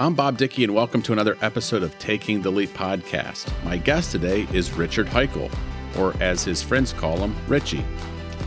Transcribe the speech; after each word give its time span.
I'm 0.00 0.14
Bob 0.14 0.38
Dickey, 0.38 0.64
and 0.64 0.74
welcome 0.74 1.02
to 1.02 1.12
another 1.12 1.36
episode 1.42 1.82
of 1.82 1.98
Taking 1.98 2.40
the 2.40 2.50
Leap 2.50 2.70
podcast. 2.70 3.52
My 3.66 3.76
guest 3.76 4.12
today 4.12 4.48
is 4.50 4.72
Richard 4.72 5.06
Haykel, 5.08 5.54
or 5.98 6.14
as 6.22 6.42
his 6.42 6.62
friends 6.62 6.94
call 6.94 7.18
him, 7.18 7.36
Richie. 7.46 7.84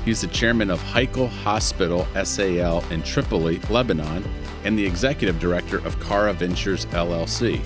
He's 0.03 0.21
the 0.21 0.27
chairman 0.29 0.71
of 0.71 0.81
Haykel 0.81 1.29
Hospital 1.29 2.07
SAL 2.23 2.83
in 2.89 3.03
Tripoli, 3.03 3.59
Lebanon, 3.69 4.25
and 4.63 4.75
the 4.75 4.83
executive 4.83 5.39
director 5.39 5.77
of 5.85 5.99
Cara 5.99 6.33
Ventures 6.33 6.87
LLC. 6.87 7.63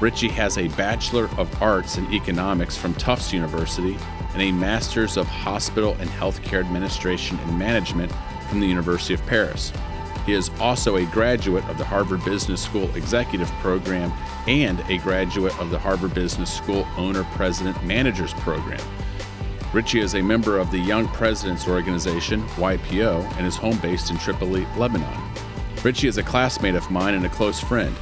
Richie 0.00 0.28
has 0.28 0.56
a 0.56 0.68
Bachelor 0.76 1.28
of 1.36 1.50
Arts 1.60 1.98
in 1.98 2.06
Economics 2.14 2.76
from 2.76 2.94
Tufts 2.94 3.32
University 3.32 3.98
and 4.34 4.42
a 4.42 4.52
Master's 4.52 5.16
of 5.16 5.26
Hospital 5.26 5.96
and 5.98 6.08
Healthcare 6.10 6.60
Administration 6.60 7.40
and 7.40 7.58
Management 7.58 8.12
from 8.48 8.60
the 8.60 8.68
University 8.68 9.14
of 9.14 9.26
Paris. 9.26 9.72
He 10.26 10.32
is 10.32 10.50
also 10.58 10.96
a 10.96 11.06
graduate 11.06 11.64
of 11.68 11.78
the 11.78 11.84
Harvard 11.84 12.24
Business 12.24 12.60
School 12.60 12.92
Executive 12.96 13.48
Program 13.60 14.12
and 14.48 14.80
a 14.90 14.98
graduate 14.98 15.56
of 15.60 15.70
the 15.70 15.78
Harvard 15.78 16.14
Business 16.14 16.52
School 16.52 16.84
Owner 16.96 17.22
President 17.34 17.80
Managers 17.84 18.34
Program. 18.34 18.80
Richie 19.72 20.00
is 20.00 20.16
a 20.16 20.22
member 20.22 20.58
of 20.58 20.72
the 20.72 20.78
Young 20.78 21.06
Presidents 21.08 21.68
Organization, 21.68 22.42
YPO, 22.56 23.36
and 23.36 23.46
is 23.46 23.54
home 23.54 23.78
based 23.78 24.10
in 24.10 24.18
Tripoli, 24.18 24.66
Lebanon. 24.76 25.22
Richie 25.84 26.08
is 26.08 26.18
a 26.18 26.24
classmate 26.24 26.74
of 26.74 26.90
mine 26.90 27.14
and 27.14 27.24
a 27.24 27.28
close 27.28 27.60
friend. 27.60 27.94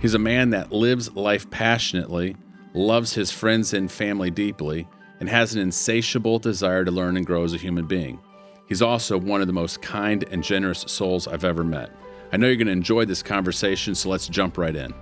He's 0.00 0.14
a 0.14 0.18
man 0.18 0.48
that 0.50 0.72
lives 0.72 1.14
life 1.14 1.50
passionately, 1.50 2.36
loves 2.72 3.12
his 3.12 3.30
friends 3.30 3.74
and 3.74 3.92
family 3.92 4.30
deeply, 4.30 4.88
and 5.20 5.28
has 5.28 5.54
an 5.54 5.60
insatiable 5.60 6.38
desire 6.38 6.84
to 6.84 6.90
learn 6.90 7.18
and 7.18 7.26
grow 7.26 7.44
as 7.44 7.52
a 7.52 7.58
human 7.58 7.86
being. 7.86 8.20
He's 8.68 8.82
also 8.82 9.16
one 9.18 9.40
of 9.40 9.46
the 9.46 9.52
most 9.52 9.80
kind 9.80 10.24
and 10.30 10.44
generous 10.44 10.80
souls 10.86 11.26
I've 11.26 11.44
ever 11.44 11.64
met. 11.64 11.90
I 12.32 12.36
know 12.36 12.46
you're 12.46 12.56
going 12.56 12.66
to 12.66 12.72
enjoy 12.72 13.06
this 13.06 13.22
conversation, 13.22 13.94
so 13.94 14.10
let's 14.10 14.28
jump 14.28 14.58
right 14.58 14.76
in. 14.76 14.92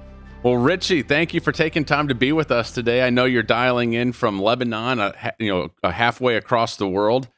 Well, 0.45 0.57
Richie, 0.57 1.03
thank 1.03 1.35
you 1.35 1.41
for 1.41 1.51
taking 1.51 1.85
time 1.85 2.07
to 2.07 2.15
be 2.15 2.31
with 2.31 2.53
us 2.53 2.71
today. 2.71 3.05
I 3.05 3.11
know 3.11 3.25
you're 3.25 3.43
dialing 3.43 3.95
in 3.95 4.13
from 4.13 4.41
Lebanon, 4.41 5.13
you 5.41 5.51
know, 5.83 5.91
halfway 5.91 6.37
across 6.37 6.77
the 6.77 6.87
world, 6.87 7.29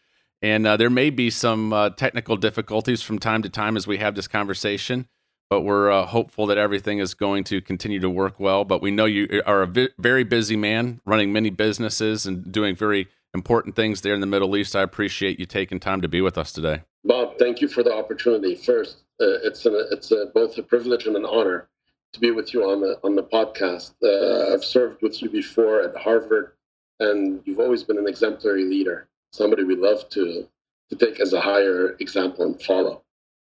and 0.42 0.66
uh, 0.66 0.76
there 0.76 0.90
may 0.90 1.08
be 1.08 1.30
some 1.30 1.72
uh, 1.72 1.90
technical 1.90 2.36
difficulties 2.36 3.00
from 3.00 3.18
time 3.18 3.40
to 3.42 3.48
time 3.48 3.78
as 3.78 3.86
we 3.86 3.96
have 3.96 4.14
this 4.14 4.28
conversation. 4.28 5.08
But 5.48 5.62
we're 5.62 5.90
uh, 5.90 6.04
hopeful 6.04 6.44
that 6.48 6.58
everything 6.58 6.98
is 6.98 7.14
going 7.14 7.44
to 7.44 7.62
continue 7.62 8.00
to 8.00 8.10
work 8.10 8.38
well. 8.38 8.66
But 8.66 8.82
we 8.82 8.90
know 8.90 9.06
you 9.06 9.40
are 9.46 9.62
a 9.62 9.66
vi- 9.66 9.88
very 9.98 10.22
busy 10.22 10.56
man, 10.56 11.00
running 11.06 11.32
many 11.32 11.48
businesses 11.48 12.26
and 12.26 12.52
doing 12.52 12.76
very 12.76 13.08
important 13.34 13.76
things 13.76 14.00
there 14.00 14.14
in 14.14 14.20
the 14.20 14.26
Middle 14.26 14.56
East. 14.56 14.74
I 14.74 14.82
appreciate 14.82 15.38
you 15.38 15.46
taking 15.46 15.80
time 15.80 16.00
to 16.00 16.08
be 16.08 16.20
with 16.20 16.38
us 16.38 16.52
today. 16.52 16.82
Bob, 17.04 17.38
thank 17.38 17.60
you 17.60 17.68
for 17.68 17.82
the 17.82 17.94
opportunity. 17.94 18.54
First, 18.54 18.98
uh, 19.20 19.42
it's 19.44 19.66
a, 19.66 19.88
it's 19.90 20.10
a, 20.10 20.26
both 20.34 20.58
a 20.58 20.62
privilege 20.62 21.06
and 21.06 21.16
an 21.16 21.24
honor 21.24 21.68
to 22.12 22.20
be 22.20 22.30
with 22.30 22.54
you 22.54 22.64
on 22.64 22.80
the 22.80 22.98
on 23.04 23.14
the 23.14 23.22
podcast. 23.22 23.92
Uh, 24.02 24.54
I've 24.54 24.64
served 24.64 25.02
with 25.02 25.22
you 25.22 25.30
before 25.30 25.82
at 25.82 25.96
Harvard, 25.96 26.52
and 27.00 27.40
you've 27.44 27.60
always 27.60 27.84
been 27.84 27.98
an 27.98 28.08
exemplary 28.08 28.64
leader, 28.64 29.08
somebody 29.32 29.64
we 29.64 29.76
love 29.76 30.08
to 30.10 30.48
to 30.90 30.96
take 30.96 31.20
as 31.20 31.32
a 31.34 31.40
higher 31.40 31.96
example 32.00 32.46
and 32.46 32.60
follow. 32.62 33.02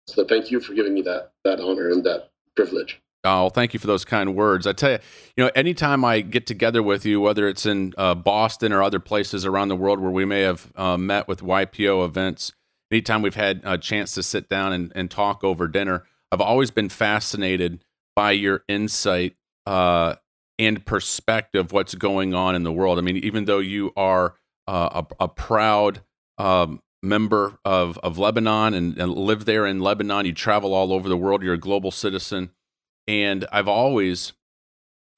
So, 0.07 0.25
thank 0.25 0.51
you 0.51 0.61
for 0.61 0.75
giving 0.75 0.95
me 0.95 1.03
that 1.03 1.33
that 1.45 1.61
honor 1.61 1.91
and 1.91 2.05
that 2.05 2.31
privilege. 2.55 3.01
Oh, 3.23 3.51
thank 3.51 3.75
you 3.75 3.81
for 3.81 3.87
those 3.87 4.05
kind 4.05 4.35
words. 4.35 4.67
I 4.67 4.73
tell 4.73 4.93
you, 4.93 4.99
you 5.37 5.45
know, 5.45 5.51
anytime 5.55 6.05
I 6.05 6.23
get 6.23 6.47
together 6.47 6.83
with 6.83 7.05
you, 7.05 7.21
whether 7.21 7.47
it's 7.49 7.67
in 7.67 7.93
uh, 7.99 8.15
Boston 8.15 8.73
or 8.73 8.83
other 8.83 9.01
places 9.01 9.45
around 9.45 9.69
the 9.69 9.77
world 9.77 10.01
where 10.01 10.11
we 10.11 10.25
may 10.25 10.41
have 10.41 10.73
uh, 10.75 10.97
met 10.97 11.29
with 11.29 11.43
YPO 11.43 12.05
events, 12.05 12.53
anytime 12.91 13.21
we've 13.21 13.35
had 13.35 13.61
a 13.63 13.77
chance 13.77 14.15
to 14.15 14.23
sit 14.23 14.49
down 14.49 14.73
and, 14.73 14.91
and 14.95 15.11
talk 15.11 15.45
over 15.45 15.69
dinner, 15.69 16.05
I've 16.33 16.41
always 16.41 16.71
been 16.71 16.89
fascinated 16.89 17.85
by 18.17 18.33
your 18.33 18.65
insight 18.69 19.37
uh, 19.67 20.15
and 20.59 20.85
perspective 20.87 21.73
what's 21.73 21.95
going 21.95 22.33
on 22.33 22.55
in 22.55 22.63
the 22.63 22.73
world. 22.73 22.99
I 22.99 23.03
mean, 23.03 23.19
even 23.19 23.45
though 23.45 23.59
you 23.59 23.93
are 23.97 24.37
uh, 24.67 25.03
a, 25.21 25.25
a, 25.25 25.29
proud 25.29 26.03
um, 26.39 26.81
member 27.03 27.59
of, 27.65 27.99
of 27.99 28.17
Lebanon 28.17 28.73
and, 28.73 28.97
and 28.99 29.13
live 29.13 29.45
there 29.45 29.67
in 29.67 29.81
Lebanon, 29.81 30.25
you 30.25 30.33
travel 30.33 30.73
all 30.73 30.93
over 30.93 31.09
the 31.09 31.17
world, 31.17 31.43
you're 31.43 31.55
a 31.55 31.59
global 31.59 31.91
citizen 31.91 32.51
and 33.11 33.45
I've 33.51 33.67
always 33.67 34.35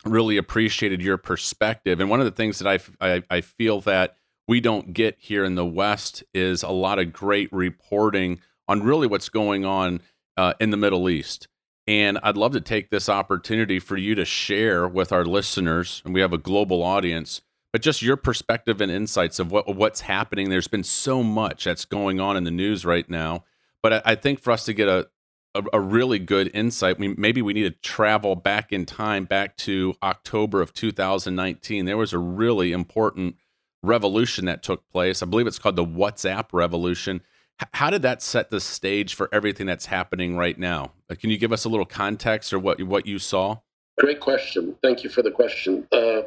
really 0.07 0.39
appreciated 0.39 1.03
your 1.03 1.19
perspective. 1.19 2.01
And 2.01 2.09
one 2.09 2.21
of 2.21 2.25
the 2.25 2.31
things 2.31 2.59
that 2.59 2.67
I, 2.67 3.07
I, 3.07 3.23
I 3.29 3.41
feel 3.43 3.83
that 3.83 4.17
we 4.49 4.63
don't 4.63 4.95
get 4.95 5.17
here 5.19 5.45
in 5.45 5.57
the 5.57 5.67
West 5.67 6.25
is 6.33 6.63
a 6.63 6.71
lot 6.71 6.99
of 6.99 7.13
great 7.13 7.53
reporting 7.53 8.41
on 8.67 8.83
really 8.83 9.07
what's 9.07 9.29
going 9.29 9.67
on 9.67 10.01
uh, 10.39 10.55
in 10.59 10.71
the 10.71 10.79
Middle 10.79 11.11
East. 11.11 11.49
And 11.87 12.19
I'd 12.23 12.39
love 12.39 12.53
to 12.53 12.63
take 12.63 12.89
this 12.89 13.11
opportunity 13.11 13.79
for 13.79 13.99
you 13.99 14.15
to 14.15 14.25
share 14.25 14.89
with 14.89 15.13
our 15.13 15.27
listeners, 15.27 16.01
and 16.07 16.15
we 16.15 16.23
have 16.23 16.33
a 16.33 16.39
global 16.39 16.83
audience, 16.83 17.43
but 17.75 17.83
just 17.83 18.01
your 18.01 18.17
perspective 18.17 18.81
and 18.81 18.91
insights 18.91 19.39
of 19.39 19.53
what 19.53 19.77
what's 19.77 20.03
happening. 20.03 20.49
There's 20.49 20.69
been 20.69 20.85
so 20.85 21.23
much 21.23 21.65
that's 21.65 21.85
going 21.85 22.21
on 22.21 22.39
in 22.39 22.45
the 22.45 22.51
news 22.51 22.87
right 22.87 23.09
now, 23.11 23.45
but 23.83 23.93
I, 23.93 24.03
I 24.13 24.15
think 24.15 24.41
for 24.41 24.51
us 24.51 24.65
to 24.65 24.73
get 24.73 24.89
a, 24.89 25.09
a, 25.55 25.63
a, 25.73 25.81
really 25.81 26.19
good 26.19 26.51
insight. 26.55 26.99
We, 26.99 27.09
maybe 27.09 27.43
we 27.43 27.53
need 27.53 27.65
to 27.65 27.71
travel 27.71 28.37
back 28.37 28.73
in 28.73 28.87
time, 28.87 29.25
back 29.25 29.57
to 29.59 29.95
October 30.03 30.61
of 30.61 30.73
2019. 30.73 31.85
There 31.85 31.97
was 31.97 32.13
a 32.13 32.19
really 32.19 32.73
important 32.73 33.37
revolution 33.83 34.47
that 34.47 34.63
took 34.63 34.89
place. 34.91 35.23
I 35.23 35.27
believe 35.27 35.47
it's 35.47 35.59
called 35.59 35.77
the 35.77 35.85
WhatsApp 35.85 36.47
revolution. 36.53 37.23
H- 37.61 37.69
how 37.75 37.91
did 37.91 38.03
that 38.03 38.23
set 38.23 38.51
the 38.51 38.61
stage 38.61 39.15
for 39.15 39.29
everything 39.33 39.67
that's 39.67 39.87
happening 39.87 40.37
right 40.37 40.59
now? 40.59 40.93
Uh, 41.11 41.15
can 41.15 41.31
you 41.31 41.39
give 41.39 41.53
us 41.53 41.65
a 41.65 41.69
little 41.69 41.87
context 41.87 42.53
or 42.53 42.59
what 42.59 42.83
what 42.83 43.07
you 43.07 43.19
saw? 43.19 43.59
Great 43.99 44.21
question. 44.21 44.75
Thank 44.83 45.05
you 45.05 45.11
for 45.11 45.21
the 45.23 45.31
question. 45.31 45.87
Uh, 45.93 46.23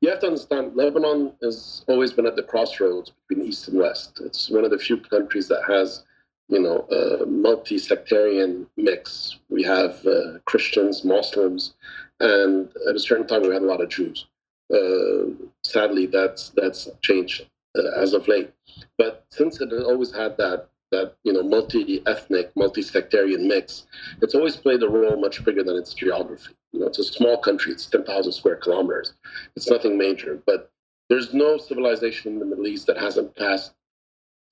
you 0.00 0.10
have 0.10 0.20
to 0.20 0.26
understand, 0.26 0.76
Lebanon 0.76 1.32
has 1.42 1.82
always 1.88 2.12
been 2.12 2.26
at 2.26 2.36
the 2.36 2.42
crossroads 2.42 3.12
between 3.26 3.46
East 3.46 3.68
and 3.68 3.78
West. 3.78 4.20
It's 4.22 4.50
one 4.50 4.64
of 4.64 4.70
the 4.70 4.78
few 4.78 4.98
countries 4.98 5.48
that 5.48 5.62
has 5.66 6.04
you 6.48 6.60
know, 6.60 6.80
a 6.90 7.26
multi-sectarian 7.26 8.66
mix. 8.76 9.38
We 9.48 9.62
have 9.64 10.04
uh, 10.06 10.38
Christians, 10.44 11.04
Muslims, 11.04 11.74
and 12.20 12.68
at 12.88 12.96
a 12.96 13.00
certain 13.00 13.26
time 13.26 13.42
we 13.42 13.52
had 13.52 13.62
a 13.62 13.66
lot 13.66 13.80
of 13.80 13.88
Jews. 13.88 14.26
Uh, 14.72 15.30
sadly, 15.64 16.06
that's 16.06 16.50
that's 16.50 16.88
changed 17.02 17.46
uh, 17.76 18.00
as 18.00 18.12
of 18.12 18.28
late. 18.28 18.52
But 18.98 19.24
since 19.30 19.60
it 19.60 19.70
has 19.70 19.84
always 19.84 20.12
had 20.12 20.36
that 20.38 20.68
that 20.92 21.16
you 21.24 21.32
know 21.32 21.42
multi-ethnic, 21.42 22.52
multi-sectarian 22.56 23.46
mix, 23.48 23.86
it's 24.22 24.34
always 24.34 24.56
played 24.56 24.82
a 24.82 24.88
role 24.88 25.20
much 25.20 25.44
bigger 25.44 25.62
than 25.62 25.76
its 25.76 25.94
geography. 25.94 26.54
You 26.72 26.80
know, 26.80 26.86
it's 26.86 26.98
a 26.98 27.04
small 27.04 27.38
country; 27.38 27.72
it's 27.72 27.86
ten 27.86 28.04
thousand 28.04 28.32
square 28.32 28.56
kilometers. 28.56 29.14
It's 29.56 29.70
nothing 29.70 29.98
major, 29.98 30.40
but 30.46 30.70
there's 31.08 31.32
no 31.32 31.56
civilization 31.56 32.34
in 32.34 32.38
the 32.40 32.46
Middle 32.46 32.66
East 32.66 32.86
that 32.88 32.98
hasn't 32.98 33.36
passed 33.36 33.72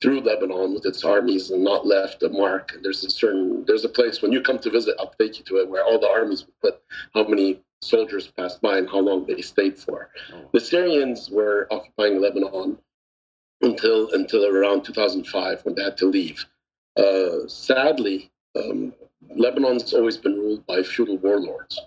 through 0.05 0.21
Lebanon 0.21 0.75
with 0.75 0.85
its 0.85 1.03
armies 1.03 1.51
and 1.51 1.65
not 1.65 1.87
left 1.87 2.23
a 2.23 2.29
mark. 2.29 2.73
And 2.75 2.85
there's 2.85 3.03
a 3.05 3.11
certain 3.11 3.65
there's 3.65 3.87
a 3.87 3.89
place 3.89 4.21
when 4.21 4.33
you 4.33 4.43
come 4.43 4.59
to 4.59 4.71
visit, 4.71 4.97
I'll 4.99 5.15
take 5.19 5.39
you 5.39 5.45
to 5.47 5.57
it, 5.57 5.69
where 5.71 5.83
all 5.83 5.99
the 5.99 6.11
armies 6.11 6.45
would 6.45 6.61
put 6.61 6.83
how 7.15 7.27
many 7.27 7.63
soldiers 7.81 8.27
passed 8.27 8.61
by 8.61 8.77
and 8.77 8.87
how 8.87 8.99
long 8.99 9.25
they 9.25 9.41
stayed 9.41 9.79
for. 9.79 10.11
Oh. 10.35 10.51
The 10.53 10.61
Syrians 10.61 11.31
were 11.31 11.67
occupying 11.71 12.21
Lebanon 12.21 12.77
until 13.63 14.11
until 14.13 14.45
around 14.45 14.85
2005 14.85 15.65
when 15.65 15.75
they 15.75 15.85
had 15.85 15.97
to 15.97 16.07
leave. 16.07 16.45
Uh, 16.99 17.49
sadly, 17.49 18.31
um, 18.57 18.93
Lebanon's 19.35 19.95
always 19.95 20.19
been 20.19 20.35
ruled 20.35 20.67
by 20.67 20.83
feudal 20.83 21.17
warlords. 21.17 21.81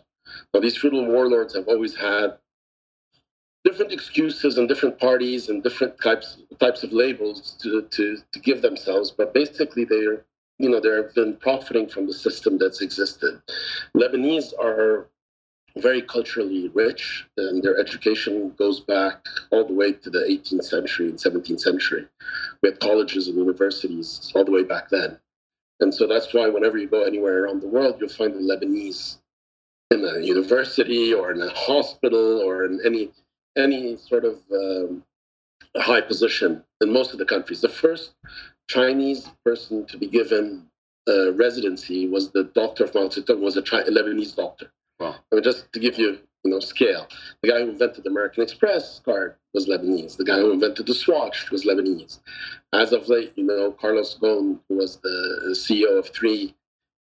Now, 0.56 0.60
these 0.60 0.76
feudal 0.76 1.06
warlords 1.06 1.54
have 1.54 1.68
always 1.68 1.96
had 1.96 2.40
different 3.68 3.92
excuses 3.92 4.58
and 4.58 4.68
different 4.70 4.98
parties 4.98 5.50
and 5.50 5.62
different 5.62 5.94
types 6.02 6.38
types 6.60 6.84
of 6.84 6.94
labels 6.94 7.58
to 7.62 7.82
to 7.92 8.18
to 8.32 8.40
give 8.40 8.62
themselves, 8.62 9.12
but 9.12 9.34
basically 9.34 9.84
they're 9.84 10.24
you 10.58 10.70
know 10.70 10.80
they've 10.80 11.14
been 11.14 11.36
profiting 11.36 11.88
from 11.88 12.08
the 12.08 12.14
system 12.14 12.58
that's 12.58 12.82
existed. 12.82 13.42
Lebanese 13.94 14.54
are 14.60 15.08
very 15.78 16.02
culturally 16.02 16.70
rich, 16.70 17.26
and 17.38 17.62
their 17.62 17.78
education 17.78 18.52
goes 18.58 18.80
back 18.80 19.26
all 19.52 19.66
the 19.68 19.74
way 19.74 19.92
to 19.92 20.10
the 20.10 20.20
18th 20.20 20.64
century 20.64 21.10
and 21.10 21.20
17th 21.20 21.60
century. 21.60 22.08
We 22.64 22.70
had 22.70 22.80
colleges 22.80 23.28
and 23.28 23.38
universities 23.38 24.32
all 24.34 24.44
the 24.44 24.52
way 24.52 24.64
back 24.64 24.90
then. 24.90 25.20
And 25.82 25.94
so 25.94 26.08
that's 26.08 26.34
why 26.34 26.50
whenever 26.50 26.80
you 26.80 26.88
go 26.88 27.04
anywhere 27.04 27.44
around 27.44 27.62
the 27.62 27.68
world, 27.68 27.98
you'll 28.00 28.10
find 28.10 28.34
the 28.34 28.40
Lebanese 28.40 29.18
in 29.92 30.04
a 30.04 30.20
university 30.20 31.14
or 31.14 31.32
in 31.32 31.42
a 31.42 31.50
hospital 31.50 32.42
or 32.42 32.66
in 32.66 32.80
any 32.84 33.12
any 33.58 33.98
sort 33.98 34.26
of 34.26 34.40
um, 34.54 35.04
high 35.76 36.02
position 36.02 36.64
in 36.82 36.92
most 36.92 37.12
of 37.14 37.20
the 37.20 37.26
countries. 37.26 37.62
The 37.62 37.70
first 37.70 38.14
Chinese 38.70 39.30
person 39.46 39.86
to 39.88 39.98
be 39.98 40.08
given 40.08 40.68
uh, 41.08 41.34
residency 41.34 42.08
was 42.08 42.32
the 42.32 42.44
doctor 42.44 42.84
of 42.84 42.94
Mao 42.94 43.08
Zedong, 43.08 43.40
was 43.40 43.58
a 43.58 43.62
Lebanese 43.62 44.36
doctor. 44.36 44.72
Wow. 45.00 45.16
I 45.32 45.36
mean, 45.36 45.44
just 45.44 45.72
to 45.74 45.80
give 45.80 45.98
you 45.98 46.20
you 46.44 46.52
know 46.52 46.60
scale, 46.60 47.08
the 47.42 47.50
guy 47.50 47.60
who 47.60 47.70
invented 47.70 48.04
the 48.04 48.10
American 48.10 48.44
Express 48.44 49.00
card 49.00 49.36
was 49.54 49.68
Lebanese. 49.68 50.18
The 50.18 50.26
guy 50.26 50.38
who 50.38 50.52
invented 50.52 50.86
the 50.86 50.94
Swatch 50.94 51.50
was 51.52 51.66
Lebanese. 51.66 52.20
As 52.74 52.92
of 52.92 53.08
late, 53.08 53.34
you 53.36 53.44
know, 53.44 53.72
Carlos 53.72 54.18
Ghosn, 54.22 54.60
who 54.68 54.78
was 54.78 54.98
the 54.98 55.50
CEO 55.52 55.98
of 55.98 56.10
three 56.10 56.56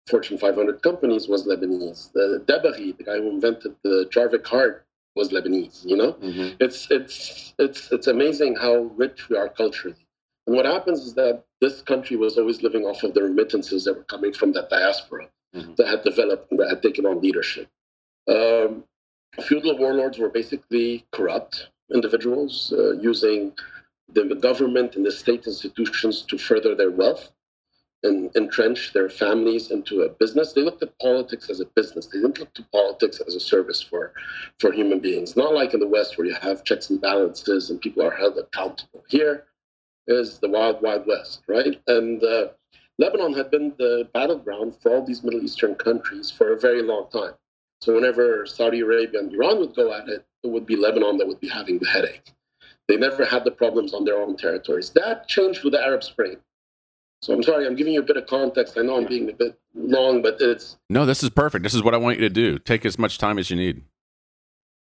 Fortune 0.08 0.38
500 0.38 0.82
companies 0.82 1.28
was 1.28 1.46
Lebanese. 1.46 2.14
The 2.14 2.42
Dabari, 2.46 2.98
the 2.98 3.04
guy 3.04 3.18
who 3.18 3.30
invented 3.30 3.76
the 3.84 4.10
Jarvik 4.10 4.44
card, 4.44 4.84
was 5.18 5.30
Lebanese. 5.30 5.86
You 5.86 5.98
know, 5.98 6.14
mm-hmm. 6.14 6.56
it's 6.60 6.88
it's 6.90 7.54
it's 7.60 7.92
it's 7.92 8.08
amazing 8.08 8.56
how 8.56 8.76
rich 8.96 9.30
we 9.30 9.38
are 9.38 9.50
culturally. 9.50 9.98
And 10.46 10.56
what 10.56 10.66
happens 10.66 11.02
is 11.02 11.14
that 11.16 11.44
this 11.60 11.82
country 11.82 12.16
was 12.16 12.38
always 12.38 12.62
living 12.64 12.86
off 12.86 13.04
of 13.04 13.14
the 13.14 13.24
remittances 13.24 13.84
that 13.84 13.96
were 13.98 14.04
coming 14.04 14.32
from 14.32 14.54
that 14.54 14.70
diaspora 14.70 15.28
mm-hmm. 15.54 15.74
that 15.76 15.88
had 15.88 16.04
developed 16.04 16.52
and 16.52 16.60
that 16.60 16.70
had 16.70 16.82
taken 16.82 17.06
on 17.06 17.20
leadership. 17.20 17.68
Um, 18.30 18.86
feudal 19.42 19.78
warlords 19.78 20.18
were 20.18 20.30
basically 20.30 21.06
corrupt 21.12 21.68
individuals 21.94 22.74
uh, 22.78 22.94
using 22.94 23.54
the 24.14 24.24
government 24.36 24.96
and 24.96 25.06
the 25.06 25.12
state 25.12 25.48
institutions 25.48 26.22
to 26.22 26.38
further 26.38 26.76
their 26.76 26.92
wealth 26.92 27.32
and 28.04 28.36
entrench 28.36 28.94
their 28.94 29.10
families 29.10 29.72
into 29.72 30.02
a 30.02 30.10
business. 30.10 30.54
They 30.54 30.62
looked 30.62 30.84
at 30.84 30.98
politics 31.00 31.50
as 31.50 31.60
a 31.60 31.66
business. 31.66 32.06
They 32.06 32.20
didn't 32.20 32.40
look 32.40 32.54
to 32.54 32.64
politics 32.72 33.22
as 33.26 33.36
a 33.36 33.40
service 33.40 33.82
for, 33.82 34.14
for 34.60 34.72
human 34.72 35.00
beings. 35.00 35.36
Not 35.36 35.54
like 35.54 35.74
in 35.74 35.80
the 35.80 35.88
West 35.88 36.18
where 36.18 36.28
you 36.28 36.36
have 36.36 36.64
checks 36.64 36.90
and 36.90 37.02
balances 37.02 37.70
and 37.70 37.82
people 37.82 38.04
are 38.04 38.12
held 38.12 38.38
accountable. 38.38 39.04
Here 39.10 39.46
is 40.08 40.38
the 40.40 40.50
wild, 40.50 40.82
wild 40.82 41.08
West, 41.08 41.42
right? 41.48 41.82
And 41.88 42.24
uh, 42.24 42.50
Lebanon 43.00 43.34
had 43.34 43.52
been 43.52 43.74
the 43.78 44.08
battleground 44.14 44.76
for 44.82 44.96
all 44.96 45.06
these 45.06 45.24
Middle 45.24 45.44
Eastern 45.44 45.76
countries 45.76 46.32
for 46.32 46.54
a 46.54 46.60
very 46.60 46.84
long 46.84 47.08
time. 47.12 47.34
So 47.82 47.94
whenever 47.94 48.46
Saudi 48.46 48.82
Arabia 48.82 49.20
and 49.20 49.34
Iran 49.34 49.60
would 49.60 49.76
go 49.76 49.94
at 49.94 50.08
it, 50.08 50.26
it 50.44 50.48
would 50.48 50.66
be 50.66 50.76
Lebanon 50.76 51.18
that 51.18 51.28
would 51.28 51.40
be 51.40 51.48
having 51.48 51.80
the 51.80 51.88
headache. 51.88 52.32
They 52.88 52.98
never 52.98 53.26
had 53.26 53.44
the 53.44 53.52
problems 53.52 53.94
on 53.94 54.06
their 54.06 54.18
own 54.18 54.38
territories. 54.38 54.92
That 54.92 55.28
changed 55.28 55.64
with 55.64 55.74
the 55.74 55.82
Arab 55.82 56.04
Spring. 56.04 56.38
So 57.22 57.34
I'm 57.34 57.44
sorry, 57.44 57.66
I'm 57.66 57.76
giving 57.76 57.94
you 57.94 58.00
a 58.00 58.04
bit 58.04 58.18
of 58.18 58.28
context. 58.28 58.78
I 58.78 58.82
know 58.82 58.98
I'm 58.98 59.08
being 59.08 59.30
a 59.30 59.34
bit 59.34 59.60
long, 59.74 60.22
but 60.22 60.38
it's 60.40 60.78
no. 60.90 61.06
This 61.06 61.24
is 61.24 61.30
perfect. 61.30 61.64
This 61.64 61.74
is 61.74 61.84
what 61.84 61.94
I 61.94 61.98
want 61.98 62.18
you 62.18 62.22
to 62.22 62.34
do. 62.34 62.60
Take 62.60 62.86
as 62.86 63.00
much 63.00 63.18
time 63.18 63.40
as 63.40 63.50
you 63.50 63.56
need. 63.56 63.82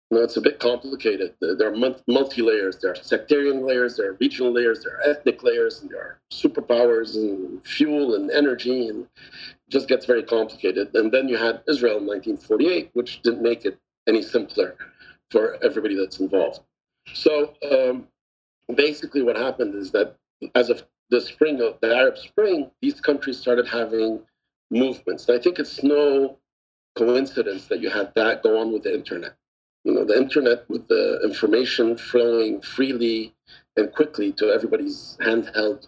No, 0.10 0.22
it's 0.22 0.38
a 0.38 0.42
bit 0.42 0.60
complicated. 0.60 1.34
There 1.42 1.74
are 1.74 1.96
multi 2.08 2.42
layers. 2.42 2.78
There 2.78 2.92
are 2.92 2.96
sectarian 2.96 3.66
layers. 3.66 3.98
There 3.98 4.12
are 4.12 4.18
regional 4.20 4.52
layers. 4.52 4.84
There 4.84 4.96
are 4.98 5.10
ethnic 5.10 5.42
layers, 5.44 5.82
and 5.82 5.90
there 5.90 6.02
are 6.02 6.20
superpowers 6.32 7.16
and 7.16 7.66
fuel 7.66 8.16
and 8.16 8.30
energy, 8.30 8.88
and 8.88 9.04
it 9.04 9.70
just 9.70 9.88
gets 9.88 10.06
very 10.06 10.22
complicated. 10.22 10.90
And 10.94 11.12
then 11.12 11.28
you 11.28 11.38
had 11.38 11.64
Israel 11.68 11.98
in 11.98 12.06
1948, 12.06 12.92
which 12.94 13.22
didn't 13.24 13.42
make 13.42 13.66
it 13.66 13.80
any 14.08 14.22
simpler 14.22 14.76
for 15.32 15.58
everybody 15.64 15.96
that's 15.96 16.20
involved. 16.20 16.60
So 17.14 17.54
um, 17.72 18.08
basically, 18.76 19.24
what 19.24 19.36
happened 19.36 19.74
is 19.76 19.92
that 19.92 20.16
as 20.54 20.70
of 20.70 20.84
the 21.14 21.22
spring 21.22 21.62
of 21.62 21.80
the 21.80 21.96
Arab 21.96 22.18
Spring, 22.18 22.72
these 22.82 23.00
countries 23.00 23.38
started 23.38 23.68
having 23.68 24.20
movements. 24.72 25.30
And 25.30 25.38
I 25.38 25.42
think 25.44 25.60
it's 25.60 25.84
no 25.84 26.40
coincidence 26.96 27.68
that 27.68 27.82
you 27.82 27.92
had 27.92 28.12
that 28.16 28.42
go 28.42 28.60
on 28.60 28.74
with 28.74 28.82
the 28.82 28.96
internet. 28.96 29.36
You 29.84 29.94
know, 29.94 30.06
the 30.06 30.18
internet 30.18 30.68
with 30.72 30.88
the 30.88 31.20
information 31.24 31.98
flowing 31.98 32.62
freely 32.62 33.36
and 33.78 33.94
quickly 33.94 34.32
to 34.34 34.52
everybody's 34.52 35.16
handheld, 35.22 35.88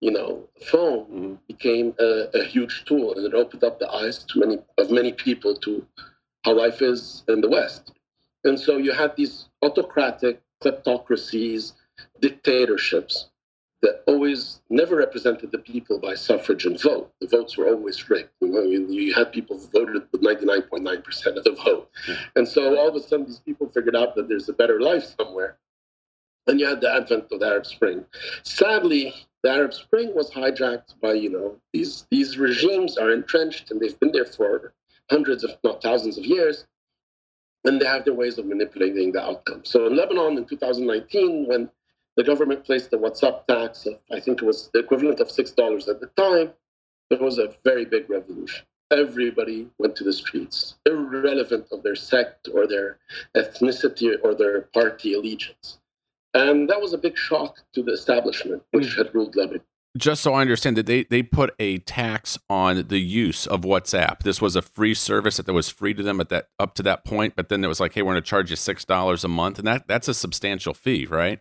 you 0.00 0.10
know, 0.10 0.48
phone 0.70 1.04
mm-hmm. 1.04 1.34
became 1.46 1.94
a, 1.98 2.28
a, 2.32 2.44
huge 2.44 2.86
tool, 2.86 3.12
and 3.14 3.26
it 3.26 3.34
opened 3.34 3.62
up 3.62 3.78
the 3.78 3.90
eyes 3.90 4.24
to 4.24 4.40
many 4.40 4.58
of 4.78 4.90
many 4.90 5.12
people 5.12 5.54
to 5.56 5.86
how 6.44 6.54
life 6.54 6.80
is 6.80 7.24
in 7.28 7.42
the 7.42 7.48
West. 7.48 7.92
And 8.44 8.58
so 8.58 8.78
you 8.78 8.92
had 8.92 9.16
these 9.16 9.48
autocratic 9.62 10.40
kleptocracies, 10.62 11.72
dictatorships 12.20 13.28
that 13.82 14.02
always 14.06 14.60
never 14.70 14.96
represented 14.96 15.52
the 15.52 15.58
people 15.58 15.98
by 15.98 16.14
suffrage 16.14 16.64
and 16.64 16.80
vote. 16.80 17.12
The 17.20 17.26
votes 17.26 17.56
were 17.56 17.68
always 17.68 18.08
rigged. 18.08 18.30
You, 18.40 18.48
know, 18.48 18.62
you, 18.62 19.12
had 19.12 19.32
people 19.32 19.58
who 19.58 19.66
voted 19.66 20.02
with 20.10 20.22
99.9% 20.22 21.36
of 21.36 21.44
the 21.44 21.52
vote. 21.52 21.90
And 22.36 22.48
so 22.48 22.78
all 22.78 22.88
of 22.88 22.94
a 22.94 23.00
sudden, 23.00 23.26
these 23.26 23.40
people 23.40 23.68
figured 23.68 23.94
out 23.94 24.14
that 24.14 24.28
there's 24.28 24.48
a 24.48 24.54
better 24.54 24.80
life 24.80 25.14
somewhere. 25.18 25.58
And 26.46 26.58
you 26.58 26.66
had 26.66 26.80
the 26.80 26.92
advent 26.92 27.26
of 27.30 27.40
the 27.40 27.46
Arab 27.46 27.66
Spring. 27.66 28.04
Sadly, 28.44 29.14
the 29.42 29.50
Arab 29.50 29.74
Spring 29.74 30.14
was 30.14 30.30
hijacked 30.30 30.98
by, 31.02 31.12
you 31.12 31.28
know, 31.28 31.56
these, 31.72 32.06
these 32.10 32.38
regimes 32.38 32.96
are 32.96 33.12
entrenched 33.12 33.70
and 33.70 33.80
they've 33.80 33.98
been 34.00 34.12
there 34.12 34.24
for 34.24 34.72
hundreds, 35.10 35.44
if 35.44 35.52
not 35.62 35.82
thousands 35.82 36.16
of 36.18 36.24
years 36.24 36.66
and 37.66 37.80
they 37.80 37.86
have 37.86 38.04
their 38.04 38.14
ways 38.14 38.38
of 38.38 38.46
manipulating 38.46 39.12
the 39.12 39.20
outcome. 39.20 39.62
So 39.64 39.86
in 39.86 39.96
Lebanon 39.96 40.38
in 40.38 40.44
2019, 40.44 41.46
when 41.48 41.68
the 42.16 42.24
government 42.24 42.64
placed 42.64 42.90
the 42.90 42.98
WhatsApp 42.98 43.46
tax 43.46 43.86
I 44.12 44.20
think 44.20 44.42
it 44.42 44.44
was 44.44 44.70
the 44.72 44.80
equivalent 44.80 45.20
of 45.20 45.28
$6 45.28 45.88
at 45.88 46.00
the 46.00 46.06
time, 46.16 46.52
there 47.10 47.18
was 47.18 47.38
a 47.38 47.54
very 47.64 47.84
big 47.84 48.08
revolution. 48.10 48.64
Everybody 48.90 49.68
went 49.78 49.96
to 49.96 50.04
the 50.04 50.12
streets, 50.12 50.76
irrelevant 50.86 51.66
of 51.72 51.82
their 51.82 51.96
sect 51.96 52.48
or 52.52 52.66
their 52.66 52.98
ethnicity 53.36 54.16
or 54.22 54.34
their 54.34 54.62
party 54.62 55.14
allegiance. 55.14 55.78
And 56.34 56.68
that 56.68 56.80
was 56.80 56.92
a 56.92 56.98
big 56.98 57.16
shock 57.16 57.56
to 57.74 57.82
the 57.82 57.92
establishment, 57.92 58.62
which 58.70 58.96
had 58.96 59.14
ruled 59.14 59.36
Lebanon 59.36 59.62
just 59.96 60.22
so 60.22 60.34
I 60.34 60.42
understand 60.42 60.76
that 60.76 60.86
they 60.86 61.04
they 61.04 61.22
put 61.22 61.54
a 61.58 61.78
tax 61.78 62.38
on 62.48 62.88
the 62.88 62.98
use 62.98 63.46
of 63.46 63.62
WhatsApp. 63.62 64.22
This 64.22 64.40
was 64.40 64.56
a 64.56 64.62
free 64.62 64.94
service 64.94 65.38
that 65.38 65.52
was 65.52 65.68
free 65.68 65.94
to 65.94 66.02
them 66.02 66.20
at 66.20 66.28
that 66.28 66.48
up 66.58 66.74
to 66.74 66.82
that 66.84 67.04
point, 67.04 67.34
but 67.36 67.48
then 67.48 67.64
it 67.64 67.68
was 67.68 67.80
like, 67.80 67.94
hey, 67.94 68.02
we're 68.02 68.12
going 68.12 68.22
to 68.22 68.28
charge 68.28 68.50
you 68.50 68.56
six 68.56 68.84
dollars 68.84 69.24
a 69.24 69.28
month, 69.28 69.58
and 69.58 69.66
that 69.66 69.88
that's 69.88 70.08
a 70.08 70.14
substantial 70.14 70.74
fee, 70.74 71.06
right? 71.06 71.40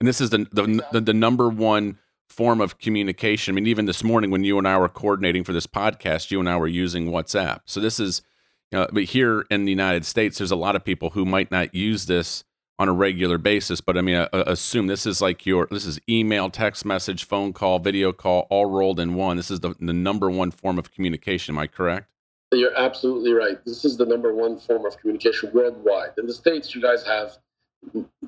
And 0.00 0.08
this 0.08 0.20
is 0.20 0.30
the 0.30 0.46
the, 0.52 0.84
the 0.92 1.00
the 1.00 1.14
number 1.14 1.48
one 1.48 1.98
form 2.28 2.60
of 2.60 2.78
communication. 2.78 3.52
I 3.52 3.54
mean, 3.54 3.66
even 3.66 3.86
this 3.86 4.02
morning 4.02 4.30
when 4.30 4.44
you 4.44 4.58
and 4.58 4.66
I 4.66 4.76
were 4.78 4.88
coordinating 4.88 5.44
for 5.44 5.52
this 5.52 5.66
podcast, 5.66 6.30
you 6.30 6.40
and 6.40 6.48
I 6.48 6.56
were 6.56 6.66
using 6.66 7.10
WhatsApp. 7.10 7.60
So 7.64 7.80
this 7.80 8.00
is, 8.00 8.22
you 8.72 8.78
know, 8.78 8.88
but 8.92 9.04
here 9.04 9.46
in 9.50 9.64
the 9.64 9.70
United 9.70 10.04
States, 10.04 10.38
there's 10.38 10.50
a 10.50 10.56
lot 10.56 10.74
of 10.74 10.84
people 10.84 11.10
who 11.10 11.24
might 11.24 11.50
not 11.50 11.74
use 11.74 12.06
this 12.06 12.44
on 12.78 12.88
a 12.88 12.92
regular 12.92 13.38
basis. 13.38 13.80
But 13.80 13.96
I 13.96 14.00
mean, 14.00 14.16
I, 14.16 14.28
I 14.32 14.42
assume 14.46 14.88
this 14.88 15.06
is 15.06 15.22
like 15.22 15.46
your 15.46 15.68
this 15.70 15.86
is 15.86 16.00
email, 16.08 16.50
text 16.50 16.84
message, 16.84 17.24
phone 17.24 17.52
call, 17.52 17.78
video 17.78 18.12
call, 18.12 18.46
all 18.50 18.66
rolled 18.66 18.98
in 18.98 19.14
one. 19.14 19.36
This 19.36 19.50
is 19.50 19.60
the, 19.60 19.74
the 19.78 19.92
number 19.92 20.28
one 20.30 20.50
form 20.50 20.78
of 20.78 20.92
communication. 20.92 21.54
Am 21.54 21.58
I 21.58 21.66
correct? 21.66 22.08
You're 22.52 22.76
absolutely 22.76 23.32
right. 23.32 23.64
This 23.64 23.84
is 23.84 23.96
the 23.96 24.06
number 24.06 24.34
one 24.34 24.58
form 24.58 24.86
of 24.86 24.98
communication 24.98 25.50
worldwide. 25.52 26.10
In 26.18 26.26
the 26.26 26.34
states, 26.34 26.74
you 26.74 26.80
guys 26.80 27.04
have 27.04 27.38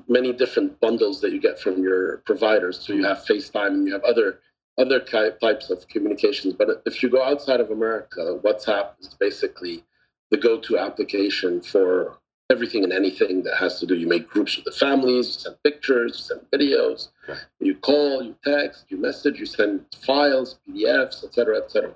many 0.07 0.33
different 0.33 0.79
bundles 0.79 1.21
that 1.21 1.31
you 1.31 1.39
get 1.39 1.59
from 1.59 1.81
your 1.83 2.17
providers. 2.25 2.79
So 2.79 2.93
you 2.93 3.05
have 3.05 3.19
FaceTime 3.19 3.67
and 3.67 3.87
you 3.87 3.93
have 3.93 4.03
other 4.03 4.39
other 4.79 4.99
types 4.99 5.71
of 5.71 5.87
communications. 5.87 6.53
But 6.53 6.83
if 6.85 7.01
you 7.01 7.09
go 7.09 7.23
outside 7.23 7.59
of 7.59 7.71
America, 7.71 8.39
WhatsApp 8.43 8.91
is 8.99 9.15
basically 9.19 9.83
the 10.29 10.37
go-to 10.37 10.77
application 10.77 11.61
for 11.61 12.19
everything 12.49 12.83
and 12.83 12.93
anything 12.93 13.43
that 13.43 13.57
has 13.57 13.79
to 13.79 13.85
do. 13.85 13.95
You 13.95 14.07
make 14.07 14.29
groups 14.29 14.55
with 14.55 14.65
the 14.65 14.71
families, 14.71 15.27
you 15.27 15.33
send 15.33 15.63
pictures, 15.63 16.13
you 16.13 16.35
send 16.35 16.41
videos, 16.51 17.09
okay. 17.27 17.39
you 17.59 17.75
call, 17.75 18.23
you 18.23 18.35
text, 18.43 18.85
you 18.89 18.97
message, 18.97 19.39
you 19.39 19.45
send 19.45 19.85
files, 20.05 20.59
PDFs, 20.69 21.23
etc., 21.23 21.57
etc. 21.57 21.95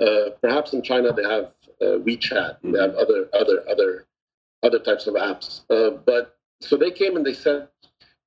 Uh, 0.00 0.30
perhaps 0.40 0.72
in 0.72 0.82
China 0.82 1.12
they 1.12 1.22
have 1.22 1.52
uh, 1.82 1.98
WeChat, 1.98 2.30
mm-hmm. 2.30 2.72
they 2.72 2.80
have 2.80 2.94
other 2.94 3.28
other 3.34 3.64
other 3.68 4.06
other 4.62 4.78
types 4.78 5.06
of 5.06 5.14
apps. 5.14 5.62
Uh, 5.68 5.96
but 6.06 6.38
so 6.60 6.76
they 6.76 6.90
came 6.90 7.16
and 7.16 7.24
they 7.24 7.34
said 7.34 7.68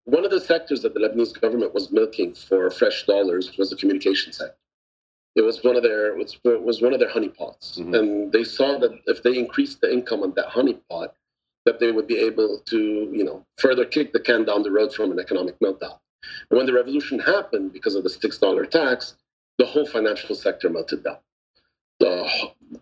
one 0.06 0.26
of 0.26 0.32
the 0.32 0.42
sectors 0.42 0.82
that 0.82 0.94
the 0.94 1.00
Lebanese 1.00 1.40
government 1.40 1.74
was 1.74 1.92
milking 1.92 2.34
for 2.34 2.70
fresh 2.70 3.06
dollars 3.06 3.58
was 3.58 3.70
the 3.70 3.76
communication 3.76 4.34
sector. 4.34 4.58
It 5.36 5.42
was 5.42 5.64
one 5.64 5.76
of 5.76 5.84
their 5.84 6.16
was, 6.16 6.38
was 6.44 6.82
one 6.82 6.94
of 6.94 7.00
their 7.00 7.10
honeypots, 7.10 7.80
mm-hmm. 7.80 7.94
and 7.96 8.32
they 8.32 8.44
saw 8.44 8.78
that 8.80 9.00
if 9.08 9.24
they 9.24 9.38
increased 9.38 9.82
the 9.82 9.92
income 9.92 10.22
on 10.22 10.34
that 10.36 10.50
honeypot, 10.50 11.10
that 11.66 11.80
they 11.80 11.92
would 11.92 12.08
be 12.08 12.20
able 12.20 12.60
to, 12.66 13.10
you 13.12 13.24
know, 13.24 13.46
further 13.58 13.86
kick 13.86 14.14
the 14.14 14.20
can 14.20 14.46
down 14.46 14.62
the 14.62 14.72
road 14.72 14.94
from 14.94 15.12
an 15.12 15.20
economic 15.20 15.58
meltdown. 15.60 15.98
And 16.52 16.58
when 16.58 16.66
the 16.66 16.74
revolution 16.74 17.20
happened 17.20 17.74
because 17.74 17.96
of 17.96 18.04
the 18.04 18.10
six 18.10 18.38
dollar 18.38 18.66
tax, 18.66 19.16
the 19.58 19.66
whole 19.66 19.86
financial 19.86 20.36
sector 20.36 20.70
melted 20.70 21.04
down. 21.04 21.18
The 22.00 22.30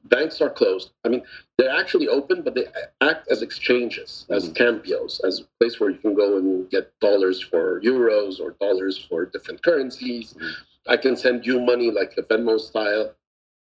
banks 0.06 0.42
are 0.42 0.50
closed. 0.50 0.92
I 1.04 1.10
mean, 1.10 1.24
they're 1.58 1.78
actually 1.78 2.08
open, 2.08 2.42
but 2.42 2.56
they 2.56 2.66
act 3.02 3.28
as 3.30 3.42
exchanges, 3.42 4.26
as 4.30 4.50
mm-hmm. 4.50 4.64
cambios, 4.64 5.24
as 5.26 5.42
a 5.42 5.44
place 5.60 5.80
where 5.80 5.90
you 5.90 5.98
can 5.98 6.14
go 6.16 6.38
and 6.38 6.70
get 6.70 6.98
dollars 7.00 7.42
for 7.42 7.82
euros 7.82 8.40
or 8.40 8.52
dollars 8.62 8.98
for 8.98 9.26
different 9.26 9.62
currencies. 9.64 10.34
Mm-hmm. 10.34 10.92
I 10.92 10.98
can 10.98 11.16
send 11.16 11.46
you 11.46 11.60
money 11.60 11.92
like 11.92 12.14
a 12.18 12.24
Venmo 12.24 12.60
style 12.60 13.14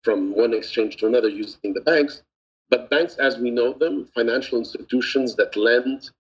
from 0.03 0.35
one 0.37 0.53
exchange 0.53 0.97
to 0.99 1.07
another 1.07 1.29
using 1.29 1.73
the 1.73 1.81
banks. 1.81 2.23
But 2.69 2.91
banks, 2.91 3.15
as 3.17 3.39
we 3.39 3.51
know 3.51 3.73
them, 3.73 4.07
financial 4.15 4.59
institutions 4.59 5.37
that 5.37 5.57
lend 5.57 6.11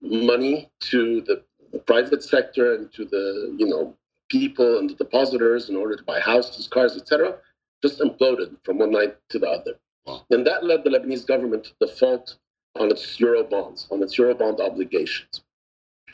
money 0.00 0.70
to 0.80 1.20
the 1.22 1.42
private 1.86 2.22
sector 2.22 2.74
and 2.74 2.92
to 2.92 3.04
the 3.04 3.54
you 3.58 3.66
know 3.66 3.94
people 4.28 4.78
and 4.78 4.90
the 4.90 4.94
depositors 4.94 5.68
in 5.68 5.76
order 5.76 5.96
to 5.96 6.02
buy 6.04 6.20
houses, 6.20 6.68
cars, 6.68 6.96
etc., 6.96 7.36
just 7.82 8.00
imploded 8.00 8.56
from 8.64 8.78
one 8.78 8.92
night 8.92 9.16
to 9.30 9.38
the 9.38 9.48
other. 9.48 9.78
Wow. 10.06 10.24
And 10.30 10.46
that 10.46 10.64
led 10.64 10.84
the 10.84 10.90
Lebanese 10.90 11.26
government 11.26 11.64
to 11.64 11.86
default 11.86 12.36
on 12.76 12.90
its 12.90 13.18
euro 13.20 13.44
bonds, 13.44 13.86
on 13.90 14.02
its 14.02 14.16
euro 14.18 14.34
bond 14.34 14.60
obligations. 14.60 15.42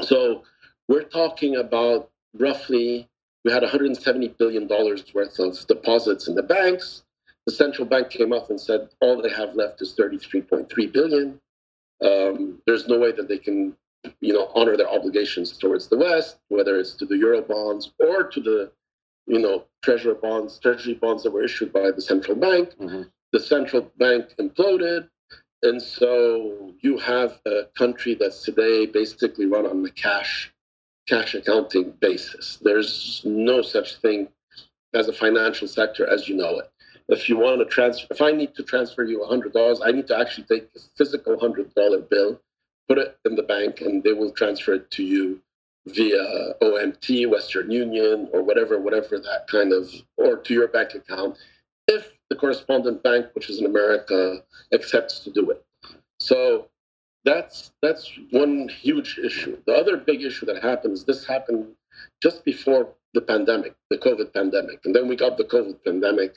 So 0.03 0.43
we're 0.89 1.03
talking 1.03 1.57
about 1.57 2.11
roughly 2.39 3.09
we 3.45 3.53
had 3.53 3.63
170 3.63 4.29
billion 4.39 4.67
dollars 4.67 5.05
worth 5.15 5.39
of 5.39 5.67
deposits 5.67 6.29
in 6.29 6.35
the 6.35 6.43
banks 6.43 7.05
the 7.47 7.53
central 7.53 7.87
bank 7.87 8.11
came 8.11 8.33
up 8.33 8.51
and 8.51 8.61
said 8.61 8.89
all 9.01 9.21
they 9.21 9.31
have 9.31 9.55
left 9.55 9.83
is 9.83 9.95
33.3 9.95 10.93
billion. 10.93 11.41
Um, 12.03 12.63
there's 12.67 12.89
no 12.89 12.99
way 12.99 13.13
that 13.13 13.29
they 13.29 13.39
can, 13.39 13.77
you 14.21 14.33
know, 14.33 14.51
honor 14.55 14.77
their 14.77 14.89
obligations 14.89 15.57
towards 15.57 15.89
the 15.89 15.99
West, 15.99 16.39
whether 16.49 16.79
it's 16.79 16.95
to 16.95 17.07
the 17.07 17.17
euro 17.17 17.43
bonds 17.43 17.93
or 17.99 18.25
to 18.25 18.41
the, 18.41 18.73
you 19.27 19.39
know, 19.39 19.65
treasury 19.83 20.15
bonds, 20.21 20.59
treasury 20.59 20.95
bonds 20.95 21.23
that 21.23 21.31
were 21.31 21.45
issued 21.45 21.73
by 21.73 21.91
the 21.91 22.03
central 22.03 22.37
bank. 22.37 22.71
Mm-hmm. 22.79 23.03
The 23.33 23.41
central 23.41 23.91
bank 23.99 24.35
imploded. 24.39 25.09
And 25.63 25.81
so 25.81 26.75
you 26.81 26.99
have 26.99 27.41
a 27.47 27.65
country 27.77 28.15
that's 28.15 28.43
today 28.43 28.87
basically 28.87 29.47
run 29.47 29.67
on 29.67 29.83
the 29.83 29.91
cash 29.91 30.53
cash 31.07 31.35
accounting 31.35 31.93
basis. 32.01 32.59
There's 32.63 33.23
no 33.25 33.63
such 33.63 33.97
thing 33.97 34.29
as 34.95 35.09
a 35.09 35.13
financial 35.13 35.69
sector 35.69 36.07
as 36.07 36.29
you 36.29 36.37
know 36.37 36.59
it. 36.59 36.71
If 37.09 37.29
you 37.29 37.37
want 37.37 37.59
to 37.59 37.67
transfer, 37.67 38.07
if 38.11 38.23
I 38.23 38.33
need 38.33 38.55
to 38.55 38.63
transfer 38.63 39.05
you 39.05 39.21
$100, 39.21 39.81
I 39.85 39.91
need 39.91 40.07
to 40.07 40.19
actually 40.19 40.45
take 40.45 40.69
a 40.75 40.81
physical 40.97 41.37
$100 41.37 42.09
bill, 42.09 42.41
put 42.89 42.99
it 42.99 43.19
in 43.27 43.35
the 43.35 43.43
bank, 43.43 43.83
and 43.83 44.03
they 44.03 44.15
will 44.15 44.31
transfer 44.31 44.75
it 44.75 44.91
to 44.93 45.03
you 45.03 45.43
via 45.87 46.55
OMT, 46.63 47.29
Western 47.31 47.71
Union, 47.71 48.29
or 48.33 48.43
whatever, 48.43 48.79
whatever 48.79 49.19
that 49.19 49.47
kind 49.51 49.73
of, 49.73 49.91
or 50.17 50.37
to 50.37 50.55
your 50.55 50.69
bank 50.69 50.95
account, 50.95 51.37
if 51.87 52.13
the 52.31 52.37
correspondent 52.37 53.03
bank, 53.03 53.27
which 53.35 53.51
is 53.51 53.61
in 53.61 53.67
America, 53.67 54.43
accepts 54.73 55.21
to 55.21 55.31
do 55.31 55.51
it. 55.51 55.65
So 56.21 56.69
that's 57.25 57.73
that's 57.83 58.11
one 58.31 58.69
huge 58.69 59.19
issue. 59.19 59.59
The 59.67 59.75
other 59.75 59.97
big 59.97 60.23
issue 60.23 60.47
that 60.47 60.63
happened 60.63 60.95
is 60.95 61.05
this 61.05 61.27
happened 61.27 61.67
just 62.23 62.45
before 62.45 62.89
the 63.13 63.21
pandemic, 63.21 63.75
the 63.91 63.99
COVID 63.99 64.33
pandemic, 64.33 64.81
and 64.85 64.95
then 64.95 65.07
we 65.09 65.17
got 65.17 65.37
the 65.37 65.45
COVID 65.45 65.85
pandemic, 65.85 66.37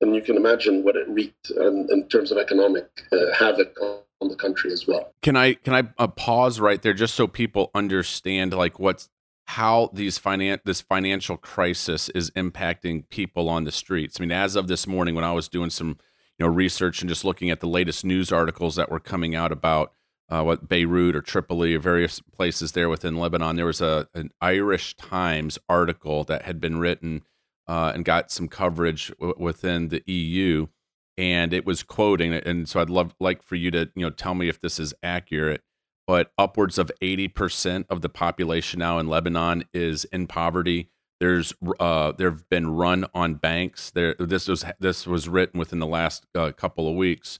and 0.00 0.14
you 0.14 0.22
can 0.22 0.36
imagine 0.36 0.84
what 0.84 0.96
it 0.96 1.08
wreaked 1.08 1.50
in, 1.50 1.88
in 1.90 2.08
terms 2.08 2.30
of 2.30 2.38
economic 2.38 2.88
uh, 3.12 3.32
havoc 3.34 3.76
on, 4.22 4.28
the 4.28 4.36
country 4.36 4.72
as 4.72 4.86
well. 4.86 5.12
Can 5.22 5.36
I 5.36 5.54
can 5.54 5.74
I 5.74 5.88
uh, 5.98 6.06
pause 6.06 6.60
right 6.60 6.80
there 6.80 6.94
just 6.94 7.14
so 7.14 7.26
people 7.26 7.70
understand 7.74 8.54
like 8.54 8.78
what's 8.78 9.08
how 9.46 9.90
these 9.92 10.18
finan- 10.18 10.60
this 10.64 10.80
financial 10.80 11.36
crisis 11.36 12.08
is 12.10 12.30
impacting 12.30 13.08
people 13.10 13.48
on 13.48 13.64
the 13.64 13.72
streets? 13.72 14.18
I 14.18 14.22
mean, 14.22 14.32
as 14.32 14.56
of 14.56 14.68
this 14.68 14.86
morning, 14.86 15.14
when 15.14 15.24
I 15.24 15.32
was 15.32 15.48
doing 15.48 15.70
some 15.70 15.98
you 16.38 16.46
know 16.46 16.52
research 16.52 17.02
and 17.02 17.08
just 17.08 17.24
looking 17.24 17.50
at 17.50 17.60
the 17.60 17.68
latest 17.68 18.04
news 18.04 18.32
articles 18.32 18.76
that 18.76 18.90
were 18.90 19.00
coming 19.00 19.34
out 19.34 19.52
about 19.52 19.92
uh, 20.28 20.42
what 20.42 20.68
Beirut 20.68 21.14
or 21.14 21.20
Tripoli 21.20 21.74
or 21.74 21.78
various 21.78 22.20
places 22.20 22.72
there 22.72 22.88
within 22.88 23.16
Lebanon. 23.18 23.56
There 23.56 23.66
was 23.66 23.80
a 23.80 24.08
an 24.14 24.30
Irish 24.40 24.96
Times 24.96 25.58
article 25.68 26.24
that 26.24 26.42
had 26.42 26.60
been 26.60 26.78
written 26.78 27.22
uh, 27.68 27.92
and 27.94 28.04
got 28.04 28.30
some 28.30 28.48
coverage 28.48 29.08
w- 29.18 29.34
within 29.38 29.88
the 29.88 30.02
EU, 30.06 30.68
and 31.16 31.52
it 31.52 31.66
was 31.66 31.82
quoting. 31.82 32.32
And 32.34 32.68
so 32.68 32.80
I'd 32.80 32.90
love 32.90 33.14
like 33.20 33.42
for 33.42 33.56
you 33.56 33.70
to 33.72 33.90
you 33.94 34.02
know 34.02 34.10
tell 34.10 34.34
me 34.34 34.48
if 34.48 34.60
this 34.60 34.78
is 34.78 34.94
accurate. 35.02 35.62
But 36.06 36.32
upwards 36.36 36.78
of 36.78 36.90
eighty 37.00 37.28
percent 37.28 37.86
of 37.88 38.02
the 38.02 38.08
population 38.08 38.80
now 38.80 38.98
in 38.98 39.08
Lebanon 39.08 39.64
is 39.72 40.04
in 40.06 40.26
poverty. 40.26 40.88
There's 41.20 41.54
uh, 41.78 42.12
there 42.12 42.30
have 42.30 42.48
been 42.48 42.70
run 42.70 43.06
on 43.14 43.34
banks. 43.34 43.90
There 43.90 44.16
this 44.18 44.48
was 44.48 44.64
this 44.80 45.06
was 45.06 45.28
written 45.28 45.58
within 45.58 45.78
the 45.78 45.86
last 45.86 46.26
uh, 46.34 46.50
couple 46.52 46.88
of 46.88 46.96
weeks 46.96 47.38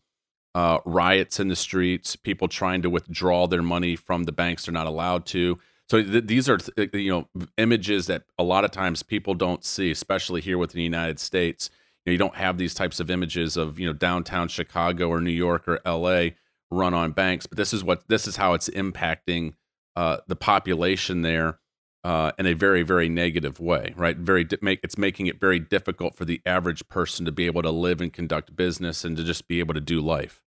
uh, 0.54 0.78
riots 0.84 1.40
in 1.40 1.48
the 1.48 1.56
streets, 1.56 2.16
people 2.16 2.48
trying 2.48 2.82
to 2.82 2.90
withdraw 2.90 3.46
their 3.46 3.62
money 3.62 3.96
from 3.96 4.24
the 4.24 4.32
banks 4.32 4.66
they're 4.66 4.72
not 4.72 4.86
allowed 4.86 5.24
to. 5.26 5.58
So 5.88 6.02
th- 6.02 6.26
these 6.26 6.48
are 6.48 6.58
th- 6.58 6.90
you 6.94 7.10
know 7.10 7.44
images 7.58 8.06
that 8.06 8.24
a 8.38 8.42
lot 8.42 8.64
of 8.64 8.70
times 8.70 9.02
people 9.02 9.34
don't 9.34 9.64
see, 9.64 9.90
especially 9.90 10.40
here 10.40 10.58
within 10.58 10.78
the 10.78 10.84
United 10.84 11.18
States. 11.18 11.70
You, 12.04 12.10
know, 12.10 12.12
you 12.12 12.18
don't 12.18 12.36
have 12.36 12.58
these 12.58 12.74
types 12.74 13.00
of 13.00 13.10
images 13.10 13.56
of 13.56 13.78
you 13.78 13.86
know 13.86 13.92
downtown 13.92 14.48
Chicago 14.48 15.08
or 15.08 15.20
New 15.20 15.30
York 15.30 15.68
or 15.68 15.80
L.A. 15.84 16.36
run 16.70 16.94
on 16.94 17.12
banks, 17.12 17.46
but 17.46 17.56
this 17.56 17.72
is 17.72 17.84
what 17.84 18.08
this 18.08 18.26
is 18.26 18.36
how 18.36 18.54
it's 18.54 18.68
impacting 18.70 19.54
uh, 19.96 20.18
the 20.26 20.36
population 20.36 21.22
there 21.22 21.58
uh, 22.04 22.32
in 22.38 22.46
a 22.46 22.54
very 22.54 22.82
very 22.82 23.08
negative 23.08 23.60
way, 23.60 23.94
right? 23.96 24.16
Very 24.16 24.44
di- 24.44 24.58
make 24.60 24.80
it's 24.82 24.98
making 24.98 25.26
it 25.26 25.40
very 25.40 25.58
difficult 25.58 26.16
for 26.16 26.24
the 26.24 26.40
average 26.44 26.88
person 26.88 27.24
to 27.26 27.32
be 27.32 27.46
able 27.46 27.62
to 27.62 27.70
live 27.70 28.00
and 28.00 28.12
conduct 28.12 28.56
business 28.56 29.04
and 29.04 29.16
to 29.16 29.24
just 29.24 29.48
be 29.48 29.60
able 29.60 29.74
to 29.74 29.80
do 29.80 30.00
life. 30.00 30.42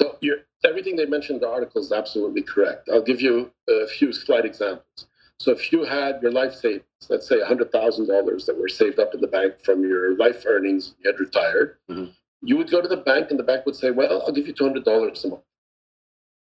So 0.00 0.70
everything 0.70 0.96
they 0.96 1.06
mentioned 1.06 1.36
in 1.36 1.48
the 1.48 1.48
article 1.48 1.80
is 1.80 1.92
absolutely 1.92 2.42
correct. 2.42 2.88
I'll 2.92 3.02
give 3.02 3.20
you 3.20 3.50
a 3.68 3.86
few 3.86 4.12
slight 4.12 4.44
examples. 4.44 5.06
So 5.38 5.52
if 5.52 5.72
you 5.72 5.84
had 5.84 6.20
your 6.22 6.32
life 6.32 6.54
savings, 6.54 6.84
let's 7.08 7.28
say 7.28 7.36
$100,000 7.36 8.46
that 8.46 8.58
were 8.58 8.68
saved 8.68 8.98
up 8.98 9.14
in 9.14 9.20
the 9.20 9.26
bank 9.26 9.54
from 9.62 9.82
your 9.82 10.16
life 10.16 10.44
earnings, 10.46 10.94
you 10.98 11.10
had 11.10 11.20
retired, 11.20 11.76
mm-hmm. 11.90 12.10
you 12.42 12.56
would 12.56 12.70
go 12.70 12.80
to 12.80 12.88
the 12.88 12.96
bank 12.96 13.30
and 13.30 13.38
the 13.38 13.44
bank 13.44 13.66
would 13.66 13.76
say, 13.76 13.90
well, 13.90 14.22
I'll 14.22 14.32
give 14.32 14.46
you 14.46 14.54
$200 14.54 14.84
a 15.24 15.28
month. 15.28 15.42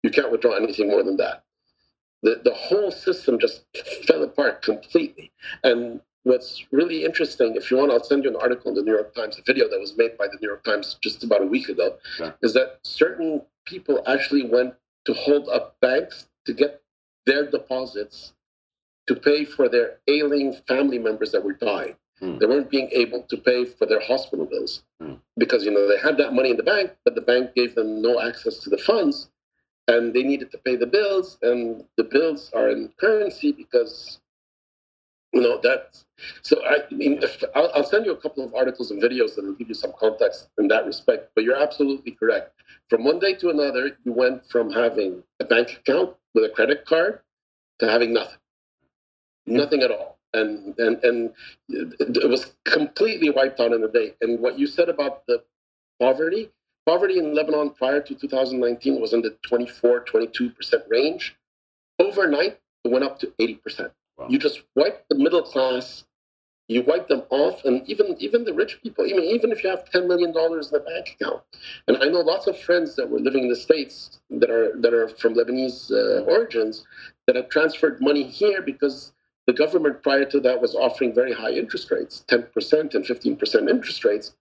You 0.04 0.10
can't 0.10 0.32
withdraw 0.32 0.56
anything 0.56 0.90
more 0.90 1.04
than 1.04 1.18
that 1.18 1.44
the, 2.24 2.42
the 2.44 2.54
whole 2.54 2.92
system 2.92 3.40
just 3.40 3.64
fell 4.06 4.24
apart 4.24 4.62
completely. 4.62 5.32
And 5.64 6.02
what's 6.24 6.66
really 6.72 7.04
interesting, 7.04 7.56
if 7.56 7.72
you 7.72 7.78
want, 7.78 7.92
I'll 7.92 8.04
send 8.04 8.24
you 8.24 8.30
an 8.30 8.36
article 8.36 8.70
in 8.70 8.76
the 8.76 8.84
New 8.84 8.94
York 8.94 9.14
Times, 9.16 9.40
a 9.40 9.42
video 9.42 9.68
that 9.70 9.80
was 9.80 9.98
made 9.98 10.18
by 10.18 10.28
the 10.28 10.38
New 10.42 10.48
York 10.48 10.64
Times 10.64 10.98
just 11.02 11.24
about 11.24 11.42
a 11.42 11.46
week 11.46 11.70
ago, 11.70 11.98
is 12.42 12.54
that 12.54 12.80
certain 12.84 13.42
people 13.66 14.04
actually 14.08 14.48
went 14.48 14.76
to 15.06 15.14
hold 15.14 15.50
up 15.50 15.78
banks 15.82 16.28
to 16.46 16.54
get 16.54 16.82
their 17.26 17.50
deposits 17.50 18.34
to 19.12 19.20
pay 19.20 19.44
for 19.44 19.68
their 19.68 20.00
ailing 20.08 20.54
family 20.70 20.98
members 20.98 21.34
that 21.34 21.44
were 21.44 21.54
dying. 21.54 21.96
Hmm. 22.20 22.38
They 22.38 22.46
weren't 22.46 22.70
being 22.70 22.90
able 22.94 23.24
to 23.24 23.38
pay 23.38 23.66
for 23.66 23.86
their 23.86 24.00
hospital 24.00 24.46
bills 24.46 24.84
hmm. 25.02 25.16
because 25.38 25.66
you 25.66 25.72
know 25.72 25.86
they 25.88 26.00
had 26.00 26.18
that 26.18 26.34
money 26.34 26.52
in 26.52 26.58
the 26.58 26.64
bank, 26.64 26.92
but 27.04 27.16
the 27.16 27.22
bank 27.22 27.54
gave 27.54 27.76
them 27.76 28.02
no 28.02 28.22
access 28.22 28.60
to 28.60 28.70
the 28.70 28.78
funds, 28.78 29.30
and 29.90 30.14
they 30.14 30.24
needed 30.24 30.50
to 30.52 30.58
pay 30.60 30.78
the 30.78 30.86
bills, 30.86 31.38
and 31.42 31.84
the 31.98 32.06
bills 32.06 32.52
are 32.56 32.70
in 32.70 32.90
currency 33.00 33.52
because 33.52 34.20
you 35.34 35.42
know 35.42 35.60
that. 35.62 36.02
So 36.44 36.64
I 36.66 36.78
mean, 36.94 37.20
if, 37.22 37.44
I'll, 37.54 37.72
I'll, 37.76 37.84
send 37.84 38.06
you 38.06 38.14
a 38.14 38.22
couple 38.22 38.46
of 38.46 38.54
articles 38.54 38.92
and 38.92 39.02
videos 39.02 39.36
that 39.36 39.44
will 39.44 39.56
give 39.56 39.68
you 39.68 39.74
some 39.74 39.92
context 40.00 40.50
in 40.58 40.68
that 40.70 40.86
respect. 40.86 41.32
But 41.36 41.44
you're 41.44 41.62
absolutely 41.62 42.12
correct. 42.12 42.54
From 42.90 43.04
one 43.04 43.20
day 43.20 43.34
to 43.36 43.50
another, 43.50 43.98
you 44.06 44.14
went 44.14 44.46
from 44.50 44.72
having 44.72 45.24
a 45.40 45.46
bank 45.46 45.80
account 45.80 46.16
with 46.34 46.46
a 46.46 46.50
credit 46.50 46.86
card 46.86 47.22
to 47.82 47.90
having 47.90 48.14
nothing, 48.14 48.38
nothing 49.46 49.82
at 49.82 49.92
all. 49.92 50.18
And 50.34 50.78
and 50.80 51.04
and 51.04 51.34
it 51.70 52.30
was 52.30 52.54
completely 52.64 53.30
wiped 53.30 53.60
out 53.60 53.74
in 53.74 53.84
a 53.84 53.88
day. 53.90 54.14
And 54.22 54.40
what 54.40 54.58
you 54.58 54.66
said 54.66 54.88
about 54.88 55.26
the 55.28 55.44
poverty, 56.00 56.50
Poverty 56.86 57.20
in 57.20 57.36
Lebanon 57.36 57.72
prior 57.72 58.02
to 58.02 58.16
2019 58.16 59.00
was 59.00 59.14
in 59.14 59.22
the 59.22 59.38
24, 59.48 60.06
22% 60.06 60.54
range. 60.90 61.36
Overnight, 62.00 62.60
it 62.84 62.92
went 62.92 63.04
up 63.04 63.20
to 63.20 63.28
80%. 63.40 63.92
Wow. 64.18 64.28
You 64.30 64.40
just 64.40 64.64
wipe 64.76 65.08
the 65.08 65.16
middle 65.16 65.44
class, 65.44 66.06
you 66.68 66.82
wipe 66.82 67.08
them 67.08 67.24
off, 67.30 67.64
and 67.66 67.88
even 67.88 68.16
even 68.20 68.44
the 68.46 68.54
rich 68.54 68.82
people, 68.82 69.06
even, 69.06 69.24
even 69.24 69.52
if 69.52 69.64
you 69.64 69.70
have 69.70 69.86
$10 69.86 70.08
million 70.08 70.30
in 70.30 70.36
the 70.36 70.84
bank 70.86 71.18
account. 71.20 71.44
And 71.88 71.98
I 71.98 72.08
know 72.08 72.22
lots 72.22 72.48
of 72.48 72.58
friends 72.58 72.96
that 72.96 73.10
were 73.10 73.20
living 73.20 73.44
in 73.44 73.50
the 73.50 73.56
States 73.56 74.20
that 74.32 74.50
are, 74.50 74.76
that 74.82 74.94
are 74.94 75.08
from 75.08 75.36
Lebanese 75.36 75.92
uh, 75.92 76.24
origins 76.24 76.86
that 77.28 77.36
have 77.36 77.50
transferred 77.50 78.02
money 78.02 78.24
here 78.24 78.62
because 78.62 79.14
the 79.48 79.54
government 79.54 80.04
prior 80.04 80.26
to 80.26 80.40
that 80.40 80.62
was 80.62 80.76
offering 80.76 81.14
very 81.14 81.34
high 81.34 81.52
interest 81.52 81.92
rates 81.92 82.24
10% 82.28 82.96
and 82.96 83.06
15% 83.06 83.70
interest 83.70 84.06
rates 84.06 84.34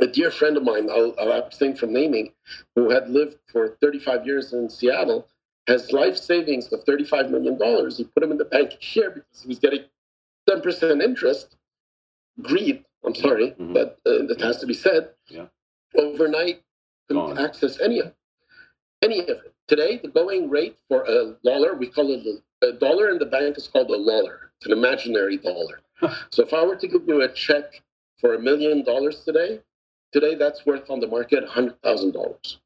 a 0.00 0.06
dear 0.06 0.30
friend 0.30 0.56
of 0.56 0.62
mine, 0.62 0.88
I'll, 0.90 1.14
I'll 1.18 1.32
abstain 1.32 1.74
from 1.74 1.92
naming, 1.92 2.32
who 2.76 2.90
had 2.90 3.10
lived 3.10 3.36
for 3.50 3.76
35 3.80 4.26
years 4.26 4.52
in 4.52 4.70
Seattle, 4.70 5.26
has 5.66 5.92
life 5.92 6.16
savings 6.16 6.72
of 6.72 6.84
$35 6.84 7.30
million. 7.30 7.58
He 7.90 8.04
put 8.04 8.20
them 8.20 8.30
in 8.30 8.38
the 8.38 8.44
bank 8.44 8.76
here 8.80 9.10
because 9.10 9.42
he 9.42 9.48
was 9.48 9.58
getting 9.58 9.84
10% 10.48 11.02
interest. 11.02 11.56
Greed, 12.40 12.84
I'm 13.04 13.14
sorry, 13.14 13.50
mm-hmm. 13.50 13.72
but 13.72 13.98
uh, 14.06 14.26
that 14.28 14.40
has 14.40 14.58
to 14.58 14.66
be 14.66 14.74
said. 14.74 15.10
Yeah. 15.28 15.46
Overnight, 15.96 16.62
couldn't 17.08 17.38
access 17.38 17.80
any 17.80 17.98
of 18.00 18.12
any 19.02 19.20
of 19.20 19.28
it. 19.28 19.54
Today, 19.68 20.00
the 20.02 20.08
going 20.08 20.50
rate 20.50 20.78
for 20.88 21.04
a 21.04 21.36
dollar, 21.44 21.74
we 21.74 21.88
call 21.88 22.10
it 22.10 22.26
a, 22.62 22.72
dollar 22.72 23.10
in 23.10 23.18
the 23.18 23.26
bank 23.26 23.56
is 23.56 23.68
called 23.68 23.90
a 23.90 24.04
dollar. 24.04 24.50
It's 24.56 24.66
an 24.66 24.72
imaginary 24.72 25.36
dollar. 25.36 25.80
so 26.30 26.42
if 26.42 26.52
I 26.52 26.64
were 26.64 26.76
to 26.76 26.88
give 26.88 27.06
you 27.06 27.20
a 27.22 27.28
check 27.28 27.82
for 28.20 28.34
a 28.34 28.40
million 28.40 28.82
dollars 28.82 29.24
today, 29.24 29.60
Today, 30.12 30.34
that's 30.34 30.64
worth 30.64 30.88
on 30.88 31.00
the 31.00 31.06
market 31.06 31.46
$100,000. 31.46 32.56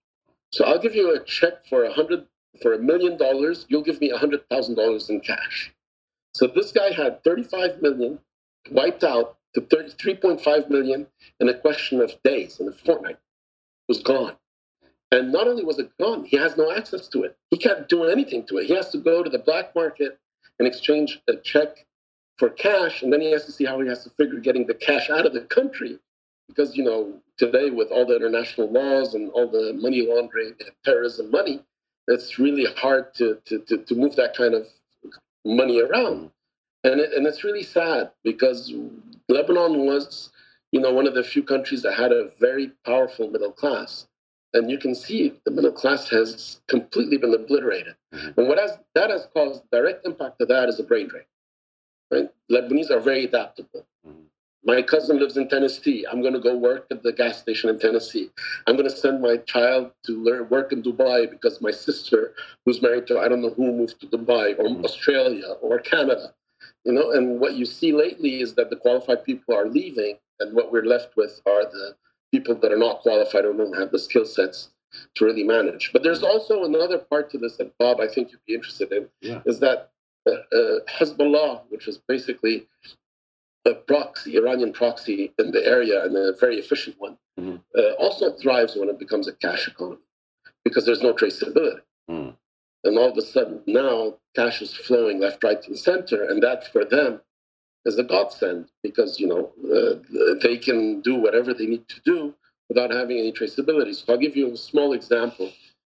So 0.53 0.65
I'll 0.65 0.79
give 0.79 0.95
you 0.95 1.15
a 1.15 1.25
check 1.25 1.67
for 1.69 1.85
a 1.85 1.93
hundred 1.93 2.27
for 2.61 2.75
a 2.75 2.79
million 2.79 3.17
dollars. 3.17 3.67
You'll 3.69 3.83
give 3.83 4.01
me 4.01 4.13
$100,000 4.13 5.11
in 5.11 5.21
cash. 5.21 5.73
So 6.35 6.47
this 6.47 6.71
guy 6.71 6.93
had 6.93 7.25
35 7.25 7.83
million 7.83 8.21
wiped 8.71 9.03
out 9.03 9.39
to 9.55 9.61
33.5 9.61 10.71
million 10.71 11.07
in 11.41 11.49
a 11.49 11.55
question 11.55 12.01
of 12.01 12.15
days, 12.23 12.61
in 12.61 12.69
a 12.69 12.73
fortnight. 12.73 13.19
Was 13.89 14.03
gone. 14.03 14.37
And 15.13 15.31
not 15.31 15.47
only 15.47 15.63
was 15.63 15.79
it 15.79 15.93
gone, 16.01 16.25
he 16.25 16.39
has 16.39 16.57
no 16.57 16.73
access 16.73 17.07
to 17.09 17.23
it. 17.25 17.37
He 17.51 17.59
can't 17.59 17.87
do 17.89 18.05
anything 18.05 18.47
to 18.47 18.57
it. 18.59 18.67
He 18.67 18.75
has 18.75 18.91
to 18.91 18.99
go 18.99 19.23
to 19.23 19.29
the 19.31 19.39
black 19.39 19.75
market 19.75 20.19
and 20.59 20.67
exchange 20.67 21.21
a 21.29 21.37
check 21.37 21.87
for 22.39 22.49
cash, 22.49 23.03
and 23.03 23.13
then 23.13 23.21
he 23.21 23.31
has 23.31 23.45
to 23.45 23.53
see 23.53 23.67
how 23.67 23.79
he 23.81 23.89
has 23.89 24.05
to 24.05 24.11
figure 24.11 24.41
getting 24.41 24.67
the 24.67 24.75
cash 24.75 25.11
out 25.11 25.27
of 25.27 25.35
the 25.35 25.43
country 25.43 25.99
because 26.49 26.77
you 26.77 26.85
know 26.85 27.15
today 27.39 27.71
with 27.71 27.91
all 27.91 28.07
the 28.07 28.17
international 28.17 28.71
laws 28.71 29.15
and 29.15 29.31
all 29.33 29.49
the 29.49 29.75
money 29.75 30.07
laundering 30.09 30.55
and 30.61 30.71
terrorism 30.85 31.31
money, 31.31 31.63
it's 32.09 32.39
really 32.39 32.65
hard 32.77 33.15
to 33.15 33.39
to 33.45 33.59
to, 33.61 33.79
to 33.79 33.95
move 33.95 34.17
that 34.17 34.35
kind 34.37 34.55
of 34.55 34.67
money 35.45 35.81
around, 35.81 36.31
and 36.85 37.01
it, 37.01 37.13
and 37.13 37.27
it's 37.27 37.45
really 37.45 37.63
sad 37.63 38.11
because 38.25 38.73
Lebanon 39.29 39.87
was 39.87 40.31
you 40.73 40.81
know 40.81 40.93
one 40.93 41.07
of 41.07 41.15
the 41.15 41.23
few 41.23 41.43
countries 41.43 41.83
that 41.83 41.95
had 41.95 42.13
a 42.13 42.31
very 42.41 42.73
powerful 42.87 43.31
middle 43.31 43.53
class. 43.53 44.07
And 44.55 44.71
you 44.71 44.79
can 44.79 44.95
see 44.95 45.33
the 45.45 45.51
middle 45.51 45.73
class 45.73 46.09
has 46.11 46.61
completely 46.69 47.17
been 47.17 47.35
obliterated. 47.35 47.95
Mm-hmm. 48.15 48.41
And 48.41 48.49
what 48.49 48.59
has 48.59 48.79
that 48.95 49.11
has 49.11 49.27
caused 49.35 49.63
direct 49.71 50.07
impact 50.07 50.41
of 50.41 50.49
that 50.49 50.69
is 50.69 50.79
a 50.79 50.83
brain 50.83 51.09
drain. 51.09 51.25
Right? 52.11 52.31
Lebanese 52.51 52.91
are 52.91 53.01
very 53.01 53.25
adaptable. 53.25 53.87
Mm-hmm. 54.07 54.25
My 54.65 54.83
cousin 54.83 55.19
lives 55.19 55.37
in 55.37 55.49
Tennessee. 55.49 56.07
I'm 56.11 56.21
going 56.21 56.35
to 56.35 56.41
go 56.41 56.57
work 56.57 56.87
at 56.91 57.03
the 57.03 57.13
gas 57.13 57.39
station 57.39 57.69
in 57.71 57.81
Tennessee. 57.81 58.31
I'm 58.67 58.77
going 58.77 58.89
to 58.89 58.95
send 58.95 59.21
my 59.21 59.39
child 59.39 59.91
to 60.05 60.23
learn 60.23 60.49
work 60.51 60.73
in 60.73 60.83
Dubai 60.83 61.29
because 61.29 61.61
my 61.61 61.73
sister, 61.73 62.33
who's 62.65 62.81
married 62.81 63.09
to 63.09 63.19
I 63.19 63.29
don't 63.29 63.43
know 63.43 63.51
who, 63.51 63.73
moved 63.73 64.01
to 64.01 64.07
Dubai 64.07 64.57
or 64.59 64.67
mm-hmm. 64.67 64.85
Australia 64.85 65.49
or 65.63 65.79
Canada. 65.79 66.35
You 66.85 66.93
know, 66.93 67.11
and 67.11 67.41
what 67.41 67.55
you 67.55 67.65
see 67.65 67.93
lately 67.93 68.41
is 68.41 68.55
that 68.55 68.71
the 68.71 68.77
qualified 68.77 69.25
people 69.25 69.55
are 69.55 69.67
leaving, 69.67 70.19
and 70.41 70.55
what 70.55 70.71
we're 70.71 70.85
left 70.85 71.17
with 71.17 71.41
are 71.47 71.65
the 71.65 71.97
people 72.33 72.55
that 72.57 72.73
are 72.73 72.79
not 72.79 73.01
qualified 73.01 73.45
or 73.45 73.53
don't 73.53 73.79
have 73.79 73.93
the 73.93 73.99
skill 73.99 74.25
sets 74.25 74.71
to 75.15 75.25
really 75.25 75.45
manage. 75.45 75.91
But 75.93 76.03
there's 76.03 76.23
also 76.23 76.65
another 76.65 76.99
part 76.99 77.31
to 77.31 77.39
this 77.39 77.57
that 77.59 77.77
Bob, 77.79 78.01
I 78.01 78.09
think 78.09 78.33
you'd 78.33 78.45
be 78.47 78.55
interested 78.55 78.93
in, 78.93 79.09
yeah. 79.21 79.43
is 79.47 79.61
that 79.61 79.91
uh, 80.27 80.33
uh, 80.55 80.79
Hezbollah, 80.89 81.63
which 81.69 81.89
is 81.89 81.99
basically 81.99 82.67
a 83.65 83.75
proxy, 83.75 84.37
Iranian 84.37 84.73
proxy 84.73 85.33
in 85.39 85.53
the 85.53 85.65
area 85.65 86.05
and 86.05 86.17
a 86.17 86.33
very 86.39 86.59
efficient 86.59 86.97
one, 86.99 87.17
mm-hmm. 87.39 87.57
uh, 87.79 87.93
also 87.99 88.33
thrives 88.33 88.77
when 88.77 88.89
it 88.89 88.99
becomes 88.99 89.29
a 89.29 89.33
cash 89.33 89.69
economy 89.69 89.99
because 90.65 90.85
there's 90.85 91.03
no 91.03 91.13
traceability. 91.13 91.81
Mm. 92.11 92.35
And 92.85 92.99
all 92.99 93.11
of 93.11 93.17
a 93.17 93.23
sudden, 93.23 93.61
now 93.67 94.15
cash 94.35 94.61
is 94.61 94.75
flowing 94.75 95.21
left, 95.21 95.45
right, 95.45 95.65
and 95.67 95.79
center, 95.79 96.25
and 96.25 96.43
that 96.43 96.67
for 96.73 96.85
them 96.85 97.21
is 97.85 97.99
a 97.99 98.03
godsend 98.03 98.69
because 98.83 99.19
you 99.19 99.27
know 99.27 99.53
uh, 99.75 100.37
they 100.43 100.57
can 100.57 101.01
do 101.01 101.17
whatever 101.17 101.53
they 101.53 101.67
need 101.67 101.89
to 101.89 102.01
do 102.05 102.35
without 102.69 102.91
having 102.91 103.19
any 103.19 103.33
traceability. 103.33 103.95
So 103.95 104.13
I'll 104.13 104.19
give 104.19 104.37
you 104.37 104.53
a 104.53 104.57
small 104.57 104.93
example. 104.93 105.51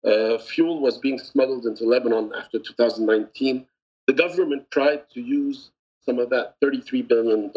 Uh, 0.04 0.38
fuel 0.38 0.80
was 0.80 0.98
being 0.98 1.18
smuggled 1.18 1.66
into 1.66 1.84
Lebanon 1.84 2.32
after 2.36 2.58
2019. 2.58 3.66
The 4.06 4.12
government 4.12 4.70
tried 4.70 5.08
to 5.10 5.20
use 5.20 5.70
some 6.04 6.18
of 6.18 6.30
that 6.30 6.54
$33 6.62 7.08
billion 7.08 7.50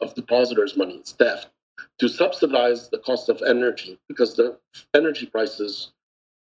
of 0.00 0.14
depositors' 0.14 0.76
money, 0.76 0.94
it's 0.94 1.12
theft, 1.12 1.48
to 1.98 2.08
subsidize 2.08 2.88
the 2.88 2.98
cost 2.98 3.28
of 3.28 3.42
energy 3.46 3.98
because 4.08 4.34
the 4.34 4.56
energy 4.94 5.26
prices 5.26 5.92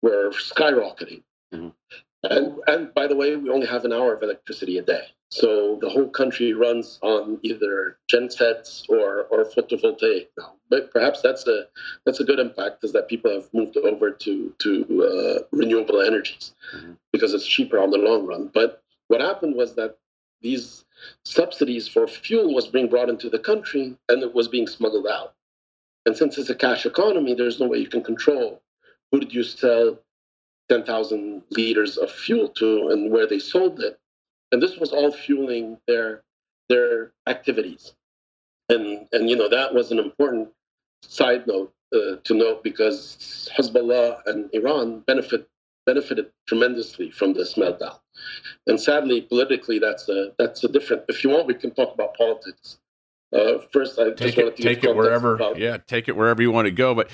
were 0.02 0.32
skyrocketing. 0.32 1.24
Mm-hmm. 1.54 1.70
And, 2.24 2.56
and 2.68 2.94
by 2.94 3.08
the 3.08 3.16
way, 3.16 3.38
we 3.38 3.50
only 3.50 3.68
have 3.68 3.86
an 3.86 3.94
hour 3.94 4.14
of 4.14 4.22
electricity 4.22 4.78
a 4.78 4.82
day. 4.82 5.04
So 5.32 5.78
the 5.80 5.90
whole 5.90 6.10
country 6.10 6.54
runs 6.54 6.98
on 7.04 7.40
either 7.44 7.98
gensets 8.10 8.86
or, 8.90 9.26
or 9.30 9.46
photovoltaic 9.46 10.28
now. 10.38 10.54
But 10.70 10.92
perhaps 10.92 11.22
that's 11.22 11.48
a 11.48 11.68
that's 12.06 12.20
a 12.20 12.24
good 12.24 12.40
impact 12.40 12.84
is 12.84 12.94
that 12.94 13.08
people 13.08 13.32
have 13.32 13.54
moved 13.54 13.78
over 13.78 14.10
to 14.12 14.54
to 14.58 15.04
uh, 15.04 15.44
renewable 15.52 16.02
energies 16.02 16.54
mm-hmm. 16.76 16.94
because 17.12 17.34
it's 17.34 17.46
cheaper 17.46 17.80
on 17.80 17.92
the 17.92 17.98
long 17.98 18.26
run. 18.26 18.50
But 18.54 18.82
what 19.08 19.22
happened 19.22 19.56
was 19.56 19.76
that 19.76 19.98
these 20.42 20.86
subsidies 21.26 21.88
for 21.88 22.08
fuel 22.08 22.54
was 22.54 22.68
being 22.68 22.90
brought 22.90 23.10
into 23.10 23.30
the 23.30 23.40
country 23.40 23.96
and 24.08 24.24
it 24.24 24.34
was 24.34 24.48
being 24.48 24.68
smuggled 24.68 25.08
out. 25.08 25.36
And 26.06 26.18
since 26.18 26.38
it's 26.38 26.50
a 26.50 26.56
cash 26.56 26.86
economy, 26.86 27.36
there's 27.36 27.60
no 27.60 27.68
way 27.68 27.78
you 27.78 27.88
can 27.88 28.04
control 28.04 28.62
who 29.12 29.20
did 29.20 29.34
you 29.34 29.44
sell 29.44 30.00
10,000 30.70 31.42
liters 31.52 31.98
of 31.98 32.12
fuel 32.12 32.48
to 32.50 32.90
and 32.90 33.12
where 33.12 33.28
they 33.28 33.40
sold 33.40 33.80
it. 33.80 34.00
And 34.52 34.62
this 34.62 34.78
was 34.78 34.92
all 34.92 35.12
fueling 35.12 35.78
their 35.88 36.24
their 36.70 37.12
activities. 37.28 37.94
And 38.70 39.08
and 39.12 39.30
you 39.30 39.36
know 39.36 39.50
that 39.50 39.74
was 39.74 39.92
an 39.92 40.00
important 40.00 40.50
side 41.04 41.48
note 41.48 41.74
uh, 41.94 42.18
to 42.24 42.34
note 42.34 42.64
because 42.64 43.50
Hezbollah 43.58 44.22
and 44.26 44.50
Iran 44.54 45.02
benefit 45.02 45.48
benefited 45.86 46.32
tremendously 46.48 47.10
from 47.10 47.34
this 47.34 47.56
meltdown. 47.56 48.00
And 48.68 48.80
sadly, 48.80 49.22
politically, 49.22 49.80
that's 49.80 50.08
a 50.10 50.34
that's 50.38 50.64
a 50.64 50.68
different. 50.68 51.04
If 51.08 51.24
you 51.24 51.30
want, 51.32 51.48
we 51.48 51.54
can 51.54 51.72
talk 51.72 51.94
about 51.94 52.16
politics. 52.16 52.78
Uh, 53.34 53.60
first, 53.72 54.00
I 54.00 54.12
take 54.12 54.38
it, 54.38 54.56
take 54.58 54.84
it 54.84 54.96
wherever. 54.96 55.36
About, 55.36 55.58
yeah, 55.58 55.78
take 55.78 56.08
it 56.08 56.16
wherever 56.16 56.42
you 56.42 56.52
want 56.52 56.66
to 56.66 56.72
go. 56.72 56.96
But 56.96 57.10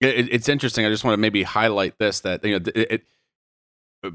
it, 0.00 0.32
it's 0.32 0.48
interesting. 0.48 0.86
I 0.86 0.88
just 0.88 1.04
want 1.04 1.14
to 1.14 1.18
maybe 1.18 1.42
highlight 1.42 1.98
this 1.98 2.20
that 2.20 2.44
you 2.44 2.58
know 2.58 2.64
it, 2.74 2.92
it, 2.92 3.02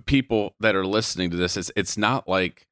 people 0.05 0.55
that 0.59 0.75
are 0.75 0.85
listening 0.85 1.31
to 1.31 1.37
this, 1.37 1.57
it's 1.57 1.71
it's 1.75 1.97
not 1.97 2.27
like 2.27 2.67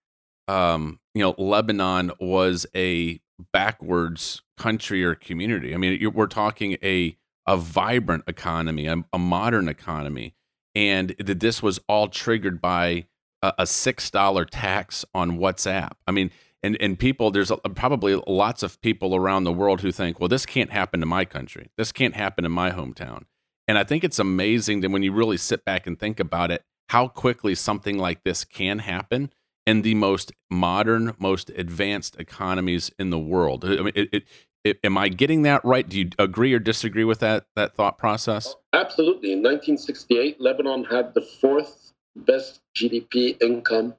um, 0.48 1.00
you 1.14 1.22
know 1.22 1.36
Lebanon 1.38 2.12
was 2.20 2.66
a 2.76 3.20
backwards 3.52 4.42
country 4.58 5.04
or 5.04 5.16
community. 5.16 5.74
I 5.74 5.78
mean, 5.78 6.12
we're 6.14 6.28
talking 6.28 6.78
a 6.84 7.18
a 7.46 7.58
vibrant 7.58 8.24
economy, 8.28 8.88
a, 8.88 9.04
a 9.12 9.20
modern 9.20 9.68
economy, 9.68 10.34
and 10.76 11.16
that 11.20 11.40
this 11.40 11.62
was 11.62 11.80
all 11.88 12.08
triggered 12.08 12.62
by 12.62 13.08
a, 13.42 13.54
a 13.60 13.68
six 13.68 14.10
dollar 14.10 14.46
tax 14.46 15.06
on 15.14 15.38
WhatsApp. 15.38 15.92
I 16.08 16.12
mean, 16.12 16.32
and 16.62 16.78
and 16.80 16.98
people, 16.98 17.32
there's 17.32 17.52
probably 17.76 18.22
lots 18.28 18.64
of 18.64 18.80
people 18.82 19.16
around 19.16 19.44
the 19.44 19.54
world 19.54 19.82
who 19.82 19.92
think, 19.92 20.20
well, 20.20 20.30
this 20.30 20.46
can't 20.46 20.72
happen 20.72 21.00
to 21.02 21.06
my 21.06 21.26
country. 21.26 21.70
This 21.78 21.92
can't 21.92 22.16
happen 22.16 22.46
in 22.46 22.52
my 22.52 22.72
hometown. 22.72 23.24
And 23.68 23.78
I 23.78 23.84
think 23.84 24.04
it's 24.04 24.20
amazing 24.20 24.82
that 24.82 24.92
when 24.92 25.04
you 25.04 25.14
really 25.14 25.38
sit 25.38 25.64
back 25.64 25.88
and 25.88 25.98
think 25.98 26.20
about 26.20 26.52
it, 26.52 26.66
how 26.90 27.08
quickly 27.08 27.56
something 27.56 27.98
like 27.98 28.24
this 28.24 28.44
can 28.44 28.80
happen 28.80 29.32
in 29.66 29.82
the 29.82 29.96
most 29.96 30.32
modern, 30.50 31.14
most 31.20 31.50
advanced 31.52 32.18
economies 32.20 32.92
in 33.00 33.10
the 33.10 33.20
world. 33.20 33.64
I 33.66 33.82
mean, 33.82 33.94
it, 33.96 34.10
it, 34.12 34.24
it, 34.64 34.80
am 34.84 34.98
I 34.98 35.10
getting 35.10 35.44
that 35.44 35.64
right? 35.64 35.88
Do 35.88 36.00
you 36.00 36.10
agree 36.20 36.54
or 36.54 36.60
disagree 36.60 37.04
with 37.04 37.20
that 37.20 37.46
that 37.56 37.76
thought 37.76 37.98
process? 37.98 38.56
Absolutely. 38.74 39.32
In 39.32 39.40
1968, 39.40 40.40
Lebanon 40.40 40.86
had 40.86 41.14
the 41.14 41.22
fourth 41.22 41.94
best 42.16 42.62
GDP 42.76 43.42
income 43.42 43.96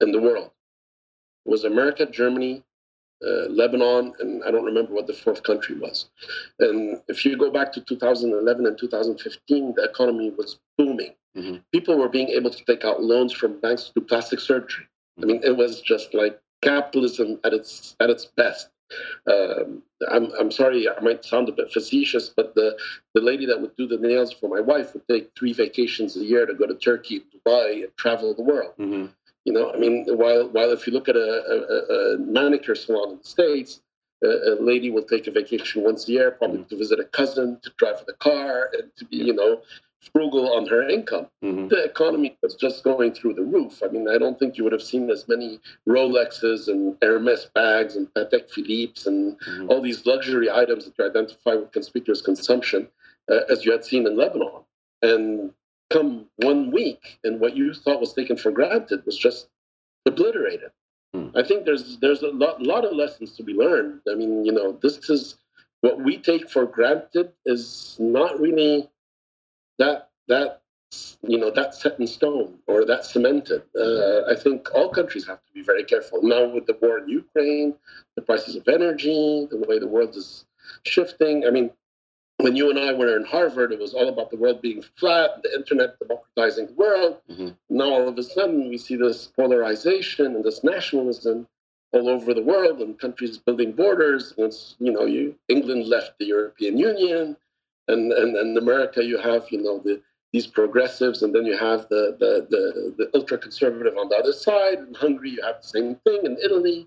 in 0.00 0.12
the 0.12 0.20
world. 0.20 0.50
It 1.46 1.50
was 1.50 1.64
America, 1.64 2.06
Germany, 2.06 2.62
uh, 3.26 3.48
Lebanon, 3.48 4.14
and 4.20 4.44
I 4.44 4.50
don't 4.50 4.64
remember 4.64 4.92
what 4.92 5.06
the 5.06 5.12
fourth 5.12 5.42
country 5.42 5.76
was. 5.76 6.08
And 6.60 7.00
if 7.08 7.24
you 7.24 7.36
go 7.36 7.50
back 7.50 7.72
to 7.72 7.80
2011 7.80 8.66
and 8.66 8.78
2015, 8.78 9.74
the 9.76 9.84
economy 9.84 10.30
was 10.30 10.58
booming. 10.76 11.14
Mm-hmm. 11.38 11.56
People 11.72 11.98
were 11.98 12.08
being 12.08 12.28
able 12.28 12.50
to 12.50 12.64
take 12.64 12.84
out 12.84 13.02
loans 13.02 13.32
from 13.32 13.60
banks 13.60 13.84
to 13.84 14.00
do 14.00 14.06
plastic 14.06 14.40
surgery. 14.40 14.86
I 15.22 15.26
mean, 15.26 15.40
it 15.42 15.56
was 15.56 15.80
just 15.80 16.14
like 16.14 16.40
capitalism 16.62 17.38
at 17.44 17.52
its 17.52 17.96
at 18.00 18.10
its 18.10 18.24
best. 18.24 18.70
Um, 19.30 19.82
I'm, 20.10 20.30
I'm 20.38 20.50
sorry, 20.50 20.88
I 20.88 20.98
might 21.00 21.24
sound 21.24 21.48
a 21.48 21.52
bit 21.52 21.70
facetious, 21.70 22.30
but 22.30 22.54
the, 22.54 22.76
the 23.14 23.20
lady 23.20 23.44
that 23.44 23.60
would 23.60 23.76
do 23.76 23.86
the 23.86 23.98
nails 23.98 24.32
for 24.32 24.48
my 24.48 24.60
wife 24.60 24.94
would 24.94 25.06
take 25.08 25.30
three 25.38 25.52
vacations 25.52 26.16
a 26.16 26.24
year 26.24 26.46
to 26.46 26.54
go 26.54 26.66
to 26.66 26.74
Turkey, 26.74 27.22
Dubai, 27.34 27.84
and 27.84 27.96
travel 27.96 28.34
the 28.34 28.42
world. 28.42 28.72
Mm-hmm. 28.78 29.06
You 29.44 29.52
know, 29.52 29.72
I 29.72 29.78
mean, 29.78 30.06
while 30.08 30.48
while 30.48 30.70
if 30.72 30.86
you 30.86 30.92
look 30.92 31.08
at 31.08 31.16
a, 31.16 31.20
a, 31.20 32.14
a 32.14 32.18
manicure 32.18 32.74
salon 32.74 33.12
in 33.12 33.18
the 33.18 33.24
states, 33.24 33.80
a, 34.22 34.26
a, 34.26 34.54
lady 34.60 34.90
will 34.90 35.04
take 35.04 35.26
a 35.26 35.30
vacation 35.30 35.84
once 35.84 36.08
a 36.08 36.12
year, 36.12 36.30
probably 36.32 36.58
mm-hmm. 36.58 36.68
to 36.68 36.76
visit 36.76 37.00
a 37.00 37.04
cousin, 37.04 37.58
to 37.62 37.70
drive 37.76 38.04
the 38.06 38.14
car, 38.14 38.70
and 38.72 38.90
to 38.96 39.04
be, 39.04 39.16
you 39.16 39.32
know, 39.32 39.62
frugal 40.12 40.54
on 40.54 40.66
her 40.66 40.88
income. 40.88 41.26
Mm-hmm. 41.44 41.68
The 41.68 41.84
economy 41.84 42.36
was 42.42 42.54
just 42.54 42.84
going 42.84 43.12
through 43.12 43.34
the 43.34 43.42
roof. 43.42 43.82
I 43.84 43.88
mean, 43.88 44.08
I 44.08 44.18
don't 44.18 44.38
think 44.38 44.56
you 44.56 44.64
would 44.64 44.72
have 44.72 44.82
seen 44.82 45.10
as 45.10 45.26
many 45.28 45.60
Rolexes 45.88 46.68
and 46.68 46.96
Hermes 47.02 47.46
bags 47.54 47.96
and 47.96 48.12
Patek 48.14 48.50
Philippe's 48.50 49.06
and 49.06 49.38
mm-hmm. 49.40 49.68
all 49.68 49.80
these 49.80 50.06
luxury 50.06 50.50
items 50.50 50.84
that 50.84 50.94
you 50.98 51.04
identify 51.04 51.54
with 51.54 51.72
conspicuous 51.72 52.22
consumption 52.22 52.88
uh, 53.30 53.40
as 53.50 53.64
you 53.64 53.72
had 53.72 53.84
seen 53.84 54.06
in 54.06 54.16
Lebanon. 54.16 54.62
And 55.02 55.52
come 55.90 56.26
one 56.36 56.70
week, 56.70 57.18
and 57.24 57.40
what 57.40 57.56
you 57.56 57.72
thought 57.72 58.00
was 58.00 58.12
taken 58.12 58.36
for 58.36 58.50
granted 58.50 59.04
was 59.06 59.16
just 59.16 59.48
obliterated. 60.06 60.70
Mm. 61.14 61.32
I 61.36 61.42
think 61.42 61.64
there's 61.64 61.98
there's 61.98 62.22
a 62.22 62.28
lot, 62.28 62.62
lot 62.62 62.84
of 62.84 62.94
lessons 62.94 63.36
to 63.36 63.42
be 63.42 63.54
learned. 63.54 64.00
I 64.10 64.14
mean, 64.14 64.44
you 64.44 64.52
know, 64.52 64.78
this 64.82 65.08
is 65.08 65.36
what 65.80 66.00
we 66.00 66.18
take 66.18 66.50
for 66.50 66.66
granted 66.66 67.32
is 67.46 67.96
not 67.98 68.38
really 68.40 68.90
that 69.78 70.10
that 70.28 70.60
you 71.22 71.38
know 71.38 71.50
that's 71.50 71.80
set 71.82 71.98
in 72.00 72.06
stone 72.06 72.58
or 72.66 72.84
that's 72.84 73.12
cemented. 73.12 73.62
Uh, 73.78 74.22
I 74.30 74.34
think 74.34 74.68
all 74.74 74.88
countries 74.88 75.26
have 75.26 75.44
to 75.46 75.52
be 75.52 75.62
very 75.62 75.84
careful 75.84 76.22
now 76.22 76.46
with 76.48 76.66
the 76.66 76.76
war 76.80 76.98
in 76.98 77.08
Ukraine, 77.08 77.74
the 78.16 78.22
prices 78.22 78.56
of 78.56 78.66
energy, 78.68 79.46
the 79.50 79.58
way 79.68 79.78
the 79.78 79.86
world 79.86 80.16
is 80.16 80.44
shifting. 80.84 81.46
I 81.46 81.50
mean, 81.50 81.70
when 82.38 82.56
you 82.56 82.70
and 82.70 82.78
I 82.78 82.92
were 82.92 83.16
in 83.16 83.24
Harvard, 83.24 83.72
it 83.72 83.80
was 83.80 83.94
all 83.94 84.08
about 84.08 84.30
the 84.30 84.36
world 84.36 84.62
being 84.62 84.82
flat, 84.96 85.42
the 85.42 85.54
internet 85.54 85.98
democratizing 85.98 86.66
the 86.68 86.74
world. 86.74 87.18
Mm-hmm. 87.30 87.48
Now 87.68 87.90
all 87.90 88.08
of 88.08 88.16
a 88.16 88.22
sudden 88.22 88.68
we 88.68 88.78
see 88.78 88.96
this 88.96 89.26
polarization 89.26 90.26
and 90.36 90.44
this 90.44 90.62
nationalism 90.62 91.46
all 91.92 92.08
over 92.08 92.34
the 92.34 92.42
world 92.42 92.80
and 92.80 92.98
countries 92.98 93.38
building 93.38 93.72
borders. 93.72 94.34
Once 94.36 94.76
you 94.78 94.92
know, 94.92 95.04
you 95.04 95.34
England 95.48 95.86
left 95.86 96.18
the 96.18 96.26
European 96.26 96.78
Union, 96.78 97.36
and 97.88 98.12
and, 98.12 98.36
and 98.36 98.56
America, 98.58 99.04
you 99.04 99.18
have 99.18 99.46
you 99.50 99.62
know 99.62 99.78
the 99.78 100.00
these 100.32 100.46
progressives, 100.46 101.22
and 101.22 101.34
then 101.34 101.46
you 101.46 101.56
have 101.56 101.88
the 101.88 102.16
the 102.18 102.46
the, 102.50 102.94
the 102.98 103.10
ultra 103.14 103.38
conservative 103.38 103.96
on 103.96 104.08
the 104.08 104.16
other 104.16 104.32
side. 104.32 104.78
In 104.78 104.94
Hungary, 104.94 105.30
you 105.30 105.42
have 105.42 105.62
the 105.62 105.68
same 105.68 105.94
thing. 106.04 106.20
In 106.24 106.36
Italy, 106.42 106.86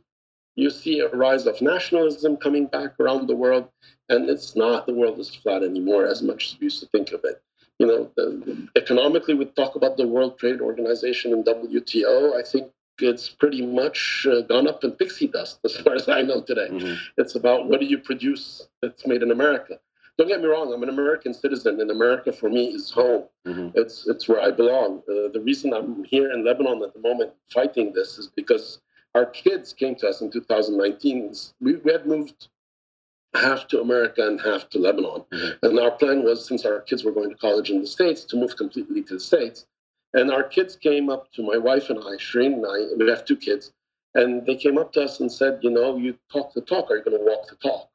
you 0.55 0.69
see 0.69 0.99
a 0.99 1.09
rise 1.09 1.47
of 1.47 1.61
nationalism 1.61 2.37
coming 2.37 2.67
back 2.67 2.99
around 2.99 3.27
the 3.27 3.35
world, 3.35 3.69
and 4.09 4.29
it's 4.29 4.55
not 4.55 4.85
the 4.85 4.93
world 4.93 5.19
is 5.19 5.33
flat 5.33 5.63
anymore 5.63 6.05
as 6.05 6.21
much 6.21 6.47
as 6.47 6.59
we 6.59 6.65
used 6.65 6.79
to 6.81 6.87
think 6.87 7.11
of 7.11 7.21
it. 7.23 7.41
You 7.79 7.87
know, 7.87 8.11
the, 8.15 8.67
economically, 8.75 9.33
we 9.33 9.45
talk 9.45 9.75
about 9.75 9.97
the 9.97 10.07
World 10.07 10.37
Trade 10.37 10.61
Organization 10.61 11.33
and 11.33 11.43
WTO. 11.43 12.39
I 12.39 12.43
think 12.43 12.71
it's 12.99 13.29
pretty 13.29 13.65
much 13.65 14.27
uh, 14.29 14.41
gone 14.41 14.67
up 14.67 14.83
in 14.83 14.91
pixie 14.91 15.27
dust 15.27 15.59
as 15.65 15.77
far 15.77 15.95
as 15.95 16.07
I 16.07 16.21
know 16.21 16.41
today. 16.41 16.69
Mm-hmm. 16.69 16.93
It's 17.17 17.35
about 17.35 17.67
what 17.67 17.79
do 17.79 17.87
you 17.87 17.97
produce 17.97 18.67
that's 18.81 19.07
made 19.07 19.23
in 19.23 19.31
America. 19.31 19.79
Don't 20.17 20.27
get 20.27 20.41
me 20.41 20.47
wrong. 20.47 20.73
I'm 20.73 20.83
an 20.83 20.89
American 20.89 21.33
citizen, 21.33 21.79
and 21.81 21.89
America 21.89 22.31
for 22.31 22.49
me 22.49 22.67
is 22.67 22.91
home. 22.91 23.23
Mm-hmm. 23.47 23.69
It's 23.75 24.07
it's 24.07 24.27
where 24.27 24.41
I 24.41 24.51
belong. 24.51 24.99
Uh, 25.09 25.29
the 25.31 25.41
reason 25.43 25.73
I'm 25.73 26.03
here 26.03 26.31
in 26.31 26.45
Lebanon 26.45 26.83
at 26.83 26.93
the 26.93 26.99
moment 26.99 27.31
fighting 27.51 27.93
this 27.93 28.17
is 28.17 28.27
because 28.27 28.79
our 29.15 29.25
kids 29.25 29.73
came 29.73 29.95
to 29.95 30.07
us 30.07 30.21
in 30.21 30.31
2019. 30.31 31.33
We, 31.59 31.75
we 31.77 31.91
had 31.91 32.05
moved 32.05 32.49
half 33.33 33.67
to 33.69 33.81
America 33.81 34.25
and 34.25 34.39
half 34.41 34.69
to 34.69 34.79
Lebanon. 34.79 35.23
Mm-hmm. 35.31 35.65
And 35.65 35.79
our 35.79 35.91
plan 35.91 36.23
was, 36.23 36.45
since 36.45 36.65
our 36.65 36.81
kids 36.81 37.03
were 37.03 37.11
going 37.11 37.29
to 37.29 37.35
college 37.35 37.69
in 37.69 37.81
the 37.81 37.87
States, 37.87 38.23
to 38.25 38.37
move 38.37 38.55
completely 38.57 39.03
to 39.03 39.15
the 39.15 39.19
States. 39.19 39.65
And 40.13 40.31
our 40.31 40.43
kids 40.43 40.75
came 40.75 41.09
up 41.09 41.31
to 41.33 41.43
my 41.43 41.57
wife 41.57 41.89
and 41.89 41.99
I, 41.99 42.17
Shireen 42.17 42.53
and 42.53 42.65
I, 42.65 42.93
we 42.97 43.09
have 43.09 43.23
two 43.23 43.37
kids, 43.37 43.71
and 44.13 44.45
they 44.45 44.55
came 44.55 44.77
up 44.77 44.91
to 44.93 45.03
us 45.03 45.21
and 45.21 45.31
said, 45.31 45.59
you 45.61 45.69
know, 45.69 45.95
you 45.95 46.17
talk 46.31 46.53
the 46.53 46.61
talk, 46.61 46.91
are 46.91 46.97
you 46.97 47.03
going 47.03 47.17
to 47.17 47.23
walk 47.23 47.47
the 47.47 47.55
talk? 47.55 47.89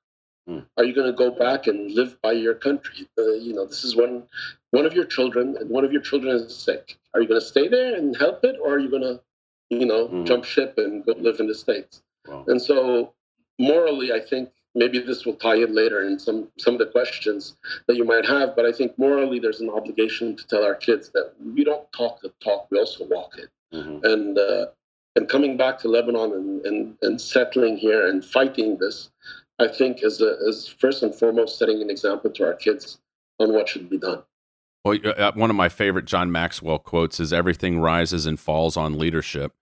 Mm. 0.48 0.64
Are 0.76 0.84
you 0.84 0.94
going 0.94 1.06
to 1.08 1.12
go 1.12 1.30
back 1.30 1.66
and 1.66 1.92
live 1.92 2.20
by 2.22 2.32
your 2.32 2.54
country? 2.54 3.08
Uh, 3.18 3.32
you 3.32 3.52
know, 3.52 3.66
this 3.66 3.84
is 3.84 3.96
when 3.96 4.22
one 4.70 4.86
of 4.86 4.94
your 4.94 5.04
children 5.04 5.56
and 5.58 5.68
one 5.70 5.84
of 5.84 5.92
your 5.92 6.02
children 6.02 6.36
is 6.36 6.56
sick. 6.56 6.96
Are 7.14 7.20
you 7.20 7.28
going 7.28 7.40
to 7.40 7.46
stay 7.46 7.68
there 7.68 7.94
and 7.94 8.16
help 8.16 8.44
it, 8.44 8.56
or 8.62 8.74
are 8.74 8.78
you 8.78 8.90
going 8.90 9.02
to, 9.02 9.20
you 9.70 9.86
know, 9.86 10.08
mm. 10.08 10.26
jump 10.26 10.44
ship 10.44 10.74
and 10.76 11.04
go 11.04 11.14
live 11.18 11.40
in 11.40 11.48
the 11.48 11.54
states? 11.54 12.02
Wow. 12.26 12.44
And 12.46 12.62
so, 12.62 13.12
morally, 13.58 14.12
I 14.12 14.20
think 14.20 14.50
maybe 14.76 15.00
this 15.00 15.24
will 15.24 15.34
tie 15.34 15.56
in 15.56 15.74
later 15.74 16.06
in 16.06 16.18
some 16.18 16.48
some 16.58 16.74
of 16.74 16.78
the 16.78 16.86
questions 16.86 17.56
that 17.88 17.96
you 17.96 18.04
might 18.04 18.26
have 18.26 18.54
but 18.54 18.66
i 18.66 18.70
think 18.70 18.96
morally 18.98 19.40
there's 19.40 19.60
an 19.60 19.70
obligation 19.70 20.36
to 20.36 20.46
tell 20.46 20.62
our 20.62 20.74
kids 20.74 21.10
that 21.14 21.32
we 21.54 21.64
don't 21.64 21.90
talk 21.92 22.20
the 22.20 22.30
talk 22.44 22.68
we 22.70 22.78
also 22.78 23.04
walk 23.06 23.32
it 23.38 23.48
mm-hmm. 23.72 24.04
and 24.04 24.38
uh, 24.38 24.66
and 25.16 25.28
coming 25.30 25.56
back 25.56 25.78
to 25.78 25.88
lebanon 25.88 26.32
and, 26.32 26.66
and 26.66 26.96
and 27.02 27.20
settling 27.20 27.76
here 27.76 28.06
and 28.06 28.24
fighting 28.24 28.76
this 28.78 29.10
i 29.58 29.68
think 29.68 30.02
is 30.02 30.20
a, 30.20 30.36
is 30.46 30.68
first 30.68 31.02
and 31.02 31.14
foremost 31.14 31.58
setting 31.58 31.82
an 31.82 31.90
example 31.90 32.30
to 32.30 32.44
our 32.44 32.54
kids 32.54 32.98
on 33.38 33.52
what 33.52 33.68
should 33.68 33.90
be 33.90 33.98
done. 33.98 34.22
Well 34.82 34.98
uh, 35.04 35.32
one 35.34 35.50
of 35.50 35.56
my 35.56 35.68
favorite 35.68 36.04
john 36.04 36.32
maxwell 36.32 36.78
quotes 36.78 37.20
is 37.20 37.32
everything 37.32 37.78
rises 37.78 38.26
and 38.26 38.38
falls 38.38 38.76
on 38.76 38.98
leadership 38.98 39.52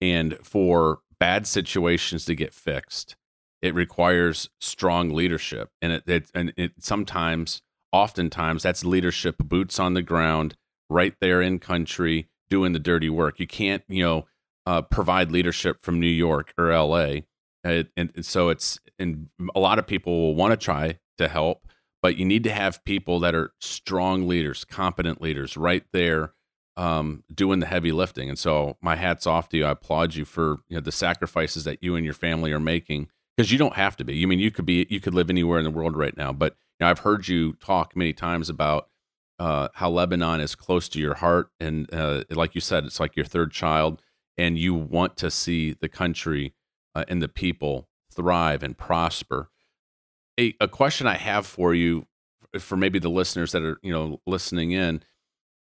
and 0.00 0.36
for 0.42 1.00
bad 1.18 1.46
situations 1.46 2.24
to 2.24 2.34
get 2.34 2.54
fixed 2.54 3.16
it 3.62 3.74
requires 3.74 4.48
strong 4.60 5.10
leadership. 5.10 5.70
And 5.82 5.92
it, 5.92 6.04
it 6.06 6.30
and 6.34 6.52
it 6.56 6.72
sometimes 6.78 7.62
oftentimes 7.92 8.62
that's 8.62 8.84
leadership 8.84 9.38
boots 9.38 9.78
on 9.78 9.94
the 9.94 10.02
ground 10.02 10.56
right 10.88 11.14
there 11.20 11.42
in 11.42 11.58
country 11.58 12.28
doing 12.48 12.72
the 12.72 12.78
dirty 12.78 13.10
work. 13.10 13.38
You 13.38 13.46
can't 13.46 13.82
you 13.88 14.02
know 14.02 14.26
uh, 14.66 14.82
provide 14.82 15.30
leadership 15.30 15.82
from 15.82 15.98
new 15.98 16.06
york 16.06 16.52
or 16.58 16.72
la 16.72 17.16
and, 17.64 17.88
and, 17.96 18.24
so 18.24 18.48
it's 18.48 18.78
and 18.98 19.28
a 19.54 19.60
lot 19.60 19.78
of 19.78 19.86
people 19.86 20.20
will 20.20 20.34
want 20.34 20.52
to 20.52 20.56
try 20.56 20.98
to 21.18 21.28
help 21.28 21.66
but 22.02 22.16
you 22.16 22.24
need 22.24 22.44
to 22.44 22.52
have 22.52 22.82
people 22.84 23.20
that 23.20 23.34
are 23.34 23.52
strong 23.60 24.26
leaders 24.26 24.64
competent 24.64 25.20
leaders 25.20 25.56
right 25.56 25.84
there 25.92 26.32
um, 26.76 27.24
doing 27.34 27.60
the 27.60 27.66
heavy 27.66 27.92
lifting 27.92 28.28
and 28.28 28.38
so 28.38 28.76
my 28.80 28.96
hats 28.96 29.26
off 29.26 29.48
to 29.48 29.56
you 29.58 29.64
i 29.64 29.70
applaud 29.70 30.14
you 30.14 30.24
for 30.24 30.58
you 30.68 30.76
know, 30.76 30.80
the 30.80 30.92
sacrifices 30.92 31.64
that 31.64 31.82
you 31.82 31.96
and 31.96 32.04
your 32.04 32.14
family 32.14 32.52
are 32.52 32.60
making 32.60 33.08
because 33.40 33.50
you 33.50 33.56
don't 33.56 33.76
have 33.76 33.96
to 33.96 34.04
be. 34.04 34.22
I 34.22 34.26
mean, 34.26 34.38
you 34.38 34.50
could 34.50 34.66
be, 34.66 34.86
you 34.90 35.00
could 35.00 35.14
live 35.14 35.30
anywhere 35.30 35.58
in 35.58 35.64
the 35.64 35.70
world 35.70 35.96
right 35.96 36.14
now. 36.14 36.30
But 36.30 36.56
you 36.78 36.84
know, 36.84 36.90
I've 36.90 36.98
heard 36.98 37.26
you 37.26 37.54
talk 37.54 37.96
many 37.96 38.12
times 38.12 38.50
about 38.50 38.90
uh, 39.38 39.68
how 39.72 39.88
Lebanon 39.88 40.40
is 40.40 40.54
close 40.54 40.90
to 40.90 41.00
your 41.00 41.14
heart, 41.14 41.48
and 41.58 41.92
uh, 41.94 42.24
like 42.28 42.54
you 42.54 42.60
said, 42.60 42.84
it's 42.84 43.00
like 43.00 43.16
your 43.16 43.24
third 43.24 43.50
child, 43.50 44.02
and 44.36 44.58
you 44.58 44.74
want 44.74 45.16
to 45.16 45.30
see 45.30 45.72
the 45.72 45.88
country 45.88 46.52
uh, 46.94 47.04
and 47.08 47.22
the 47.22 47.28
people 47.28 47.88
thrive 48.12 48.62
and 48.62 48.76
prosper. 48.76 49.50
A, 50.38 50.54
a 50.60 50.68
question 50.68 51.06
I 51.06 51.16
have 51.16 51.46
for 51.46 51.74
you, 51.74 52.06
for 52.58 52.76
maybe 52.76 52.98
the 52.98 53.10
listeners 53.10 53.52
that 53.52 53.62
are 53.62 53.78
you 53.82 53.92
know 53.92 54.20
listening 54.26 54.72
in, 54.72 55.02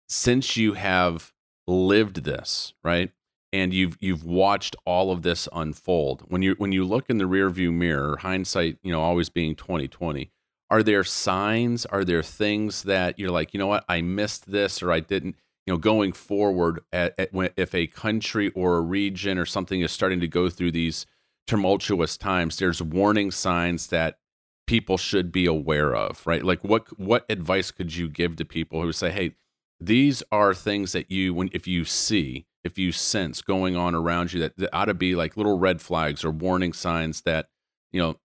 since 0.08 0.56
you 0.56 0.74
have 0.74 1.32
lived 1.66 2.24
this, 2.24 2.74
right? 2.84 3.10
and 3.52 3.72
you've 3.72 3.96
you've 4.00 4.24
watched 4.24 4.76
all 4.84 5.10
of 5.10 5.22
this 5.22 5.48
unfold. 5.52 6.24
When 6.28 6.42
you 6.42 6.54
when 6.58 6.72
you 6.72 6.84
look 6.84 7.08
in 7.08 7.18
the 7.18 7.24
rearview 7.24 7.72
mirror, 7.72 8.18
hindsight, 8.18 8.78
you 8.82 8.92
know, 8.92 9.00
always 9.00 9.28
being 9.28 9.54
twenty 9.54 9.88
twenty. 9.88 10.30
Are 10.68 10.82
there 10.82 11.04
signs? 11.04 11.86
Are 11.86 12.04
there 12.04 12.24
things 12.24 12.82
that 12.82 13.20
you're 13.20 13.30
like, 13.30 13.54
you 13.54 13.58
know 13.58 13.68
what, 13.68 13.84
I 13.88 14.02
missed 14.02 14.50
this 14.50 14.82
or 14.82 14.90
I 14.90 14.98
didn't? 14.98 15.36
You 15.64 15.74
know, 15.74 15.78
going 15.78 16.12
forward, 16.12 16.80
at, 16.92 17.14
at 17.18 17.32
when, 17.32 17.50
if 17.56 17.72
a 17.72 17.86
country 17.86 18.50
or 18.50 18.76
a 18.76 18.80
region 18.80 19.38
or 19.38 19.46
something 19.46 19.80
is 19.80 19.92
starting 19.92 20.18
to 20.20 20.28
go 20.28 20.48
through 20.50 20.72
these 20.72 21.06
tumultuous 21.46 22.16
times, 22.16 22.56
there's 22.56 22.82
warning 22.82 23.30
signs 23.30 23.88
that 23.88 24.18
people 24.66 24.98
should 24.98 25.30
be 25.30 25.46
aware 25.46 25.94
of, 25.94 26.26
right? 26.26 26.44
Like, 26.44 26.64
what 26.64 26.98
what 26.98 27.24
advice 27.28 27.70
could 27.70 27.94
you 27.94 28.08
give 28.08 28.36
to 28.36 28.44
people 28.44 28.82
who 28.82 28.92
say, 28.92 29.10
hey, 29.10 29.34
these 29.80 30.22
are 30.32 30.54
things 30.54 30.92
that 30.92 31.10
you 31.10 31.34
when 31.34 31.50
if 31.52 31.66
you 31.66 31.84
see 31.84 32.46
if 32.64 32.78
you 32.78 32.92
sense 32.92 33.42
going 33.42 33.76
on 33.76 33.94
around 33.94 34.32
you 34.32 34.40
that, 34.40 34.56
that 34.56 34.70
ought 34.72 34.86
to 34.86 34.94
be 34.94 35.14
like 35.14 35.36
little 35.36 35.58
red 35.58 35.80
flags 35.80 36.24
or 36.24 36.30
warning 36.30 36.72
signs 36.72 37.22
that 37.22 37.48
you 37.92 38.00
know 38.00 38.16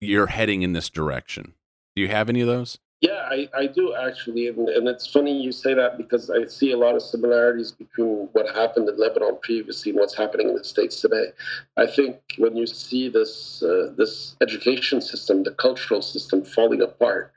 you're 0.00 0.26
heading 0.26 0.62
in 0.62 0.72
this 0.72 0.90
direction 0.90 1.54
do 1.96 2.02
you 2.02 2.08
have 2.08 2.28
any 2.28 2.40
of 2.40 2.46
those 2.46 2.78
yeah 3.02 3.28
i, 3.30 3.48
I 3.54 3.66
do 3.66 3.94
actually 3.94 4.48
and, 4.48 4.68
and 4.68 4.88
it's 4.88 5.06
funny 5.06 5.42
you 5.42 5.52
say 5.52 5.74
that 5.74 5.98
because 5.98 6.30
i 6.30 6.46
see 6.46 6.72
a 6.72 6.78
lot 6.78 6.94
of 6.94 7.02
similarities 7.02 7.72
between 7.72 8.28
what 8.32 8.46
happened 8.54 8.88
in 8.88 8.98
lebanon 8.98 9.38
previously 9.42 9.90
and 9.90 10.00
what's 10.00 10.16
happening 10.16 10.48
in 10.48 10.54
the 10.54 10.64
states 10.64 11.00
today 11.00 11.26
i 11.76 11.86
think 11.86 12.16
when 12.38 12.56
you 12.56 12.66
see 12.66 13.08
this 13.10 13.62
uh, 13.62 13.92
this 13.98 14.36
education 14.40 15.00
system 15.00 15.42
the 15.42 15.50
cultural 15.52 16.00
system 16.00 16.42
falling 16.42 16.80
apart 16.80 17.32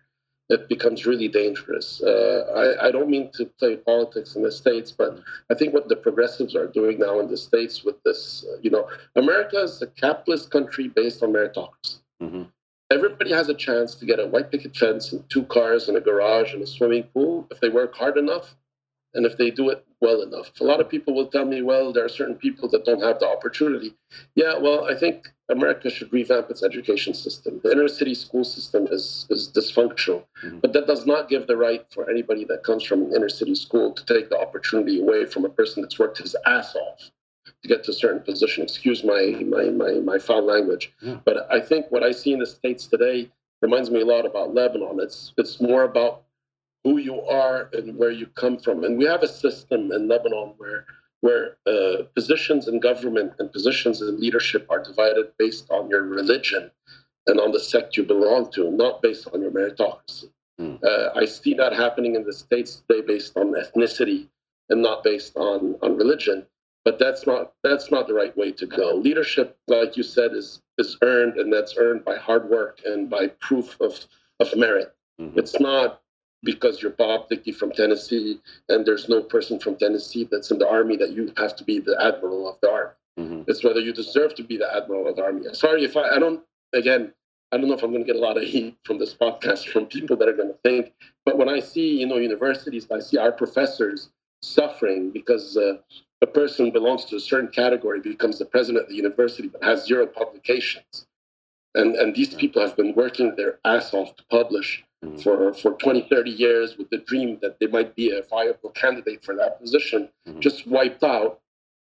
it 0.49 0.69
becomes 0.69 1.05
really 1.05 1.27
dangerous. 1.27 2.01
Uh, 2.03 2.45
I, 2.55 2.87
I, 2.87 2.91
don't 2.91 3.09
mean 3.09 3.31
to 3.33 3.45
play 3.45 3.77
politics 3.77 4.35
in 4.35 4.43
the 4.43 4.51
States, 4.51 4.91
but 4.91 5.19
I 5.49 5.55
think 5.55 5.73
what 5.73 5.89
the 5.89 5.95
progressives 5.95 6.55
are 6.55 6.67
doing 6.67 6.99
now 6.99 7.19
in 7.19 7.29
the 7.29 7.37
States 7.37 7.83
with 7.83 8.01
this, 8.03 8.45
uh, 8.47 8.57
you 8.61 8.69
know, 8.69 8.87
America 9.15 9.63
is 9.63 9.81
a 9.81 9.87
capitalist 9.87 10.51
country 10.51 10.87
based 10.87 11.23
on 11.23 11.33
meritocracy. 11.33 11.99
Mm-hmm. 12.21 12.43
Everybody 12.91 13.31
has 13.31 13.49
a 13.49 13.53
chance 13.55 13.95
to 13.95 14.05
get 14.05 14.19
a 14.19 14.27
white 14.27 14.51
picket 14.51 14.77
fence 14.77 15.11
and 15.11 15.27
two 15.29 15.43
cars 15.43 15.87
and 15.87 15.97
a 15.97 16.01
garage 16.01 16.53
and 16.53 16.61
a 16.61 16.67
swimming 16.67 17.03
pool 17.03 17.47
if 17.49 17.59
they 17.59 17.69
work 17.69 17.95
hard 17.95 18.17
enough 18.17 18.55
and 19.15 19.25
if 19.25 19.37
they 19.37 19.49
do 19.49 19.69
it 19.69 19.83
well 20.01 20.21
enough. 20.21 20.51
A 20.61 20.63
lot 20.63 20.79
of 20.79 20.89
people 20.89 21.15
will 21.15 21.27
tell 21.27 21.45
me, 21.45 21.63
well, 21.63 21.91
there 21.91 22.05
are 22.05 22.09
certain 22.09 22.35
people 22.35 22.69
that 22.69 22.85
don't 22.85 23.01
have 23.01 23.19
the 23.19 23.27
opportunity. 23.27 23.95
Yeah, 24.35 24.59
well, 24.59 24.85
I 24.85 24.95
think 24.95 25.27
America 25.49 25.89
should 25.89 26.13
revamp 26.13 26.51
its 26.51 26.63
education 26.63 27.13
system. 27.13 27.59
The 27.63 27.71
inner 27.71 27.87
city 27.87 28.13
school 28.13 28.43
system 28.43 28.87
is, 28.91 29.25
is 29.29 29.51
dysfunctional, 29.51 30.25
mm-hmm. 30.43 30.59
but 30.59 30.73
that 30.73 30.85
does 30.85 31.07
not 31.07 31.29
give 31.29 31.47
the 31.47 31.57
right 31.57 31.85
for 31.91 32.09
anybody 32.09 32.45
that 32.45 32.63
comes 32.63 32.83
from 32.83 33.03
an 33.03 33.15
inner 33.15 33.29
city 33.29 33.55
school 33.55 33.93
to 33.93 34.05
take 34.05 34.29
the 34.29 34.37
opportunity 34.37 35.01
away 35.01 35.25
from 35.25 35.45
a 35.45 35.49
person 35.49 35.81
that's 35.81 35.97
worked 35.97 36.19
his 36.19 36.35
ass 36.45 36.75
off 36.75 37.11
to 37.61 37.67
get 37.67 37.83
to 37.83 37.91
a 37.91 37.93
certain 37.93 38.21
position. 38.21 38.63
Excuse 38.63 39.03
my 39.03 39.43
my 39.45 39.65
my, 39.69 39.93
my 40.11 40.17
foul 40.17 40.45
language, 40.45 40.93
yeah. 41.01 41.17
but 41.25 41.47
I 41.51 41.59
think 41.59 41.87
what 41.89 42.03
I 42.03 42.11
see 42.11 42.33
in 42.33 42.39
the 42.39 42.45
states 42.45 42.87
today 42.87 43.31
reminds 43.61 43.89
me 43.89 44.01
a 44.01 44.05
lot 44.05 44.25
about 44.25 44.53
Lebanon. 44.53 44.99
It's 44.99 45.33
it's 45.37 45.61
more 45.61 45.83
about 45.83 46.23
who 46.83 46.97
you 46.97 47.21
are 47.21 47.69
and 47.73 47.97
where 47.97 48.11
you 48.11 48.27
come 48.27 48.57
from. 48.57 48.83
And 48.83 48.97
we 48.97 49.05
have 49.05 49.23
a 49.23 49.27
system 49.27 49.91
in 49.91 50.07
Lebanon 50.07 50.53
where 50.57 50.85
where 51.21 51.57
uh, 51.65 52.03
positions 52.13 52.67
in 52.67 52.79
government 52.79 53.33
and 53.39 53.51
positions 53.51 54.01
in 54.01 54.19
leadership 54.19 54.67
are 54.69 54.83
divided 54.83 55.31
based 55.39 55.65
on 55.71 55.89
your 55.89 56.03
religion 56.03 56.69
and 57.25 57.39
on 57.39 57.51
the 57.51 57.59
sect 57.59 57.97
you 57.97 58.03
belong 58.03 58.51
to, 58.51 58.69
not 58.69 59.01
based 59.01 59.27
on 59.33 59.41
your 59.41 59.49
meritocracy. 59.49 60.29
Mm. 60.61 60.83
Uh, 60.83 61.09
I 61.15 61.25
see 61.25 61.55
that 61.55 61.73
happening 61.73 62.13
in 62.15 62.23
the 62.23 62.33
states 62.33 62.83
today 62.87 63.01
based 63.05 63.35
on 63.35 63.53
ethnicity 63.53 64.27
and 64.69 64.81
not 64.83 65.03
based 65.03 65.35
on, 65.35 65.75
on 65.81 65.97
religion. 65.97 66.45
But 66.85 66.99
that's 66.99 67.25
not 67.25 67.53
that's 67.63 67.91
not 67.91 68.07
the 68.07 68.13
right 68.13 68.35
way 68.37 68.51
to 68.53 68.65
go. 68.65 68.95
Leadership, 68.95 69.57
like 69.67 69.97
you 69.97 70.03
said, 70.03 70.33
is 70.33 70.61
is 70.77 70.97
earned, 71.01 71.37
and 71.37 71.51
that's 71.51 71.75
earned 71.77 72.05
by 72.05 72.15
hard 72.15 72.49
work 72.49 72.79
and 72.85 73.09
by 73.09 73.27
proof 73.27 73.75
of 73.81 74.05
of 74.39 74.55
merit. 74.55 74.95
Mm-hmm. 75.19 75.39
It's 75.39 75.59
not 75.59 76.01
because 76.43 76.81
you're 76.81 76.91
Bob 76.91 77.27
Dickey 77.27 77.51
from 77.51 77.71
Tennessee 77.71 78.39
and 78.69 78.85
there's 78.85 79.09
no 79.09 79.21
person 79.21 79.59
from 79.59 79.75
Tennessee 79.75 80.27
that's 80.29 80.51
in 80.51 80.59
the 80.59 80.69
army 80.69 80.95
that 80.97 81.11
you 81.11 81.33
have 81.37 81.55
to 81.55 81.63
be 81.63 81.79
the 81.79 81.99
admiral 81.99 82.47
of 82.47 82.57
the 82.61 82.69
army. 82.69 82.91
Mm-hmm. 83.19 83.41
It's 83.47 83.63
whether 83.63 83.79
you 83.79 83.91
deserve 83.91 84.35
to 84.35 84.43
be 84.43 84.57
the 84.57 84.73
admiral 84.73 85.07
of 85.07 85.15
the 85.15 85.23
army. 85.23 85.41
Sorry 85.53 85.83
if 85.83 85.97
I, 85.97 86.15
I 86.15 86.19
don't. 86.19 86.41
Again, 86.73 87.13
I 87.51 87.57
don't 87.57 87.67
know 87.67 87.73
if 87.73 87.83
I'm 87.83 87.91
going 87.91 88.03
to 88.03 88.07
get 88.11 88.17
a 88.17 88.23
lot 88.23 88.37
of 88.37 88.43
heat 88.43 88.77
from 88.83 88.99
this 88.99 89.13
podcast 89.21 89.67
from 89.67 89.85
people 89.85 90.15
that 90.17 90.27
are 90.27 90.33
going 90.33 90.49
to 90.49 90.59
think. 90.63 90.93
But 91.25 91.37
when 91.37 91.49
I 91.49 91.59
see, 91.59 91.99
you 91.99 92.05
know, 92.05 92.17
universities, 92.17 92.87
I 92.91 92.99
see 92.99 93.17
our 93.17 93.31
professors 93.31 94.09
suffering 94.41 95.11
because 95.11 95.57
uh, 95.57 95.77
a 96.21 96.27
person 96.27 96.71
belongs 96.71 97.05
to 97.05 97.15
a 97.15 97.19
certain 97.19 97.49
category, 97.49 97.99
becomes 97.99 98.39
the 98.39 98.45
president 98.45 98.83
of 98.83 98.89
the 98.89 98.95
university, 98.95 99.47
but 99.47 99.63
has 99.63 99.85
zero 99.85 100.05
publications. 100.05 101.07
And, 101.73 101.95
and 101.95 102.15
these 102.15 102.33
people 102.33 102.61
have 102.61 102.77
been 102.77 102.93
working 102.95 103.35
their 103.35 103.59
ass 103.65 103.93
off 103.93 104.15
to 104.15 104.23
publish 104.31 104.83
mm-hmm. 105.03 105.17
for, 105.17 105.53
for 105.53 105.73
20, 105.73 106.07
30 106.09 106.31
years 106.31 106.77
with 106.77 106.89
the 106.89 106.99
dream 106.99 107.37
that 107.41 107.59
they 107.59 107.67
might 107.67 107.95
be 107.95 108.11
a 108.11 108.21
viable 108.23 108.69
candidate 108.69 109.23
for 109.25 109.35
that 109.35 109.59
position, 109.59 110.09
mm-hmm. 110.27 110.39
just 110.39 110.65
wiped 110.67 111.03
out. 111.03 111.41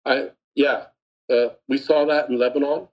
I, 0.06 0.32
yeah, 0.56 0.86
uh, 1.32 1.50
we 1.70 1.78
saw 1.78 2.06
that 2.06 2.30
in 2.30 2.38
Lebanon. 2.38 2.88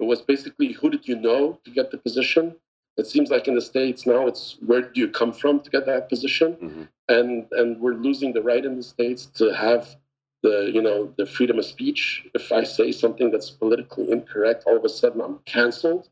It 0.00 0.04
was 0.04 0.22
basically 0.22 0.72
who 0.72 0.90
did 0.90 1.06
you 1.06 1.16
know 1.16 1.60
to 1.64 1.70
get 1.70 1.90
the 1.90 1.98
position? 1.98 2.56
It 3.00 3.06
seems 3.06 3.30
like 3.30 3.48
in 3.48 3.54
the 3.54 3.62
States 3.62 4.06
now 4.06 4.26
it's 4.26 4.56
where 4.64 4.82
do 4.82 5.00
you 5.00 5.08
come 5.08 5.32
from 5.32 5.60
to 5.60 5.70
get 5.70 5.86
that 5.86 6.08
position? 6.08 6.48
Mm-hmm. 6.54 6.82
And 7.08 7.46
and 7.52 7.80
we're 7.80 7.94
losing 7.94 8.32
the 8.32 8.42
right 8.42 8.64
in 8.64 8.76
the 8.76 8.82
States 8.82 9.26
to 9.40 9.52
have 9.54 9.96
the 10.42 10.70
you 10.72 10.82
know 10.82 11.12
the 11.16 11.26
freedom 11.26 11.58
of 11.58 11.64
speech. 11.64 12.26
If 12.34 12.52
I 12.52 12.62
say 12.64 12.92
something 12.92 13.30
that's 13.30 13.50
politically 13.50 14.10
incorrect, 14.10 14.64
all 14.66 14.76
of 14.76 14.84
a 14.84 14.88
sudden 14.88 15.20
I'm 15.20 15.38
canceled. 15.46 16.08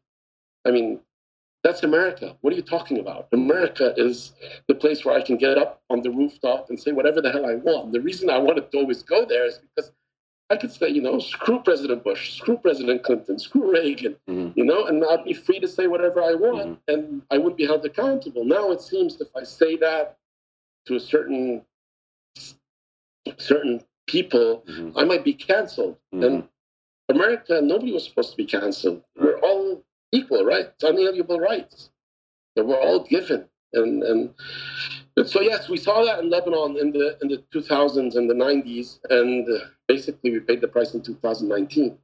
I 0.66 0.70
mean, 0.70 1.00
that's 1.62 1.82
America. 1.82 2.36
What 2.40 2.52
are 2.52 2.56
you 2.56 2.62
talking 2.62 2.98
about? 2.98 3.28
America 3.32 3.94
is 3.96 4.32
the 4.66 4.74
place 4.74 5.04
where 5.04 5.14
I 5.14 5.22
can 5.22 5.36
get 5.36 5.58
up 5.58 5.82
on 5.90 6.02
the 6.02 6.10
rooftop 6.10 6.70
and 6.70 6.80
say 6.80 6.92
whatever 6.92 7.20
the 7.20 7.30
hell 7.30 7.46
I 7.46 7.56
want. 7.56 7.92
The 7.92 8.00
reason 8.00 8.30
I 8.30 8.38
wanted 8.38 8.70
to 8.70 8.78
always 8.78 9.02
go 9.02 9.24
there 9.24 9.46
is 9.46 9.58
because 9.58 9.92
I 10.50 10.56
could 10.56 10.72
say, 10.72 10.88
you 10.88 11.02
know, 11.02 11.18
screw 11.18 11.60
President 11.60 12.02
Bush, 12.02 12.36
screw 12.36 12.56
President 12.56 13.02
Clinton, 13.02 13.38
screw 13.38 13.70
Reagan, 13.70 14.16
mm-hmm. 14.28 14.58
you 14.58 14.64
know, 14.64 14.86
and 14.86 15.04
I'd 15.04 15.24
be 15.24 15.34
free 15.34 15.60
to 15.60 15.68
say 15.68 15.86
whatever 15.86 16.22
I 16.22 16.34
want 16.34 16.80
mm-hmm. 16.88 16.94
and 16.94 17.22
I 17.30 17.36
wouldn't 17.36 17.58
be 17.58 17.66
held 17.66 17.84
accountable. 17.84 18.44
Now 18.44 18.70
it 18.70 18.80
seems 18.80 19.20
if 19.20 19.28
I 19.36 19.42
say 19.44 19.76
that 19.76 20.16
to 20.86 20.96
a 20.96 21.00
certain 21.00 21.62
certain 23.36 23.82
people, 24.06 24.64
mm-hmm. 24.66 24.98
I 24.98 25.04
might 25.04 25.24
be 25.24 25.34
canceled. 25.34 25.98
Mm-hmm. 26.14 26.24
And 26.24 26.48
America, 27.10 27.60
nobody 27.62 27.92
was 27.92 28.04
supposed 28.04 28.30
to 28.30 28.36
be 28.36 28.46
canceled. 28.46 29.02
We're 29.16 29.38
all 29.40 29.84
equal, 30.12 30.44
right? 30.44 30.66
It's 30.74 30.84
unalienable 30.84 31.40
rights 31.40 31.90
that 32.56 32.66
we're 32.66 32.80
all 32.80 33.04
given. 33.04 33.48
And, 33.72 34.02
and 34.02 34.34
so 35.24 35.40
yes, 35.40 35.68
we 35.68 35.76
saw 35.76 36.04
that 36.04 36.20
in 36.20 36.30
Lebanon 36.30 36.76
in 36.78 36.92
the 36.92 37.18
in 37.22 37.28
the 37.28 37.42
2000s 37.52 38.16
and 38.16 38.30
the 38.30 38.34
90s, 38.34 39.00
and 39.10 39.48
uh, 39.48 39.66
basically 39.86 40.30
we 40.30 40.40
paid 40.40 40.60
the 40.60 40.68
price 40.68 40.94
in 40.94 41.02
2019. 41.02 41.98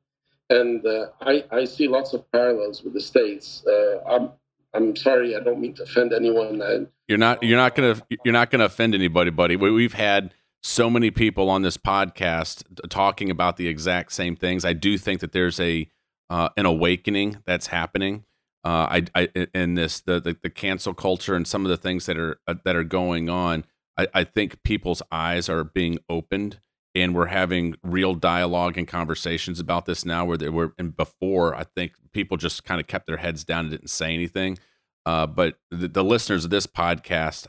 And 0.50 0.84
uh, 0.84 1.06
I 1.20 1.44
I 1.50 1.64
see 1.64 1.88
lots 1.88 2.12
of 2.12 2.30
parallels 2.32 2.82
with 2.82 2.92
the 2.92 3.00
states. 3.00 3.64
Uh, 3.66 4.00
I'm 4.08 4.30
I'm 4.74 4.96
sorry, 4.96 5.36
I 5.36 5.40
don't 5.40 5.60
mean 5.60 5.74
to 5.74 5.84
offend 5.84 6.12
anyone. 6.12 6.60
I, 6.60 6.86
you're 7.08 7.18
not 7.18 7.42
you're 7.42 7.58
not 7.58 7.74
gonna 7.74 8.00
you're 8.24 8.32
not 8.32 8.50
gonna 8.50 8.64
offend 8.64 8.94
anybody, 8.94 9.30
buddy. 9.30 9.56
We've 9.56 9.94
had 9.94 10.34
so 10.62 10.90
many 10.90 11.10
people 11.10 11.50
on 11.50 11.62
this 11.62 11.76
podcast 11.76 12.64
talking 12.88 13.30
about 13.30 13.56
the 13.56 13.68
exact 13.68 14.12
same 14.12 14.34
things. 14.34 14.64
I 14.64 14.72
do 14.72 14.98
think 14.98 15.20
that 15.20 15.32
there's 15.32 15.60
a 15.60 15.88
uh, 16.30 16.48
an 16.56 16.66
awakening 16.66 17.38
that's 17.44 17.68
happening 17.68 18.24
uh, 18.64 18.88
I, 18.90 19.04
I 19.14 19.48
in 19.54 19.74
this 19.74 20.00
the, 20.00 20.20
the, 20.20 20.36
the 20.42 20.50
cancel 20.50 20.94
culture 20.94 21.34
and 21.34 21.46
some 21.46 21.64
of 21.64 21.70
the 21.70 21.76
things 21.76 22.06
that 22.06 22.16
are 22.16 22.38
uh, 22.46 22.54
that 22.64 22.74
are 22.74 22.84
going 22.84 23.28
on. 23.28 23.64
I, 23.96 24.08
I 24.14 24.24
think 24.24 24.62
people's 24.62 25.02
eyes 25.12 25.48
are 25.48 25.64
being 25.64 25.98
opened, 26.08 26.60
and 26.94 27.14
we're 27.14 27.26
having 27.26 27.76
real 27.82 28.14
dialogue 28.14 28.78
and 28.78 28.88
conversations 28.88 29.60
about 29.60 29.84
this 29.84 30.04
now. 30.04 30.24
Where 30.24 30.38
they 30.38 30.48
were 30.48 30.72
and 30.78 30.96
before, 30.96 31.54
I 31.54 31.64
think 31.64 31.92
people 32.12 32.38
just 32.38 32.64
kind 32.64 32.80
of 32.80 32.86
kept 32.86 33.06
their 33.06 33.18
heads 33.18 33.44
down 33.44 33.66
and 33.66 33.70
didn't 33.70 33.90
say 33.90 34.14
anything. 34.14 34.58
Uh, 35.06 35.26
but 35.26 35.58
the, 35.70 35.86
the, 35.86 36.02
listeners 36.02 36.46
of 36.46 36.50
this 36.50 36.66
podcast, 36.66 37.46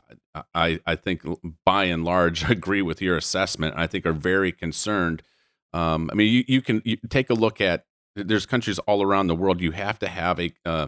I, 0.54 0.82
I 0.86 0.96
think 0.96 1.22
by 1.66 1.86
and 1.86 2.04
large 2.04 2.44
agree 2.50 2.82
with 2.82 3.02
your 3.02 3.16
assessment. 3.16 3.76
I 3.78 3.88
think 3.88 4.06
are 4.06 4.12
very 4.12 4.52
concerned. 4.52 5.24
Um, 5.72 6.10
I 6.12 6.16
mean, 6.16 6.34
you, 6.34 6.44
you 6.48 6.62
can 6.62 6.82
you 6.84 6.98
take 7.10 7.30
a 7.30 7.34
look 7.34 7.62
at 7.62 7.86
there's 8.16 8.46
countries 8.46 8.80
all 8.80 9.02
around 9.02 9.28
the 9.28 9.36
world. 9.36 9.62
You 9.62 9.72
have 9.72 10.00
to 10.00 10.08
have 10.10 10.40
a 10.40 10.54
uh, 10.66 10.88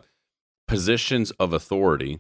positions 0.68 1.32
of 1.32 1.54
authority 1.54 2.20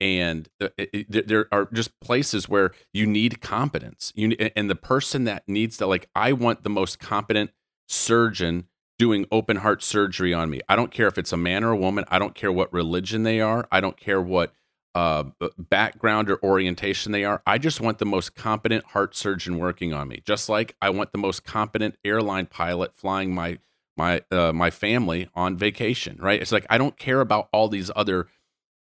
and 0.00 0.48
it, 0.60 0.90
it, 0.92 1.28
there 1.28 1.48
are 1.50 1.68
just 1.72 1.98
places 2.00 2.48
where 2.48 2.72
you 2.92 3.06
need 3.06 3.40
competence. 3.40 4.12
You 4.14 4.32
and 4.54 4.68
the 4.68 4.74
person 4.74 5.24
that 5.24 5.44
needs 5.46 5.78
to 5.78 5.86
like 5.86 6.08
i 6.14 6.32
want 6.32 6.64
the 6.64 6.70
most 6.70 6.98
competent 6.98 7.50
surgeon 7.88 8.66
doing 8.98 9.26
open 9.30 9.58
heart 9.58 9.82
surgery 9.82 10.32
on 10.32 10.50
me. 10.50 10.60
I 10.68 10.76
don't 10.76 10.90
care 10.90 11.06
if 11.06 11.18
it's 11.18 11.32
a 11.32 11.36
man 11.36 11.64
or 11.64 11.70
a 11.70 11.76
woman. 11.76 12.04
I 12.08 12.18
don't 12.18 12.34
care 12.34 12.52
what 12.52 12.72
religion 12.72 13.22
they 13.22 13.40
are. 13.40 13.66
I 13.70 13.80
don't 13.80 13.96
care 13.96 14.20
what 14.20 14.54
uh, 14.94 15.24
background 15.58 16.30
or 16.30 16.42
orientation 16.42 17.12
they 17.12 17.22
are. 17.24 17.42
I 17.46 17.58
just 17.58 17.82
want 17.82 17.98
the 17.98 18.06
most 18.06 18.34
competent 18.34 18.84
heart 18.86 19.14
surgeon 19.14 19.58
working 19.58 19.92
on 19.92 20.08
me. 20.08 20.22
Just 20.24 20.48
like 20.48 20.74
i 20.80 20.90
want 20.90 21.12
the 21.12 21.18
most 21.18 21.44
competent 21.44 21.96
airline 22.04 22.46
pilot 22.46 22.94
flying 22.94 23.34
my 23.34 23.58
my 23.96 24.22
uh, 24.30 24.52
my 24.52 24.70
family 24.70 25.28
on 25.34 25.56
vacation, 25.56 26.18
right? 26.20 26.40
It's 26.40 26.52
like 26.52 26.66
I 26.70 26.78
don't 26.78 26.98
care 26.98 27.20
about 27.20 27.48
all 27.52 27.68
these 27.68 27.90
other 27.96 28.28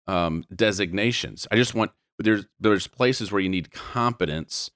um, 0.08 0.46
designations. 0.54 1.48
I 1.52 1.56
just 1.56 1.74
want 1.74 1.92
there's 2.20 2.46
there's 2.60 2.88
places 2.88 3.32
where 3.32 3.42
you 3.42 3.50
need 3.50 3.72
competence, 3.72 4.72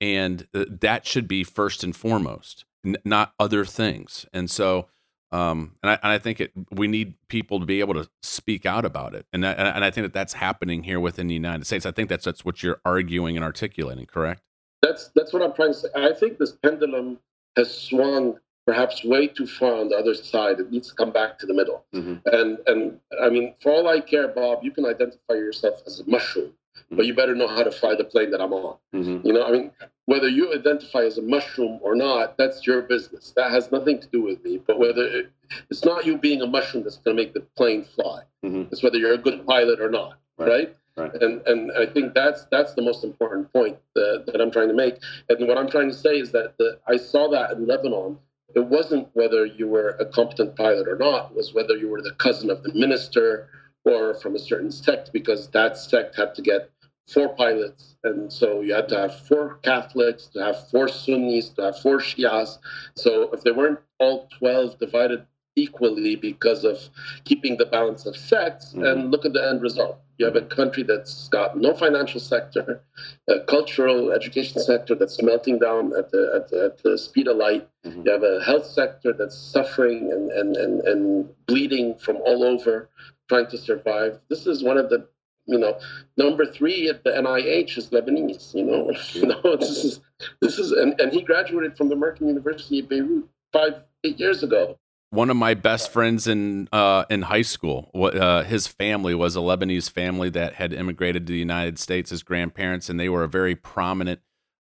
and 0.00 0.46
uh, 0.54 0.64
that 0.80 1.06
should 1.06 1.28
be 1.28 1.44
first 1.44 1.84
and 1.84 1.94
foremost, 1.94 2.64
n- 2.84 2.96
not 3.04 3.32
other 3.38 3.64
things. 3.64 4.26
And 4.32 4.50
so, 4.50 4.88
um, 5.32 5.76
and 5.82 5.90
I, 5.90 5.94
and 6.02 6.12
I 6.12 6.18
think 6.18 6.40
it, 6.40 6.52
we 6.70 6.88
need 6.88 7.14
people 7.28 7.60
to 7.60 7.66
be 7.66 7.80
able 7.80 7.94
to 7.94 8.08
speak 8.22 8.66
out 8.66 8.84
about 8.84 9.14
it, 9.14 9.26
and 9.32 9.46
I, 9.46 9.52
and 9.52 9.84
I 9.84 9.90
think 9.90 10.04
that 10.04 10.14
that's 10.14 10.34
happening 10.34 10.82
here 10.82 11.00
within 11.00 11.26
the 11.26 11.34
United 11.34 11.66
States. 11.66 11.86
I 11.86 11.90
think 11.90 12.08
that's 12.08 12.24
that's 12.24 12.44
what 12.44 12.62
you're 12.62 12.80
arguing 12.84 13.36
and 13.36 13.44
articulating, 13.44 14.06
correct? 14.06 14.42
That's 14.82 15.10
that's 15.14 15.32
what 15.32 15.42
I'm 15.42 15.54
trying 15.54 15.72
to 15.72 15.78
say. 15.78 15.88
I 15.94 16.12
think 16.12 16.38
this 16.38 16.52
pendulum 16.52 17.18
has 17.56 17.72
swung 17.72 18.38
perhaps 18.66 19.04
way 19.04 19.26
too 19.26 19.46
far 19.46 19.74
on 19.74 19.88
the 19.88 19.96
other 19.96 20.14
side. 20.14 20.60
It 20.60 20.70
needs 20.70 20.88
to 20.88 20.94
come 20.94 21.12
back 21.12 21.38
to 21.40 21.46
the 21.46 21.54
middle. 21.54 21.84
Mm-hmm. 21.94 22.14
And 22.26 22.58
and 22.66 23.00
I 23.22 23.28
mean, 23.28 23.54
for 23.62 23.72
all 23.72 23.88
I 23.88 24.00
care, 24.00 24.28
Bob, 24.28 24.62
you 24.62 24.70
can 24.70 24.86
identify 24.86 25.34
yourself 25.34 25.80
as 25.86 26.00
a 26.00 26.04
mushroom, 26.08 26.52
mm-hmm. 26.76 26.96
but 26.96 27.06
you 27.06 27.14
better 27.14 27.34
know 27.34 27.48
how 27.48 27.62
to 27.62 27.70
fly 27.70 27.94
the 27.94 28.04
plane 28.04 28.30
that 28.30 28.40
I'm 28.40 28.52
on. 28.52 28.76
Mm-hmm. 28.94 29.26
You 29.26 29.32
know, 29.32 29.46
I 29.46 29.52
mean, 29.52 29.70
whether 30.06 30.28
you 30.28 30.54
identify 30.54 31.00
as 31.00 31.18
a 31.18 31.22
mushroom 31.22 31.78
or 31.82 31.94
not, 31.94 32.36
that's 32.38 32.66
your 32.66 32.82
business. 32.82 33.32
That 33.36 33.50
has 33.50 33.70
nothing 33.70 34.00
to 34.00 34.08
do 34.08 34.22
with 34.22 34.42
me. 34.44 34.60
But 34.66 34.78
whether 34.78 35.04
it, 35.04 35.32
it's 35.70 35.84
not 35.84 36.06
you 36.06 36.16
being 36.18 36.42
a 36.42 36.46
mushroom 36.46 36.84
that's 36.84 36.98
going 36.98 37.16
to 37.16 37.22
make 37.22 37.34
the 37.34 37.40
plane 37.56 37.84
fly. 37.84 38.22
Mm-hmm. 38.44 38.72
It's 38.72 38.82
whether 38.82 38.96
you're 38.96 39.14
a 39.14 39.18
good 39.18 39.46
pilot 39.46 39.80
or 39.80 39.90
not, 39.90 40.18
right? 40.38 40.48
right? 40.48 40.76
Right. 40.96 41.12
And 41.22 41.42
and 41.46 41.72
I 41.72 41.86
think 41.86 42.14
that's 42.14 42.44
that's 42.52 42.74
the 42.74 42.82
most 42.82 43.02
important 43.02 43.52
point 43.52 43.78
that, 43.96 44.26
that 44.26 44.40
I'm 44.40 44.52
trying 44.52 44.68
to 44.68 44.74
make. 44.74 45.02
And 45.28 45.48
what 45.48 45.58
I'm 45.58 45.68
trying 45.68 45.88
to 45.88 45.94
say 45.94 46.20
is 46.20 46.30
that 46.30 46.56
the, 46.56 46.78
I 46.86 46.96
saw 46.98 47.28
that 47.30 47.50
in 47.50 47.66
Lebanon 47.66 48.16
it 48.54 48.64
wasn't 48.66 49.08
whether 49.14 49.44
you 49.44 49.68
were 49.68 49.90
a 50.00 50.06
competent 50.06 50.56
pilot 50.56 50.88
or 50.88 50.96
not, 50.96 51.30
it 51.30 51.36
was 51.36 51.54
whether 51.54 51.76
you 51.76 51.88
were 51.88 52.02
the 52.02 52.12
cousin 52.12 52.50
of 52.50 52.62
the 52.62 52.72
minister 52.74 53.48
or 53.84 54.14
from 54.14 54.34
a 54.34 54.38
certain 54.38 54.70
sect, 54.70 55.12
because 55.12 55.48
that 55.48 55.76
sect 55.76 56.16
had 56.16 56.34
to 56.34 56.42
get 56.42 56.70
four 57.12 57.34
pilots. 57.34 57.96
And 58.04 58.32
so 58.32 58.60
you 58.62 58.74
had 58.74 58.88
to 58.90 58.96
have 58.96 59.20
four 59.26 59.56
Catholics, 59.62 60.26
to 60.28 60.42
have 60.42 60.68
four 60.70 60.88
Sunnis, 60.88 61.50
to 61.50 61.62
have 61.64 61.78
four 61.80 61.98
Shias. 61.98 62.58
So 62.94 63.30
if 63.32 63.42
they 63.42 63.52
weren't 63.52 63.80
all 63.98 64.28
12 64.38 64.78
divided 64.78 65.26
equally 65.56 66.16
because 66.16 66.64
of 66.64 66.78
keeping 67.24 67.56
the 67.56 67.66
balance 67.66 68.06
of 68.06 68.16
sects, 68.16 68.70
mm-hmm. 68.70 68.84
and 68.84 69.10
look 69.10 69.24
at 69.24 69.32
the 69.32 69.46
end 69.46 69.62
result. 69.62 69.98
You 70.18 70.26
have 70.26 70.36
a 70.36 70.42
country 70.42 70.84
that's 70.84 71.28
got 71.28 71.56
no 71.56 71.74
financial 71.74 72.20
sector, 72.20 72.82
a 73.28 73.40
cultural 73.40 74.12
education 74.12 74.60
sector 74.60 74.94
that's 74.94 75.20
melting 75.22 75.58
down 75.58 75.92
at 75.96 76.10
the, 76.10 76.32
at 76.34 76.48
the, 76.50 76.64
at 76.66 76.82
the 76.82 76.96
speed 76.96 77.26
of 77.26 77.36
light. 77.36 77.68
Mm-hmm. 77.84 78.02
You 78.04 78.12
have 78.12 78.22
a 78.22 78.42
health 78.44 78.66
sector 78.66 79.12
that's 79.12 79.36
suffering 79.36 80.12
and, 80.12 80.30
and, 80.30 80.56
and, 80.56 80.80
and 80.82 81.46
bleeding 81.46 81.96
from 81.96 82.16
all 82.18 82.44
over, 82.44 82.88
trying 83.28 83.48
to 83.48 83.58
survive. 83.58 84.20
This 84.28 84.46
is 84.46 84.62
one 84.62 84.78
of 84.78 84.88
the 84.88 85.08
you 85.46 85.58
know, 85.58 85.78
number 86.16 86.46
three 86.46 86.88
at 86.88 87.04
the 87.04 87.10
NIH 87.10 87.76
is 87.76 87.90
Lebanese. 87.90 88.54
You 88.54 88.64
know, 88.64 88.90
you 89.12 89.26
know 89.26 89.56
this 89.56 89.84
is 89.84 90.00
this 90.40 90.58
is 90.58 90.72
and, 90.72 90.98
and 90.98 91.12
he 91.12 91.20
graduated 91.20 91.76
from 91.76 91.90
the 91.90 91.94
American 91.94 92.28
University 92.28 92.80
of 92.80 92.88
Beirut 92.88 93.28
five 93.52 93.82
eight 94.04 94.18
years 94.18 94.42
ago 94.42 94.78
one 95.14 95.30
of 95.30 95.36
my 95.36 95.54
best 95.54 95.92
friends 95.92 96.26
in 96.26 96.68
uh, 96.72 97.04
in 97.08 97.22
high 97.22 97.42
school. 97.42 97.90
Uh, 97.94 98.42
his 98.42 98.66
family 98.66 99.14
was 99.14 99.36
a 99.36 99.40
Lebanese 99.40 99.90
family 99.90 100.30
that 100.30 100.54
had 100.54 100.72
immigrated 100.72 101.26
to 101.26 101.32
the 101.32 101.38
United 101.38 101.78
States. 101.78 102.10
His 102.10 102.22
grandparents, 102.22 102.88
and 102.88 102.98
they 102.98 103.08
were 103.08 103.24
a 103.24 103.28
very 103.28 103.54
prominent 103.54 104.20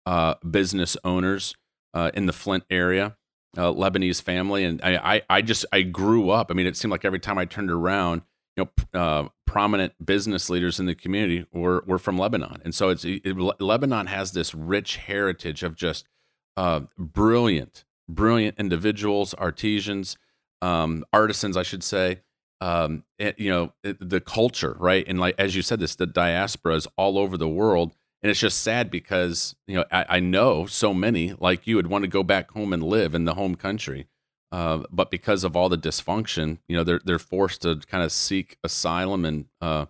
uh, 0.05 0.35
business 0.49 0.97
owners 1.03 1.55
uh, 1.93 2.11
in 2.13 2.25
the 2.25 2.33
Flint 2.33 2.63
area. 2.69 3.15
Lebanese 3.55 4.21
family, 4.21 4.63
and 4.63 4.79
I, 4.83 5.15
I, 5.15 5.21
I, 5.27 5.41
just 5.41 5.65
I 5.73 5.81
grew 5.81 6.29
up. 6.29 6.49
I 6.49 6.53
mean, 6.53 6.67
it 6.67 6.77
seemed 6.77 6.91
like 6.91 7.03
every 7.03 7.19
time 7.19 7.37
I 7.39 7.45
turned 7.45 7.71
around, 7.71 8.21
you 8.55 8.63
know, 8.63 8.99
uh, 8.99 9.27
prominent 9.47 9.93
business 10.05 10.51
leaders 10.51 10.79
in 10.79 10.85
the 10.85 10.93
community 10.93 11.45
were 11.51 11.83
were 11.87 11.97
from 11.97 12.17
Lebanon, 12.17 12.61
and 12.63 12.75
so 12.75 12.89
it's 12.89 13.03
it, 13.03 13.35
Lebanon 13.59 14.05
has 14.05 14.33
this 14.33 14.53
rich 14.53 14.97
heritage 14.97 15.63
of 15.63 15.75
just 15.75 16.07
uh, 16.55 16.81
brilliant 16.97 17.85
brilliant 18.09 18.57
individuals, 18.57 19.33
artisans, 19.35 20.17
um, 20.61 21.05
artisans, 21.13 21.57
I 21.57 21.63
should 21.63 21.83
say. 21.83 22.21
Um, 22.61 23.03
it, 23.17 23.39
you 23.39 23.49
know, 23.49 23.73
it, 23.83 23.97
the 24.09 24.19
culture, 24.19 24.75
right? 24.79 25.05
And 25.07 25.19
like 25.19 25.35
as 25.37 25.55
you 25.55 25.61
said, 25.61 25.79
this 25.79 25.95
the 25.95 26.05
diaspora 26.05 26.75
is 26.75 26.87
all 26.97 27.17
over 27.17 27.37
the 27.37 27.47
world, 27.47 27.93
and 28.21 28.29
it's 28.29 28.39
just 28.39 28.61
sad 28.61 28.91
because 28.91 29.55
you 29.65 29.75
know 29.75 29.85
I, 29.91 30.05
I 30.09 30.19
know 30.19 30.65
so 30.65 30.93
many 30.93 31.33
like 31.39 31.67
you 31.67 31.77
would 31.77 31.87
want 31.87 32.03
to 32.03 32.09
go 32.09 32.21
back 32.21 32.51
home 32.51 32.73
and 32.73 32.83
live 32.83 33.15
in 33.15 33.23
the 33.23 33.35
home 33.35 33.55
country, 33.55 34.07
uh, 34.51 34.83
but 34.91 35.11
because 35.11 35.43
of 35.43 35.55
all 35.55 35.69
the 35.69 35.77
dysfunction, 35.77 36.57
you 36.67 36.75
know, 36.75 36.83
they're 36.83 37.01
they're 37.05 37.19
forced 37.19 37.61
to 37.61 37.77
kind 37.87 38.03
of 38.03 38.11
seek 38.11 38.57
asylum 38.63 39.23
and 39.23 39.45
uh, 39.61 39.85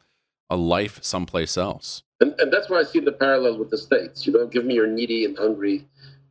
a 0.49 0.55
life 0.55 0.99
someplace 1.01 1.57
else. 1.57 2.03
And, 2.21 2.35
and 2.39 2.51
that's 2.51 2.69
where 2.69 2.79
I 2.79 2.83
see 2.83 2.99
the 2.99 3.13
parallel 3.13 3.57
with 3.57 3.69
the 3.69 3.77
states. 3.77 4.27
You 4.27 4.33
know, 4.33 4.45
give 4.45 4.65
me 4.65 4.73
your 4.73 4.87
needy 4.87 5.23
and 5.23 5.37
hungry 5.37 5.87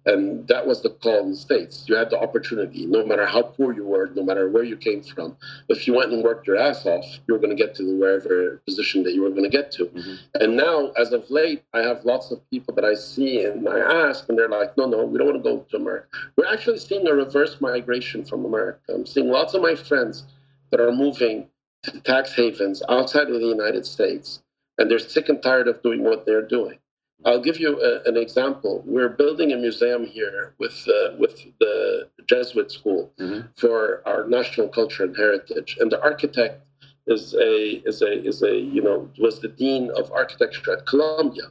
and 0.09 0.49
that 0.49 0.66
was 0.66 0.83
the 0.83 0.88
call 0.88 1.21
in 1.25 1.31
the 1.33 1.37
States. 1.37 1.85
You 1.87 1.94
had 1.94 2.09
the 2.09 2.18
opportunity, 2.18 2.87
no 2.87 3.05
matter 3.05 3.27
how 3.27 3.42
poor 3.42 3.75
you 3.75 3.85
were, 3.85 4.11
no 4.14 4.23
matter 4.23 4.49
where 4.49 4.64
you 4.64 4.77
came 4.77 5.03
from. 5.03 5.37
If 5.68 5.87
you 5.87 5.94
went 5.94 6.12
and 6.12 6.25
worked 6.25 6.47
your 6.47 6.57
ass 6.57 6.87
off, 6.87 7.05
you 7.27 7.35
were 7.35 7.38
going 7.38 7.55
to 7.55 7.62
get 7.62 7.75
to 7.77 7.85
the 7.85 7.94
wherever 7.94 8.57
position 8.66 9.03
that 9.03 9.12
you 9.12 9.23
were 9.23 9.31
going 9.31 9.44
to 9.44 9.51
get 9.51 9.71
to. 9.73 9.85
Mm-hmm. 9.85 10.14
And 10.42 10.57
now, 10.57 10.92
as 10.92 11.12
of 11.12 11.31
late, 11.31 11.62
I 11.75 11.81
have 11.81 12.05
lots 12.07 12.31
of 12.31 12.40
people 12.51 12.75
that 12.75 12.85
I 12.85 12.94
see 12.94 13.44
and 13.44 13.68
I 13.68 14.09
ask, 14.09 14.29
and 14.29 14.38
they're 14.38 14.49
like, 14.49 14.77
no, 14.79 14.87
no, 14.87 15.05
we 15.05 15.18
don't 15.18 15.27
want 15.27 15.44
to 15.44 15.51
go 15.51 15.66
to 15.71 15.77
America. 15.77 16.09
We're 16.37 16.53
actually 16.53 16.79
seeing 16.79 17.07
a 17.07 17.12
reverse 17.12 17.61
migration 17.61 18.25
from 18.25 18.47
America. 18.47 18.81
I'm 18.94 19.07
seeing 19.07 19.29
lots 19.29 19.53
of 19.53 19.61
my 19.61 19.75
friends 19.75 20.25
that 20.71 20.81
are 20.81 20.92
moving 20.92 21.49
to 21.83 22.01
tax 22.01 22.35
havens 22.35 22.83
outside 22.88 23.29
of 23.29 23.40
the 23.40 23.47
United 23.47 23.85
States, 23.85 24.42
and 24.79 24.90
they're 24.90 24.99
sick 24.99 25.29
and 25.29 25.42
tired 25.42 25.68
of 25.68 25.83
doing 25.83 26.03
what 26.03 26.25
they're 26.25 26.47
doing. 26.47 26.79
I'll 27.24 27.40
give 27.40 27.59
you 27.59 27.81
a, 27.81 28.09
an 28.09 28.16
example. 28.16 28.83
We're 28.87 29.09
building 29.09 29.52
a 29.52 29.57
museum 29.57 30.07
here 30.07 30.54
with 30.59 30.87
uh, 30.88 31.16
with 31.18 31.44
the 31.59 32.09
Jesuit 32.26 32.70
school 32.70 33.12
mm-hmm. 33.18 33.48
for 33.57 34.02
our 34.07 34.26
national 34.28 34.68
culture 34.68 35.04
and 35.04 35.16
heritage, 35.16 35.76
and 35.81 35.90
the 35.90 36.00
architect 36.00 36.64
is 37.07 37.35
a 37.35 37.83
is 37.85 38.02
a 38.02 38.24
is 38.24 38.42
a 38.42 38.57
you 38.57 38.83
know 38.83 39.09
was 39.18 39.40
the 39.40 39.48
dean 39.48 39.90
of 39.96 40.12
architecture 40.12 40.72
at 40.72 40.87
Columbia, 40.87 41.44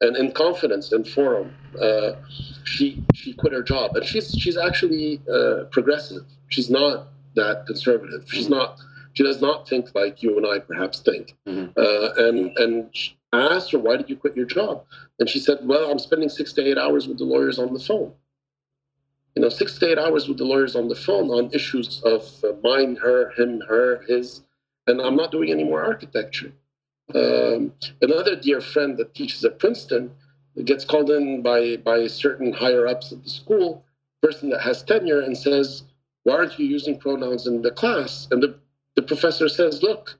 and 0.00 0.16
in 0.16 0.32
confidence 0.32 0.92
and 0.92 1.06
forum, 1.06 1.52
uh, 1.80 2.12
she 2.64 3.04
she 3.14 3.34
quit 3.34 3.52
her 3.52 3.62
job, 3.62 3.96
and 3.96 4.06
she's 4.06 4.30
she's 4.30 4.56
actually 4.56 5.20
uh, 5.32 5.64
progressive. 5.70 6.24
She's 6.48 6.70
not 6.70 7.08
that 7.34 7.66
conservative. 7.66 8.24
She's 8.26 8.44
mm-hmm. 8.44 8.54
not. 8.54 8.80
She 9.12 9.24
does 9.24 9.42
not 9.42 9.68
think 9.68 9.92
like 9.94 10.22
you 10.22 10.36
and 10.38 10.46
I 10.46 10.60
perhaps 10.60 11.00
think, 11.00 11.36
mm-hmm. 11.46 11.72
Uh, 11.76 12.28
and 12.28 12.56
and 12.56 12.94
I 13.32 13.54
asked 13.54 13.70
her, 13.72 13.78
why 13.78 13.96
did 13.96 14.10
you 14.10 14.16
quit 14.16 14.36
your 14.36 14.46
job? 14.46 14.84
And 15.18 15.28
she 15.28 15.38
said, 15.38 15.58
well, 15.62 15.90
I'm 15.90 15.98
spending 15.98 16.28
six 16.28 16.52
to 16.54 16.66
eight 16.66 16.78
hours 16.78 17.06
with 17.06 17.18
the 17.18 17.24
lawyers 17.24 17.58
on 17.58 17.72
the 17.72 17.80
phone. 17.80 18.12
You 19.36 19.42
know, 19.42 19.48
six 19.48 19.78
to 19.78 19.90
eight 19.90 19.98
hours 19.98 20.26
with 20.28 20.38
the 20.38 20.44
lawyers 20.44 20.74
on 20.74 20.88
the 20.88 20.96
phone 20.96 21.30
on 21.30 21.52
issues 21.52 22.02
of 22.04 22.28
uh, 22.42 22.52
mine, 22.64 22.96
her, 22.96 23.30
him, 23.36 23.60
her, 23.68 24.02
his, 24.08 24.42
and 24.88 25.00
I'm 25.00 25.14
not 25.14 25.30
doing 25.30 25.50
any 25.50 25.62
more 25.62 25.84
architecture. 25.84 26.52
Um, 27.14 27.72
another 28.02 28.34
dear 28.34 28.60
friend 28.60 28.96
that 28.96 29.14
teaches 29.14 29.44
at 29.44 29.60
Princeton 29.60 30.10
gets 30.64 30.84
called 30.84 31.10
in 31.10 31.42
by, 31.42 31.76
by 31.76 32.08
certain 32.08 32.52
higher 32.52 32.88
ups 32.88 33.12
at 33.12 33.22
the 33.22 33.30
school, 33.30 33.84
person 34.22 34.50
that 34.50 34.60
has 34.60 34.82
tenure, 34.82 35.20
and 35.20 35.38
says, 35.38 35.84
why 36.24 36.34
aren't 36.34 36.58
you 36.58 36.66
using 36.66 36.98
pronouns 36.98 37.46
in 37.46 37.62
the 37.62 37.70
class? 37.70 38.26
And 38.32 38.42
the, 38.42 38.58
the 38.96 39.02
professor 39.02 39.48
says, 39.48 39.82
look, 39.82 40.18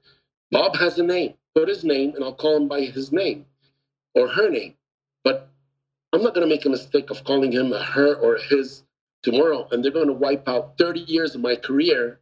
Bob 0.51 0.77
has 0.77 0.97
a 0.97 1.03
name 1.03 1.33
put 1.55 1.67
his 1.67 1.83
name 1.83 2.13
and 2.15 2.23
I'll 2.23 2.33
call 2.33 2.57
him 2.57 2.67
by 2.67 2.81
his 2.81 3.11
name 3.11 3.45
or 4.15 4.27
her 4.27 4.49
name. 4.49 4.75
But 5.23 5.49
I'm 6.13 6.21
not 6.21 6.33
going 6.33 6.47
to 6.47 6.53
make 6.53 6.65
a 6.65 6.69
mistake 6.69 7.09
of 7.09 7.23
calling 7.23 7.51
him 7.51 7.71
a 7.73 7.83
her 7.83 8.15
or 8.15 8.35
a 8.35 8.41
his 8.41 8.83
tomorrow. 9.23 9.67
And 9.71 9.83
they're 9.83 9.91
going 9.91 10.07
to 10.07 10.13
wipe 10.13 10.47
out 10.47 10.77
30 10.77 11.01
years 11.01 11.35
of 11.35 11.41
my 11.41 11.55
career 11.55 12.19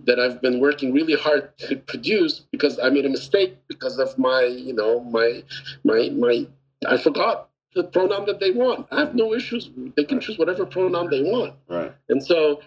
that 0.00 0.18
I've 0.18 0.42
been 0.42 0.60
working 0.60 0.92
really 0.92 1.14
hard 1.14 1.56
to 1.58 1.76
produce 1.76 2.40
because 2.50 2.78
I 2.78 2.90
made 2.90 3.06
a 3.06 3.10
mistake 3.10 3.56
because 3.68 3.98
of 3.98 4.18
my, 4.18 4.42
you 4.44 4.72
know, 4.72 5.00
my, 5.00 5.42
my, 5.84 6.10
my, 6.10 6.46
I 6.86 6.96
forgot 6.96 7.50
the 7.74 7.84
pronoun 7.84 8.26
that 8.26 8.40
they 8.40 8.52
want. 8.52 8.86
I 8.90 9.00
have 9.00 9.14
no 9.14 9.34
issues. 9.34 9.70
They 9.96 10.04
can 10.04 10.20
choose 10.20 10.38
whatever 10.38 10.64
pronoun 10.64 11.10
they 11.10 11.22
want. 11.22 11.54
Right. 11.68 11.92
And 12.08 12.22
so, 12.22 12.60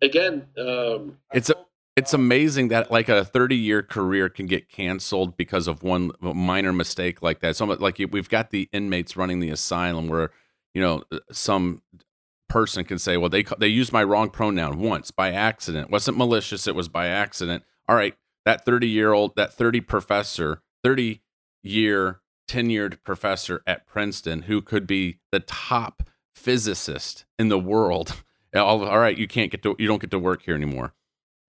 again, 0.00 0.46
um, 0.58 1.18
it's 1.32 1.50
a 1.50 1.56
it's 1.96 2.12
amazing 2.12 2.68
that 2.68 2.90
like 2.90 3.08
a 3.08 3.24
30 3.24 3.56
year 3.56 3.82
career 3.82 4.28
can 4.28 4.46
get 4.46 4.68
canceled 4.68 5.36
because 5.36 5.68
of 5.68 5.82
one 5.82 6.10
minor 6.20 6.72
mistake 6.72 7.22
like 7.22 7.40
that. 7.40 7.56
So 7.56 7.66
like 7.66 8.00
we've 8.10 8.28
got 8.28 8.50
the 8.50 8.68
inmates 8.72 9.16
running 9.16 9.40
the 9.40 9.50
asylum 9.50 10.08
where 10.08 10.30
you 10.72 10.82
know 10.82 11.04
uh, 11.12 11.18
some 11.30 11.82
person 12.48 12.84
can 12.84 12.98
say, 12.98 13.16
well 13.16 13.30
they 13.30 13.44
they 13.58 13.68
used 13.68 13.92
my 13.92 14.02
wrong 14.02 14.30
pronoun 14.30 14.78
once 14.80 15.10
by 15.10 15.30
accident. 15.30 15.90
Wasn't 15.90 16.16
malicious, 16.16 16.66
it 16.66 16.74
was 16.74 16.88
by 16.88 17.06
accident. 17.06 17.62
All 17.88 17.96
right, 17.96 18.14
that 18.44 18.64
30 18.64 18.88
year 18.88 19.12
old 19.12 19.36
that 19.36 19.54
30 19.54 19.80
professor, 19.82 20.62
30 20.82 21.22
year 21.62 22.20
tenured 22.48 22.98
professor 23.04 23.62
at 23.66 23.86
Princeton 23.86 24.42
who 24.42 24.60
could 24.60 24.86
be 24.86 25.20
the 25.30 25.40
top 25.40 26.02
physicist 26.34 27.24
in 27.38 27.48
the 27.48 27.58
world. 27.58 28.16
All, 28.54 28.84
all 28.84 29.00
right, 29.00 29.18
you 29.18 29.26
can't 29.26 29.50
get 29.50 29.64
to 29.64 29.74
you 29.80 29.88
don't 29.88 30.00
get 30.00 30.12
to 30.12 30.18
work 30.18 30.42
here 30.42 30.54
anymore 30.54 30.94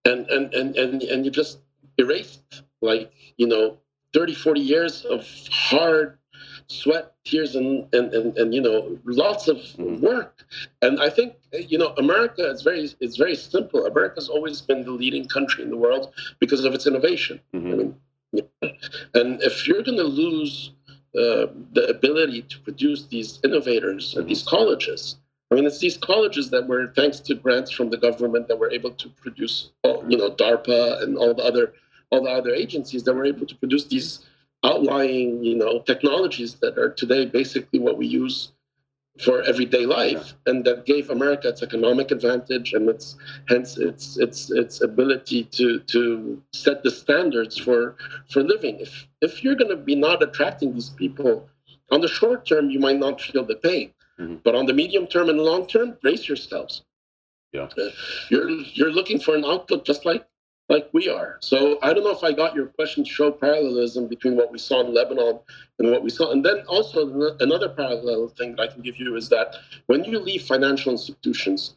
and 0.05 0.27
and 0.29 0.53
and 0.53 0.75
and, 0.75 1.03
and 1.03 1.25
you 1.25 1.31
just 1.31 1.59
erased 1.97 2.63
like 2.81 3.11
you 3.37 3.47
know 3.47 3.77
30 4.13 4.35
40 4.35 4.61
years 4.61 5.05
of 5.05 5.27
hard 5.51 6.17
sweat 6.67 7.13
tears 7.25 7.55
and 7.55 7.87
and 7.93 8.13
and, 8.13 8.37
and 8.37 8.53
you 8.53 8.61
know 8.61 8.97
lots 9.05 9.47
of 9.47 9.57
mm-hmm. 9.57 10.03
work 10.03 10.45
and 10.81 11.01
i 11.01 11.09
think 11.09 11.35
you 11.53 11.77
know 11.77 11.93
america 11.97 12.49
is 12.49 12.61
very 12.63 12.89
it's 12.99 13.17
very 13.17 13.35
simple 13.35 13.85
america's 13.85 14.29
always 14.29 14.61
been 14.61 14.83
the 14.83 14.91
leading 14.91 15.27
country 15.27 15.63
in 15.63 15.69
the 15.69 15.77
world 15.77 16.13
because 16.39 16.65
of 16.65 16.73
its 16.73 16.87
innovation 16.87 17.39
mm-hmm. 17.53 17.71
i 17.71 17.75
mean 17.75 17.95
and 19.13 19.41
if 19.43 19.67
you're 19.67 19.83
going 19.83 19.97
to 19.97 20.03
lose 20.03 20.71
uh, 21.17 21.47
the 21.73 21.87
ability 21.87 22.41
to 22.41 22.59
produce 22.59 23.05
these 23.07 23.39
innovators 23.43 24.11
mm-hmm. 24.11 24.21
at 24.21 24.27
these 24.27 24.43
colleges 24.43 25.17
I 25.51 25.55
mean, 25.55 25.65
it's 25.65 25.79
these 25.79 25.97
colleges 25.97 26.49
that 26.49 26.67
were, 26.67 26.91
thanks 26.95 27.19
to 27.21 27.35
grants 27.35 27.71
from 27.71 27.89
the 27.89 27.97
government, 27.97 28.47
that 28.47 28.57
were 28.57 28.71
able 28.71 28.91
to 28.91 29.09
produce, 29.09 29.71
you 29.83 30.17
know, 30.17 30.31
DARPA 30.31 31.03
and 31.03 31.17
all 31.17 31.33
the 31.33 31.43
other, 31.43 31.73
all 32.09 32.23
the 32.23 32.31
other 32.31 32.53
agencies 32.53 33.03
that 33.03 33.13
were 33.13 33.25
able 33.25 33.45
to 33.45 33.55
produce 33.55 33.85
these 33.85 34.25
outlying, 34.63 35.43
you 35.43 35.55
know, 35.55 35.79
technologies 35.81 36.55
that 36.55 36.77
are 36.77 36.89
today 36.89 37.25
basically 37.25 37.79
what 37.79 37.97
we 37.97 38.07
use 38.07 38.51
for 39.23 39.43
everyday 39.43 39.85
life, 39.85 40.33
and 40.45 40.65
that 40.65 40.85
gave 40.85 41.09
America 41.09 41.47
its 41.47 41.63
economic 41.63 42.11
advantage 42.11 42.73
and 42.73 42.89
its 42.89 43.15
hence 43.47 43.77
its 43.77 44.17
its 44.17 44.51
its 44.51 44.81
ability 44.81 45.45
to 45.45 45.79
to 45.81 46.41
set 46.53 46.83
the 46.83 46.91
standards 46.91 47.57
for 47.57 47.95
for 48.29 48.43
living. 48.43 48.79
If 48.79 49.07
if 49.21 49.43
you're 49.43 49.55
going 49.55 49.69
to 49.71 49.77
be 49.77 49.95
not 49.95 50.21
attracting 50.21 50.73
these 50.73 50.89
people 50.89 51.47
on 51.91 52.01
the 52.01 52.09
short 52.09 52.45
term, 52.45 52.69
you 52.69 52.79
might 52.79 52.99
not 52.99 53.21
feel 53.21 53.45
the 53.45 53.55
pain. 53.55 53.93
Mm-hmm. 54.19 54.35
But 54.43 54.55
on 54.55 54.65
the 54.65 54.73
medium 54.73 55.07
term 55.07 55.29
and 55.29 55.39
long 55.39 55.67
term, 55.67 55.97
brace 56.01 56.27
yourselves. 56.27 56.83
Yeah. 57.51 57.67
Uh, 57.77 57.89
you're 58.29 58.49
you're 58.49 58.91
looking 58.91 59.19
for 59.19 59.35
an 59.35 59.45
outlook 59.45 59.85
just 59.85 60.05
like 60.05 60.25
like 60.69 60.89
we 60.93 61.09
are. 61.09 61.37
So 61.41 61.77
I 61.81 61.93
don't 61.93 62.03
know 62.03 62.11
if 62.11 62.23
I 62.23 62.31
got 62.31 62.55
your 62.55 62.67
question 62.67 63.03
to 63.03 63.09
show 63.09 63.31
parallelism 63.31 64.07
between 64.07 64.35
what 64.35 64.51
we 64.51 64.57
saw 64.57 64.81
in 64.81 64.93
Lebanon 64.93 65.39
and 65.79 65.91
what 65.91 66.03
we 66.03 66.09
saw. 66.09 66.31
And 66.31 66.43
then 66.43 66.61
also 66.67 67.35
another 67.39 67.69
parallel 67.69 68.29
thing 68.29 68.55
that 68.55 68.61
I 68.61 68.73
can 68.73 68.81
give 68.81 68.97
you 68.97 69.15
is 69.15 69.29
that 69.29 69.55
when 69.85 70.03
you 70.03 70.19
leave 70.19 70.43
financial 70.43 70.91
institutions 70.91 71.75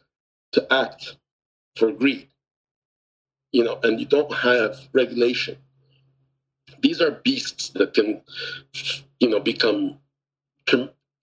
to 0.53 0.73
act 0.73 1.17
for 1.75 1.91
greed, 1.91 2.27
you 3.51 3.63
know, 3.63 3.79
and 3.83 3.99
you 3.99 4.05
don't 4.05 4.33
have 4.33 4.79
regulation, 4.93 5.57
these 6.81 7.01
are 7.01 7.11
beasts 7.11 7.69
that 7.69 7.93
can, 7.93 8.21
you 9.19 9.29
know, 9.29 9.39
become 9.39 9.99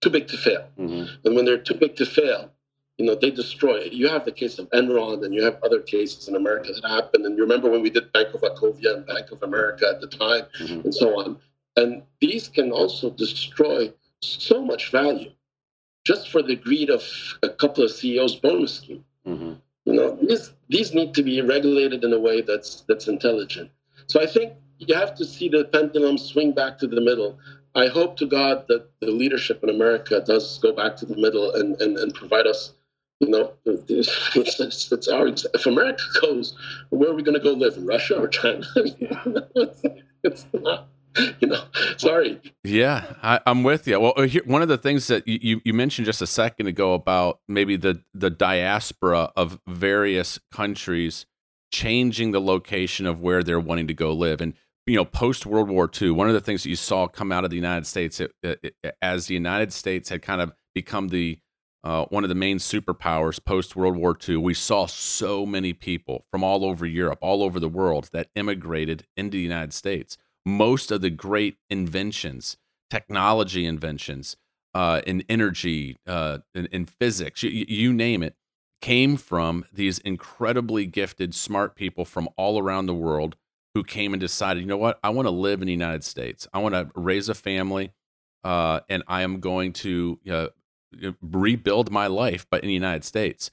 too 0.01 0.11
big 0.11 0.29
to 0.29 0.37
fail. 0.37 0.69
Mm-hmm. 0.79 1.15
And 1.25 1.37
when 1.37 1.45
they're 1.45 1.59
too 1.59 1.75
big 1.75 1.97
to 1.97 2.07
fail, 2.07 2.51
you 2.99 3.05
know, 3.05 3.15
they 3.15 3.31
destroy 3.31 3.77
it. 3.77 3.93
You 3.93 4.09
have 4.09 4.25
the 4.25 4.33
case 4.33 4.59
of 4.59 4.71
Enron 4.71 5.25
and 5.25 5.35
you 5.35 5.43
have 5.43 5.59
other 5.63 5.81
cases 5.81 6.29
in 6.29 6.37
America 6.37 6.73
that 6.73 6.89
happened. 6.89 7.27
And 7.27 7.37
you 7.37 7.43
remember 7.43 7.71
when 7.71 7.83
we 7.83 7.91
did 7.91 8.13
Bank 8.13 8.33
of 8.35 8.41
Wachovia 8.41 8.95
and 8.97 9.07
Bank 9.07 9.31
of 9.33 9.43
America 9.43 9.87
at 9.89 10.01
the 10.01 10.07
time 10.07 10.45
mm-hmm. 10.59 10.81
and 10.81 10.95
so 10.95 11.21
on. 11.21 11.39
And 11.77 12.03
these 12.21 12.49
can 12.49 12.73
also 12.73 13.11
destroy 13.11 13.93
so 14.23 14.65
much 14.65 14.91
value 14.91 15.31
just 16.07 16.31
for 16.31 16.43
the 16.43 16.57
greed 16.57 16.89
of 16.89 17.03
a 17.43 17.49
couple 17.49 17.85
of 17.85 17.91
CEOs 17.91 18.37
bonus 18.37 18.75
scheme. 18.75 19.05
Mm-hmm. 19.27 19.55
You 19.85 19.93
know, 19.93 20.19
these 20.23 20.53
these 20.69 20.95
need 20.95 21.15
to 21.15 21.23
be 21.23 21.41
regulated 21.43 22.03
in 22.03 22.13
a 22.13 22.19
way 22.19 22.41
that's 22.41 22.83
that's 22.89 23.09
intelligent. 23.09 23.71
So 24.07 24.23
I 24.23 24.27
think 24.27 24.55
you 24.79 24.95
have 24.95 25.15
to 25.17 25.25
see 25.25 25.49
the 25.49 25.65
pendulum 25.65 26.19
swing 26.19 26.53
back 26.53 26.79
to 26.79 26.87
the 26.87 27.01
middle. 27.01 27.39
I 27.77 27.89
hope 27.89 28.17
to 28.17 28.27
God 28.27 28.65
that 28.69 28.89
the 29.01 29.11
leadership 29.11 29.63
in 29.63 29.69
America 29.69 30.23
does 30.27 30.59
go 30.59 30.73
back 30.73 30.97
to 30.97 31.07
the 31.07 31.15
middle 31.15 31.53
and, 31.53 31.81
and, 31.83 31.99
and 31.99 32.13
provide 32.15 32.47
us, 32.47 32.73
you 33.21 33.29
know, 33.29 33.53
it's, 33.67 34.11
it's, 34.61 34.91
it's 34.91 35.09
our, 35.09 35.29
if 35.29 35.67
America 35.67 36.03
goes, 36.23 36.57
where 36.89 37.11
are 37.11 37.15
we 37.15 37.23
going 37.23 37.39
to 37.39 37.45
go 37.45 37.53
live? 37.53 37.77
In 37.77 37.87
Russia 37.87 38.19
or 38.19 38.29
China? 38.29 38.65
it's, 40.25 40.47
not. 40.55 40.89
you 41.41 41.49
know, 41.49 41.65
sorry. 41.99 42.41
Yeah, 42.65 43.05
I, 43.23 43.41
am 43.47 43.63
with 43.63 43.87
you. 43.87 44.01
Well, 44.01 44.15
here, 44.23 44.43
one 44.47 44.63
of 44.63 44.69
the 44.69 44.79
things 44.79 45.07
that 45.09 45.29
you, 45.29 45.61
you 45.63 45.75
mentioned 45.75 46.07
just 46.07 46.23
a 46.23 46.27
second 46.27 46.69
ago 46.69 46.95
about 46.95 47.41
maybe 47.49 47.77
the 47.77 48.03
the 48.13 48.29
diaspora 48.29 49.33
of 49.35 49.59
various 49.67 50.39
countries 50.53 51.25
changing 51.73 52.33
the 52.33 52.41
location 52.41 53.07
of 53.07 53.21
where 53.21 53.43
they're 53.43 53.61
wanting 53.61 53.87
to 53.87 53.95
go 53.95 54.13
live, 54.13 54.43
and 54.43 54.53
you 54.87 54.97
know, 54.97 55.05
post 55.05 55.47
World 55.47 55.69
War 55.69 55.91
II, 56.01 56.13
one 56.13 56.29
of 56.29 56.35
the 56.35 56.41
things 56.41 56.63
that 56.63 56.71
you 56.71 56.77
saw 56.77 57.09
come 57.09 57.33
out 57.33 57.45
of 57.45 57.51
the 57.51 57.57
United 57.57 57.87
States 57.87 58.21
it, 58.21 58.33
it, 58.43 58.75
it, 58.83 58.97
as 59.03 59.27
the 59.27 59.35
United 59.35 59.73
States 59.73 60.09
had 60.09 60.23
kind 60.23 60.41
of 60.41 60.53
become 60.75 61.09
the 61.09 61.39
uh, 61.83 62.05
one 62.07 62.25
of 62.25 62.29
the 62.29 62.35
main 62.35 62.59
superpowers 62.59 63.45
post 63.45 63.77
World 63.77 63.97
War 63.97 64.17
II, 64.29 64.39
we 64.39 64.55
saw 64.55 64.87
so 64.87 65.47
many 65.47 65.73
people 65.73 66.25
from 66.33 66.43
all 66.43 66.65
over 66.65 66.85
Europe, 66.85 67.19
all 67.21 67.45
over 67.45 67.61
the 67.61 67.69
world 67.69 68.11
that 68.13 68.29
immigrated 68.35 69.07
into 69.17 69.37
the 69.37 69.43
United 69.43 69.73
States. 69.73 70.19
Most 70.45 70.91
of 70.91 71.01
the 71.01 71.11
great 71.11 71.59
inventions, 71.71 72.57
technology 72.91 73.67
inventions, 73.67 74.37
uh, 74.75 75.01
in 75.07 75.23
energy, 75.29 75.97
uh, 76.09 76.39
in, 76.57 76.67
in 76.67 76.87
physics, 76.87 77.45
you, 77.45 77.65
you 77.69 77.93
name 77.93 78.23
it, 78.23 78.35
came 78.83 79.17
from 79.17 79.65
these 79.73 80.01
incredibly 80.01 80.87
gifted, 80.87 81.35
smart 81.37 81.77
people 81.77 82.05
from 82.05 82.29
all 82.37 82.59
around 82.59 82.87
the 82.87 82.95
world 82.95 83.37
who 83.77 83.85
came 83.85 84.15
and 84.15 84.21
decided, 84.23 84.61
you 84.61 84.67
know 84.67 84.79
what, 84.79 84.99
I 85.05 85.11
want 85.11 85.27
to 85.27 85.31
live 85.31 85.61
in 85.61 85.67
the 85.67 85.73
United 85.73 86.03
States. 86.03 86.49
I 86.55 86.61
want 86.61 86.75
to 86.75 86.89
raise 86.95 87.29
a 87.29 87.35
family, 87.35 87.93
uh, 88.43 88.81
and 88.89 89.03
I 89.07 89.21
am 89.21 89.39
going 89.39 89.75
to 89.75 90.19
uh, 90.33 90.47
rebuild 91.21 91.91
my 91.91 92.07
life, 92.07 92.47
but 92.51 92.63
in 92.63 92.69
the 92.69 92.73
United 92.73 93.05
States. 93.05 93.51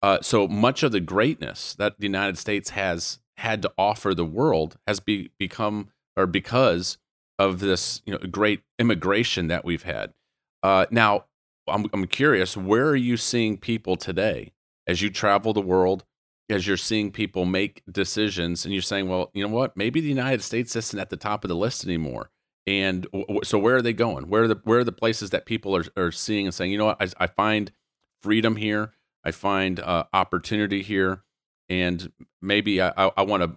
Uh, 0.00 0.22
so 0.22 0.48
much 0.48 0.82
of 0.82 0.92
the 0.92 1.00
greatness 1.00 1.74
that 1.74 2.00
the 2.00 2.06
United 2.06 2.38
States 2.38 2.70
has 2.70 3.18
had 3.36 3.60
to 3.60 3.72
offer 3.76 4.14
the 4.14 4.24
world 4.24 4.78
has 4.86 4.98
be, 4.98 5.30
become 5.38 5.90
or 6.16 6.26
because 6.26 6.96
of 7.38 7.60
this 7.60 8.00
you 8.06 8.12
know 8.12 8.18
great 8.30 8.62
immigration 8.78 9.48
that 9.48 9.62
we've 9.62 9.82
had. 9.82 10.14
Uh, 10.62 10.86
now, 10.90 11.26
I'm, 11.68 11.84
I'm 11.92 12.06
curious, 12.06 12.56
where 12.56 12.88
are 12.88 12.96
you 12.96 13.18
seeing 13.18 13.58
people 13.58 13.96
today 13.96 14.54
as 14.86 15.02
you 15.02 15.10
travel 15.10 15.52
the 15.52 15.60
world, 15.60 16.06
as 16.48 16.66
you're 16.66 16.76
seeing 16.76 17.10
people 17.10 17.44
make 17.44 17.82
decisions, 17.90 18.64
and 18.64 18.72
you're 18.72 18.82
saying, 18.82 19.08
well, 19.08 19.30
you 19.34 19.46
know 19.46 19.54
what, 19.54 19.76
maybe 19.76 20.00
the 20.00 20.08
United 20.08 20.42
States 20.42 20.76
isn't 20.76 20.98
at 20.98 21.10
the 21.10 21.16
top 21.16 21.44
of 21.44 21.48
the 21.48 21.56
list 21.56 21.84
anymore. 21.84 22.30
And 22.66 23.06
so, 23.44 23.58
where 23.58 23.76
are 23.76 23.82
they 23.82 23.92
going? 23.92 24.28
Where 24.28 24.42
are 24.42 24.48
the 24.48 24.60
where 24.64 24.80
are 24.80 24.84
the 24.84 24.92
places 24.92 25.30
that 25.30 25.46
people 25.46 25.76
are, 25.76 25.84
are 25.96 26.10
seeing 26.10 26.46
and 26.46 26.54
saying, 26.54 26.72
you 26.72 26.78
know 26.78 26.86
what, 26.86 27.00
I, 27.00 27.24
I 27.24 27.26
find 27.28 27.70
freedom 28.22 28.56
here, 28.56 28.92
I 29.24 29.30
find 29.30 29.78
uh, 29.78 30.04
opportunity 30.12 30.82
here, 30.82 31.22
and 31.68 32.12
maybe 32.42 32.80
I, 32.80 32.92
I, 32.96 33.12
I 33.18 33.22
want 33.22 33.44
to 33.44 33.56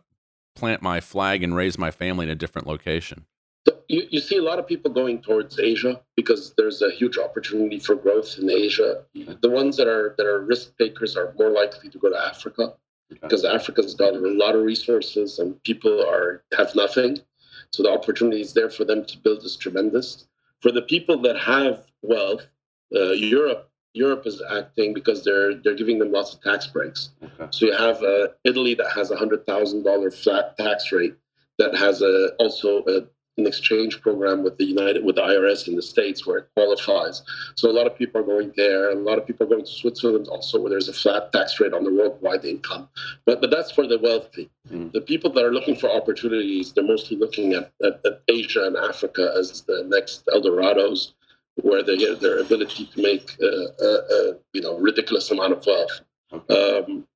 plant 0.56 0.82
my 0.82 1.00
flag 1.00 1.42
and 1.42 1.56
raise 1.56 1.78
my 1.78 1.90
family 1.90 2.26
in 2.26 2.30
a 2.30 2.36
different 2.36 2.68
location. 2.68 3.26
So 3.68 3.76
you, 3.88 4.07
you 4.10 4.20
see 4.20 4.38
a 4.38 4.41
lot 4.41 4.60
of 4.60 4.68
people 4.68 4.91
going 4.91 5.22
towards 5.22 5.60
Asia 5.60 6.01
because 6.16 6.53
there's 6.57 6.82
a 6.82 6.91
huge 6.91 7.18
opportunity 7.18 7.80
for 7.80 7.95
growth 7.95 8.38
in 8.39 8.49
Asia. 8.49 9.03
The 9.14 9.49
ones 9.49 9.78
that 9.78 9.88
are 9.88 10.16
that 10.18 10.26
are 10.26 10.41
risk 10.41 10.78
takers 10.78 11.18
are 11.18 11.34
more 11.38 11.49
likely 11.49 11.89
to 11.89 11.97
go 11.97 12.10
to 12.10 12.18
Africa 12.18 12.74
because 13.10 13.43
Africa's 13.43 13.95
got 13.95 14.14
a 14.14 14.20
lot 14.20 14.55
of 14.55 14.64
resources 14.64 15.39
and 15.39 15.62
people 15.64 16.05
are 16.07 16.43
have 16.57 16.74
nothing. 16.76 17.20
So 17.72 17.84
the 17.84 17.91
opportunities 17.91 18.53
there 18.53 18.70
for 18.70 18.86
them 18.86 19.05
to 19.05 19.18
build 19.18 19.43
is 19.43 19.55
tremendous. 19.55 20.28
For 20.62 20.72
the 20.72 20.82
people 20.82 21.18
that 21.22 21.38
have 21.38 21.86
wealth, 22.01 22.45
uh, 22.95 23.12
Europe 23.12 23.70
Europe 23.93 24.26
is 24.26 24.41
acting 24.49 24.93
because 24.93 25.24
they're 25.24 25.55
they're 25.55 25.76
giving 25.76 25.99
them 25.99 26.12
lots 26.12 26.34
of 26.34 26.41
tax 26.41 26.68
breaks. 26.68 27.10
Okay. 27.24 27.47
So 27.51 27.66
you 27.66 27.78
have 27.78 28.01
uh, 28.03 28.30
Italy 28.43 28.74
that 28.76 28.91
has 28.91 29.12
a 29.12 29.18
hundred 29.18 29.45
thousand 29.45 29.84
dollar 29.84 30.12
flat 30.12 30.57
tax 30.57 30.91
rate 30.91 31.16
that 31.57 31.76
has 31.76 32.01
a 32.01 32.30
also 32.39 32.84
a 32.86 33.07
an 33.40 33.48
exchange 33.48 34.02
program 34.02 34.44
with 34.44 34.58
the 34.58 34.66
United 34.66 35.04
with 35.04 35.16
the 35.16 35.22
IRS 35.22 35.68
in 35.68 35.76
the 35.76 35.82
states 35.82 36.26
where 36.26 36.40
it 36.40 36.50
qualifies. 36.56 37.22
So 37.56 37.70
a 37.70 37.74
lot 37.74 37.88
of 37.88 37.98
people 37.98 38.22
are 38.22 38.24
going 38.24 38.54
there. 38.56 38.92
A 38.92 38.96
lot 38.96 39.18
of 39.18 39.26
people 39.26 39.46
are 39.46 39.50
going 39.50 39.66
to 39.66 39.72
Switzerland 39.72 40.28
also, 40.28 40.60
where 40.60 40.70
there's 40.70 40.90
a 40.90 40.94
flat 40.94 41.32
tax 41.32 41.60
rate 41.60 41.74
on 41.74 41.84
the 41.84 41.94
worldwide 41.94 42.46
income. 42.46 42.90
But 43.26 43.42
but 43.42 43.50
that's 43.50 43.72
for 43.72 43.88
the 43.88 44.00
wealthy. 44.00 44.50
Mm. 44.70 44.92
The 44.92 45.02
people 45.02 45.32
that 45.34 45.44
are 45.44 45.54
looking 45.54 45.76
for 45.76 45.90
opportunities, 45.90 46.74
they're 46.74 46.84
mostly 46.84 47.18
looking 47.18 47.54
at, 47.54 47.72
at, 47.84 48.00
at 48.06 48.22
Asia 48.28 48.66
and 48.66 48.78
Africa 48.78 49.34
as 49.38 49.62
the 49.62 49.84
next 49.88 50.26
Eldorados, 50.28 51.14
where 51.56 51.84
they 51.84 51.98
get 51.98 52.20
their 52.22 52.40
ability 52.40 52.86
to 52.94 53.02
make 53.02 53.36
a, 53.42 53.84
a, 53.84 53.88
a 53.88 54.34
you 54.54 54.62
know 54.62 54.78
ridiculous 54.78 55.32
amount 55.32 55.54
of 55.54 55.66
wealth. 55.66 56.02
Okay. 56.32 56.80
Um, 56.80 57.08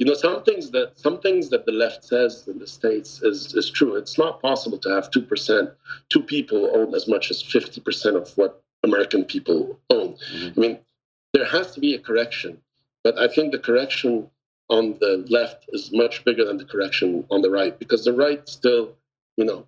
you 0.00 0.06
know 0.06 0.14
some 0.14 0.42
things 0.42 0.70
that 0.70 0.98
some 0.98 1.20
things 1.20 1.50
that 1.50 1.66
the 1.66 1.72
left 1.72 2.04
says 2.04 2.48
in 2.48 2.58
the 2.58 2.66
states 2.66 3.22
is 3.22 3.54
is 3.54 3.70
true 3.70 3.94
it's 3.94 4.18
not 4.18 4.40
possible 4.42 4.78
to 4.78 4.88
have 4.88 5.10
2% 5.10 5.72
two 6.08 6.22
people 6.22 6.70
own 6.74 6.94
as 6.94 7.06
much 7.06 7.30
as 7.30 7.42
50% 7.42 8.16
of 8.16 8.36
what 8.36 8.62
american 8.82 9.24
people 9.24 9.78
own 9.90 10.14
mm-hmm. 10.14 10.58
i 10.58 10.60
mean 10.60 10.78
there 11.34 11.44
has 11.44 11.72
to 11.74 11.80
be 11.80 11.94
a 11.94 11.98
correction 11.98 12.58
but 13.04 13.16
i 13.18 13.28
think 13.28 13.52
the 13.52 13.58
correction 13.68 14.28
on 14.70 14.96
the 15.00 15.24
left 15.28 15.66
is 15.68 15.92
much 15.92 16.24
bigger 16.24 16.44
than 16.44 16.56
the 16.56 16.64
correction 16.64 17.24
on 17.30 17.42
the 17.42 17.50
right 17.50 17.78
because 17.78 18.04
the 18.04 18.12
right 18.24 18.48
still 18.48 18.96
you 19.36 19.44
know 19.44 19.66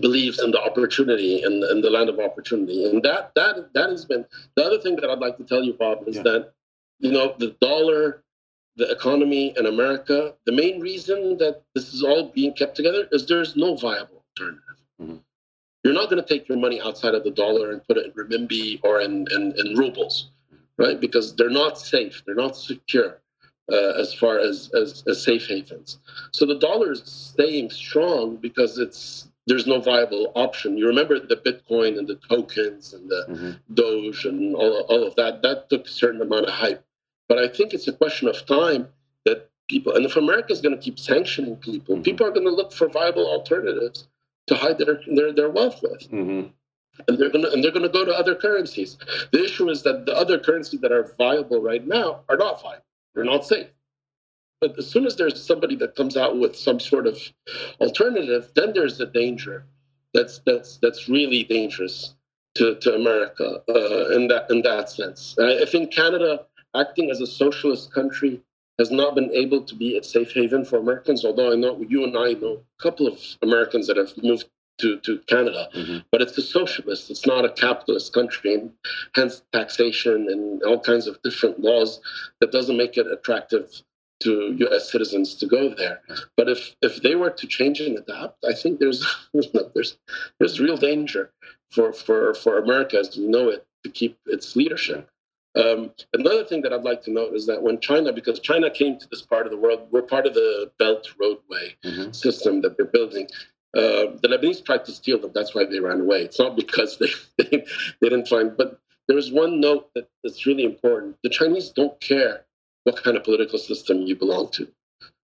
believes 0.00 0.42
in 0.42 0.50
the 0.52 0.62
opportunity 0.62 1.42
and, 1.42 1.62
in 1.64 1.82
the 1.82 1.90
land 1.90 2.08
of 2.08 2.18
opportunity 2.18 2.88
and 2.88 3.02
that 3.02 3.32
that 3.34 3.70
that 3.74 3.90
has 3.90 4.06
been 4.06 4.24
the 4.56 4.64
other 4.64 4.78
thing 4.78 4.96
that 4.96 5.10
i'd 5.10 5.18
like 5.18 5.36
to 5.36 5.44
tell 5.44 5.62
you 5.62 5.74
bob 5.74 6.08
is 6.08 6.16
yeah. 6.16 6.22
that 6.22 6.52
you 7.00 7.12
know 7.12 7.34
the 7.38 7.54
dollar 7.60 8.22
the 8.76 8.90
economy 8.90 9.54
in 9.56 9.66
America, 9.66 10.34
the 10.46 10.52
main 10.52 10.80
reason 10.80 11.36
that 11.38 11.62
this 11.74 11.92
is 11.92 12.02
all 12.02 12.30
being 12.34 12.54
kept 12.54 12.76
together 12.76 13.06
is 13.12 13.26
there's 13.26 13.56
no 13.56 13.76
viable 13.76 14.24
alternative. 14.30 14.76
Mm-hmm. 15.00 15.16
You're 15.84 15.94
not 15.94 16.08
going 16.08 16.22
to 16.22 16.28
take 16.28 16.48
your 16.48 16.58
money 16.58 16.80
outside 16.80 17.14
of 17.14 17.24
the 17.24 17.30
dollar 17.30 17.72
and 17.72 17.86
put 17.86 17.96
it 17.96 18.06
in 18.06 18.12
renminbi 18.12 18.80
or 18.82 19.00
in, 19.00 19.26
in, 19.32 19.52
in 19.58 19.76
rubles, 19.76 20.30
right? 20.78 21.00
Because 21.00 21.34
they're 21.34 21.50
not 21.50 21.78
safe, 21.78 22.22
they're 22.24 22.34
not 22.34 22.56
secure 22.56 23.20
uh, 23.70 23.92
as 23.98 24.14
far 24.14 24.38
as, 24.38 24.70
as, 24.74 25.02
as 25.08 25.22
safe 25.22 25.46
havens. 25.48 25.98
So 26.32 26.46
the 26.46 26.58
dollar 26.58 26.92
is 26.92 27.02
staying 27.04 27.70
strong 27.70 28.36
because 28.36 28.78
it's 28.78 29.28
there's 29.46 29.66
no 29.66 29.80
viable 29.80 30.30
option. 30.36 30.78
You 30.78 30.86
remember 30.86 31.18
the 31.18 31.36
Bitcoin 31.36 31.98
and 31.98 32.06
the 32.06 32.14
tokens 32.14 32.92
and 32.92 33.08
the 33.08 33.26
mm-hmm. 33.28 33.74
Doge 33.74 34.24
and 34.24 34.54
all, 34.54 34.82
all 34.88 35.04
of 35.04 35.16
that. 35.16 35.42
That 35.42 35.68
took 35.68 35.86
a 35.86 35.90
certain 35.90 36.22
amount 36.22 36.46
of 36.46 36.54
hype. 36.54 36.84
But 37.32 37.42
I 37.42 37.48
think 37.48 37.72
it's 37.72 37.88
a 37.88 37.94
question 37.94 38.28
of 38.28 38.44
time 38.44 38.88
that 39.24 39.48
people, 39.66 39.96
and 39.96 40.04
if 40.04 40.16
America 40.16 40.52
is 40.52 40.60
going 40.60 40.76
to 40.76 40.82
keep 40.82 40.98
sanctioning 40.98 41.56
people, 41.56 41.94
mm-hmm. 41.94 42.02
people 42.02 42.26
are 42.26 42.30
going 42.30 42.44
to 42.44 42.52
look 42.52 42.72
for 42.74 42.88
viable 42.88 43.26
alternatives 43.26 44.06
to 44.48 44.54
hide 44.54 44.76
their 44.76 45.00
their, 45.06 45.32
their 45.32 45.48
wealth 45.48 45.80
with. 45.82 46.02
Mm-hmm. 46.10 46.48
And 47.08 47.18
they're 47.18 47.30
gonna 47.30 47.48
and 47.48 47.64
they're 47.64 47.70
gonna 47.70 47.88
go 47.88 48.04
to 48.04 48.12
other 48.12 48.34
currencies. 48.34 48.98
The 49.32 49.42
issue 49.42 49.70
is 49.70 49.82
that 49.84 50.04
the 50.04 50.14
other 50.14 50.38
currencies 50.38 50.82
that 50.82 50.92
are 50.92 51.14
viable 51.16 51.62
right 51.62 51.86
now 51.86 52.20
are 52.28 52.36
not 52.36 52.60
viable. 52.60 52.84
They're 53.14 53.24
not 53.24 53.46
safe. 53.46 53.68
But 54.60 54.78
as 54.78 54.86
soon 54.86 55.06
as 55.06 55.16
there's 55.16 55.42
somebody 55.42 55.76
that 55.76 55.96
comes 55.96 56.18
out 56.18 56.38
with 56.38 56.54
some 56.54 56.80
sort 56.80 57.06
of 57.06 57.18
alternative, 57.80 58.50
then 58.54 58.74
there's 58.74 59.00
a 59.00 59.06
danger 59.06 59.64
that's 60.12 60.40
that's 60.40 60.76
that's 60.82 61.08
really 61.08 61.44
dangerous 61.44 62.14
to, 62.56 62.74
to 62.76 62.94
America 62.94 63.62
uh, 63.68 64.08
in 64.10 64.28
that 64.28 64.50
in 64.50 64.60
that 64.62 64.90
sense. 64.90 65.34
I, 65.38 65.62
I 65.62 65.64
think 65.64 65.92
Canada 65.92 66.44
acting 66.74 67.10
as 67.10 67.20
a 67.20 67.26
socialist 67.26 67.92
country 67.92 68.42
has 68.78 68.90
not 68.90 69.14
been 69.14 69.30
able 69.32 69.62
to 69.62 69.74
be 69.74 69.96
a 69.96 70.02
safe 70.02 70.32
haven 70.32 70.64
for 70.64 70.78
Americans. 70.78 71.24
Although 71.24 71.52
I 71.52 71.56
know 71.56 71.80
you 71.88 72.04
and 72.04 72.16
I 72.16 72.32
know 72.32 72.62
a 72.78 72.82
couple 72.82 73.06
of 73.06 73.18
Americans 73.42 73.86
that 73.86 73.96
have 73.96 74.12
moved 74.22 74.46
to, 74.80 74.98
to 75.00 75.18
Canada, 75.26 75.68
mm-hmm. 75.74 75.98
but 76.10 76.22
it's 76.22 76.36
a 76.38 76.42
socialist. 76.42 77.10
It's 77.10 77.26
not 77.26 77.44
a 77.44 77.50
capitalist 77.50 78.12
country, 78.12 78.54
and 78.54 78.72
hence 79.14 79.42
taxation 79.52 80.28
and 80.28 80.62
all 80.62 80.80
kinds 80.80 81.06
of 81.06 81.20
different 81.22 81.60
laws 81.60 82.00
that 82.40 82.52
doesn't 82.52 82.76
make 82.76 82.96
it 82.96 83.06
attractive 83.06 83.82
to 84.22 84.54
U.S. 84.58 84.90
citizens 84.90 85.34
to 85.36 85.46
go 85.46 85.74
there. 85.74 86.00
But 86.36 86.48
if 86.48 86.74
if 86.80 87.02
they 87.02 87.14
were 87.14 87.30
to 87.30 87.46
change 87.46 87.80
and 87.80 87.98
adapt, 87.98 88.44
I 88.44 88.54
think 88.54 88.78
there's 88.78 89.04
there's 89.74 89.98
there's 90.38 90.60
real 90.60 90.76
danger 90.76 91.30
for 91.70 91.92
for 91.92 92.34
for 92.34 92.58
America 92.58 92.98
as 92.98 93.16
we 93.16 93.26
know 93.26 93.48
it 93.48 93.66
to 93.84 93.90
keep 93.90 94.18
its 94.26 94.56
leadership. 94.56 95.08
Um, 95.54 95.90
another 96.14 96.44
thing 96.44 96.62
that 96.62 96.72
I'd 96.72 96.82
like 96.82 97.02
to 97.02 97.10
note 97.10 97.34
is 97.34 97.46
that 97.46 97.62
when 97.62 97.78
China, 97.80 98.12
because 98.12 98.40
China 98.40 98.70
came 98.70 98.98
to 98.98 99.08
this 99.10 99.22
part 99.22 99.46
of 99.46 99.52
the 99.52 99.58
world, 99.58 99.88
we're 99.90 100.02
part 100.02 100.26
of 100.26 100.34
the 100.34 100.70
Belt 100.78 101.08
Roadway 101.20 101.76
mm-hmm. 101.84 102.12
system 102.12 102.62
that 102.62 102.76
they're 102.76 102.86
building. 102.86 103.28
Uh, 103.76 104.16
the 104.20 104.28
Lebanese 104.28 104.64
tried 104.64 104.84
to 104.86 104.92
steal 104.92 105.18
them. 105.18 105.30
That's 105.34 105.54
why 105.54 105.64
they 105.64 105.80
ran 105.80 106.00
away. 106.00 106.22
It's 106.22 106.38
not 106.38 106.56
because 106.56 106.98
they, 107.00 107.08
they, 107.38 107.64
they 108.00 108.08
didn't 108.08 108.28
find. 108.28 108.56
But 108.56 108.78
there 109.08 109.18
is 109.18 109.32
one 109.32 109.60
note 109.60 109.90
that, 109.94 110.08
that's 110.22 110.46
really 110.46 110.64
important. 110.64 111.16
The 111.22 111.30
Chinese 111.30 111.70
don't 111.70 111.98
care 112.00 112.44
what 112.84 113.02
kind 113.02 113.16
of 113.16 113.24
political 113.24 113.58
system 113.58 114.02
you 114.02 114.16
belong 114.16 114.50
to. 114.52 114.68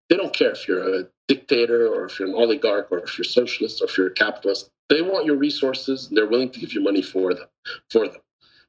They 0.08 0.16
don't 0.16 0.34
care 0.34 0.50
if 0.50 0.66
you're 0.66 1.00
a 1.00 1.06
dictator 1.26 1.86
or 1.86 2.06
if 2.06 2.18
you're 2.18 2.28
an 2.28 2.34
oligarch 2.34 2.88
or 2.90 2.98
if 2.98 3.18
you're 3.18 3.24
socialist 3.24 3.82
or 3.82 3.84
if 3.84 3.98
you're 3.98 4.06
a 4.06 4.14
capitalist. 4.14 4.70
They 4.88 5.02
want 5.02 5.26
your 5.26 5.36
resources. 5.36 6.08
And 6.08 6.16
They're 6.16 6.26
willing 6.26 6.50
to 6.50 6.60
give 6.60 6.72
you 6.72 6.80
money 6.82 7.02
for 7.02 7.34
them. 7.34 7.46
For 7.90 8.08
them. 8.08 8.20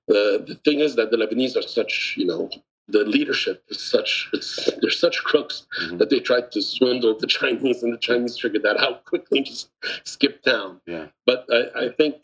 The, 0.09 0.43
the 0.45 0.55
thing 0.65 0.79
is 0.79 0.95
that 0.95 1.11
the 1.11 1.17
Lebanese 1.17 1.55
are 1.55 1.61
such, 1.61 2.15
you 2.17 2.25
know, 2.25 2.49
the 2.89 3.03
leadership 3.03 3.63
is 3.69 3.79
such 3.79 4.29
it's 4.33 4.67
they're 4.81 4.89
such 4.89 5.23
crooks 5.23 5.67
mm-hmm. 5.79 5.97
that 5.97 6.09
they 6.09 6.19
tried 6.19 6.51
to 6.51 6.61
swindle 6.61 7.17
the 7.17 7.27
Chinese, 7.37 7.83
and 7.83 7.93
the 7.93 7.97
Chinese 7.97 8.39
figured 8.39 8.63
that 8.63 8.77
out 8.77 9.05
quickly 9.11 9.39
and 9.39 9.47
just 9.47 9.69
skipped 10.03 10.45
town. 10.45 10.81
Yeah. 10.87 11.05
But 11.25 11.45
I, 11.51 11.85
I 11.85 11.89
think 11.89 12.15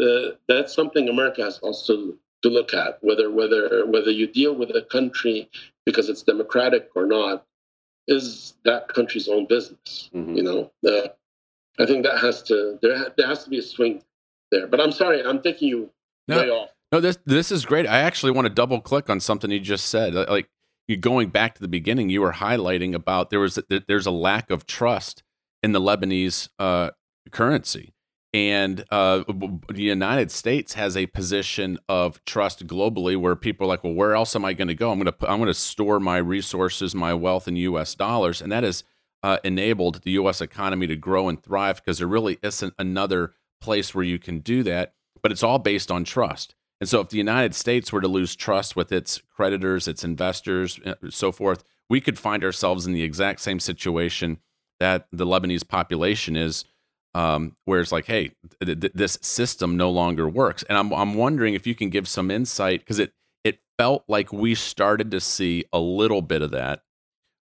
uh, 0.00 0.32
that's 0.48 0.74
something 0.74 1.08
America 1.08 1.42
has 1.42 1.58
also 1.58 2.14
to 2.42 2.48
look 2.48 2.74
at 2.74 2.98
whether 3.02 3.30
whether 3.30 3.86
whether 3.86 4.10
you 4.10 4.26
deal 4.26 4.54
with 4.54 4.70
a 4.70 4.82
country 4.82 5.50
because 5.86 6.08
it's 6.08 6.22
democratic 6.22 6.90
or 6.94 7.06
not 7.06 7.44
is 8.08 8.54
that 8.64 8.88
country's 8.88 9.28
own 9.28 9.46
business. 9.46 10.10
Mm-hmm. 10.14 10.34
You 10.36 10.42
know, 10.42 10.72
uh, 10.86 11.08
I 11.78 11.86
think 11.86 12.04
that 12.04 12.18
has 12.18 12.42
to 12.44 12.78
there 12.82 12.96
ha- 12.96 13.12
there 13.16 13.26
has 13.26 13.44
to 13.44 13.50
be 13.50 13.58
a 13.58 13.62
swing 13.62 14.02
there. 14.50 14.66
But 14.66 14.80
I'm 14.80 14.92
sorry, 14.92 15.22
I'm 15.22 15.42
taking 15.42 15.68
you 15.68 15.90
no, 16.28 16.38
way 16.38 16.50
off. 16.50 16.70
No, 16.94 17.00
this 17.00 17.18
this 17.26 17.50
is 17.50 17.66
great. 17.66 17.88
I 17.88 17.98
actually 17.98 18.30
want 18.30 18.46
to 18.46 18.54
double 18.54 18.80
click 18.80 19.10
on 19.10 19.18
something 19.18 19.50
you 19.50 19.58
just 19.58 19.86
said. 19.86 20.14
Like 20.14 20.48
you 20.86 20.96
going 20.96 21.30
back 21.30 21.56
to 21.56 21.60
the 21.60 21.66
beginning, 21.66 22.08
you 22.08 22.20
were 22.20 22.34
highlighting 22.34 22.94
about 22.94 23.30
there 23.30 23.40
was 23.40 23.58
there's 23.88 24.06
a 24.06 24.12
lack 24.12 24.48
of 24.48 24.64
trust 24.64 25.24
in 25.60 25.72
the 25.72 25.80
Lebanese 25.80 26.50
uh, 26.60 26.90
currency. 27.32 27.94
And 28.32 28.84
uh, 28.92 29.24
the 29.26 29.82
United 29.82 30.30
States 30.30 30.74
has 30.74 30.96
a 30.96 31.06
position 31.06 31.80
of 31.88 32.24
trust 32.26 32.64
globally, 32.68 33.16
where 33.16 33.34
people 33.34 33.66
are 33.66 33.68
like, 33.68 33.82
"Well, 33.82 33.94
where 33.94 34.14
else 34.14 34.36
am 34.36 34.44
I 34.44 34.52
going 34.52 34.68
to 34.68 34.74
go? 34.76 34.92
I'm 34.92 35.00
going 35.00 35.12
to 35.12 35.28
I'm 35.28 35.38
going 35.38 35.48
to 35.48 35.54
store 35.54 35.98
my 35.98 36.18
resources, 36.18 36.94
my 36.94 37.12
wealth 37.12 37.48
in 37.48 37.56
U.S. 37.56 37.96
dollars," 37.96 38.40
and 38.40 38.52
that 38.52 38.62
has 38.62 38.84
uh, 39.24 39.38
enabled 39.42 40.02
the 40.02 40.12
U.S. 40.12 40.40
economy 40.40 40.86
to 40.86 40.94
grow 40.94 41.28
and 41.28 41.42
thrive 41.42 41.82
because 41.82 41.98
there 41.98 42.06
really 42.06 42.38
isn't 42.44 42.72
another 42.78 43.34
place 43.60 43.96
where 43.96 44.04
you 44.04 44.20
can 44.20 44.38
do 44.38 44.62
that. 44.62 44.94
But 45.24 45.32
it's 45.32 45.42
all 45.42 45.58
based 45.58 45.90
on 45.90 46.04
trust. 46.04 46.54
And 46.80 46.88
so, 46.88 47.00
if 47.00 47.08
the 47.08 47.18
United 47.18 47.54
States 47.54 47.92
were 47.92 48.00
to 48.00 48.08
lose 48.08 48.36
trust 48.36 48.76
with 48.76 48.92
its 48.92 49.22
creditors, 49.34 49.88
its 49.88 50.04
investors, 50.04 50.80
uh, 50.84 50.94
so 51.08 51.32
forth, 51.32 51.64
we 51.88 52.00
could 52.00 52.18
find 52.18 52.44
ourselves 52.44 52.86
in 52.86 52.92
the 52.92 53.02
exact 53.02 53.40
same 53.40 53.60
situation 53.60 54.38
that 54.80 55.06
the 55.12 55.26
Lebanese 55.26 55.66
population 55.66 56.36
is 56.36 56.64
um, 57.14 57.56
where 57.64 57.80
it's 57.80 57.92
like, 57.92 58.06
hey, 58.06 58.32
th- 58.60 58.80
th- 58.80 58.92
this 58.92 59.18
system 59.22 59.76
no 59.76 59.90
longer 59.90 60.28
works. 60.28 60.64
And 60.68 60.76
I'm 60.76 60.92
I'm 60.92 61.14
wondering 61.14 61.54
if 61.54 61.66
you 61.66 61.74
can 61.74 61.90
give 61.90 62.08
some 62.08 62.30
insight 62.30 62.80
because 62.80 62.98
it 62.98 63.12
it 63.44 63.60
felt 63.78 64.04
like 64.08 64.32
we 64.32 64.54
started 64.54 65.10
to 65.12 65.20
see 65.20 65.64
a 65.72 65.78
little 65.78 66.22
bit 66.22 66.42
of 66.42 66.50
that 66.50 66.82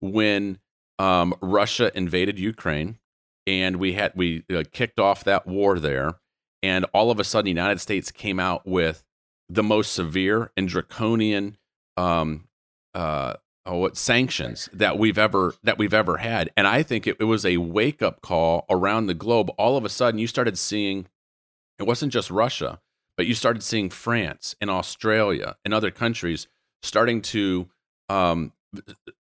when 0.01 0.59
um, 0.99 1.35
Russia 1.41 1.91
invaded 1.95 2.39
Ukraine, 2.39 2.99
and 3.47 3.77
we 3.77 3.93
had 3.93 4.13
we 4.15 4.45
uh, 4.53 4.65
kicked 4.73 4.99
off 4.99 5.25
that 5.25 5.47
war 5.47 5.79
there, 5.79 6.15
and 6.63 6.87
all 6.95 7.11
of 7.11 7.21
a 7.21 7.25
sudden, 7.25 7.45
the 7.45 7.51
United 7.51 7.81
States 7.81 8.11
came 8.11 8.41
out 8.41 8.67
with 8.67 9.05
the 9.49 9.63
most 9.63 9.93
severe 9.93 10.51
and 10.57 10.69
draconian 10.69 11.57
um, 11.97 12.49
uh, 12.95 13.35
oh, 13.67 13.79
what 13.79 13.97
sanctions 13.97 14.69
that 14.73 14.99
we've 14.99 15.19
ever 15.19 15.55
that 15.63 15.79
we've 15.79 15.95
ever 15.95 16.19
had. 16.19 16.51
And 16.57 16.67
I 16.67 16.83
think 16.83 17.07
it, 17.07 17.17
it 17.21 17.25
was 17.25 17.45
a 17.45 17.59
wake 17.59 18.03
up 18.03 18.21
call 18.23 18.65
around 18.71 19.07
the 19.07 19.15
globe. 19.15 19.51
All 19.59 19.77
of 19.77 19.85
a 19.85 19.89
sudden, 19.89 20.19
you 20.19 20.27
started 20.27 20.59
seeing 20.59 21.07
it 21.79 21.87
wasn't 21.87 22.13
just 22.13 22.31
Russia, 22.31 22.81
but 23.17 23.27
you 23.27 23.35
started 23.35 23.63
seeing 23.63 23.91
France 23.91 24.57
and 24.61 24.71
Australia 24.71 25.57
and 25.65 25.73
other 25.73 25.91
countries 25.91 26.49
starting 26.83 27.23
to 27.23 27.69
um, 28.09 28.53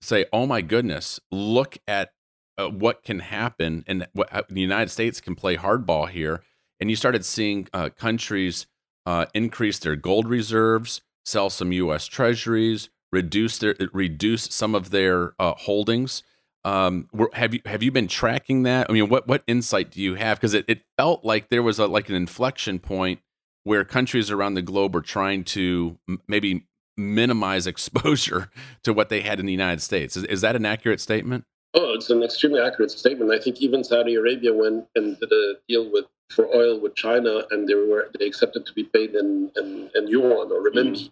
say, 0.02 0.26
"Oh 0.34 0.46
my 0.46 0.62
goodness, 0.62 1.20
look 1.32 1.78
at 1.88 2.12
uh, 2.58 2.70
what 2.70 3.04
can 3.04 3.20
happen, 3.20 3.84
and 3.88 4.08
what 4.14 4.48
the 4.50 4.62
United 4.62 4.90
States 4.90 5.22
can 5.22 5.36
play 5.36 5.56
hardball 5.56 6.10
here." 6.10 6.44
And 6.80 6.90
you 6.90 6.96
started 6.96 7.24
seeing 7.24 7.68
uh, 7.74 7.90
countries 7.90 8.66
uh, 9.06 9.26
increase 9.34 9.80
their 9.80 9.96
gold 9.96 10.28
reserves, 10.28 11.02
sell 11.26 11.50
some 11.50 11.72
U.S. 11.72 12.08
Treasuries, 12.08 12.90
reduce 13.12 13.58
their 13.58 13.76
reduce 13.94 14.46
some 14.46 14.76
of 14.76 14.92
their 14.92 15.34
uh, 15.40 15.54
holdings. 15.54 16.24
Um, 16.64 17.10
have 17.34 17.54
you 17.54 17.62
have 17.66 17.82
you 17.82 17.92
been 17.92 18.08
tracking 18.08 18.64
that? 18.64 18.88
I 18.90 18.94
mean, 18.94 19.10
what 19.10 19.28
what 19.28 19.44
insight 19.48 19.92
do 19.92 20.02
you 20.02 20.16
have? 20.16 20.38
Because 20.38 20.54
it, 20.54 20.66
it 20.68 20.84
felt 20.98 21.26
like 21.26 21.50
there 21.50 21.64
was 21.64 21.80
a 21.80 21.88
like 21.88 22.10
an 22.10 22.16
inflection 22.16 22.80
point 22.80 23.20
where 23.64 23.84
countries 23.84 24.32
around 24.32 24.54
the 24.56 24.62
globe 24.62 24.94
were 24.94 25.02
trying 25.02 25.44
to 25.44 25.98
m- 26.08 26.22
maybe 26.28 26.68
minimize 26.98 27.68
exposure 27.68 28.50
to 28.84 28.94
what 28.94 29.10
they 29.10 29.22
had 29.22 29.40
in 29.40 29.46
the 29.46 29.52
United 29.52 29.82
States. 29.82 30.16
Is, 30.16 30.24
is 30.26 30.42
that 30.42 30.56
an 30.56 30.66
accurate 30.66 31.00
statement? 31.00 31.46
Oh, 31.74 31.94
it's 31.94 32.10
an 32.10 32.22
extremely 32.22 32.60
accurate 32.60 32.92
statement. 32.92 33.32
I 33.32 33.40
think 33.40 33.62
even 33.62 33.84
Saudi 33.84 34.16
Arabia 34.16 34.54
went 34.54 34.88
and 34.96 35.18
did 35.20 35.32
a 35.32 35.54
deal 35.70 35.90
with 35.90 36.06
for 36.32 36.48
oil 36.56 36.80
with 36.80 36.96
China, 36.96 37.44
and 37.52 37.68
they 37.68 37.76
were 37.76 38.10
they 38.18 38.26
accepted 38.26 38.66
to 38.66 38.74
be 38.74 38.84
paid 38.84 39.16
in 39.16 39.52
in, 39.58 39.90
in 39.96 40.08
yuan 40.08 40.52
or 40.52 40.64
renminbi. 40.70 41.06
Mm 41.06 41.12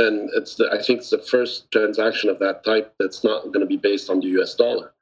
and 0.00 0.30
it's 0.34 0.54
the, 0.54 0.70
I 0.72 0.82
think 0.82 1.00
it's 1.00 1.10
the 1.10 1.18
first 1.18 1.70
transaction 1.70 2.30
of 2.30 2.38
that 2.38 2.64
type 2.64 2.94
that's 2.98 3.22
not 3.22 3.44
going 3.52 3.60
to 3.60 3.66
be 3.66 3.76
based 3.76 4.08
on 4.08 4.20
the 4.20 4.28
U.S. 4.38 4.54
dollar, 4.54 4.92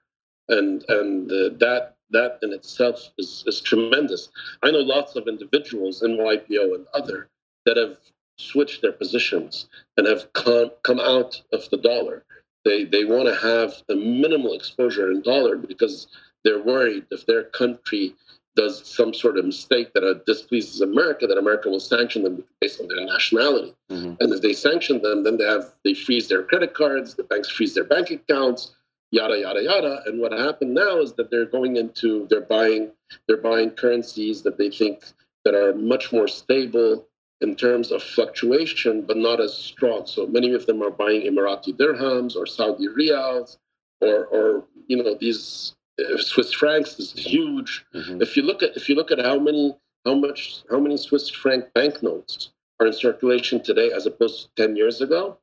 and 0.48 0.84
and 0.88 1.30
uh, 1.30 1.50
that 1.60 1.96
that 2.10 2.38
in 2.42 2.52
itself 2.52 3.10
is, 3.18 3.44
is 3.46 3.60
tremendous. 3.60 4.30
I 4.62 4.70
know 4.70 4.78
lots 4.78 5.14
of 5.14 5.28
individuals 5.28 6.02
in 6.02 6.16
YPO 6.16 6.74
and 6.74 6.86
other 6.94 7.28
that 7.66 7.76
have 7.76 7.98
switched 8.38 8.82
their 8.82 8.92
positions 8.92 9.68
and 9.96 10.06
have 10.06 10.32
come 10.32 10.70
come 10.82 11.00
out 11.00 11.40
of 11.52 11.68
the 11.70 11.76
dollar. 11.76 12.24
They 12.64 12.84
they 12.84 13.04
want 13.04 13.26
to 13.28 13.36
have 13.36 13.74
a 13.88 13.94
minimal 13.94 14.54
exposure 14.54 15.10
in 15.10 15.22
dollar 15.22 15.56
because 15.56 16.08
they're 16.44 16.62
worried 16.62 17.06
if 17.10 17.26
their 17.26 17.44
country 17.44 18.14
does 18.58 18.84
some 18.84 19.14
sort 19.14 19.38
of 19.38 19.44
mistake 19.44 19.92
that 19.94 20.02
uh, 20.02 20.14
displeases 20.26 20.80
America, 20.80 21.28
that 21.28 21.38
America 21.38 21.68
will 21.70 21.78
sanction 21.78 22.24
them 22.24 22.44
based 22.60 22.80
on 22.80 22.88
their 22.88 23.06
nationality. 23.06 23.72
Mm-hmm. 23.88 24.14
And 24.18 24.32
if 24.32 24.42
they 24.42 24.52
sanction 24.52 25.00
them, 25.00 25.22
then 25.22 25.36
they 25.38 25.44
have 25.44 25.72
they 25.84 25.94
freeze 25.94 26.28
their 26.28 26.42
credit 26.42 26.74
cards, 26.74 27.14
the 27.14 27.22
banks 27.22 27.48
freeze 27.48 27.74
their 27.74 27.84
bank 27.84 28.10
accounts, 28.10 28.74
yada 29.12 29.38
yada 29.38 29.62
yada. 29.62 30.02
And 30.06 30.20
what 30.20 30.32
happened 30.32 30.74
now 30.74 31.00
is 31.00 31.12
that 31.12 31.30
they're 31.30 31.46
going 31.46 31.76
into 31.76 32.26
they're 32.28 32.40
buying 32.40 32.90
they're 33.28 33.44
buying 33.50 33.70
currencies 33.70 34.42
that 34.42 34.58
they 34.58 34.70
think 34.70 35.04
that 35.44 35.54
are 35.54 35.74
much 35.74 36.12
more 36.12 36.26
stable 36.26 37.06
in 37.40 37.54
terms 37.54 37.92
of 37.92 38.02
fluctuation, 38.02 39.02
but 39.02 39.16
not 39.16 39.40
as 39.40 39.54
strong. 39.54 40.04
So 40.06 40.26
many 40.26 40.52
of 40.52 40.66
them 40.66 40.82
are 40.82 40.90
buying 40.90 41.22
Emirati 41.22 41.72
dirhams 41.76 42.34
or 42.34 42.44
Saudi 42.44 42.88
riyals 42.88 43.56
or 44.00 44.26
or 44.26 44.64
you 44.88 44.96
know 45.00 45.14
these 45.14 45.76
Swiss 46.18 46.52
francs 46.52 46.98
is 46.98 47.12
huge. 47.12 47.84
Mm-hmm. 47.94 48.22
If 48.22 48.36
you 48.36 48.42
look 48.42 48.62
at 48.62 48.76
if 48.76 48.88
you 48.88 48.94
look 48.94 49.10
at 49.10 49.18
how 49.18 49.38
many 49.38 49.76
how 50.04 50.14
much 50.14 50.62
how 50.70 50.78
many 50.78 50.96
Swiss 50.96 51.28
franc 51.28 51.72
banknotes 51.74 52.50
are 52.80 52.86
in 52.86 52.92
circulation 52.92 53.62
today 53.62 53.90
as 53.90 54.06
opposed 54.06 54.42
to 54.42 54.62
ten 54.62 54.76
years 54.76 55.00
ago, 55.00 55.38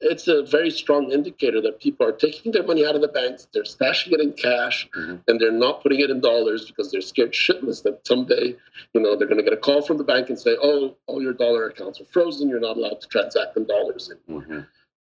it's 0.00 0.28
a 0.28 0.42
very 0.42 0.70
strong 0.70 1.10
indicator 1.10 1.60
that 1.62 1.80
people 1.80 2.06
are 2.06 2.12
taking 2.12 2.52
their 2.52 2.64
money 2.64 2.84
out 2.84 2.94
of 2.94 3.00
the 3.00 3.08
banks, 3.08 3.48
they're 3.54 3.62
stashing 3.62 4.12
it 4.12 4.20
in 4.20 4.32
cash, 4.32 4.88
mm-hmm. 4.96 5.16
and 5.28 5.40
they're 5.40 5.52
not 5.52 5.82
putting 5.82 6.00
it 6.00 6.10
in 6.10 6.20
dollars 6.20 6.66
because 6.66 6.90
they're 6.90 7.00
scared 7.00 7.32
shitless 7.32 7.82
that 7.84 8.06
someday, 8.06 8.54
you 8.94 9.00
know, 9.00 9.16
they're 9.16 9.28
going 9.28 9.38
to 9.38 9.44
get 9.44 9.52
a 9.52 9.56
call 9.56 9.80
from 9.80 9.96
the 9.98 10.04
bank 10.04 10.28
and 10.28 10.38
say, 10.38 10.56
"Oh, 10.62 10.96
all 11.06 11.22
your 11.22 11.32
dollar 11.32 11.68
accounts 11.68 12.00
are 12.00 12.04
frozen. 12.06 12.48
You're 12.48 12.60
not 12.60 12.76
allowed 12.76 13.00
to 13.00 13.08
transact 13.08 13.56
in 13.56 13.66
dollars 13.66 14.10
anymore." 14.10 14.42
Mm-hmm. 14.42 14.60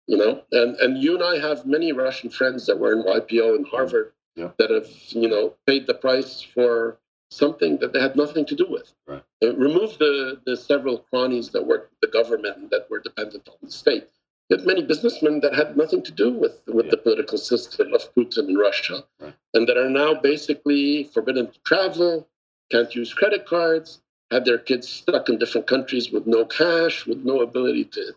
You 0.09 0.17
know, 0.17 0.43
and 0.53 0.77
and 0.77 0.99
you 0.99 1.15
and 1.15 1.25
I 1.25 1.39
have 1.39 1.65
many 1.65 1.93
Russian 1.93 2.29
friends 2.31 2.67
that 2.67 2.79
were 2.79 2.93
in 2.93 3.03
YPO 3.03 3.57
in 3.57 3.65
Harvard 3.65 4.13
yeah. 4.39 4.51
that 4.59 4.71
have 4.71 4.89
you 5.11 5.29
know 5.29 5.55
paid 5.67 5.87
the 5.87 5.95
price 5.95 6.41
for 6.41 6.99
something 7.31 7.79
that 7.79 7.93
they 7.93 8.01
had 8.01 8.17
nothing 8.17 8.47
to 8.47 8.55
do 8.55 8.67
with. 8.69 8.93
Right. 9.07 9.23
Remove 9.43 9.99
the 9.99 10.41
the 10.47 10.57
several 10.57 10.99
cronies 11.11 11.51
that 11.51 11.67
worked 11.67 11.91
with 11.93 12.01
the 12.01 12.19
government 12.19 12.71
that 12.71 12.89
were 12.91 13.01
dependent 13.01 13.49
on 13.49 13.57
the 13.63 13.71
state. 13.71 14.09
You 14.49 14.57
had 14.57 14.67
many 14.67 14.83
businessmen 14.83 15.41
that 15.41 15.55
had 15.55 15.77
nothing 15.77 16.03
to 16.05 16.13
do 16.13 16.33
with 16.33 16.61
with 16.67 16.87
yeah. 16.87 16.93
the 16.93 16.97
political 16.99 17.39
system 17.39 17.93
of 17.93 18.15
Putin 18.15 18.49
in 18.49 18.57
Russia, 18.57 19.05
right. 19.21 19.35
and 19.55 19.69
that 19.69 19.77
are 19.77 19.91
now 19.91 20.15
basically 20.15 21.05
forbidden 21.05 21.51
to 21.51 21.59
travel, 21.65 22.29
can't 22.71 22.95
use 22.95 23.13
credit 23.13 23.45
cards, 23.47 24.01
had 24.31 24.45
their 24.45 24.59
kids 24.59 24.89
stuck 24.89 25.29
in 25.29 25.39
different 25.39 25.67
countries 25.67 26.11
with 26.11 26.27
no 26.27 26.45
cash, 26.45 27.07
with 27.07 27.19
no 27.25 27.41
ability 27.41 27.85
to 27.85 28.13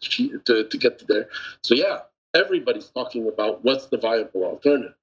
to, 0.46 0.64
to 0.64 0.78
get 0.78 1.00
to 1.00 1.06
there. 1.06 1.28
So 1.64 1.76
yeah, 1.76 2.00
everybody's 2.34 2.90
talking 2.90 3.28
about 3.28 3.64
what's 3.64 3.88
the 3.88 3.98
viable 3.98 4.44
alternative. 4.44 4.96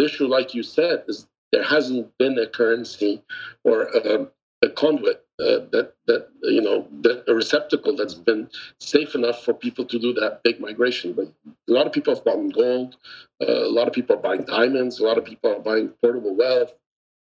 The 0.00 0.06
issue, 0.06 0.28
like 0.28 0.54
you 0.54 0.62
said, 0.62 1.04
is 1.08 1.26
there 1.52 1.62
hasn't 1.62 2.16
been 2.16 2.38
a 2.38 2.46
currency 2.46 3.22
or 3.64 3.82
a, 3.82 4.28
a 4.62 4.70
conduit 4.70 5.26
uh, 5.38 5.68
that 5.72 5.92
that 6.06 6.28
you 6.42 6.62
know 6.62 6.88
that 7.02 7.24
a 7.28 7.34
receptacle 7.34 7.94
that's 7.94 8.14
been 8.14 8.48
safe 8.80 9.14
enough 9.14 9.44
for 9.44 9.52
people 9.52 9.84
to 9.84 9.98
do 9.98 10.14
that 10.14 10.42
big 10.42 10.58
migration. 10.58 11.12
But 11.12 11.26
a 11.68 11.72
lot 11.72 11.86
of 11.86 11.92
people 11.92 12.14
have 12.14 12.24
bought 12.24 12.50
gold. 12.54 12.96
Uh, 13.42 13.64
a 13.68 13.74
lot 13.78 13.88
of 13.88 13.92
people 13.92 14.16
are 14.16 14.22
buying 14.22 14.44
diamonds. 14.44 15.00
A 15.00 15.04
lot 15.04 15.18
of 15.18 15.26
people 15.26 15.54
are 15.54 15.60
buying 15.60 15.88
portable 16.02 16.34
wealth, 16.34 16.72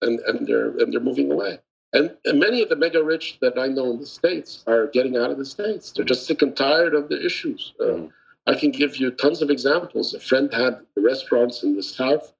and 0.02 0.20
and 0.22 0.48
they're 0.48 0.72
and 0.80 0.92
they're 0.92 1.10
moving 1.10 1.32
away. 1.32 1.60
And, 1.96 2.18
and 2.26 2.40
many 2.40 2.64
of 2.64 2.70
the 2.70 2.76
mega 2.76 3.04
rich 3.04 3.38
that 3.42 3.60
I 3.60 3.68
know 3.68 3.92
in 3.92 4.00
the 4.00 4.08
states 4.08 4.64
are 4.66 4.88
getting 4.88 5.16
out 5.16 5.30
of 5.30 5.38
the 5.38 5.46
states. 5.46 5.92
They're 5.92 6.12
just 6.14 6.26
sick 6.26 6.42
and 6.42 6.58
tired 6.58 6.96
of 6.96 7.08
the 7.08 7.24
issues. 7.24 7.76
Uh, 7.80 7.84
mm. 7.84 8.12
I 8.48 8.56
can 8.56 8.72
give 8.72 8.98
you 8.98 9.12
tons 9.12 9.44
of 9.44 9.52
examples. 9.52 10.16
A 10.16 10.20
friend 10.20 10.52
had 10.52 10.80
restaurants 10.98 11.62
in 11.62 11.76
the 11.76 11.84
south 11.84 12.34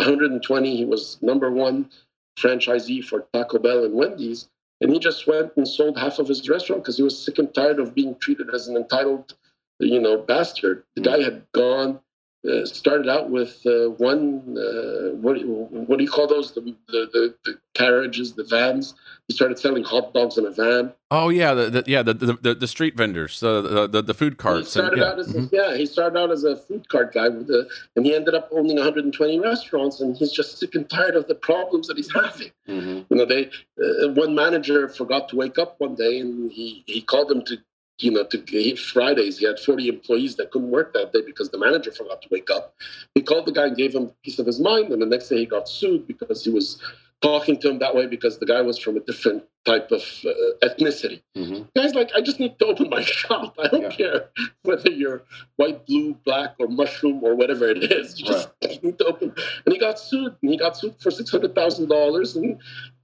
120. 0.00 0.76
He 0.76 0.84
was 0.84 1.18
number 1.22 1.50
one 1.50 1.90
franchisee 2.38 3.04
for 3.04 3.26
Taco 3.32 3.58
Bell 3.58 3.84
and 3.84 3.94
Wendy's. 3.94 4.48
And 4.80 4.92
he 4.92 4.98
just 4.98 5.26
went 5.26 5.52
and 5.56 5.68
sold 5.68 5.98
half 5.98 6.18
of 6.18 6.28
his 6.28 6.48
restaurant 6.48 6.82
because 6.82 6.96
he 6.96 7.02
was 7.02 7.22
sick 7.22 7.38
and 7.38 7.52
tired 7.52 7.78
of 7.78 7.94
being 7.94 8.16
treated 8.16 8.48
as 8.54 8.66
an 8.66 8.76
entitled, 8.76 9.34
you 9.78 10.00
know, 10.00 10.16
bastard. 10.18 10.84
The 10.96 11.02
guy 11.02 11.18
mm. 11.18 11.24
had 11.24 11.46
gone 11.52 12.00
uh, 12.48 12.64
started 12.64 13.08
out 13.08 13.28
with 13.30 13.60
uh, 13.66 13.90
one 13.90 14.56
uh, 14.56 15.14
what 15.16 15.34
do 15.34 15.40
you, 15.40 15.46
what 15.70 15.98
do 15.98 16.04
you 16.04 16.10
call 16.10 16.26
those 16.26 16.52
the, 16.52 16.60
the, 16.60 16.74
the 17.12 17.34
the 17.44 17.58
carriages 17.74 18.32
the 18.32 18.44
vans 18.44 18.94
he 19.28 19.34
started 19.34 19.58
selling 19.58 19.84
hot 19.84 20.14
dogs 20.14 20.38
in 20.38 20.46
a 20.46 20.50
van 20.50 20.90
oh 21.10 21.28
yeah 21.28 21.52
the, 21.52 21.68
the 21.68 21.84
yeah 21.86 22.02
the, 22.02 22.14
the 22.14 22.54
the 22.54 22.66
street 22.66 22.96
vendors 22.96 23.40
the 23.40 23.86
the, 23.86 24.00
the 24.00 24.14
food 24.14 24.38
carts 24.38 24.72
he 24.72 24.80
started 24.80 24.94
and, 24.94 25.02
yeah. 25.02 25.08
out 25.08 25.18
as 25.18 25.28
mm-hmm. 25.28 25.54
yeah 25.54 25.76
he 25.76 25.84
started 25.84 26.18
out 26.18 26.30
as 26.30 26.44
a 26.44 26.56
food 26.56 26.88
cart 26.88 27.12
guy 27.12 27.28
with 27.28 27.46
the, 27.46 27.68
and 27.96 28.06
he 28.06 28.14
ended 28.14 28.34
up 28.34 28.48
owning 28.52 28.76
120 28.76 29.38
restaurants 29.40 30.00
and 30.00 30.16
he's 30.16 30.32
just 30.32 30.58
sick 30.58 30.74
and 30.74 30.88
tired 30.88 31.16
of 31.16 31.28
the 31.28 31.34
problems 31.34 31.88
that 31.88 31.96
he's 31.98 32.12
having 32.12 32.50
mm-hmm. 32.66 33.02
you 33.10 33.16
know 33.16 33.26
they 33.26 33.50
uh, 33.82 34.08
one 34.14 34.34
manager 34.34 34.88
forgot 34.88 35.28
to 35.28 35.36
wake 35.36 35.58
up 35.58 35.74
one 35.78 35.94
day 35.94 36.20
and 36.20 36.50
he 36.50 36.82
he 36.86 37.02
called 37.02 37.30
him 37.30 37.44
to 37.44 37.58
you 38.02 38.10
know, 38.10 38.24
to 38.24 38.76
Fridays, 38.76 39.38
he 39.38 39.46
had 39.46 39.58
40 39.58 39.88
employees 39.88 40.36
that 40.36 40.50
couldn't 40.50 40.70
work 40.70 40.92
that 40.94 41.12
day 41.12 41.20
because 41.24 41.50
the 41.50 41.58
manager 41.58 41.92
forgot 41.92 42.22
to 42.22 42.28
wake 42.30 42.50
up. 42.50 42.74
He 43.14 43.22
called 43.22 43.46
the 43.46 43.52
guy 43.52 43.66
and 43.66 43.76
gave 43.76 43.94
him 43.94 44.04
a 44.04 44.12
piece 44.24 44.38
of 44.38 44.46
his 44.46 44.60
mind, 44.60 44.92
and 44.92 45.00
the 45.00 45.06
next 45.06 45.28
day 45.28 45.38
he 45.38 45.46
got 45.46 45.68
sued 45.68 46.06
because 46.06 46.44
he 46.44 46.50
was 46.50 46.80
talking 47.20 47.58
to 47.60 47.68
him 47.68 47.78
that 47.80 47.94
way 47.94 48.06
because 48.06 48.38
the 48.38 48.46
guy 48.46 48.62
was 48.62 48.78
from 48.78 48.96
a 48.96 49.00
different 49.00 49.44
type 49.66 49.90
of 49.90 50.02
uh, 50.24 50.66
ethnicity. 50.66 51.20
Mm-hmm. 51.36 51.64
guy's 51.76 51.94
like, 51.94 52.10
I 52.16 52.22
just 52.22 52.40
need 52.40 52.58
to 52.58 52.66
open 52.66 52.88
my 52.88 53.02
shop. 53.04 53.56
I 53.58 53.68
don't 53.68 53.82
yeah. 53.82 53.90
care 53.90 54.30
whether 54.62 54.90
you're 54.90 55.22
white, 55.56 55.86
blue, 55.86 56.14
black, 56.24 56.54
or 56.58 56.68
mushroom 56.68 57.22
or 57.22 57.34
whatever 57.34 57.68
it 57.68 57.92
is. 57.92 58.18
You 58.18 58.26
just 58.32 58.50
right. 58.64 58.82
need 58.82 58.98
to 58.98 59.04
open. 59.04 59.34
And 59.64 59.72
he 59.72 59.78
got 59.78 59.98
sued. 59.98 60.34
And 60.42 60.50
he 60.50 60.56
got 60.56 60.76
sued 60.76 60.94
for 61.00 61.10
six 61.10 61.30
hundred 61.30 61.54
thousand 61.54 61.88
dollars. 61.88 62.36
And 62.36 62.58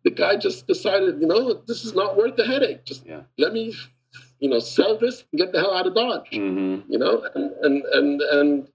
the 0.05 0.11
guy 0.11 0.37
just 0.37 0.67
decided, 0.67 1.21
you 1.21 1.27
know, 1.27 1.53
this 1.67 1.85
is 1.85 1.95
not 1.95 2.17
worth 2.17 2.37
the 2.37 2.47
headache. 2.47 2.85
Just 2.85 3.05
yeah. 3.05 3.21
let 3.37 3.53
me 3.53 3.75
you 4.41 4.49
know, 4.49 4.59
sell 4.59 4.97
this 4.99 5.25
and 5.33 5.39
get 5.39 5.53
the 5.53 5.61
hell 5.61 5.75
out 5.75 5.87
of 5.87 5.95
Dodge. 5.95 6.31
Mm-hmm. 6.33 6.93
You 6.93 6.99
know, 6.99 7.27
and 7.35 7.53
and 7.63 7.85
and 7.85 8.21
and 8.21 8.69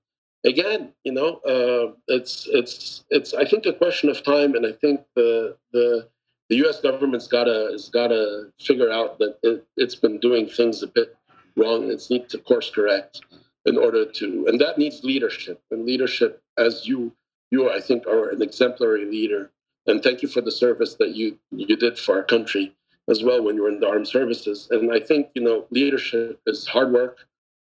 again, 0.46 0.94
you 1.04 1.12
know, 1.12 1.36
uh, 1.48 1.94
it's 2.08 2.48
it's 2.52 3.04
it's 3.10 3.34
I 3.34 3.46
think 3.46 3.66
a 3.66 3.74
question 3.74 4.10
of 4.10 4.24
time, 4.24 4.56
and 4.56 4.66
I 4.66 4.72
think 4.72 5.02
the 5.16 5.56
the 5.72 6.08
the 6.50 6.56
U.S. 6.58 6.82
government's 6.82 7.28
gotta 7.28 7.70
has 7.72 7.90
gotta 7.90 8.52
figure 8.60 8.92
out 8.92 9.20
that 9.20 9.38
it, 9.44 9.66
it's 9.78 9.96
been 9.96 10.20
doing 10.20 10.48
things 10.48 10.84
a 10.84 10.88
bit 10.88 11.16
wrong. 11.56 11.90
It's 11.92 12.10
need 12.10 12.30
to 12.30 12.38
course 12.38 12.70
correct 12.70 13.22
in 13.66 13.78
order 13.78 14.06
to, 14.06 14.46
and 14.48 14.60
that 14.60 14.78
needs 14.78 15.04
leadership. 15.04 15.62
And 15.70 15.86
leadership, 15.86 16.42
as 16.58 16.88
you 16.88 17.14
you 17.52 17.70
I 17.70 17.80
think 17.80 18.08
are 18.08 18.30
an 18.30 18.42
exemplary 18.42 19.06
leader. 19.06 19.52
And 19.88 20.04
thank 20.04 20.22
you 20.22 20.28
for 20.28 20.42
the 20.42 20.52
service 20.52 20.96
that 20.96 21.16
you 21.16 21.40
you 21.52 21.76
did 21.76 21.98
for 21.98 22.16
our 22.16 22.24
country 22.24 22.76
as 23.12 23.24
well 23.24 23.44
when 23.44 23.56
you're 23.56 23.70
in 23.70 23.80
the 23.80 23.88
armed 23.88 24.08
services. 24.08 24.68
And 24.72 24.92
I 24.92 25.00
think 25.00 25.28
you 25.36 25.44
know 25.44 25.66
leadership 25.70 26.40
is 26.48 26.66
hard 26.66 26.92
work, 26.92 27.20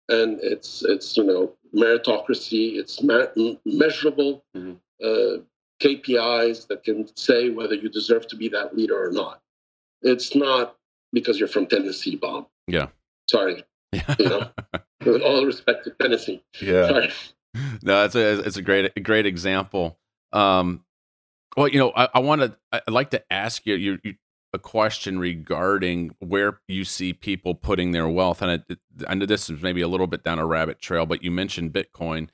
and 0.10 0.40
it's 0.42 0.84
it's 0.84 1.16
you 1.16 1.24
know 1.24 1.54
meritocracy. 1.74 2.78
It's 2.78 3.02
me- 3.02 3.60
measurable 3.66 4.44
mm-hmm. 4.58 4.74
uh, 5.04 5.44
KPIs 5.82 6.68
that 6.68 6.84
can 6.84 7.08
say 7.16 7.50
whether 7.50 7.76
you 7.76 7.90
deserve 7.90 8.28
to 8.28 8.36
be 8.36 8.50
that 8.50 8.76
leader 8.76 9.02
or 9.02 9.12
not. 9.12 9.42
It's 10.02 10.36
not 10.36 10.76
because 11.14 11.40
you're 11.40 11.48
from 11.48 11.68
Tennessee, 11.68 12.16
Bob. 12.16 12.48
Yeah. 12.68 12.88
Sorry. 13.30 13.64
Yeah. 13.94 14.16
you 14.20 14.30
know, 14.30 14.50
with 15.06 15.22
all 15.22 15.46
respect 15.46 15.86
to 15.86 15.92
Tennessee. 15.92 16.44
Yeah. 16.62 16.88
Sorry. 16.88 17.12
No, 17.84 18.04
it's 18.04 18.16
a 18.16 18.40
it's 18.40 18.58
a 18.58 18.62
great 18.62 18.92
a 18.96 19.00
great 19.00 19.26
example. 19.26 19.98
Um, 20.34 20.84
well, 21.56 21.70
you 21.70 21.80
know, 21.80 21.94
I, 21.96 22.10
I 22.16 22.20
want 22.20 22.42
to 22.42 22.58
I'd 22.74 22.90
like 22.90 23.12
to 23.12 23.24
ask 23.32 23.66
you, 23.66 23.76
you, 23.76 24.00
you 24.04 24.16
a 24.56 24.60
question 24.60 25.20
regarding 25.20 26.16
where 26.20 26.62
you 26.68 26.84
see 26.84 27.14
people 27.14 27.54
putting 27.54 27.92
their 27.92 28.08
wealth. 28.08 28.42
And 28.42 28.52
I, 28.52 28.60
I 29.08 29.14
know 29.14 29.28
this 29.28 29.50
is 29.50 29.62
maybe 29.62 29.82
a 29.82 29.88
little 29.88 30.08
bit 30.08 30.24
down 30.24 30.40
a 30.40 30.46
rabbit 30.46 30.80
trail, 30.80 31.06
but 31.06 31.22
you 31.24 31.30
mentioned 31.30 31.74
Bitcoin. 31.74 32.30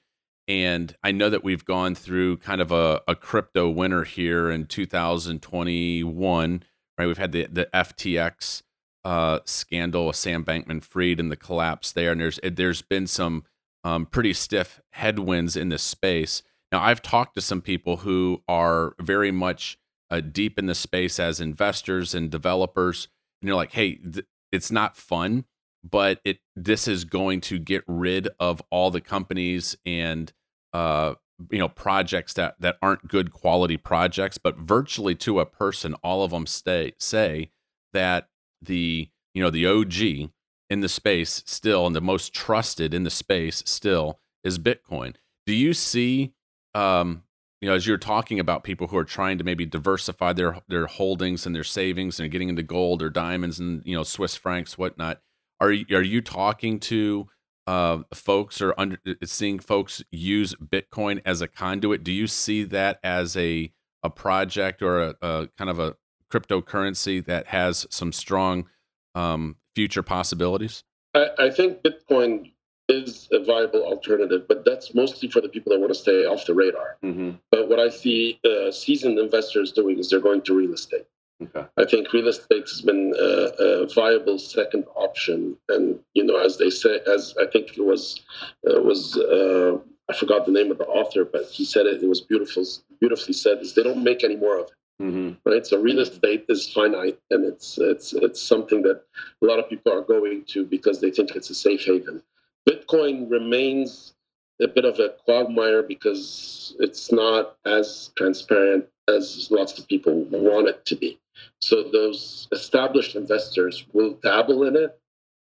And 0.47 0.95
I 1.03 1.11
know 1.11 1.29
that 1.29 1.43
we've 1.43 1.65
gone 1.65 1.95
through 1.95 2.37
kind 2.37 2.61
of 2.61 2.71
a, 2.71 3.01
a 3.07 3.15
crypto 3.15 3.69
winter 3.69 4.03
here 4.03 4.49
in 4.49 4.67
2021, 4.67 6.63
right? 6.97 7.05
We've 7.05 7.17
had 7.17 7.31
the, 7.31 7.47
the 7.51 7.67
FTX 7.73 8.61
uh, 9.03 9.39
scandal, 9.45 10.13
Sam 10.13 10.45
Bankman 10.45 10.83
Fried, 10.83 11.19
and 11.19 11.31
the 11.31 11.35
collapse 11.35 11.91
there. 11.91 12.11
And 12.11 12.21
there's, 12.21 12.39
there's 12.43 12.81
been 12.81 13.07
some 13.07 13.43
um, 13.83 14.05
pretty 14.05 14.33
stiff 14.33 14.79
headwinds 14.91 15.55
in 15.55 15.69
this 15.69 15.83
space. 15.83 16.43
Now, 16.71 16.81
I've 16.81 17.01
talked 17.01 17.35
to 17.35 17.41
some 17.41 17.61
people 17.61 17.97
who 17.97 18.43
are 18.47 18.95
very 18.99 19.31
much 19.31 19.77
uh, 20.11 20.19
deep 20.19 20.59
in 20.59 20.65
the 20.67 20.75
space 20.75 21.19
as 21.19 21.39
investors 21.39 22.13
and 22.13 22.29
developers, 22.29 23.07
and 23.41 23.47
you're 23.47 23.55
like, 23.55 23.71
hey, 23.71 23.95
th- 23.95 24.25
it's 24.51 24.71
not 24.71 24.97
fun, 24.97 25.45
but 25.83 26.19
it 26.23 26.39
this 26.55 26.87
is 26.87 27.05
going 27.05 27.41
to 27.41 27.57
get 27.57 27.83
rid 27.87 28.27
of 28.39 28.61
all 28.69 28.91
the 28.91 29.01
companies 29.01 29.75
and 29.85 30.33
uh, 30.73 31.15
you 31.49 31.57
know 31.57 31.69
projects 31.69 32.33
that 32.33 32.55
that 32.59 32.77
aren't 32.81 33.07
good 33.07 33.31
quality 33.31 33.77
projects, 33.77 34.37
but 34.37 34.57
virtually 34.57 35.15
to 35.15 35.39
a 35.39 35.45
person, 35.45 35.95
all 36.03 36.23
of 36.23 36.31
them 36.31 36.45
stay 36.45 36.93
say 36.99 37.49
that 37.93 38.27
the 38.61 39.09
you 39.33 39.41
know 39.41 39.49
the 39.49 39.65
OG 39.65 40.29
in 40.69 40.81
the 40.81 40.89
space 40.89 41.43
still 41.45 41.87
and 41.87 41.95
the 41.95 42.01
most 42.01 42.33
trusted 42.33 42.93
in 42.93 43.03
the 43.03 43.09
space 43.09 43.63
still 43.65 44.19
is 44.43 44.59
Bitcoin. 44.59 45.15
Do 45.45 45.53
you 45.53 45.73
see 45.73 46.33
um, 46.73 47.23
you 47.61 47.69
know, 47.69 47.75
as 47.75 47.85
you're 47.85 47.97
talking 47.97 48.39
about 48.39 48.63
people 48.63 48.87
who 48.87 48.97
are 48.97 49.05
trying 49.05 49.37
to 49.37 49.43
maybe 49.43 49.65
diversify 49.65 50.33
their 50.33 50.57
their 50.67 50.87
holdings 50.87 51.45
and 51.45 51.55
their 51.55 51.63
savings 51.63 52.19
and 52.19 52.31
getting 52.31 52.49
into 52.49 52.63
gold 52.63 53.01
or 53.01 53.09
diamonds 53.09 53.59
and 53.59 53.83
you 53.85 53.95
know 53.95 54.03
Swiss 54.03 54.35
francs, 54.35 54.77
whatnot, 54.77 55.21
are 55.59 55.69
are 55.69 56.01
you 56.01 56.21
talking 56.21 56.79
to 56.79 57.29
uh, 57.67 57.99
folks 58.13 58.61
or 58.61 58.73
under, 58.77 58.97
uh, 59.07 59.13
seeing 59.23 59.59
folks 59.59 60.03
use 60.11 60.55
Bitcoin 60.55 61.21
as 61.23 61.41
a 61.41 61.47
conduit? 61.47 62.03
Do 62.03 62.11
you 62.11 62.25
see 62.25 62.63
that 62.63 62.99
as 63.03 63.37
a 63.37 63.71
a 64.03 64.09
project 64.09 64.81
or 64.81 64.99
a, 64.99 65.15
a 65.21 65.47
kind 65.55 65.69
of 65.69 65.77
a 65.77 65.95
cryptocurrency 66.31 67.23
that 67.25 67.47
has 67.47 67.85
some 67.91 68.11
strong 68.11 68.67
um, 69.13 69.57
future 69.75 70.01
possibilities? 70.01 70.83
I, 71.13 71.27
I 71.37 71.49
think 71.51 71.83
Bitcoin 71.83 72.53
is 72.91 73.27
a 73.31 73.43
viable 73.43 73.83
alternative, 73.83 74.47
but 74.47 74.65
that's 74.65 74.93
mostly 74.93 75.29
for 75.29 75.41
the 75.41 75.49
people 75.49 75.71
that 75.71 75.79
want 75.79 75.93
to 75.93 75.99
stay 75.99 76.25
off 76.25 76.45
the 76.45 76.53
radar. 76.53 76.97
Mm-hmm. 77.03 77.31
But 77.49 77.69
what 77.69 77.79
I 77.79 77.89
see 77.89 78.39
uh, 78.45 78.71
seasoned 78.71 79.17
investors 79.17 79.71
doing 79.71 79.97
is 79.97 80.09
they're 80.09 80.19
going 80.19 80.41
to 80.43 80.53
real 80.53 80.73
estate. 80.73 81.07
Okay. 81.41 81.65
I 81.77 81.85
think 81.85 82.13
real 82.13 82.27
estate 82.27 82.67
has 82.69 82.81
been 82.81 83.13
a, 83.17 83.63
a, 83.63 83.87
viable 83.87 84.37
second 84.37 84.85
option, 84.95 85.57
and 85.69 85.99
you 86.13 86.23
know, 86.23 86.37
as 86.37 86.57
they 86.57 86.69
say, 86.69 86.99
as 87.11 87.33
I 87.41 87.47
think 87.47 87.77
it 87.77 87.83
was 87.83 88.21
uh, 88.69 88.79
was 88.81 89.17
uh, 89.17 89.77
I 90.07 90.13
forgot 90.13 90.45
the 90.45 90.51
name 90.51 90.69
of 90.69 90.77
the 90.77 90.85
author, 90.85 91.25
but 91.25 91.45
he 91.45 91.65
said 91.65 91.87
it. 91.87 92.03
It 92.03 92.07
was 92.07 92.21
beautiful, 92.21 92.63
beautifully 92.99 93.33
said. 93.33 93.59
Is 93.61 93.73
they 93.73 93.81
don't 93.81 94.03
make 94.03 94.23
any 94.23 94.35
more 94.35 94.59
of 94.59 94.67
it. 94.67 94.73
Mm-hmm. 95.01 95.49
Right, 95.49 95.65
so 95.65 95.81
real 95.81 95.99
estate 95.99 96.45
is 96.47 96.71
finite, 96.71 97.17
and 97.31 97.43
it's 97.43 97.79
it's 97.79 98.13
it's 98.13 98.39
something 98.39 98.83
that 98.83 99.01
a 99.41 99.45
lot 99.45 99.57
of 99.57 99.67
people 99.67 99.91
are 99.91 100.01
going 100.01 100.43
to 100.49 100.63
because 100.63 101.01
they 101.01 101.09
think 101.09 101.31
it's 101.31 101.49
a 101.49 101.55
safe 101.55 101.85
haven. 101.85 102.21
Bitcoin 102.67 103.29
remains 103.29 104.13
a 104.61 104.67
bit 104.67 104.85
of 104.85 104.99
a 104.99 105.09
quagmire 105.25 105.83
because 105.83 106.75
it's 106.79 107.11
not 107.11 107.57
as 107.65 108.11
transparent 108.15 108.85
as 109.07 109.49
lots 109.49 109.77
of 109.79 109.87
people 109.87 110.13
want 110.25 110.67
it 110.67 110.85
to 110.85 110.95
be. 110.95 111.19
So 111.59 111.83
those 111.83 112.47
established 112.51 113.15
investors 113.15 113.85
will 113.93 114.13
dabble 114.21 114.63
in 114.63 114.75
it, 114.75 114.99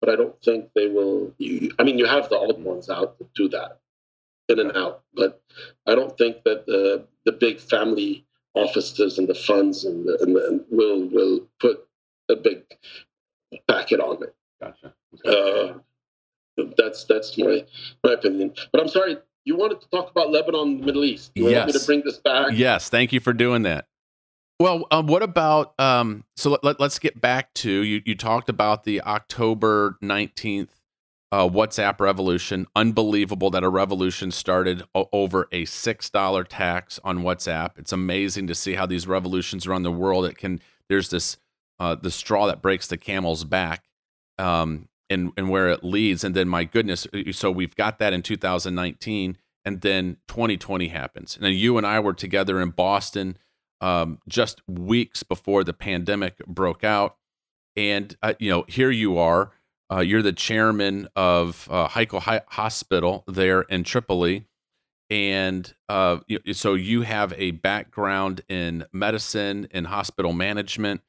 but 0.01 0.09
I 0.09 0.17
don't 0.17 0.41
think 0.43 0.71
they 0.75 0.89
will. 0.89 1.35
I 1.79 1.83
mean, 1.83 1.99
you 1.99 2.07
have 2.07 2.29
the 2.29 2.37
old 2.37 2.63
ones 2.63 2.89
out 2.89 3.19
that 3.19 3.35
do 3.35 3.49
that 3.51 3.79
in 4.49 4.59
and 4.59 4.77
out, 4.77 5.03
but 5.15 5.43
I 5.87 5.95
don't 5.95 6.17
think 6.17 6.45
that 6.45 6.67
the 6.67 7.07
the 7.25 7.33
big 7.33 7.61
family 7.61 8.25
offices 8.55 9.19
and 9.19 9.29
the 9.29 9.35
funds 9.35 9.85
and, 9.85 10.07
the, 10.07 10.19
and, 10.21 10.37
the, 10.37 10.47
and 10.47 10.65
will 10.71 11.07
will 11.09 11.47
put 11.61 11.87
a 12.29 12.37
big 12.37 12.65
packet 13.69 14.01
on 14.01 14.23
it. 14.23 14.35
Gotcha. 14.61 14.95
Okay. 15.27 15.71
Uh, 15.71 15.79
that's 16.77 17.05
that's 17.05 17.37
my 17.39 17.65
my 18.05 18.13
opinion. 18.13 18.53
But 18.73 18.81
I'm 18.81 18.89
sorry, 18.89 19.19
you 19.45 19.57
wanted 19.57 19.81
to 19.81 19.89
talk 19.91 20.11
about 20.11 20.31
Lebanon, 20.31 20.81
the 20.81 20.87
Middle 20.87 21.05
East. 21.05 21.33
You 21.35 21.49
yes. 21.49 21.57
want 21.57 21.67
me 21.67 21.81
to 21.81 21.87
bring 21.87 22.03
this 22.05 22.19
back? 22.19 22.53
Yes, 22.53 22.89
thank 22.89 23.13
you 23.13 23.21
for 23.21 23.33
doing 23.33 23.63
that. 23.63 23.87
Well, 24.61 24.87
um, 24.91 25.07
what 25.09 25.23
about 25.23 25.75
um, 25.81 26.25
so 26.37 26.51
let, 26.51 26.65
let, 26.65 26.81
us 26.81 26.99
get 26.99 27.21
back 27.21 27.53
to 27.55 27.71
you. 27.71 28.01
You 28.05 28.15
talked 28.15 28.49
about 28.49 28.85
the 28.85 29.03
October 29.03 29.97
nineteenth 30.01 30.81
uh, 31.33 31.49
WhatsApp 31.49 31.99
revolution. 31.99 32.67
Unbelievable 32.77 33.51
that 33.51 33.65
a 33.65 33.69
revolution 33.69 34.31
started 34.31 34.85
o- 34.95 35.09
over 35.13 35.49
a 35.51 35.65
six 35.65 36.11
dollar 36.11 36.45
tax 36.45 37.01
on 37.03 37.21
WhatsApp. 37.21 37.71
It's 37.77 37.93
amazing 37.93 38.47
to 38.47 38.55
see 38.55 38.75
how 38.75 38.87
these 38.87 39.09
revolutions 39.09 39.67
around 39.67 39.83
the 39.83 39.91
world. 39.91 40.27
It 40.27 40.37
can 40.37 40.61
there's 40.89 41.11
this 41.11 41.39
uh, 41.81 41.97
the 41.97 42.11
straw 42.11 42.47
that 42.47 42.63
breaks 42.63 42.87
the 42.87 42.99
camel's 42.99 43.45
back. 43.45 43.85
Um, 44.39 44.89
and 45.13 45.33
and 45.37 45.49
where 45.49 45.69
it 45.69 45.85
leads 45.85 46.25
and 46.25 46.35
then 46.35 46.49
my 46.49 46.65
goodness 46.65 47.07
uh, 47.15 47.31
so 47.33 47.51
we've 47.51 47.77
got 47.77 47.99
that 47.99 48.13
in 48.13 48.23
2019 48.23 49.37
and 49.65 49.81
then 49.83 50.17
2020 50.29 50.89
happens 50.89 51.37
and 51.37 51.45
then 51.45 51.53
you 51.53 51.79
and 51.79 51.87
i 51.87 52.01
were 52.01 52.15
together 52.15 52.61
in 52.61 52.71
boston 52.71 53.37
um, 53.81 54.19
just 54.29 54.63
weeks 54.69 55.23
before 55.23 55.63
the 55.65 55.73
pandemic 55.73 56.39
broke 56.47 56.83
out 56.85 57.17
and 57.77 58.17
uh, 58.23 58.35
you 58.39 58.51
know 58.51 58.65
here 58.69 58.91
you 58.91 59.19
are 59.19 59.53
Uh, 59.93 60.01
you're 60.01 60.23
the 60.23 60.33
chairman 60.33 61.07
of 61.15 61.69
uh, 61.71 61.87
Haykel 61.89 62.23
Hospital 62.49 63.25
there 63.27 63.63
in 63.63 63.85
Tripoli. 63.85 64.47
And 65.11 65.71
uh, 65.91 66.21
so 66.53 66.73
you 66.73 67.03
have 67.03 67.35
a 67.37 67.51
background 67.51 68.41
in 68.49 68.87
medicine 68.91 69.69
and 69.71 69.87
hospital 69.89 70.33
management. 70.33 71.03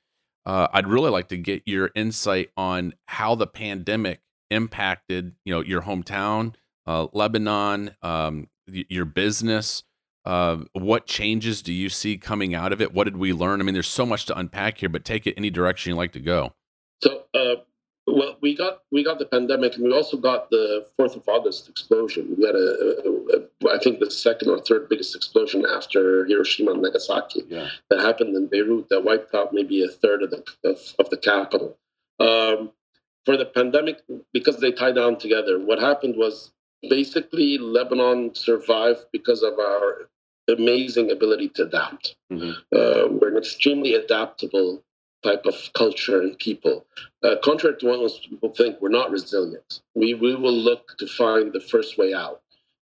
Uh, 0.45 0.67
I'd 0.73 0.87
really 0.87 1.09
like 1.09 1.29
to 1.29 1.37
get 1.37 1.63
your 1.65 1.91
insight 1.95 2.49
on 2.57 2.93
how 3.07 3.35
the 3.35 3.47
pandemic 3.47 4.21
impacted, 4.51 5.35
you 5.45 5.53
know, 5.53 5.61
your 5.61 5.81
hometown, 5.81 6.55
uh, 6.85 7.07
Lebanon, 7.13 7.95
um, 8.01 8.47
your 8.67 9.05
business. 9.05 9.83
Uh, 10.25 10.59
what 10.73 11.05
changes 11.05 11.61
do 11.61 11.73
you 11.73 11.89
see 11.89 12.17
coming 12.17 12.55
out 12.55 12.71
of 12.71 12.81
it? 12.81 12.93
What 12.93 13.05
did 13.05 13.17
we 13.17 13.33
learn? 13.33 13.59
I 13.59 13.63
mean, 13.63 13.73
there's 13.73 13.87
so 13.87 14.05
much 14.05 14.25
to 14.27 14.37
unpack 14.37 14.77
here, 14.77 14.89
but 14.89 15.03
take 15.03 15.27
it 15.27 15.33
any 15.37 15.49
direction 15.49 15.91
you 15.91 15.95
like 15.95 16.13
to 16.13 16.19
go. 16.19 16.53
So, 17.01 17.23
uh, 17.33 17.55
well, 18.05 18.37
we 18.41 18.55
got 18.55 18.81
we 18.91 19.03
got 19.03 19.19
the 19.19 19.25
pandemic, 19.25 19.75
and 19.75 19.85
we 19.85 19.93
also 19.93 20.17
got 20.17 20.49
the 20.49 20.85
Fourth 20.97 21.15
of 21.15 21.27
August 21.27 21.69
explosion. 21.69 22.35
We 22.37 22.45
had 22.45 22.55
a, 22.55 22.99
a, 23.05 23.37
a 23.37 23.75
I 23.75 23.79
think 23.79 23.99
the 23.99 24.11
second 24.11 24.49
or 24.49 24.59
third 24.59 24.89
biggest 24.89 25.15
explosion 25.15 25.65
after 25.65 26.25
Hiroshima 26.25 26.71
and 26.71 26.81
Nagasaki 26.81 27.43
yeah. 27.47 27.69
that 27.89 28.01
happened 28.01 28.35
in 28.35 28.47
Beirut 28.47 28.89
that 28.89 29.05
wiped 29.05 29.33
out 29.33 29.53
maybe 29.53 29.83
a 29.83 29.87
third 29.87 30.21
of 30.23 30.31
the 30.31 30.43
of, 30.65 30.79
of 30.99 31.09
the 31.09 31.17
capital. 31.17 31.77
Um, 32.19 32.71
for 33.25 33.37
the 33.37 33.45
pandemic, 33.45 34.01
because 34.33 34.57
they 34.57 34.71
tie 34.71 34.91
down 34.91 35.17
together, 35.17 35.57
what 35.57 35.79
happened 35.79 36.15
was 36.17 36.51
basically 36.89 37.57
Lebanon 37.57 38.35
survived 38.35 39.05
because 39.13 39.43
of 39.43 39.53
our 39.59 40.09
amazing 40.49 41.09
ability 41.09 41.49
to 41.49 41.63
adapt. 41.63 42.15
Mm-hmm. 42.31 42.51
Uh, 42.75 43.07
we're 43.17 43.29
an 43.29 43.37
extremely 43.37 43.93
adaptable 43.93 44.83
type 45.23 45.45
of 45.45 45.55
culture 45.73 46.21
and 46.21 46.37
people. 46.37 46.85
Uh, 47.23 47.35
contrary 47.43 47.77
to 47.77 47.87
what 47.87 47.99
most 47.99 48.29
people 48.29 48.49
think, 48.49 48.81
we're 48.81 48.89
not 48.89 49.11
resilient. 49.11 49.81
We, 49.95 50.13
we 50.13 50.35
will 50.35 50.53
look 50.53 50.97
to 50.99 51.07
find 51.07 51.53
the 51.53 51.61
first 51.61 51.97
way 51.97 52.13
out, 52.13 52.41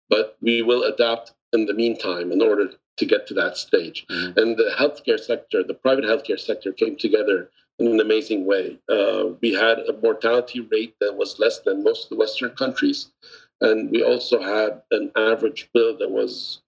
but 0.08 0.36
we 0.40 0.62
will 0.62 0.84
adapt 0.84 1.32
in 1.52 1.66
the 1.66 1.74
meantime 1.74 2.32
in 2.32 2.42
order 2.42 2.70
to 2.96 3.06
get 3.06 3.26
to 3.26 3.34
that 3.34 3.56
stage. 3.56 4.06
Mm-hmm. 4.10 4.38
And 4.38 4.56
the 4.56 4.70
healthcare 4.78 5.20
sector, 5.20 5.62
the 5.62 5.74
private 5.74 6.04
healthcare 6.04 6.40
sector, 6.40 6.72
came 6.72 6.96
together 6.96 7.50
in 7.78 7.86
an 7.88 8.00
amazing 8.00 8.46
way. 8.46 8.78
Uh, 8.88 9.34
we 9.42 9.52
had 9.52 9.78
a 9.80 9.98
mortality 10.02 10.60
rate 10.60 10.94
that 11.00 11.16
was 11.16 11.38
less 11.38 11.60
than 11.60 11.84
most 11.84 12.04
of 12.04 12.10
the 12.10 12.16
Western 12.16 12.50
countries. 12.50 13.12
And 13.60 13.90
we 13.90 14.02
also 14.02 14.40
had 14.40 14.82
an 14.90 15.12
average 15.16 15.68
bill 15.72 15.96
that 15.98 16.10
was 16.10 16.62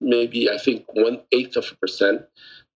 maybe, 0.00 0.50
I 0.50 0.58
think, 0.58 0.84
one 0.92 1.22
eighth 1.32 1.56
of 1.56 1.70
a 1.72 1.76
percent 1.76 2.22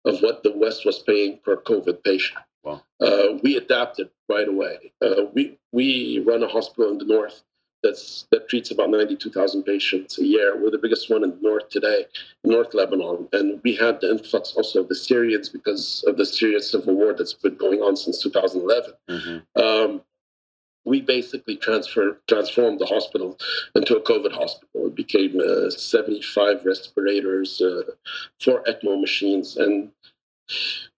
of 0.06 0.20
what 0.20 0.42
the 0.42 0.52
West 0.56 0.86
was 0.86 1.00
paying 1.00 1.38
per 1.44 1.56
COVID 1.56 2.02
patient. 2.02 2.38
Wow. 2.62 2.82
Uh, 3.00 3.38
we 3.42 3.56
adapted 3.56 4.10
right 4.28 4.48
away. 4.48 4.92
Uh, 5.02 5.26
we 5.34 5.58
we 5.72 6.20
run 6.26 6.42
a 6.42 6.48
hospital 6.48 6.90
in 6.90 6.98
the 6.98 7.04
north 7.04 7.42
that's 7.82 8.26
that 8.30 8.48
treats 8.48 8.70
about 8.70 8.90
92,000 8.90 9.62
patients 9.62 10.18
a 10.18 10.24
year. 10.24 10.60
We're 10.60 10.70
the 10.70 10.78
biggest 10.78 11.10
one 11.10 11.22
in 11.22 11.30
the 11.30 11.38
north 11.40 11.68
today, 11.68 12.06
North 12.44 12.74
Lebanon, 12.74 13.28
and 13.32 13.60
we 13.62 13.74
had 13.74 14.00
the 14.00 14.10
influx 14.10 14.54
also 14.56 14.82
of 14.82 14.88
the 14.88 14.94
Syrians 14.94 15.48
because 15.48 16.04
of 16.06 16.16
the 16.16 16.26
Syrian 16.26 16.62
civil 16.62 16.94
war 16.96 17.12
that's 17.12 17.34
been 17.34 17.56
going 17.56 17.80
on 17.80 17.96
since 17.96 18.22
2011. 18.22 18.92
Mm-hmm. 19.08 19.62
Um, 19.62 20.02
we 20.86 21.00
basically 21.00 21.56
transfer, 21.56 22.18
transformed 22.28 22.78
the 22.78 22.86
hospital 22.86 23.36
into 23.74 23.96
a 23.96 24.00
COVID 24.00 24.32
hospital. 24.32 24.86
It 24.86 24.94
became 24.94 25.38
uh, 25.40 25.68
75 25.68 26.64
respirators, 26.64 27.60
uh, 27.60 27.82
four 28.40 28.62
ECMO 28.62 29.00
machines, 29.00 29.56
and 29.56 29.90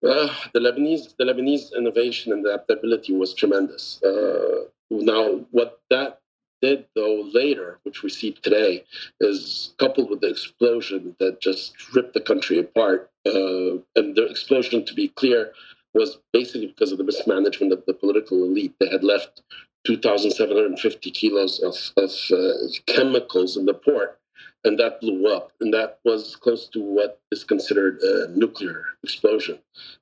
uh, 0.07 0.29
the 0.53 0.61
Lebanese 0.61 1.17
the 1.17 1.25
Lebanese 1.25 1.75
innovation 1.77 2.33
and 2.33 2.47
adaptability 2.47 3.15
was 3.15 3.35
tremendous. 3.35 4.01
Uh, 4.03 4.65
now, 4.91 5.47
what 5.51 5.81
that 5.91 6.21
did 6.61 6.85
though 6.95 7.23
later, 7.33 7.79
which 7.85 8.03
we 8.03 8.11
see 8.11 8.33
today, 8.33 8.85
is 9.21 9.75
coupled 9.79 10.11
with 10.11 10.21
the 10.21 10.29
explosion 10.29 11.17
that 11.19 11.41
just 11.41 11.95
ripped 11.95 12.13
the 12.13 12.21
country 12.21 12.59
apart. 12.59 13.11
Uh, 13.25 13.81
and 13.97 14.17
the 14.17 14.27
explosion, 14.29 14.85
to 14.85 14.95
be 14.95 15.09
clear, 15.09 15.53
was 15.95 16.19
basically 16.33 16.67
because 16.67 16.93
of 16.93 16.99
the 16.99 17.05
mismanagement 17.05 17.73
of 17.73 17.85
the 17.87 17.95
political 17.95 18.45
elite. 18.45 18.75
They 18.81 18.89
had 18.89 19.05
left 19.05 19.43
2,750 19.89 21.11
kilos 21.13 21.61
of, 21.61 21.75
of 21.97 22.11
uh, 22.31 22.69
chemicals 22.87 23.57
in 23.57 23.65
the 23.65 23.73
port, 23.73 24.21
and 24.63 24.79
that 24.79 25.01
blew 25.01 25.35
up. 25.35 25.51
And 25.63 25.73
that 25.73 25.99
was 26.05 26.37
close 26.37 26.69
to 26.75 26.81
what 26.81 27.23
is 27.33 27.43
considered 27.43 27.99
a 28.03 28.29
nuclear 28.39 28.85
explosion. 29.03 29.59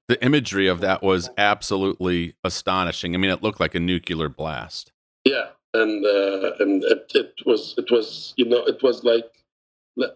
The 0.09 0.21
imagery 0.25 0.67
of 0.67 0.81
that 0.81 1.05
was 1.05 1.31
absolutely 1.39 2.35
astonishing. 2.43 3.15
I 3.15 3.19
mean, 3.19 3.31
it 3.31 3.45
looked 3.45 3.61
like 3.61 3.77
a 3.77 3.81
nuclear 3.81 4.29
blast. 4.29 4.91
Yeah, 5.25 5.51
and 5.73 6.05
uh, 6.05 6.55
and 6.59 6.83
it, 6.83 7.13
it 7.15 7.35
was 7.47 7.77
it 7.79 7.89
was 7.89 8.35
you 8.37 8.45
know 8.45 8.65
it 8.65 8.83
was 8.83 9.05
like 9.05 9.31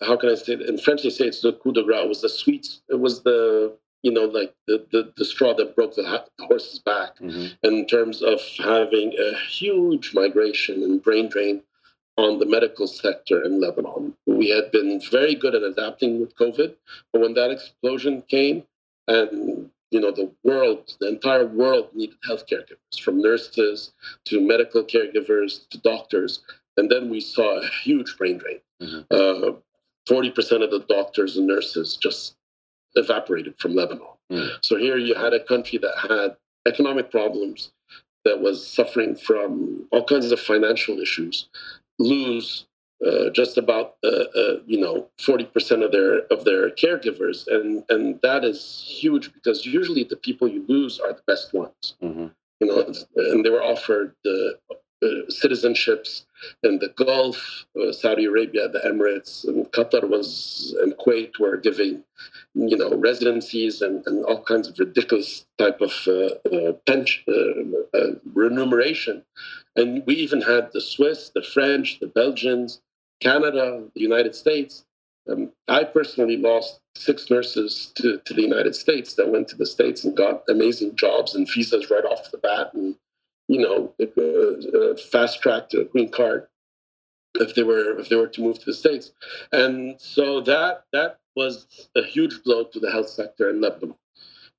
how 0.03 0.17
can 0.17 0.31
I 0.31 0.35
say 0.35 0.55
it? 0.55 0.63
In 0.63 0.79
French, 0.79 1.05
they 1.05 1.11
say 1.11 1.27
it's 1.27 1.43
the 1.43 1.53
coup 1.53 1.73
de 1.73 1.85
grace. 1.85 2.03
It 2.03 2.09
was 2.09 2.23
the 2.23 2.29
sweet. 2.29 2.81
It 2.89 2.99
was 2.99 3.23
the 3.23 3.77
you 4.03 4.11
know, 4.11 4.25
like 4.25 4.55
the, 4.67 4.87
the, 4.93 5.13
the 5.17 5.25
straw 5.25 5.55
that 5.55 5.77
broke 5.77 5.95
the, 5.95 6.25
horse's 6.41 6.79
back 6.79 7.19
mm-hmm. 7.19 7.47
in 7.63 7.87
terms 7.87 8.23
of 8.23 8.41
having 8.59 9.13
a 9.19 9.39
huge 9.49 10.13
migration 10.15 10.83
and 10.83 11.03
brain 11.03 11.29
drain 11.29 11.63
on 12.17 12.39
the 12.39 12.47
medical 12.47 12.87
sector 12.87 13.43
in 13.43 13.61
Lebanon. 13.61 14.15
We 14.27 14.51
had 14.51 14.71
been 14.71 15.01
very 15.11 15.35
good 15.35 15.55
at 15.55 15.63
adapting 15.63 16.21
with 16.21 16.37
COVID, 16.37 16.75
but 17.13 17.23
when 17.23 17.35
that 17.35 17.51
explosion 17.51 18.23
came 18.29 18.65
and 19.09 19.71
you 19.91 20.01
know 20.01 20.13
the 20.13 20.31
world, 20.45 20.95
the 21.01 21.09
entire 21.09 21.47
world 21.47 21.89
needed 21.95 22.17
healthcare 22.29 22.67
givers, 22.67 22.99
from 23.03 23.21
nurses 23.21 23.93
to 24.27 24.41
medical 24.41 24.85
caregivers 24.85 25.69
to 25.71 25.79
doctors, 25.79 26.41
and 26.77 26.91
then 26.91 27.11
we 27.11 27.21
saw 27.21 27.61
a 27.61 27.67
huge 27.83 28.17
brain 28.17 28.39
drain. 28.39 28.61
Mm-hmm. 28.81 29.01
Uh, 29.11 29.57
40% 30.09 30.65
of 30.65 30.71
the 30.71 30.85
doctors 30.89 31.37
and 31.37 31.47
nurses 31.47 31.97
just 31.97 32.37
evaporated 32.95 33.55
from 33.59 33.75
Lebanon. 33.75 34.07
Mm. 34.31 34.51
So 34.63 34.77
here 34.77 34.97
you 34.97 35.15
had 35.15 35.33
a 35.33 35.41
country 35.41 35.79
that 35.79 35.95
had 36.09 36.37
economic 36.67 37.11
problems, 37.11 37.73
that 38.25 38.41
was 38.41 38.67
suffering 38.67 39.17
from 39.17 39.87
all 39.91 40.05
kinds 40.05 40.31
of 40.31 40.41
financial 40.41 40.99
issues, 40.99 41.49
lose 41.99 42.67
uh, 43.07 43.31
just 43.31 43.57
about 43.57 43.95
uh, 44.05 44.25
uh, 44.37 44.57
you 44.67 44.79
know 44.79 45.09
forty 45.19 45.45
percent 45.45 45.83
of 45.83 45.91
their 45.91 46.27
of 46.27 46.45
their 46.45 46.71
caregivers, 46.71 47.47
and 47.47 47.83
and 47.89 48.21
that 48.23 48.45
is 48.45 48.85
huge 48.87 49.33
because 49.33 49.65
usually 49.65 50.05
the 50.05 50.17
people 50.17 50.47
you 50.47 50.65
lose 50.69 51.01
are 51.01 51.13
the 51.13 51.23
best 51.27 51.55
ones. 51.55 51.95
Mm-hmm. 52.03 52.27
You 52.61 52.67
know, 52.67 52.93
and 53.17 53.43
they 53.43 53.49
were 53.49 53.63
offered 53.63 54.15
the 54.23 54.59
uh, 54.71 55.07
citizenships 55.31 56.27
in 56.63 56.79
the 56.79 56.89
Gulf, 56.89 57.67
uh, 57.81 57.93
Saudi 57.93 58.27
Arabia, 58.27 58.69
the 58.69 58.81
Emirates, 58.81 59.47
and 59.47 59.71
Qatar 59.73 60.09
was, 60.09 60.77
and 60.81 60.95
Kuwait 60.97 61.39
were 61.39 61.57
giving, 61.57 62.05
you 62.55 62.77
know, 62.77 62.95
residencies 62.97 63.83
and, 63.83 64.07
and 64.07 64.25
all 64.25 64.43
kinds 64.43 64.69
of 64.69 64.79
ridiculous 64.79 65.47
type 65.59 65.81
of 65.81 65.93
uh, 66.07 66.57
uh, 66.57 66.73
pension, 66.87 67.25
uh, 67.29 67.99
uh, 67.99 68.11
remuneration. 68.35 69.25
And 69.77 70.03
we 70.07 70.15
even 70.15 70.43
had 70.43 70.71
the 70.73 70.81
Swiss, 70.81 71.31
the 71.35 71.43
French, 71.43 71.99
the 72.01 72.09
Belgians, 72.09 72.81
Canada, 73.21 73.85
the 73.95 74.01
United 74.01 74.35
States. 74.35 74.85
Um, 75.31 75.53
I 75.69 75.85
personally 75.85 76.37
lost 76.37 76.81
six 76.97 77.31
nurses 77.31 77.93
to, 77.97 78.19
to 78.25 78.35
the 78.35 78.43
United 78.43 78.75
States 78.75 79.15
that 79.15 79.31
went 79.31 79.49
to 79.49 79.57
the 79.57 79.67
States 79.67 80.05
and 80.05 80.17
got 80.17 80.43
amazing 80.49 80.97
jobs 80.97 81.35
and 81.35 81.49
visas 81.49 81.91
right 81.91 82.05
off 82.05 82.31
the 82.31 82.39
bat 82.39 82.73
and 82.75 82.97
you 83.51 83.59
know, 83.59 83.93
uh, 84.01 84.97
fast 85.11 85.43
track 85.43 85.69
to 85.71 85.81
a 85.81 85.85
green 85.85 86.09
card 86.09 86.47
if 87.35 87.55
they 87.57 87.65
were 87.65 87.99
if 87.99 88.09
they 88.09 88.17
were 88.17 88.29
to 88.29 88.43
move 88.43 88.59
to 88.61 88.67
the 88.67 88.75
states, 88.75 89.11
and 89.51 90.01
so 90.01 90.41
that 90.43 90.85
that 90.93 91.19
was 91.35 91.89
a 91.97 92.03
huge 92.03 92.45
blow 92.45 92.65
to 92.65 92.79
the 92.79 92.91
health 92.91 93.09
sector 93.09 93.51
in 93.51 93.61
Lebanon. 93.61 93.97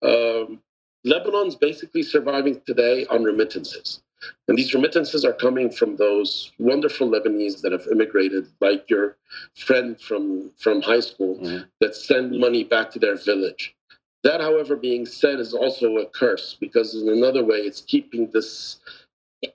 Um, 0.01 0.61
Lebanon's 1.05 1.55
basically 1.55 2.03
surviving 2.03 2.61
today 2.65 3.05
on 3.07 3.23
remittances. 3.23 4.01
And 4.47 4.55
these 4.57 4.73
remittances 4.73 5.25
are 5.25 5.33
coming 5.33 5.71
from 5.71 5.95
those 5.95 6.51
wonderful 6.59 7.09
Lebanese 7.09 7.61
that 7.61 7.71
have 7.71 7.87
immigrated, 7.91 8.47
like 8.59 8.87
your 8.87 9.17
friend 9.55 9.99
from, 9.99 10.51
from 10.59 10.81
high 10.81 10.99
school, 10.99 11.37
mm-hmm. 11.37 11.63
that 11.79 11.95
send 11.95 12.39
money 12.39 12.63
back 12.63 12.91
to 12.91 12.99
their 12.99 13.15
village. 13.15 13.75
That, 14.23 14.39
however, 14.41 14.75
being 14.75 15.05
said, 15.05 15.39
is 15.39 15.53
also 15.53 15.97
a 15.97 16.05
curse 16.05 16.55
because, 16.59 16.93
in 16.93 17.09
another 17.09 17.43
way, 17.43 17.57
it's 17.57 17.81
keeping 17.81 18.29
this 18.31 18.79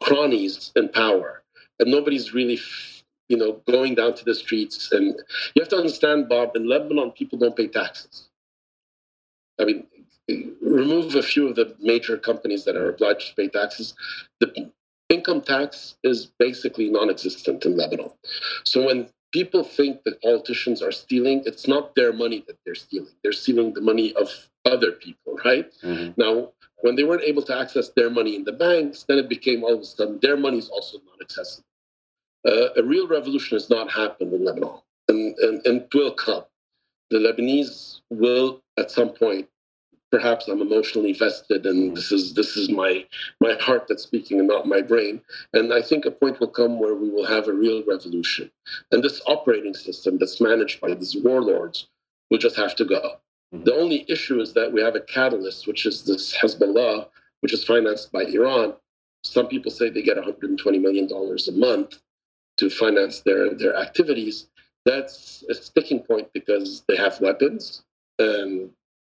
cronies 0.03 0.73
in 0.75 0.89
power, 0.89 1.43
and 1.79 1.91
nobody's 1.91 2.35
really, 2.35 2.59
you 3.29 3.37
know, 3.37 3.63
going 3.69 3.95
down 3.95 4.15
to 4.15 4.25
the 4.25 4.35
streets. 4.35 4.91
And 4.91 5.15
you 5.55 5.63
have 5.63 5.69
to 5.69 5.77
understand, 5.77 6.29
Bob, 6.29 6.57
in 6.57 6.69
Lebanon, 6.69 7.13
people 7.13 7.39
don't 7.39 7.57
pay 7.57 7.69
taxes. 7.69 8.29
I 9.61 9.65
mean, 9.65 9.87
remove 10.61 11.15
a 11.15 11.23
few 11.23 11.49
of 11.49 11.55
the 11.55 11.77
major 11.81 12.17
companies 12.17 12.65
that 12.65 12.77
are 12.77 12.89
obliged 12.89 13.29
to 13.29 13.35
pay 13.37 13.49
taxes. 13.49 13.95
The 14.41 14.71
income 15.09 15.43
tax 15.43 15.97
is 16.03 16.33
basically 16.39 16.91
non-existent 16.91 17.65
in 17.65 17.77
Lebanon. 17.77 18.11
So 18.65 18.85
when 18.85 19.09
people 19.33 19.63
think 19.63 20.03
that 20.05 20.21
politicians 20.21 20.83
are 20.83 20.93
stealing, 20.93 21.43
it's 21.47 21.69
not 21.69 21.95
their 21.95 22.13
money 22.13 22.45
that 22.49 22.59
they're 22.65 22.75
stealing. 22.75 23.13
They're 23.23 23.33
stealing 23.33 23.75
the 23.75 23.81
money 23.81 24.13
of 24.15 24.49
other 24.67 24.93
people, 24.93 25.39
right? 25.45 25.73
Mm-hmm. 25.83 26.21
Now, 26.21 26.53
When 26.83 26.95
they 26.95 27.05
weren't 27.05 27.23
able 27.23 27.43
to 27.43 27.59
access 27.59 27.89
their 27.97 28.11
money 28.11 28.37
in 28.37 28.45
the 28.45 28.53
banks, 28.53 29.05
then 29.09 29.19
it 29.19 29.29
became 29.29 29.65
all 29.65 29.75
of 29.75 29.81
a 29.81 29.85
sudden 29.85 30.19
their 30.21 30.37
money 30.37 30.59
is 30.59 30.69
also 30.69 30.99
not 31.07 31.21
accessible. 31.21 31.65
Uh, 32.47 32.69
a 32.77 32.83
real 32.83 33.09
revolution 33.09 33.57
has 33.57 33.71
not 33.71 33.91
happened 33.91 34.33
in 34.33 34.45
Lebanon, 34.45 34.79
and, 35.09 35.37
and, 35.39 35.67
and 35.67 35.83
it 35.83 35.95
will 35.95 36.13
come. 36.13 36.45
The 37.11 37.19
Lebanese 37.19 38.01
will, 38.11 38.63
at 38.77 38.91
some 38.91 39.11
point, 39.11 39.49
perhaps 40.13 40.47
I'm 40.49 40.61
emotionally 40.61 41.13
vested, 41.13 41.67
and 41.67 41.97
this 41.97 42.13
is 42.13 42.35
this 42.35 42.57
is 42.57 42.69
my 42.69 43.05
my 43.41 43.55
heart 43.55 43.87
that's 43.89 44.05
speaking 44.05 44.39
and 44.39 44.49
not 44.49 44.69
my 44.69 44.83
brain. 44.83 45.21
And 45.55 45.73
I 45.73 45.83
think 45.83 46.05
a 46.05 46.11
point 46.11 46.39
will 46.39 46.49
come 46.61 46.79
where 46.79 46.95
we 46.95 47.09
will 47.11 47.27
have 47.27 47.49
a 47.49 47.53
real 47.53 47.83
revolution, 47.85 48.51
and 48.93 49.03
this 49.03 49.21
operating 49.27 49.75
system 49.75 50.19
that's 50.19 50.41
managed 50.41 50.81
by 50.81 50.95
these 50.95 51.17
warlords 51.17 51.89
will 52.31 52.39
just 52.39 52.57
have 52.57 52.77
to 52.77 52.85
go. 52.85 53.19
The 53.53 53.75
only 53.75 54.05
issue 54.09 54.41
is 54.41 54.53
that 54.55 54.73
we 54.73 54.83
have 54.83 54.97
a 54.97 55.01
catalyst, 55.01 55.67
which 55.67 55.87
is 55.87 56.05
this 56.05 56.37
Hezbollah, 56.37 57.09
which 57.41 57.53
is 57.53 57.65
financed 57.65 58.13
by 58.13 58.23
Iran. 58.25 58.75
Some 59.25 59.49
people 59.49 59.71
say 59.71 59.89
they 59.89 60.03
get 60.03 60.17
120 60.17 60.79
million 60.79 61.07
dollars 61.07 61.49
a 61.49 61.53
month 61.53 62.01
to 62.59 62.71
finance 62.71 63.21
their 63.21 63.55
their 63.55 63.77
activities. 63.77 64.49
That's 64.85 65.45
a 65.49 65.55
sticking 65.55 66.01
point 66.01 66.33
because 66.33 66.85
they 66.89 66.97
have 66.97 67.21
weapons 67.21 67.83
and 68.19 68.71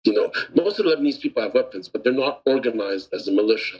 you 0.05 0.15
know, 0.15 0.33
most 0.55 0.79
of 0.79 0.87
the 0.87 0.97
Lebanese 0.97 1.21
people 1.21 1.43
have 1.43 1.55
weapons, 1.55 1.89
but 1.89 2.05
they're 2.05 2.13
not 2.13 2.41
organized 2.47 3.13
as 3.13 3.29
a 3.29 3.33
militia 3.33 3.79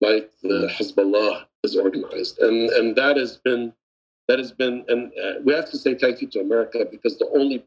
like 0.00 0.30
the 0.42 0.70
Hezbollah 0.72 1.46
is 1.64 1.76
organized, 1.76 2.38
and 2.38 2.70
and 2.70 2.96
that 2.96 3.16
has 3.16 3.38
been 3.38 3.72
that 4.28 4.38
has 4.38 4.52
been, 4.52 4.84
and 4.88 5.12
uh, 5.22 5.40
we 5.44 5.54
have 5.54 5.70
to 5.70 5.78
say 5.78 5.94
thank 5.94 6.20
you 6.20 6.28
to 6.28 6.40
America 6.40 6.86
because 6.90 7.18
the 7.18 7.28
only 7.34 7.64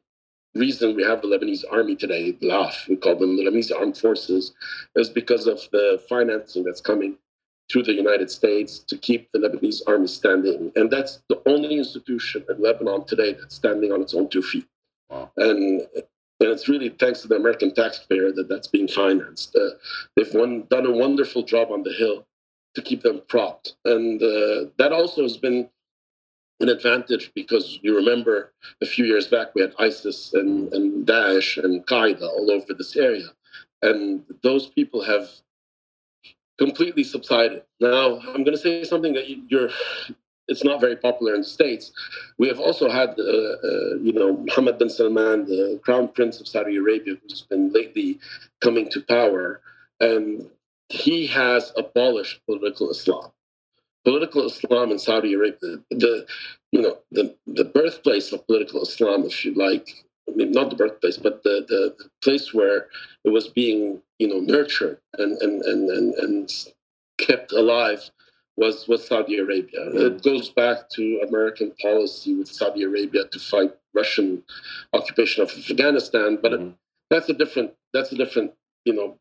reason 0.55 0.95
we 0.95 1.03
have 1.03 1.21
the 1.21 1.27
Lebanese 1.27 1.63
army 1.71 1.95
today, 1.95 2.33
LAF, 2.41 2.87
we 2.87 2.95
call 2.95 3.15
them 3.15 3.37
the 3.37 3.43
Lebanese 3.43 3.71
Armed 3.77 3.97
Forces, 3.97 4.53
is 4.95 5.09
because 5.09 5.47
of 5.47 5.59
the 5.71 6.01
financing 6.09 6.63
that's 6.63 6.81
coming 6.81 7.17
through 7.71 7.83
the 7.83 7.93
United 7.93 8.31
States 8.31 8.79
to 8.79 8.97
keep 8.97 9.31
the 9.31 9.39
Lebanese 9.39 9.81
army 9.87 10.07
standing. 10.07 10.71
And 10.75 10.89
that's 10.89 11.21
the 11.29 11.41
only 11.45 11.77
institution 11.77 12.43
in 12.49 12.61
Lebanon 12.61 13.05
today 13.05 13.33
that's 13.33 13.55
standing 13.55 13.91
on 13.91 14.01
its 14.01 14.13
own 14.13 14.27
two 14.29 14.41
feet. 14.41 14.67
Wow. 15.09 15.31
And 15.37 15.87
and 16.41 16.49
it's 16.49 16.69
really 16.69 16.89
thanks 16.89 17.21
to 17.21 17.27
the 17.27 17.35
American 17.35 17.73
taxpayer 17.73 18.31
that 18.31 18.47
that's 18.47 18.67
being 18.67 18.87
financed. 18.87 19.55
Uh, 19.55 19.71
they've 20.15 20.33
one, 20.33 20.63
done 20.69 20.85
a 20.85 20.91
wonderful 20.91 21.43
job 21.43 21.69
on 21.69 21.83
the 21.83 21.91
Hill 21.91 22.25
to 22.75 22.81
keep 22.81 23.01
them 23.03 23.21
propped. 23.27 23.75
And 23.83 24.21
uh, 24.21 24.69
that 24.77 24.93
also 24.93 25.23
has 25.23 25.35
been 25.35 25.69
an 26.59 26.69
advantage 26.69 27.31
because 27.33 27.79
you 27.81 27.95
remember 27.95 28.51
a 28.81 28.85
few 28.85 29.05
years 29.05 29.27
back 29.27 29.55
we 29.55 29.61
had 29.61 29.73
ISIS 29.79 30.33
and, 30.33 30.73
and 30.73 31.07
Daesh 31.07 31.61
and 31.63 31.85
Qaeda 31.85 32.21
all 32.21 32.51
over 32.51 32.73
this 32.73 32.95
area. 32.95 33.27
And 33.81 34.23
those 34.43 34.67
people 34.67 35.01
have 35.03 35.29
completely 36.57 37.03
subsided. 37.03 37.63
Now, 37.79 38.19
I'm 38.19 38.43
going 38.43 38.51
to 38.51 38.57
say 38.57 38.83
something 38.83 39.13
that 39.13 39.29
you're 39.49 39.69
it's 40.49 40.63
not 40.63 40.81
very 40.81 40.95
popular 40.95 41.35
in 41.35 41.41
the 41.41 41.47
states. 41.47 41.91
We 42.39 42.47
have 42.47 42.59
also 42.59 42.89
had, 42.89 43.09
uh, 43.19 43.23
uh, 43.23 43.95
you 44.01 44.11
know, 44.11 44.35
Mohammed 44.37 44.79
bin 44.79 44.89
Salman, 44.89 45.45
the 45.45 45.79
crown 45.83 46.07
prince 46.07 46.41
of 46.41 46.47
Saudi 46.47 46.75
Arabia, 46.75 47.15
who's 47.21 47.43
been 47.43 47.71
lately 47.71 48.19
coming 48.59 48.89
to 48.89 49.01
power, 49.01 49.61
and 49.99 50.49
he 50.89 51.27
has 51.27 51.71
abolished 51.77 52.41
political 52.47 52.89
Islam. 52.89 53.31
Political 54.09 54.45
Islam 54.47 54.91
in 54.91 54.97
Saudi 54.97 55.33
Arabia, 55.35 55.77
the, 55.91 56.25
you 56.71 56.81
know, 56.81 56.97
the 57.11 57.35
the 57.45 57.65
birthplace 57.65 58.31
of 58.31 58.45
political 58.47 58.81
Islam, 58.81 59.23
if 59.23 59.45
you 59.45 59.53
like, 59.53 59.87
I 60.27 60.31
mean, 60.35 60.51
not 60.51 60.71
the 60.71 60.75
birthplace, 60.75 61.17
but 61.17 61.43
the, 61.43 61.55
the, 61.67 61.95
the 61.99 62.09
place 62.23 62.51
where 62.51 62.87
it 63.23 63.29
was 63.29 63.47
being, 63.47 64.01
you 64.17 64.27
know, 64.27 64.39
nurtured 64.39 64.97
and 65.19 65.39
and 65.43 65.61
and 65.61 65.89
and, 65.89 66.13
and 66.15 66.51
kept 67.19 67.51
alive 67.51 68.09
was 68.57 68.87
was 68.87 69.07
Saudi 69.07 69.37
Arabia. 69.37 69.81
It 70.07 70.23
goes 70.23 70.49
back 70.49 70.89
to 70.95 71.03
American 71.27 71.71
policy 71.79 72.33
with 72.35 72.47
Saudi 72.47 72.83
Arabia 72.83 73.25
to 73.31 73.39
fight 73.39 73.73
Russian 73.93 74.43
occupation 74.91 75.43
of 75.43 75.49
Afghanistan, 75.51 76.39
but 76.41 76.51
mm-hmm. 76.53 76.71
that's 77.11 77.29
a 77.29 77.33
different 77.33 77.73
that's 77.93 78.11
a 78.11 78.15
different 78.15 78.53
you 78.85 78.93
know 78.93 79.17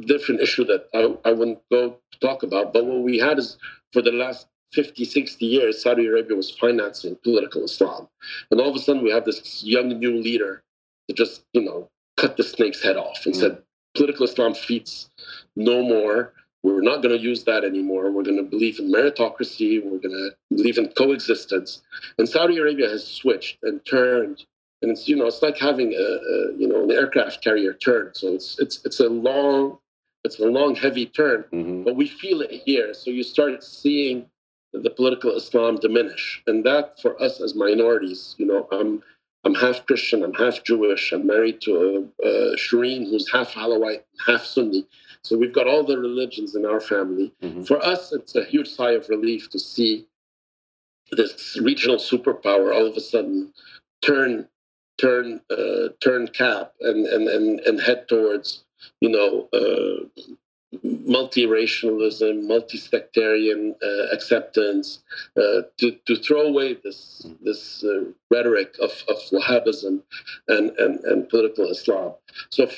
different 0.00 0.40
issue 0.40 0.64
that 0.64 0.86
I, 0.94 1.28
I 1.28 1.32
wouldn't 1.32 1.60
go 1.70 1.98
talk 2.20 2.42
about. 2.42 2.72
But 2.72 2.86
what 2.86 3.02
we 3.02 3.18
had 3.18 3.38
is 3.38 3.58
for 3.92 4.02
the 4.02 4.12
last 4.12 4.46
50, 4.72 5.04
60 5.04 5.44
years, 5.44 5.82
Saudi 5.82 6.06
Arabia 6.06 6.36
was 6.36 6.50
financing 6.50 7.16
political 7.22 7.64
Islam. 7.64 8.08
And 8.50 8.60
all 8.60 8.70
of 8.70 8.76
a 8.76 8.78
sudden 8.78 9.02
we 9.02 9.10
have 9.10 9.24
this 9.24 9.62
young 9.62 9.88
new 9.88 10.16
leader 10.16 10.62
that 11.08 11.16
just, 11.16 11.44
you 11.52 11.62
know, 11.62 11.88
cut 12.16 12.36
the 12.36 12.42
snake's 12.42 12.82
head 12.82 12.96
off 12.96 13.24
and 13.26 13.34
mm-hmm. 13.34 13.42
said 13.42 13.62
political 13.94 14.24
Islam 14.24 14.54
feeds 14.54 15.10
no 15.56 15.82
more. 15.82 16.32
We're 16.62 16.80
not 16.80 17.02
going 17.02 17.16
to 17.16 17.22
use 17.22 17.44
that 17.44 17.64
anymore. 17.64 18.10
We're 18.10 18.22
going 18.22 18.36
to 18.36 18.42
believe 18.44 18.78
in 18.78 18.90
meritocracy. 18.90 19.82
We're 19.82 19.98
going 19.98 20.14
to 20.14 20.30
believe 20.54 20.78
in 20.78 20.88
coexistence. 20.88 21.82
And 22.18 22.28
Saudi 22.28 22.58
Arabia 22.58 22.88
has 22.88 23.06
switched 23.06 23.58
and 23.62 23.84
turned. 23.84 24.44
And 24.80 24.90
it's 24.90 25.08
you 25.08 25.14
know 25.14 25.26
it's 25.26 25.42
like 25.42 25.58
having 25.58 25.92
a, 25.92 25.96
a 25.96 26.56
you 26.56 26.66
know 26.66 26.82
an 26.82 26.90
aircraft 26.90 27.42
carrier 27.42 27.72
turn. 27.72 28.10
So 28.14 28.34
it's 28.34 28.58
it's 28.58 28.84
it's 28.84 28.98
a 28.98 29.08
long 29.08 29.78
it's 30.24 30.38
a 30.38 30.46
long 30.46 30.74
heavy 30.74 31.06
turn, 31.06 31.44
mm-hmm. 31.52 31.82
but 31.82 31.96
we 31.96 32.06
feel 32.06 32.40
it 32.40 32.50
here. 32.50 32.94
So 32.94 33.10
you 33.10 33.22
start 33.22 33.64
seeing 33.64 34.26
the 34.72 34.90
political 34.90 35.34
Islam 35.36 35.76
diminish, 35.76 36.42
and 36.46 36.64
that 36.64 37.00
for 37.00 37.20
us 37.20 37.40
as 37.40 37.54
minorities, 37.54 38.34
you 38.38 38.46
know, 38.46 38.68
I'm 38.72 39.02
I'm 39.44 39.54
half 39.54 39.84
Christian, 39.86 40.22
I'm 40.22 40.34
half 40.34 40.62
Jewish, 40.62 41.12
I'm 41.12 41.26
married 41.26 41.60
to 41.62 42.10
a, 42.22 42.26
a 42.26 42.56
Shireen 42.56 43.10
who's 43.10 43.30
half 43.30 43.54
Alawite, 43.54 44.04
half 44.24 44.44
Sunni. 44.44 44.86
So 45.22 45.36
we've 45.36 45.52
got 45.52 45.66
all 45.66 45.82
the 45.82 45.98
religions 45.98 46.54
in 46.54 46.64
our 46.64 46.80
family. 46.80 47.32
Mm-hmm. 47.42 47.64
For 47.64 47.84
us, 47.84 48.12
it's 48.12 48.36
a 48.36 48.44
huge 48.44 48.68
sigh 48.68 48.92
of 48.92 49.08
relief 49.08 49.50
to 49.50 49.58
see 49.58 50.06
this 51.10 51.58
regional 51.60 51.96
superpower 51.96 52.74
all 52.74 52.86
of 52.86 52.96
a 52.96 53.00
sudden 53.00 53.52
turn 54.00 54.48
turn 54.98 55.40
uh, 55.50 55.88
turn 56.00 56.28
cap 56.28 56.72
and, 56.80 57.06
and 57.06 57.28
and 57.28 57.60
and 57.60 57.80
head 57.80 58.08
towards 58.08 58.64
you 59.00 59.08
know 59.08 59.48
uh, 59.52 60.22
multi-racialism, 60.82 62.46
multi-sectarian 62.46 63.74
uh, 63.82 64.06
acceptance, 64.12 65.02
uh, 65.36 65.62
to, 65.78 65.92
to 66.06 66.16
throw 66.16 66.42
away 66.42 66.74
this 66.82 67.26
this 67.42 67.84
uh, 67.84 68.04
rhetoric 68.30 68.74
of, 68.80 68.90
of 69.08 69.16
Wahhabism 69.30 70.02
and, 70.48 70.70
and, 70.78 71.00
and 71.04 71.28
political 71.28 71.66
Islam. 71.66 72.14
So 72.50 72.68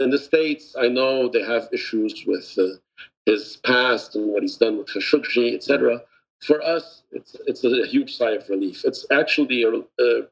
in 0.00 0.10
the 0.10 0.18
States, 0.18 0.74
I 0.78 0.88
know 0.88 1.28
they 1.28 1.42
have 1.42 1.68
issues 1.72 2.24
with 2.26 2.58
uh, 2.58 2.78
his 3.26 3.58
past 3.58 4.16
and 4.16 4.28
what 4.28 4.42
he's 4.42 4.56
done 4.56 4.78
with 4.78 4.88
Khashoggi, 4.88 5.54
etc. 5.54 6.02
For 6.40 6.62
us, 6.62 7.02
it's, 7.12 7.36
it's 7.46 7.64
a 7.64 7.86
huge 7.86 8.16
sigh 8.16 8.32
of 8.32 8.48
relief. 8.48 8.84
It's 8.84 9.04
actually 9.10 9.62
a, 9.64 9.72
a, 10.02 10.22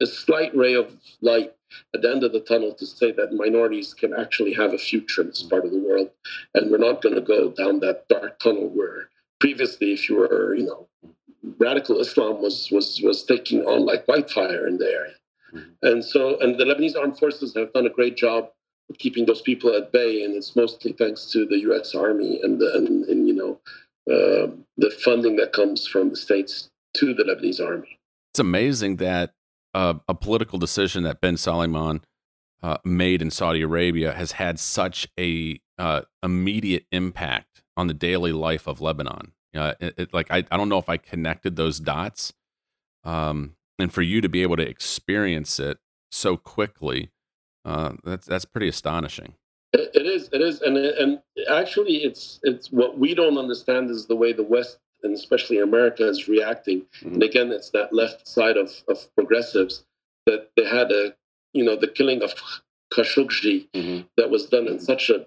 a 0.00 0.06
slight 0.06 0.56
ray 0.56 0.74
of 0.74 0.96
light 1.20 1.52
at 1.94 2.02
the 2.02 2.10
end 2.10 2.24
of 2.24 2.32
the 2.32 2.40
tunnel 2.40 2.72
to 2.74 2.86
say 2.86 3.12
that 3.12 3.32
minorities 3.32 3.94
can 3.94 4.14
actually 4.14 4.52
have 4.54 4.72
a 4.72 4.78
future 4.78 5.22
in 5.22 5.28
this 5.28 5.42
part 5.42 5.64
of 5.64 5.72
the 5.72 5.78
world. 5.78 6.10
And 6.54 6.70
we're 6.70 6.78
not 6.78 7.02
going 7.02 7.14
to 7.14 7.20
go 7.20 7.50
down 7.50 7.80
that 7.80 8.08
dark 8.08 8.38
tunnel 8.38 8.68
where 8.68 9.08
previously, 9.40 9.92
if 9.92 10.08
you 10.08 10.16
were, 10.16 10.54
you 10.54 10.64
know, 10.64 10.88
radical 11.58 12.00
Islam 12.00 12.42
was, 12.42 12.70
was, 12.70 13.00
was 13.02 13.24
taking 13.24 13.62
on 13.62 13.86
like 13.86 14.06
whitefire 14.06 14.66
in 14.66 14.78
the 14.78 14.86
area. 14.86 15.14
Mm-hmm. 15.54 15.70
And 15.82 16.04
so, 16.04 16.38
and 16.40 16.58
the 16.58 16.64
Lebanese 16.64 16.96
armed 16.96 17.18
forces 17.18 17.54
have 17.54 17.72
done 17.72 17.86
a 17.86 17.90
great 17.90 18.16
job 18.16 18.50
of 18.90 18.98
keeping 18.98 19.26
those 19.26 19.42
people 19.42 19.74
at 19.74 19.92
bay. 19.92 20.24
And 20.24 20.34
it's 20.34 20.56
mostly 20.56 20.92
thanks 20.92 21.30
to 21.32 21.46
the 21.46 21.58
U.S. 21.60 21.94
Army 21.94 22.40
and, 22.42 22.60
the, 22.60 22.72
and, 22.74 23.04
and 23.04 23.28
you 23.28 23.34
know, 23.34 23.60
uh, 24.08 24.50
the 24.76 24.90
funding 24.90 25.36
that 25.36 25.52
comes 25.52 25.86
from 25.86 26.10
the 26.10 26.16
states 26.16 26.68
to 26.94 27.12
the 27.12 27.24
Lebanese 27.24 27.60
army. 27.60 27.98
It's 28.32 28.38
amazing 28.38 28.96
that 28.96 29.32
a, 29.76 30.00
a 30.08 30.14
political 30.14 30.58
decision 30.58 31.04
that 31.04 31.20
bin 31.20 31.36
Salman 31.36 32.00
uh, 32.62 32.78
made 32.84 33.20
in 33.20 33.30
Saudi 33.30 33.60
Arabia 33.60 34.12
has 34.12 34.32
had 34.32 34.58
such 34.58 35.06
a 35.18 35.60
uh, 35.78 36.02
immediate 36.22 36.86
impact 36.90 37.62
on 37.76 37.86
the 37.86 37.94
daily 37.94 38.32
life 38.32 38.66
of 38.66 38.80
Lebanon. 38.80 39.32
Uh, 39.54 39.74
it, 39.78 39.94
it, 39.98 40.14
like 40.14 40.30
I, 40.30 40.44
I 40.50 40.56
don't 40.56 40.70
know 40.70 40.78
if 40.78 40.88
I 40.88 40.96
connected 40.96 41.56
those 41.56 41.78
dots, 41.78 42.32
um, 43.04 43.56
and 43.78 43.92
for 43.92 44.02
you 44.02 44.20
to 44.22 44.28
be 44.28 44.42
able 44.42 44.56
to 44.56 44.66
experience 44.66 45.60
it 45.60 45.78
so 46.10 46.36
quickly, 46.36 47.10
uh, 47.64 47.92
that's 48.02 48.26
that's 48.26 48.44
pretty 48.46 48.68
astonishing. 48.68 49.34
It, 49.72 49.90
it 49.94 50.06
is, 50.06 50.30
it 50.32 50.40
is, 50.40 50.62
and 50.62 50.76
and 50.76 51.20
actually, 51.50 51.98
it's 51.98 52.40
it's 52.42 52.72
what 52.72 52.98
we 52.98 53.14
don't 53.14 53.38
understand 53.38 53.90
is 53.90 54.06
the 54.06 54.16
way 54.16 54.32
the 54.32 54.42
West 54.42 54.78
and 55.06 55.14
especially 55.14 55.58
America 55.58 56.06
is 56.06 56.28
reacting. 56.28 56.82
Mm-hmm. 57.00 57.14
And 57.14 57.22
again, 57.22 57.52
it's 57.52 57.70
that 57.70 57.94
left 57.94 58.28
side 58.28 58.58
of, 58.58 58.70
of 58.88 58.98
progressives 59.14 59.84
that 60.26 60.50
they 60.56 60.64
had 60.64 60.92
a, 60.92 61.14
you 61.54 61.64
know, 61.64 61.76
the 61.76 61.88
killing 61.88 62.22
of 62.22 62.34
Khashoggi 62.92 63.68
mm-hmm. 63.72 64.02
that 64.18 64.30
was 64.30 64.46
done 64.46 64.66
in 64.66 64.78
such 64.78 65.08
a 65.08 65.26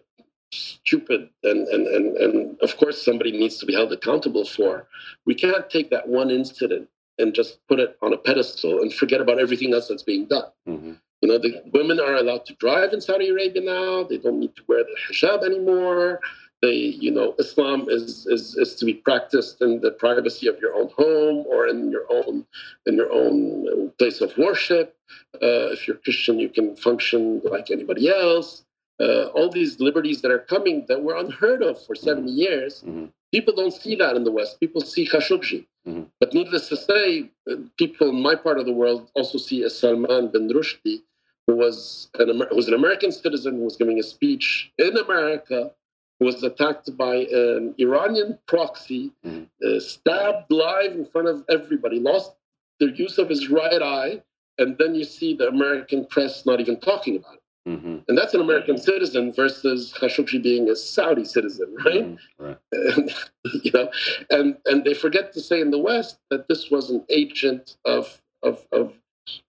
stupid 0.52 1.30
and, 1.44 1.68
and, 1.68 1.88
and, 1.88 2.18
and 2.18 2.60
of 2.62 2.76
course 2.78 3.04
somebody 3.04 3.32
needs 3.32 3.58
to 3.58 3.66
be 3.66 3.74
held 3.74 3.92
accountable 3.92 4.46
for. 4.46 4.88
We 5.26 5.36
can't 5.36 5.70
take 5.70 5.90
that 5.92 6.08
one 6.08 6.30
incident 6.30 6.90
and 7.18 7.34
just 7.34 7.60
put 7.68 7.80
it 7.80 7.98
on 8.02 8.14
a 8.14 8.18
pedestal 8.18 8.82
and 8.82 8.94
forget 8.94 9.22
about 9.22 9.40
everything 9.40 9.74
else 9.74 9.90
that's 9.90 10.04
being 10.04 10.26
done. 10.26 10.50
Mm-hmm. 10.68 10.94
You 11.22 11.28
know, 11.28 11.38
the 11.38 11.62
women 11.74 12.00
are 12.00 12.16
allowed 12.16 12.46
to 12.46 12.54
drive 12.56 12.94
in 12.94 13.02
Saudi 13.02 13.28
Arabia 13.28 13.62
now. 13.62 14.04
They 14.04 14.18
don't 14.18 14.40
need 14.40 14.56
to 14.56 14.64
wear 14.68 14.84
the 14.84 14.96
hijab 15.14 15.44
anymore. 15.44 16.22
They, 16.62 16.76
you 16.76 17.12
know, 17.12 17.36
Islam 17.40 17.88
is, 17.90 18.28
is 18.28 18.56
is 18.56 18.76
to 18.76 18.86
be 18.86 18.94
practiced 18.94 19.62
in 19.62 19.80
the 19.80 19.92
privacy 19.92 20.48
of 20.48 20.60
your 20.60 20.76
own 20.76 20.90
home 20.98 21.46
or 21.48 21.68
in 21.68 21.90
your 21.90 22.06
own 22.10 22.46
in 22.86 22.96
your 22.96 23.12
own 23.12 23.92
place 23.98 24.20
of 24.20 24.38
worship. 24.38 24.96
Uh, 25.36 25.72
if 25.76 25.88
you're 25.88 25.98
Christian, 25.98 26.38
you 26.40 26.50
can 26.50 26.76
function 26.76 27.42
like 27.46 27.72
anybody 27.72 28.10
else. 28.10 28.66
Uh, 29.02 29.28
all 29.28 29.50
these 29.50 29.80
liberties 29.80 30.22
that 30.22 30.32
are 30.32 30.40
coming 30.40 30.86
that 30.90 31.02
were 31.02 31.16
unheard 31.16 31.64
of 31.64 31.82
for 31.86 31.96
70 31.96 32.30
years, 32.30 32.84
mm-hmm. 32.86 33.06
people 33.34 33.56
don't 33.56 33.74
see 33.74 33.96
that 33.96 34.18
in 34.18 34.26
the 34.26 34.32
West. 34.32 34.60
People 34.60 34.82
see 34.82 35.08
Khashoggi. 35.08 35.66
Mm-hmm. 35.88 36.04
But 36.20 36.34
needless 36.34 36.68
to 36.68 36.76
say, 36.76 37.32
people 37.78 38.10
in 38.10 38.22
my 38.22 38.36
part 38.36 38.60
of 38.60 38.66
the 38.66 38.74
world 38.74 39.10
also 39.16 39.38
see 39.38 39.64
a 39.64 39.70
Salman 39.70 40.28
bin 40.28 40.50
Rushdie, 40.50 41.02
who 41.48 41.56
was 41.56 42.10
an, 42.16 42.28
who 42.50 42.56
was 42.56 42.68
an 42.68 42.74
American 42.74 43.14
citizen 43.14 43.56
who 43.56 43.64
was 43.64 43.78
giving 43.78 44.00
a 44.00 44.04
speech 44.04 44.70
in 44.78 44.98
America 44.98 45.72
was 46.20 46.44
attacked 46.44 46.96
by 46.98 47.16
an 47.16 47.76
Iranian 47.78 48.38
proxy, 48.46 49.12
mm-hmm. 49.26 49.44
uh, 49.66 49.80
stabbed 49.80 50.52
live 50.52 50.92
in 50.94 51.06
front 51.06 51.28
of 51.28 51.46
everybody, 51.50 52.00
lost 52.00 52.34
the 52.80 52.92
use 52.92 53.18
of 53.18 53.30
his 53.30 53.50
right 53.50 53.82
eye, 53.82 54.22
and 54.58 54.78
then 54.78 54.96
you 54.96 55.04
see 55.04 55.34
the 55.34 55.48
American 55.48 56.06
press 56.06 56.46
not 56.46 56.60
even 56.60 56.80
talking 56.80 57.18
about 57.18 57.36
it. 57.36 57.42
Mm-hmm. 57.70 57.98
And 58.08 58.18
that's 58.18 58.34
an 58.34 58.42
American 58.42 58.78
citizen 58.78 59.32
versus 59.34 59.94
Khashoggi 59.98 60.42
being 60.42 60.70
a 60.70 60.76
Saudi 60.76 61.24
citizen, 61.24 61.76
right? 61.86 62.06
Mm-hmm. 62.06 62.44
right. 62.44 62.58
And, 62.72 63.14
you 63.64 63.72
know, 63.74 63.90
and 64.30 64.58
and 64.66 64.84
they 64.84 64.94
forget 64.94 65.34
to 65.34 65.42
say 65.42 65.62
in 65.62 65.72
the 65.72 65.78
West 65.78 66.20
that 66.32 66.48
this 66.48 66.72
was 66.72 66.90
an 66.90 67.06
agent 67.10 67.78
of 67.86 68.22
of 68.44 68.66
of, 68.72 68.94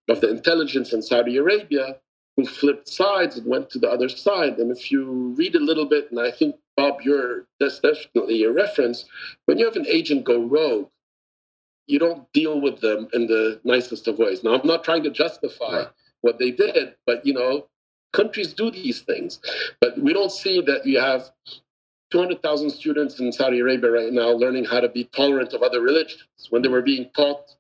of 0.08 0.20
the 0.20 0.28
intelligence 0.28 0.92
in 0.92 1.02
Saudi 1.02 1.36
Arabia 1.36 1.96
who 2.40 2.46
flipped 2.46 2.88
sides 2.88 3.36
and 3.36 3.46
went 3.46 3.70
to 3.70 3.78
the 3.78 3.88
other 3.88 4.08
side. 4.08 4.58
And 4.58 4.70
if 4.70 4.90
you 4.90 5.34
read 5.36 5.54
a 5.54 5.60
little 5.60 5.86
bit, 5.86 6.10
and 6.10 6.18
I 6.18 6.30
think 6.30 6.56
Bob, 6.76 7.02
you're 7.02 7.46
that's 7.58 7.80
definitely 7.80 8.44
a 8.44 8.52
reference. 8.52 9.04
When 9.44 9.58
you 9.58 9.66
have 9.66 9.76
an 9.76 9.86
agent 9.86 10.24
go 10.24 10.42
rogue, 10.42 10.88
you 11.86 11.98
don't 11.98 12.32
deal 12.32 12.60
with 12.60 12.80
them 12.80 13.08
in 13.12 13.26
the 13.26 13.60
nicest 13.64 14.08
of 14.08 14.18
ways. 14.18 14.42
Now, 14.42 14.54
I'm 14.54 14.66
not 14.66 14.84
trying 14.84 15.02
to 15.04 15.10
justify 15.10 15.78
right. 15.78 15.88
what 16.22 16.38
they 16.38 16.50
did, 16.50 16.94
but 17.06 17.26
you 17.26 17.34
know, 17.34 17.66
countries 18.12 18.54
do 18.54 18.70
these 18.70 19.02
things. 19.02 19.40
But 19.80 19.98
we 19.98 20.12
don't 20.12 20.32
see 20.32 20.60
that 20.62 20.86
you 20.86 20.98
have 21.00 21.30
200,000 22.10 22.70
students 22.70 23.20
in 23.20 23.32
Saudi 23.32 23.60
Arabia 23.60 23.90
right 23.90 24.12
now 24.12 24.30
learning 24.30 24.64
how 24.64 24.80
to 24.80 24.88
be 24.88 25.04
tolerant 25.04 25.52
of 25.52 25.62
other 25.62 25.80
religions 25.80 26.48
when 26.50 26.62
they 26.62 26.68
were 26.68 26.82
being 26.82 27.10
taught 27.14 27.54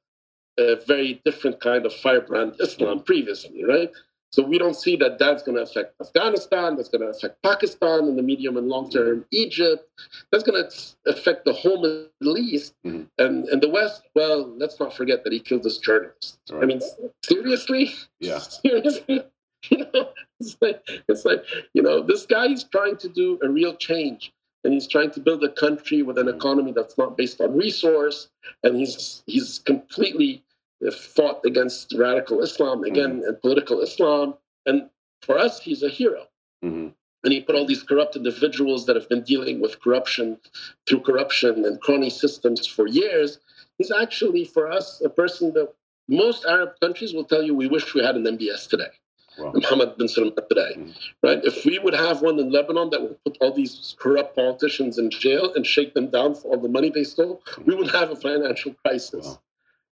a 0.58 0.76
very 0.86 1.20
different 1.24 1.60
kind 1.60 1.86
of 1.86 1.92
firebrand 1.92 2.56
Islam 2.60 3.02
previously, 3.02 3.64
right? 3.64 3.90
So 4.30 4.44
we 4.44 4.58
don't 4.58 4.76
see 4.76 4.96
that 4.96 5.18
that's 5.18 5.42
going 5.42 5.56
to 5.56 5.62
affect 5.62 6.00
Afghanistan, 6.00 6.76
that's 6.76 6.88
going 6.88 7.02
to 7.02 7.08
affect 7.08 7.42
Pakistan 7.42 8.06
in 8.06 8.14
the 8.14 8.22
medium 8.22 8.56
and 8.56 8.68
long 8.68 8.88
term, 8.88 9.24
Egypt, 9.32 9.88
that's 10.30 10.44
going 10.44 10.62
to 10.62 11.10
affect 11.10 11.44
the 11.44 11.52
whole 11.52 11.82
Middle 12.20 12.38
East. 12.38 12.74
Mm-hmm. 12.86 13.02
And, 13.18 13.48
and 13.48 13.60
the 13.60 13.68
West, 13.68 14.02
well, 14.14 14.48
let's 14.56 14.78
not 14.78 14.94
forget 14.94 15.24
that 15.24 15.32
he 15.32 15.40
killed 15.40 15.64
this 15.64 15.78
journalist. 15.78 16.38
Right. 16.50 16.62
I 16.62 16.66
mean, 16.66 16.80
seriously? 17.24 17.92
Yeah. 18.20 18.38
Seriously? 18.38 19.24
You 19.68 19.78
know, 19.92 20.08
it's 20.38 20.56
like, 20.62 20.82
it's 21.08 21.24
like, 21.24 21.44
you 21.74 21.82
know, 21.82 22.02
this 22.02 22.24
guy 22.24 22.46
is 22.46 22.64
trying 22.64 22.96
to 22.98 23.08
do 23.08 23.38
a 23.42 23.48
real 23.48 23.74
change 23.74 24.32
and 24.64 24.72
he's 24.72 24.86
trying 24.86 25.10
to 25.10 25.20
build 25.20 25.42
a 25.44 25.48
country 25.48 26.02
with 26.02 26.18
an 26.18 26.26
mm-hmm. 26.26 26.36
economy 26.36 26.72
that's 26.72 26.96
not 26.96 27.16
based 27.16 27.40
on 27.40 27.56
resource 27.56 28.28
and 28.62 28.76
he's 28.76 29.22
he's 29.26 29.58
completely 29.58 30.42
fought 30.88 31.40
against 31.44 31.94
radical 31.96 32.42
Islam 32.42 32.84
again 32.84 33.18
mm-hmm. 33.18 33.28
and 33.28 33.40
political 33.40 33.80
Islam. 33.80 34.34
And 34.66 34.88
for 35.22 35.38
us, 35.38 35.60
he's 35.60 35.82
a 35.82 35.88
hero. 35.88 36.26
Mm-hmm. 36.64 36.88
And 37.22 37.32
he 37.32 37.40
put 37.42 37.54
all 37.54 37.66
these 37.66 37.82
corrupt 37.82 38.16
individuals 38.16 38.86
that 38.86 38.96
have 38.96 39.08
been 39.08 39.22
dealing 39.22 39.60
with 39.60 39.80
corruption 39.80 40.38
through 40.86 41.00
corruption 41.00 41.66
and 41.66 41.80
crony 41.80 42.08
systems 42.08 42.66
for 42.66 42.86
years. 42.86 43.38
He's 43.76 43.90
actually, 43.90 44.44
for 44.44 44.70
us, 44.70 45.02
a 45.04 45.10
person 45.10 45.52
that 45.52 45.72
most 46.08 46.46
Arab 46.46 46.80
countries 46.80 47.12
will 47.12 47.24
tell 47.24 47.42
you 47.42 47.54
we 47.54 47.68
wish 47.68 47.94
we 47.94 48.02
had 48.02 48.16
an 48.16 48.24
MBS 48.24 48.68
today. 48.68 48.90
Wow. 49.38 49.52
Mohammed 49.54 49.96
bin 49.96 50.08
Salman 50.08 50.34
today, 50.48 50.74
mm-hmm. 50.76 50.90
right? 51.22 51.40
If 51.44 51.64
we 51.64 51.78
would 51.78 51.94
have 51.94 52.20
one 52.20 52.38
in 52.38 52.50
Lebanon 52.50 52.90
that 52.90 53.00
would 53.00 53.24
put 53.24 53.38
all 53.40 53.52
these 53.52 53.94
corrupt 53.98 54.34
politicians 54.34 54.98
in 54.98 55.10
jail 55.10 55.52
and 55.54 55.64
shake 55.64 55.94
them 55.94 56.08
down 56.08 56.34
for 56.34 56.48
all 56.48 56.60
the 56.60 56.68
money 56.68 56.90
they 56.90 57.04
stole, 57.04 57.40
we 57.64 57.74
would 57.74 57.90
have 57.90 58.10
a 58.10 58.16
financial 58.16 58.74
crisis. 58.84 59.26
Wow. 59.26 59.40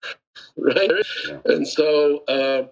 right? 0.56 0.90
Yeah. 1.28 1.38
And 1.44 1.66
so, 1.66 2.24
uh, 2.26 2.66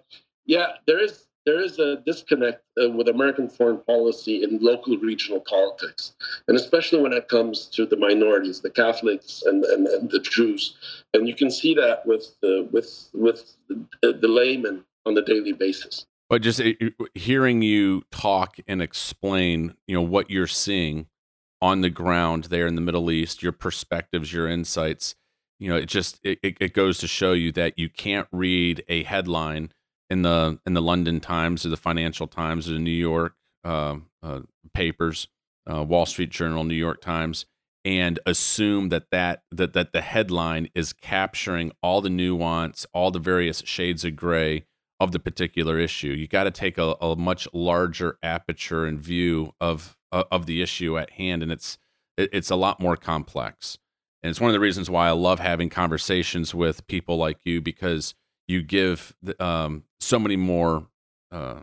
yeah, 0.45 0.73
there 0.87 1.03
is 1.03 1.27
there 1.45 1.61
is 1.61 1.79
a 1.79 1.97
disconnect 2.05 2.63
uh, 2.81 2.89
with 2.89 3.07
American 3.07 3.49
foreign 3.49 3.79
policy 3.79 4.43
in 4.43 4.59
local 4.59 4.97
regional 4.97 5.39
politics, 5.39 6.13
and 6.47 6.55
especially 6.55 7.01
when 7.01 7.13
it 7.13 7.27
comes 7.27 7.65
to 7.67 7.85
the 7.85 7.95
minorities, 7.95 8.59
the 8.59 8.69
Catholics 8.69 9.41
and, 9.45 9.63
and, 9.65 9.87
and 9.87 10.11
the 10.11 10.19
Jews, 10.19 10.75
and 11.13 11.27
you 11.27 11.35
can 11.35 11.49
see 11.49 11.73
that 11.75 12.05
with 12.05 12.35
the, 12.41 12.67
with 12.71 13.09
with 13.13 13.55
the, 13.67 14.13
the 14.13 14.27
layman 14.27 14.83
on 15.05 15.15
the 15.15 15.21
daily 15.21 15.53
basis. 15.53 16.05
But 16.29 16.43
just 16.43 16.61
uh, 16.61 16.73
hearing 17.15 17.63
you 17.63 18.03
talk 18.11 18.57
and 18.67 18.81
explain, 18.81 19.73
you 19.87 19.95
know, 19.95 20.03
what 20.03 20.29
you're 20.29 20.45
seeing 20.45 21.07
on 21.61 21.81
the 21.81 21.89
ground 21.89 22.45
there 22.45 22.67
in 22.67 22.75
the 22.75 22.81
Middle 22.81 23.09
East, 23.09 23.41
your 23.41 23.51
perspectives, 23.51 24.31
your 24.31 24.47
insights 24.47 25.15
you 25.59 25.69
know 25.69 25.75
it 25.75 25.85
just 25.85 26.19
it, 26.23 26.39
it 26.41 26.73
goes 26.73 26.97
to 26.99 27.07
show 27.07 27.33
you 27.33 27.51
that 27.51 27.77
you 27.77 27.89
can't 27.89 28.27
read 28.31 28.83
a 28.87 29.03
headline 29.03 29.71
in 30.09 30.21
the 30.21 30.59
in 30.65 30.73
the 30.73 30.81
london 30.81 31.19
times 31.19 31.65
or 31.65 31.69
the 31.69 31.77
financial 31.77 32.27
times 32.27 32.69
or 32.69 32.73
the 32.73 32.79
new 32.79 32.89
york 32.91 33.35
uh, 33.63 33.97
uh, 34.23 34.39
papers 34.73 35.27
uh, 35.71 35.83
wall 35.83 36.05
street 36.05 36.29
journal 36.29 36.63
new 36.63 36.73
york 36.73 37.01
times 37.01 37.45
and 37.85 38.19
assume 38.25 38.89
that 38.89 39.09
that 39.11 39.43
that 39.51 39.73
that 39.73 39.93
the 39.93 40.01
headline 40.01 40.69
is 40.75 40.93
capturing 40.93 41.71
all 41.81 42.01
the 42.01 42.09
nuance 42.09 42.85
all 42.93 43.11
the 43.11 43.19
various 43.19 43.61
shades 43.65 44.03
of 44.03 44.15
gray 44.15 44.65
of 44.99 45.11
the 45.11 45.19
particular 45.19 45.79
issue. 45.79 46.09
You 46.09 46.27
got 46.27 46.43
to 46.43 46.51
take 46.51 46.77
a, 46.77 46.95
a, 46.99 47.15
much 47.15 47.47
larger 47.53 48.17
aperture 48.21 48.85
and 48.85 48.99
view 48.99 49.53
of 49.61 49.97
of 50.11 50.47
the 50.47 50.61
issue 50.61 50.97
at 50.97 51.11
hand 51.11 51.43
and 51.43 51.51
it's 51.51 51.77
it's 52.17 52.49
a 52.49 52.55
lot 52.55 52.79
more 52.79 52.97
complex 52.97 53.77
and 54.21 54.29
it's 54.29 54.41
one 54.41 54.49
of 54.49 54.53
the 54.53 54.59
reasons 54.59 54.89
why 54.89 55.07
I 55.07 55.11
love 55.11 55.39
having 55.39 55.69
conversations 55.69 56.53
with 56.53 56.85
people 56.87 57.17
like 57.17 57.39
you 57.45 57.61
because 57.61 58.15
you 58.47 58.61
give 58.61 59.15
um, 59.39 59.83
so 59.99 60.19
many 60.19 60.35
more 60.35 60.87
uh, 61.31 61.61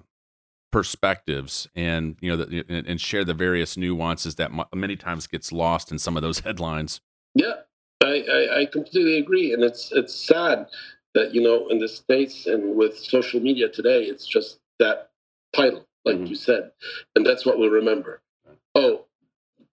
perspectives 0.72 1.68
and 1.74 2.16
you 2.20 2.30
know 2.30 2.44
the, 2.44 2.64
and 2.68 3.00
share 3.00 3.24
the 3.24 3.34
various 3.34 3.76
nuances 3.76 4.36
that 4.36 4.50
many 4.74 4.96
times 4.96 5.26
gets 5.26 5.52
lost 5.52 5.90
in 5.90 5.98
some 5.98 6.16
of 6.16 6.22
those 6.22 6.40
headlines. 6.46 7.00
Yeah, 7.34 7.54
I, 8.02 8.24
I, 8.30 8.61
I 8.61 8.66
completely 8.66 9.18
agree, 9.18 9.52
and 9.52 9.62
it's 9.62 9.92
it's 9.92 10.14
sad 10.14 10.66
that 11.14 11.34
you 11.34 11.42
know 11.42 11.68
in 11.68 11.78
the 11.78 11.88
states 11.88 12.46
and 12.46 12.76
with 12.76 12.98
social 12.98 13.40
media 13.40 13.68
today, 13.68 14.04
it's 14.04 14.26
just 14.26 14.59
that 14.78 15.11
title, 15.54 15.84
like 16.04 16.16
mm-hmm. 16.16 16.26
you 16.26 16.34
said, 16.34 16.70
and 17.14 17.26
that's 17.26 17.44
what 17.44 17.59
we'll 17.59 17.70
remember. 17.70 18.20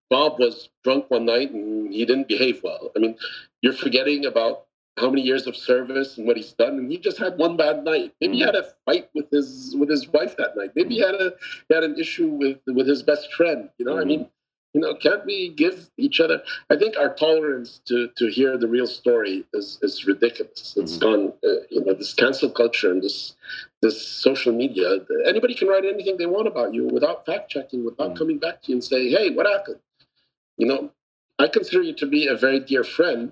Bob 0.09 0.39
was 0.39 0.69
drunk 0.83 1.09
one 1.09 1.25
night 1.25 1.51
and 1.51 1.91
he 1.93 2.05
didn't 2.05 2.27
behave 2.27 2.61
well. 2.63 2.91
I 2.95 2.99
mean, 2.99 3.17
you're 3.61 3.73
forgetting 3.73 4.25
about 4.25 4.65
how 4.97 5.09
many 5.09 5.21
years 5.21 5.47
of 5.47 5.55
service 5.55 6.17
and 6.17 6.27
what 6.27 6.37
he's 6.37 6.53
done, 6.53 6.77
and 6.77 6.91
he 6.91 6.97
just 6.97 7.17
had 7.17 7.37
one 7.37 7.57
bad 7.57 7.83
night. 7.83 8.13
Maybe 8.21 8.37
he 8.37 8.41
had 8.41 8.55
a 8.55 8.65
fight 8.85 9.09
with 9.15 9.29
his 9.31 9.75
with 9.77 9.89
his 9.89 10.07
wife 10.09 10.37
that 10.37 10.55
night. 10.55 10.71
Maybe 10.75 10.95
he 10.95 11.01
had 11.01 11.15
a 11.15 11.33
he 11.67 11.73
had 11.73 11.83
an 11.83 11.97
issue 11.99 12.27
with 12.27 12.59
with 12.67 12.87
his 12.87 13.01
best 13.01 13.33
friend. 13.33 13.69
You 13.77 13.85
know, 13.85 13.93
mm-hmm. 13.93 14.01
I 14.01 14.05
mean, 14.05 14.29
you 14.73 14.81
know, 14.81 14.95
can't 14.95 15.25
we 15.25 15.49
give 15.49 15.89
each 15.97 16.19
other? 16.19 16.41
I 16.69 16.75
think 16.75 16.95
our 16.97 17.13
tolerance 17.13 17.81
to 17.85 18.09
to 18.17 18.27
hear 18.27 18.57
the 18.57 18.67
real 18.67 18.87
story 18.87 19.45
is 19.53 19.79
is 19.81 20.05
ridiculous. 20.05 20.75
It's 20.77 20.97
mm-hmm. 20.97 20.99
gone. 20.99 21.33
Uh, 21.43 21.65
you 21.71 21.83
know, 21.83 21.93
this 21.93 22.13
cancel 22.13 22.51
culture 22.51 22.91
and 22.91 23.01
this 23.01 23.35
this 23.81 24.05
social 24.07 24.53
media. 24.53 24.99
Anybody 25.25 25.55
can 25.55 25.69
write 25.69 25.85
anything 25.85 26.17
they 26.17 26.27
want 26.27 26.47
about 26.47 26.73
you 26.73 26.87
without 26.87 27.25
fact 27.25 27.49
checking, 27.49 27.83
without 27.83 28.09
mm-hmm. 28.09 28.17
coming 28.17 28.37
back 28.37 28.61
to 28.61 28.71
you 28.71 28.75
and 28.75 28.83
say, 28.83 29.09
"Hey, 29.09 29.31
what 29.31 29.47
happened?" 29.47 29.79
You 30.57 30.67
know, 30.67 30.91
I 31.39 31.47
consider 31.47 31.81
you 31.81 31.93
to 31.95 32.05
be 32.05 32.27
a 32.27 32.35
very 32.35 32.59
dear 32.59 32.83
friend. 32.83 33.31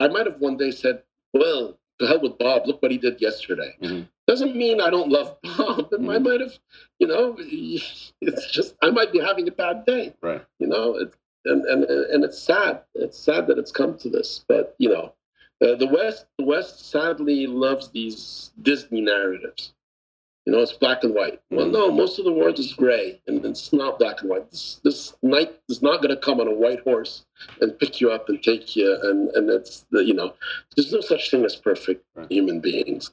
I 0.00 0.08
might 0.08 0.26
have 0.26 0.40
one 0.40 0.56
day 0.56 0.70
said, 0.70 1.02
well, 1.32 1.78
to 1.98 2.06
hell 2.06 2.20
with 2.20 2.38
Bob, 2.38 2.66
look 2.66 2.82
what 2.82 2.90
he 2.90 2.98
did 2.98 3.20
yesterday. 3.20 3.74
Mm-hmm. 3.82 4.02
Doesn't 4.26 4.56
mean 4.56 4.80
I 4.80 4.90
don't 4.90 5.10
love 5.10 5.36
Bob. 5.42 5.90
Mm-hmm. 5.90 6.10
I 6.10 6.18
might 6.18 6.40
have, 6.40 6.58
you 6.98 7.06
know, 7.06 7.36
it's 7.38 8.50
just, 8.50 8.76
I 8.82 8.90
might 8.90 9.12
be 9.12 9.20
having 9.20 9.48
a 9.48 9.52
bad 9.52 9.86
day. 9.86 10.14
Right. 10.22 10.44
You 10.58 10.68
know, 10.68 10.96
it, 10.96 11.14
and, 11.44 11.64
and, 11.64 11.84
and 11.84 12.24
it's 12.24 12.38
sad. 12.38 12.82
It's 12.94 13.18
sad 13.18 13.46
that 13.48 13.58
it's 13.58 13.72
come 13.72 13.98
to 13.98 14.08
this. 14.08 14.44
But, 14.46 14.74
you 14.78 14.88
know, 14.88 15.12
uh, 15.62 15.76
the 15.76 15.86
West, 15.86 16.26
the 16.38 16.44
West 16.44 16.90
sadly 16.90 17.46
loves 17.46 17.88
these 17.88 18.52
Disney 18.62 19.00
narratives. 19.00 19.72
You 20.44 20.52
know, 20.52 20.58
it's 20.58 20.72
black 20.72 21.04
and 21.04 21.14
white. 21.14 21.40
Well, 21.50 21.66
mm-hmm. 21.66 21.72
no, 21.72 21.92
most 21.92 22.18
of 22.18 22.24
the 22.24 22.32
world 22.32 22.58
is 22.58 22.72
gray, 22.72 23.20
and 23.28 23.44
it's 23.44 23.72
not 23.72 24.00
black 24.00 24.22
and 24.22 24.30
white. 24.30 24.50
This, 24.50 24.80
this 24.82 25.14
knight 25.22 25.56
is 25.68 25.82
not 25.82 26.02
going 26.02 26.14
to 26.14 26.20
come 26.20 26.40
on 26.40 26.48
a 26.48 26.54
white 26.54 26.80
horse 26.80 27.24
and 27.60 27.78
pick 27.78 28.00
you 28.00 28.10
up 28.10 28.28
and 28.28 28.42
take 28.42 28.74
you, 28.74 28.98
and 29.02 29.28
and 29.30 29.48
it's 29.50 29.86
the, 29.90 30.04
you 30.04 30.14
know, 30.14 30.34
there's 30.76 30.92
no 30.92 31.00
such 31.00 31.30
thing 31.30 31.44
as 31.44 31.54
perfect 31.54 32.04
right. 32.16 32.30
human 32.30 32.60
beings. 32.60 33.12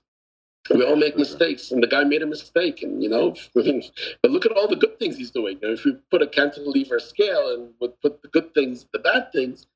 We 0.71 0.83
all 0.83 0.95
make 0.95 1.17
mistakes, 1.17 1.71
and 1.71 1.83
the 1.83 1.87
guy 1.87 2.03
made 2.03 2.23
a 2.23 2.27
mistake, 2.27 2.81
and 2.81 3.01
you 3.01 3.09
know, 3.09 3.35
but 3.53 4.31
look 4.31 4.47
at 4.47 4.51
all 4.53 4.67
the 4.67 4.75
good 4.75 4.97
things 4.97 5.15
he's 5.15 5.31
doing. 5.31 5.59
if 5.61 5.85
we 5.85 5.97
put 6.09 6.23
a 6.23 6.27
cantilever 6.27 6.99
scale 6.99 7.53
and 7.53 7.69
would 7.79 7.99
put 8.01 8.23
the 8.23 8.27
good 8.29 8.55
things, 8.55 8.87
the 8.91 8.99
bad 8.99 9.31
things, 9.31 9.67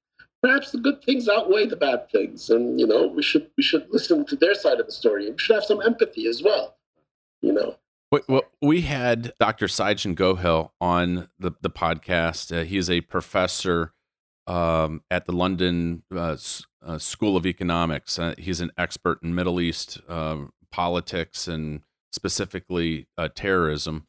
perhaps 0.42 0.72
the 0.72 0.80
good 0.80 1.04
things 1.04 1.30
outweigh 1.30 1.68
the 1.68 1.76
bad 1.76 2.10
things, 2.10 2.50
and 2.50 2.80
you 2.80 2.88
know, 2.88 3.06
we 3.06 3.22
should 3.22 3.52
we 3.58 3.64
should 3.64 3.88
listen 3.92 4.26
to 4.26 4.36
their 4.36 4.56
side 4.56 4.80
of 4.80 4.88
the 4.88 4.92
story. 4.92 5.30
We 5.30 5.38
should 5.38 5.54
have 5.54 5.66
some 5.66 5.84
empathy 5.84 6.28
as 6.28 6.42
well. 6.42 6.76
You 7.44 7.54
know. 7.54 7.76
Well, 8.28 8.44
we 8.62 8.82
had 8.82 9.34
Dr. 9.40 9.66
Sajjan 9.66 10.16
Gohel 10.16 10.70
on 10.80 11.30
the, 11.40 11.52
the 11.62 11.70
podcast. 11.70 12.56
Uh, 12.56 12.64
he 12.64 12.78
is 12.78 12.90
a 12.90 13.02
professor 13.02 13.92
um, 14.46 15.02
at 15.10 15.26
the 15.26 15.32
London 15.32 16.04
uh, 16.16 16.38
uh, 16.86 16.98
School 17.00 17.36
of 17.36 17.46
Economics. 17.46 18.20
Uh, 18.20 18.36
he's 18.38 18.62
an 18.62 18.72
expert 18.78 19.20
in 19.24 19.34
Middle 19.34 19.60
East 19.60 20.00
um, 20.08 20.52
politics 20.72 21.48
and 21.48 21.82
specifically 22.12 23.08
uh, 23.18 23.30
terrorism. 23.34 24.06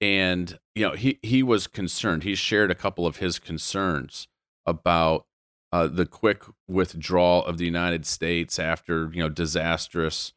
And 0.00 0.58
you 0.74 0.88
know, 0.88 0.94
he 0.94 1.18
he 1.22 1.42
was 1.42 1.66
concerned. 1.66 2.24
He 2.24 2.34
shared 2.34 2.70
a 2.70 2.74
couple 2.74 3.06
of 3.06 3.18
his 3.18 3.38
concerns 3.38 4.26
about 4.66 5.26
uh, 5.72 5.86
the 5.86 6.06
quick 6.06 6.42
withdrawal 6.66 7.44
of 7.44 7.58
the 7.58 7.64
United 7.64 8.06
States 8.06 8.58
after 8.58 9.10
you 9.12 9.22
know 9.22 9.28
disastrous 9.28 10.32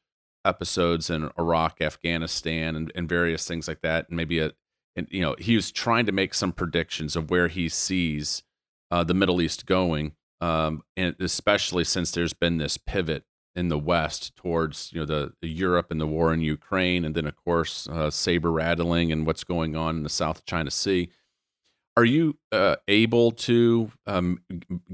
episodes 0.47 1.09
in 1.09 1.29
Iraq, 1.37 1.81
Afghanistan, 1.81 2.75
and, 2.75 2.91
and 2.95 3.09
various 3.09 3.47
things 3.47 3.67
like 3.67 3.81
that. 3.81 4.07
And 4.07 4.17
maybe 4.17 4.39
a, 4.39 4.51
and, 4.95 5.07
you 5.11 5.21
know, 5.21 5.35
he 5.37 5.55
was 5.55 5.71
trying 5.71 6.05
to 6.07 6.11
make 6.11 6.33
some 6.33 6.51
predictions 6.51 7.15
of 7.15 7.29
where 7.29 7.47
he 7.47 7.69
sees 7.69 8.43
uh, 8.89 9.03
the 9.03 9.13
Middle 9.13 9.41
East 9.41 9.65
going, 9.65 10.13
um, 10.41 10.83
and 10.95 11.15
especially 11.19 11.83
since 11.83 12.11
there's 12.11 12.33
been 12.33 12.57
this 12.57 12.77
pivot 12.77 13.23
in 13.55 13.69
the 13.69 13.77
West 13.77 14.35
towards 14.35 14.91
you 14.93 14.99
know 14.99 15.05
the, 15.05 15.33
the 15.41 15.49
Europe 15.49 15.87
and 15.89 15.99
the 15.99 16.07
war 16.07 16.31
in 16.33 16.41
Ukraine, 16.41 17.03
and 17.03 17.15
then 17.15 17.25
of 17.25 17.35
course 17.35 17.87
uh, 17.89 18.09
saber 18.09 18.51
rattling 18.51 19.11
and 19.11 19.25
what's 19.25 19.43
going 19.43 19.75
on 19.75 19.97
in 19.97 20.03
the 20.03 20.09
South 20.09 20.45
China 20.45 20.71
Sea. 20.71 21.09
Are 21.97 22.05
you 22.05 22.37
uh, 22.51 22.75
able 22.87 23.31
to 23.31 23.91
um, 24.05 24.41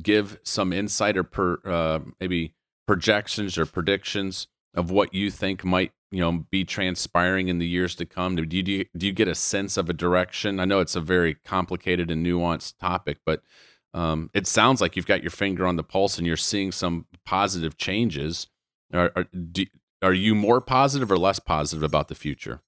give 0.01 0.39
some 0.43 0.71
insight 0.71 1.17
or 1.17 1.23
per, 1.23 1.59
uh, 1.65 1.99
maybe 2.21 2.53
projections 2.87 3.57
or 3.57 3.65
predictions 3.65 4.47
of 4.75 4.91
what 4.91 5.13
you 5.13 5.29
think 5.29 5.63
might 5.63 5.91
you 6.11 6.19
know 6.19 6.45
be 6.51 6.63
transpiring 6.63 7.47
in 7.47 7.59
the 7.59 7.67
years 7.67 7.95
to 7.95 8.05
come? 8.05 8.35
Do 8.35 8.43
you, 8.43 8.63
do 8.63 8.71
you, 8.71 8.85
do 8.95 9.05
you 9.05 9.11
get 9.11 9.27
a 9.27 9.35
sense 9.35 9.77
of 9.77 9.89
a 9.89 9.93
direction? 9.93 10.59
I 10.59 10.65
know 10.65 10.79
it's 10.79 10.95
a 10.95 11.01
very 11.01 11.35
complicated 11.35 12.11
and 12.11 12.25
nuanced 12.25 12.77
topic, 12.79 13.17
but 13.25 13.41
um, 13.93 14.29
it 14.33 14.47
sounds 14.47 14.81
like 14.81 14.95
you've 14.95 15.05
got 15.05 15.21
your 15.21 15.31
finger 15.31 15.65
on 15.65 15.75
the 15.75 15.83
pulse 15.83 16.17
and 16.17 16.25
you're 16.25 16.37
seeing 16.37 16.71
some 16.71 17.05
positive 17.25 17.77
changes. 17.77 18.47
Are 18.93 19.11
are, 19.15 19.23
do, 19.23 19.65
are 20.01 20.13
you 20.13 20.35
more 20.35 20.61
positive 20.61 21.11
or 21.11 21.17
less 21.17 21.39
positive 21.39 21.83
about 21.83 22.07
the 22.07 22.15
future? 22.15 22.61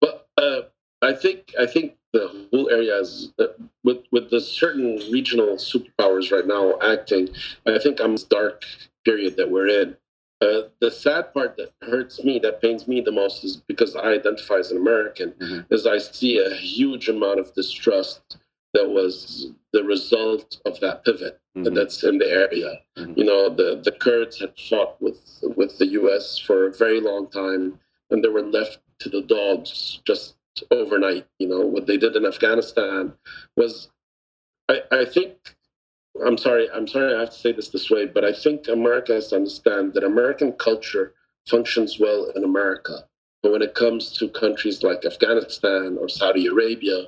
Well, 0.00 0.22
uh, 0.36 0.62
I 1.00 1.14
think 1.14 1.54
I 1.58 1.66
think 1.66 1.96
the 2.12 2.48
whole 2.52 2.70
area 2.70 2.98
is 2.98 3.32
uh, 3.38 3.46
with 3.84 4.04
with 4.10 4.30
the 4.30 4.40
certain 4.40 4.96
regional 5.10 5.56
superpowers 5.56 6.30
right 6.30 6.46
now 6.46 6.78
acting. 6.80 7.28
I 7.66 7.78
think 7.78 8.00
I'm 8.00 8.16
dark 8.28 8.64
period 9.04 9.36
that 9.36 9.50
we're 9.50 9.68
in 9.68 9.96
uh, 10.42 10.68
the 10.80 10.90
sad 10.90 11.32
part 11.32 11.56
that 11.56 11.72
hurts 11.82 12.24
me, 12.24 12.38
that 12.40 12.60
pains 12.60 12.88
me 12.88 13.00
the 13.00 13.12
most, 13.12 13.44
is 13.44 13.56
because 13.56 13.94
I 13.94 14.08
identify 14.08 14.56
as 14.56 14.72
an 14.72 14.76
American, 14.76 15.30
mm-hmm. 15.32 15.72
is 15.72 15.86
I 15.86 15.98
see 15.98 16.38
a 16.38 16.54
huge 16.56 17.08
amount 17.08 17.38
of 17.38 17.54
distrust 17.54 18.38
that 18.74 18.88
was 18.88 19.52
the 19.72 19.84
result 19.84 20.60
of 20.66 20.80
that 20.80 21.04
pivot 21.04 21.38
mm-hmm. 21.56 21.74
that's 21.74 22.02
in 22.02 22.18
the 22.18 22.26
area. 22.26 22.80
Mm-hmm. 22.98 23.12
You 23.16 23.24
know, 23.24 23.54
the, 23.54 23.80
the 23.84 23.92
Kurds 23.92 24.40
had 24.40 24.58
fought 24.68 25.00
with 25.00 25.20
with 25.56 25.78
the 25.78 25.86
U.S. 26.00 26.38
for 26.38 26.66
a 26.66 26.72
very 26.72 27.00
long 27.00 27.28
time, 27.28 27.78
and 28.10 28.24
they 28.24 28.28
were 28.28 28.42
left 28.42 28.78
to 29.00 29.08
the 29.08 29.22
dogs 29.22 30.00
just 30.04 30.34
overnight. 30.70 31.26
You 31.38 31.48
know, 31.48 31.60
what 31.60 31.86
they 31.86 31.96
did 31.96 32.16
in 32.16 32.26
Afghanistan 32.26 33.12
was, 33.56 33.90
I, 34.68 34.80
I 34.90 35.04
think 35.04 35.36
I'm 36.24 36.36
sorry, 36.36 36.68
I'm 36.70 36.86
sorry 36.86 37.14
I 37.14 37.20
have 37.20 37.30
to 37.30 37.36
say 37.36 37.52
this 37.52 37.68
this 37.68 37.90
way, 37.90 38.06
but 38.06 38.24
I 38.24 38.32
think 38.32 38.68
America 38.68 39.14
has 39.14 39.28
to 39.28 39.36
understand 39.36 39.94
that 39.94 40.04
American 40.04 40.52
culture 40.52 41.14
functions 41.48 41.98
well 41.98 42.30
in 42.36 42.44
America. 42.44 43.04
But 43.42 43.52
when 43.52 43.62
it 43.62 43.74
comes 43.74 44.12
to 44.18 44.28
countries 44.28 44.82
like 44.82 45.04
Afghanistan 45.04 45.96
or 45.98 46.08
Saudi 46.08 46.46
Arabia, 46.46 47.06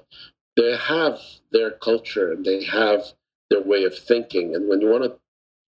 they 0.57 0.77
have 0.77 1.21
their 1.53 1.73
culture 1.73 2.33
and 2.33 2.45
they 2.45 2.65
have 2.65 3.05
their 3.51 3.63
way 3.63 3.85
of 3.85 3.97
thinking. 3.97 4.55
And 4.55 4.69
when 4.69 4.81
you 4.81 4.89
want 4.89 5.05
to 5.05 5.17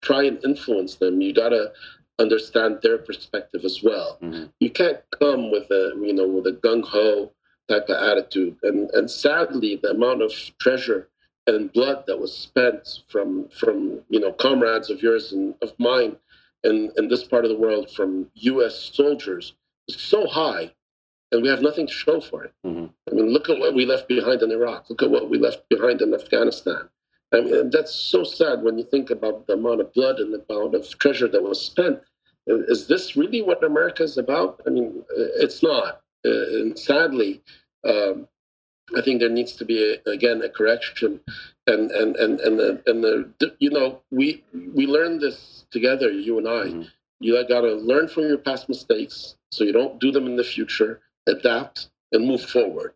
try 0.02 0.24
and 0.24 0.44
influence 0.44 0.96
them, 0.96 1.22
you 1.22 1.34
gotta 1.34 1.72
understand 2.20 2.80
their 2.82 2.98
perspective 2.98 3.66
as 3.66 3.82
well. 3.84 4.18
Mm-hmm. 4.22 4.46
You 4.60 4.70
can't 4.70 5.00
come 5.20 5.52
with 5.52 5.70
a 5.72 5.94
you 6.02 6.14
know 6.14 6.28
with 6.28 6.48
a 6.48 6.54
gung 6.54 6.84
ho 6.84 7.32
type 7.68 7.90
of 7.90 7.98
attitude. 7.98 8.58
And 8.64 8.90
and 8.92 9.10
sadly, 9.10 9.80
the 9.82 9.92
amount 9.92 10.22
of 10.22 10.32
treasure 10.60 11.10
and 11.48 11.72
blood 11.74 12.04
that 12.08 12.20
was 12.20 12.36
spent 12.36 13.02
from 13.08 13.48
from 13.50 14.02
you 14.10 14.20
know 14.20 14.32
comrades 14.34 14.90
of 14.90 15.02
yours 15.02 15.32
and 15.32 15.56
of 15.62 15.74
mine 15.80 16.16
in, 16.64 16.92
in 16.98 17.08
this 17.08 17.24
part 17.24 17.46
of 17.46 17.52
the 17.52 17.58
world 17.58 17.92
from 17.92 18.28
U.S. 18.34 18.92
soldiers 18.94 19.54
is 19.88 19.96
so 19.96 20.26
high, 20.28 20.72
and 21.32 21.42
we 21.42 21.50
have 21.50 21.62
nothing 21.62 21.88
to 21.88 21.94
show 21.94 22.20
for 22.20 22.44
it. 22.44 22.54
Mm-hmm. 22.66 22.86
I 23.10 23.14
mean, 23.14 23.30
look 23.30 23.50
at 23.50 23.60
what 23.60 23.76
we 23.76 23.86
left 23.86 24.08
behind 24.08 24.42
in 24.42 24.52
Iraq. 24.52 24.90
Look 24.90 25.04
at 25.04 25.12
what 25.12 25.30
we 25.30 25.38
left 25.38 25.70
behind 25.70 26.02
in 26.02 26.14
Afghanistan. 26.14 26.90
I 27.34 27.42
mean, 27.42 27.70
that's 27.70 27.94
so 27.94 28.24
sad 28.24 28.64
when 28.64 28.78
you 28.78 28.84
think 28.84 29.10
about 29.10 29.48
the 29.48 29.54
amount 29.54 29.82
of 29.82 29.94
blood 29.94 30.20
and 30.20 30.34
the 30.34 30.44
amount 30.50 30.76
of 30.76 30.88
treasure 30.98 31.28
that 31.28 31.44
was 31.44 31.64
spent. 31.64 32.00
Is 32.48 32.88
this 32.88 33.16
really 33.16 33.42
what 33.42 33.64
America 33.64 34.04
is 34.04 34.18
about? 34.18 34.62
I 34.68 34.70
mean, 34.70 35.04
it's 35.16 35.64
not. 35.64 36.02
And 36.24 36.78
sadly, 36.78 37.42
um, 37.84 38.28
I 38.96 39.02
think 39.02 39.20
there 39.20 39.30
needs 39.30 39.54
to 39.54 39.66
be 39.66 40.00
a, 40.06 40.10
again 40.10 40.42
a 40.42 40.50
correction, 40.50 41.20
and 41.68 41.92
and 41.92 42.16
and 42.16 42.40
and 42.40 42.60
the, 42.60 42.84
and 42.86 43.04
the 43.04 43.56
you 43.60 43.70
know 43.70 44.02
we 44.12 44.44
we 44.54 44.86
learned 44.86 45.22
this 45.22 45.66
together, 45.72 46.10
you 46.12 46.38
and 46.38 46.48
I. 46.48 46.66
Mm-hmm. 46.66 46.82
You 47.20 47.48
got 47.48 47.62
to 47.62 47.74
learn 47.76 48.08
from 48.08 48.24
your 48.24 48.38
past 48.38 48.68
mistakes 48.70 49.36
so 49.52 49.64
you 49.64 49.72
don't 49.72 50.00
do 50.00 50.12
them 50.12 50.26
in 50.26 50.36
the 50.36 50.44
future. 50.44 51.02
Adapt 51.28 51.90
and 52.12 52.28
move 52.28 52.42
forward. 52.42 52.94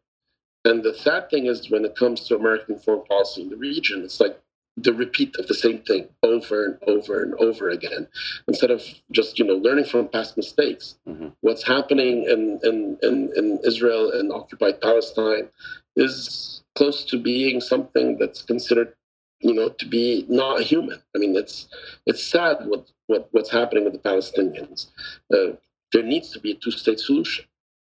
And 0.66 0.84
the 0.84 0.94
sad 0.94 1.30
thing 1.30 1.46
is, 1.48 1.72
when 1.72 1.86
it 1.86 1.96
comes 1.96 2.28
to 2.28 2.36
American 2.36 2.78
foreign 2.78 3.06
policy 3.06 3.42
in 3.42 3.50
the 3.50 3.56
region, 3.56 4.04
it's 4.04 4.20
like 4.20 4.40
the 4.78 4.94
repeat 4.94 5.36
of 5.38 5.48
the 5.48 5.54
same 5.54 5.80
thing 5.80 6.08
over 6.24 6.66
and 6.66 6.78
over 6.88 7.22
and 7.22 7.34
over 7.36 7.70
again 7.70 8.08
instead 8.48 8.72
of 8.72 8.82
just 9.12 9.38
you 9.40 9.46
know 9.46 9.56
learning 9.56 9.86
from 9.86 10.08
past 10.08 10.38
mistakes. 10.38 10.98
Mm-hmm. 11.08 11.30
what's 11.42 11.64
happening 11.64 12.24
in, 12.26 12.60
in, 12.64 12.98
in, 13.04 13.32
in 13.36 13.60
israel 13.66 14.12
and 14.12 14.32
occupied 14.32 14.80
palestine 14.82 15.50
is 15.96 16.64
close 16.76 17.04
to 17.06 17.18
being 17.18 17.60
something 17.60 18.18
that's 18.18 18.42
considered 18.42 18.94
you 19.42 19.54
know 19.54 19.70
to 19.70 19.86
be 19.86 20.26
not 20.30 20.62
human. 20.62 21.02
I 21.16 21.20
mean 21.20 21.36
it's 21.36 21.68
it's 22.06 22.24
sad 22.24 22.58
what, 22.66 22.92
what 23.08 23.30
what's 23.32 23.52
happening 23.52 23.84
with 23.86 23.94
the 23.94 24.00
palestinians. 24.00 24.88
Uh, 25.34 25.56
there 25.92 26.04
needs 26.04 26.32
to 26.32 26.40
be 26.40 26.52
a 26.52 26.56
two-state 26.56 27.00
solution. 27.00 27.46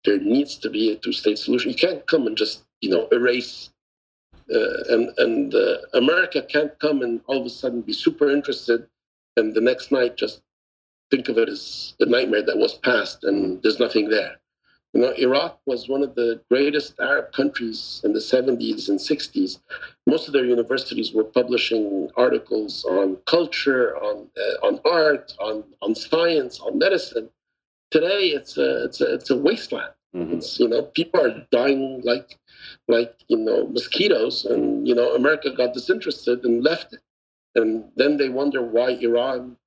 There 0.03 0.19
needs 0.19 0.57
to 0.57 0.69
be 0.69 0.91
a 0.91 0.95
two-state 0.95 1.37
solution. 1.39 1.71
You 1.71 1.77
can't 1.77 2.05
come 2.07 2.27
and 2.27 2.37
just 2.37 2.65
you 2.81 2.89
know 2.89 3.07
erase 3.11 3.69
and 4.49 5.11
and 5.17 5.55
uh, 5.55 5.77
America 5.93 6.41
can't 6.41 6.77
come 6.79 7.01
and 7.01 7.21
all 7.27 7.39
of 7.39 7.45
a 7.45 7.49
sudden 7.49 7.81
be 7.81 7.93
super 7.93 8.29
interested, 8.29 8.87
and 9.37 9.53
the 9.53 9.61
next 9.61 9.91
night 9.91 10.17
just 10.17 10.41
think 11.11 11.29
of 11.29 11.37
it 11.37 11.49
as 11.49 11.93
a 11.99 12.05
nightmare 12.05 12.43
that 12.43 12.57
was 12.57 12.73
past, 12.73 13.23
and 13.23 13.61
there's 13.61 13.79
nothing 13.79 14.09
there. 14.09 14.37
You 14.93 15.01
know, 15.01 15.13
Iraq 15.17 15.59
was 15.65 15.89
one 15.89 16.03
of 16.03 16.15
the 16.15 16.39
greatest 16.49 16.93
Arab 17.01 17.33
countries 17.33 17.99
in 18.05 18.13
the 18.13 18.19
70s 18.19 18.87
and 18.87 18.97
60s. 18.97 19.59
Most 20.07 20.27
of 20.27 20.33
their 20.33 20.45
universities 20.45 21.11
were 21.13 21.25
publishing 21.25 22.09
articles 22.15 22.85
on 22.85 23.17
culture, 23.25 23.97
on 23.97 24.29
uh, 24.37 24.65
on 24.67 24.79
art, 24.85 25.33
on 25.39 25.65
on 25.81 25.95
science, 25.95 26.61
on 26.61 26.79
medicine. 26.79 27.29
Today, 27.91 28.27
it's 28.37 28.57
a 28.57 28.85
it's 28.85 29.01
a 29.01 29.13
it's 29.15 29.29
a 29.29 29.37
wasteland. 29.37 29.91
Mm-hmm. 30.15 30.35
It's 30.35 30.59
you 30.61 30.69
know 30.69 30.83
people 30.83 31.19
are 31.19 31.45
dying 31.51 32.01
like 32.05 32.39
like 32.87 33.15
you 33.27 33.37
know 33.37 33.67
mosquitoes, 33.67 34.45
and 34.45 34.87
you 34.87 34.95
know 34.95 35.15
America 35.15 35.51
got 35.51 35.73
disinterested 35.73 36.43
and 36.43 36.63
left 36.63 36.93
it, 36.93 37.01
and 37.55 37.85
then 37.95 38.17
they 38.17 38.29
wonder 38.29 38.61
why 38.61 38.91
Iran 38.91 39.57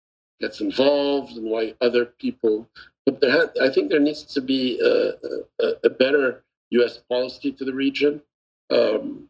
gets 0.41 0.61
involved 0.61 1.37
and 1.37 1.51
why 1.51 1.75
other 1.81 2.07
people 2.07 2.69
put 3.05 3.21
their 3.21 3.31
hand. 3.31 3.51
I 3.61 3.71
think 3.71 3.91
there 3.91 4.01
needs 4.01 4.23
to 4.23 4.41
be 4.41 4.81
a, 4.81 5.65
a, 5.65 5.73
a 5.85 5.91
better 5.91 6.45
U.S. 6.71 6.99
policy 7.09 7.53
to 7.53 7.65
the 7.65 7.75
region. 7.75 8.23
Um, 8.71 9.29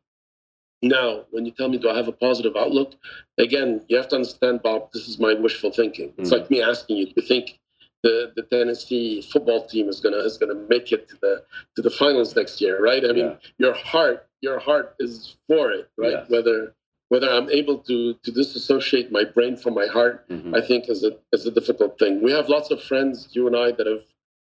now, 0.83 1.25
when 1.31 1.45
you 1.45 1.53
tell 1.53 1.69
me, 1.69 1.79
do 1.79 1.89
I 1.89 1.97
have 1.97 2.09
a 2.09 2.13
positive 2.13 2.55
outlook? 2.57 2.95
Again, 3.39 3.83
you 3.89 3.97
have 3.97 4.09
to 4.09 4.17
understand, 4.17 4.63
Bob, 4.63 4.93
this 4.93 5.09
is 5.09 5.19
my 5.19 5.35
wishful 5.35 5.73
thinking. 5.73 6.13
It's 6.19 6.31
mm. 6.31 6.39
like 6.39 6.51
me 6.51 6.63
asking 6.63 6.99
you 6.99 7.13
to 7.13 7.23
think 7.23 7.58
the, 8.03 8.33
the 8.37 8.43
Tennessee 8.43 9.23
football 9.23 9.67
team 9.67 9.89
is 9.89 10.01
gonna 10.01 10.19
is 10.19 10.39
gonna 10.39 10.55
make 10.55 10.93
it 10.93 11.09
to 11.09 11.17
the 11.21 11.45
to 11.77 11.83
the 11.83 11.91
finals 11.91 12.35
next 12.37 12.61
year, 12.61 12.83
right? 12.83 13.05
I 13.05 13.09
mean, 13.09 13.25
yeah. 13.27 13.37
your 13.59 13.75
heart 13.75 14.27
your 14.41 14.59
heart 14.59 14.95
is 15.01 15.37
for 15.49 15.73
it, 15.73 15.91
right? 15.97 16.13
Yes. 16.13 16.31
Whether 16.31 16.75
whether 17.09 17.31
I'm 17.31 17.51
able 17.51 17.79
to 17.79 18.15
to 18.15 18.31
disassociate 18.31 19.11
my 19.11 19.25
brain 19.25 19.57
from 19.57 19.75
my 19.75 19.87
heart, 19.87 20.29
mm-hmm. 20.29 20.55
I 20.55 20.61
think 20.61 20.89
is 20.89 21.05
a 21.05 21.17
is 21.33 21.47
a 21.47 21.51
difficult 21.51 21.99
thing. 21.99 22.23
We 22.23 22.33
have 22.33 22.49
lots 22.49 22.71
of 22.71 22.83
friends, 22.83 23.29
you 23.33 23.47
and 23.47 23.57
I, 23.57 23.73
that 23.73 23.87
have 23.87 24.05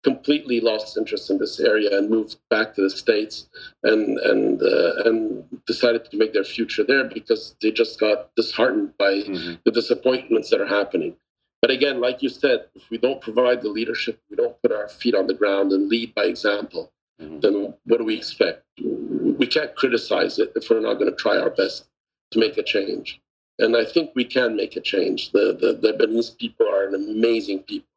completely 0.03 0.61
lost 0.61 0.95
interest 0.95 1.29
in 1.29 1.37
this 1.37 1.59
area 1.59 1.97
and 1.97 2.09
moved 2.09 2.37
back 2.49 2.75
to 2.75 2.81
the 2.81 2.89
states 2.89 3.47
and 3.83 4.17
and 4.19 4.61
uh, 4.61 5.03
and 5.05 5.43
decided 5.65 6.05
to 6.05 6.17
make 6.17 6.33
their 6.33 6.43
future 6.43 6.83
there 6.83 7.05
because 7.05 7.55
they 7.61 7.71
just 7.71 7.99
got 7.99 8.33
disheartened 8.35 8.91
by 8.97 9.13
mm-hmm. 9.13 9.53
the 9.65 9.71
disappointments 9.71 10.49
that 10.49 10.61
are 10.61 10.67
happening. 10.67 11.15
But 11.61 11.71
again, 11.71 11.99
like 11.99 12.21
you 12.21 12.29
said, 12.29 12.65
if 12.75 12.89
we 12.89 12.97
don't 12.97 13.21
provide 13.21 13.61
the 13.61 13.69
leadership, 13.69 14.19
we 14.29 14.35
don't 14.35 14.61
put 14.61 14.71
our 14.71 14.87
feet 14.89 15.15
on 15.15 15.27
the 15.27 15.33
ground 15.33 15.71
and 15.71 15.89
lead 15.89 16.13
by 16.13 16.25
example, 16.25 16.91
mm-hmm. 17.19 17.39
then 17.39 17.73
what 17.85 17.97
do 17.97 18.03
we 18.03 18.15
expect? 18.15 18.63
We 18.79 19.47
can't 19.47 19.75
criticize 19.75 20.39
it 20.39 20.51
if 20.55 20.69
we're 20.69 20.79
not 20.79 20.95
going 20.95 21.09
to 21.09 21.15
try 21.15 21.37
our 21.37 21.49
best 21.49 21.87
to 22.31 22.39
make 22.39 22.57
a 22.57 22.63
change. 22.63 23.19
And 23.59 23.75
I 23.75 23.85
think 23.85 24.11
we 24.13 24.23
can 24.23 24.55
make 24.55 24.75
a 24.75 24.81
change. 24.81 25.31
The, 25.31 25.57
the, 25.59 25.73
the 25.73 25.93
Lebanese 25.93 26.37
people 26.37 26.67
are 26.67 26.87
an 26.87 26.93
amazing 26.93 27.63
people. 27.63 27.87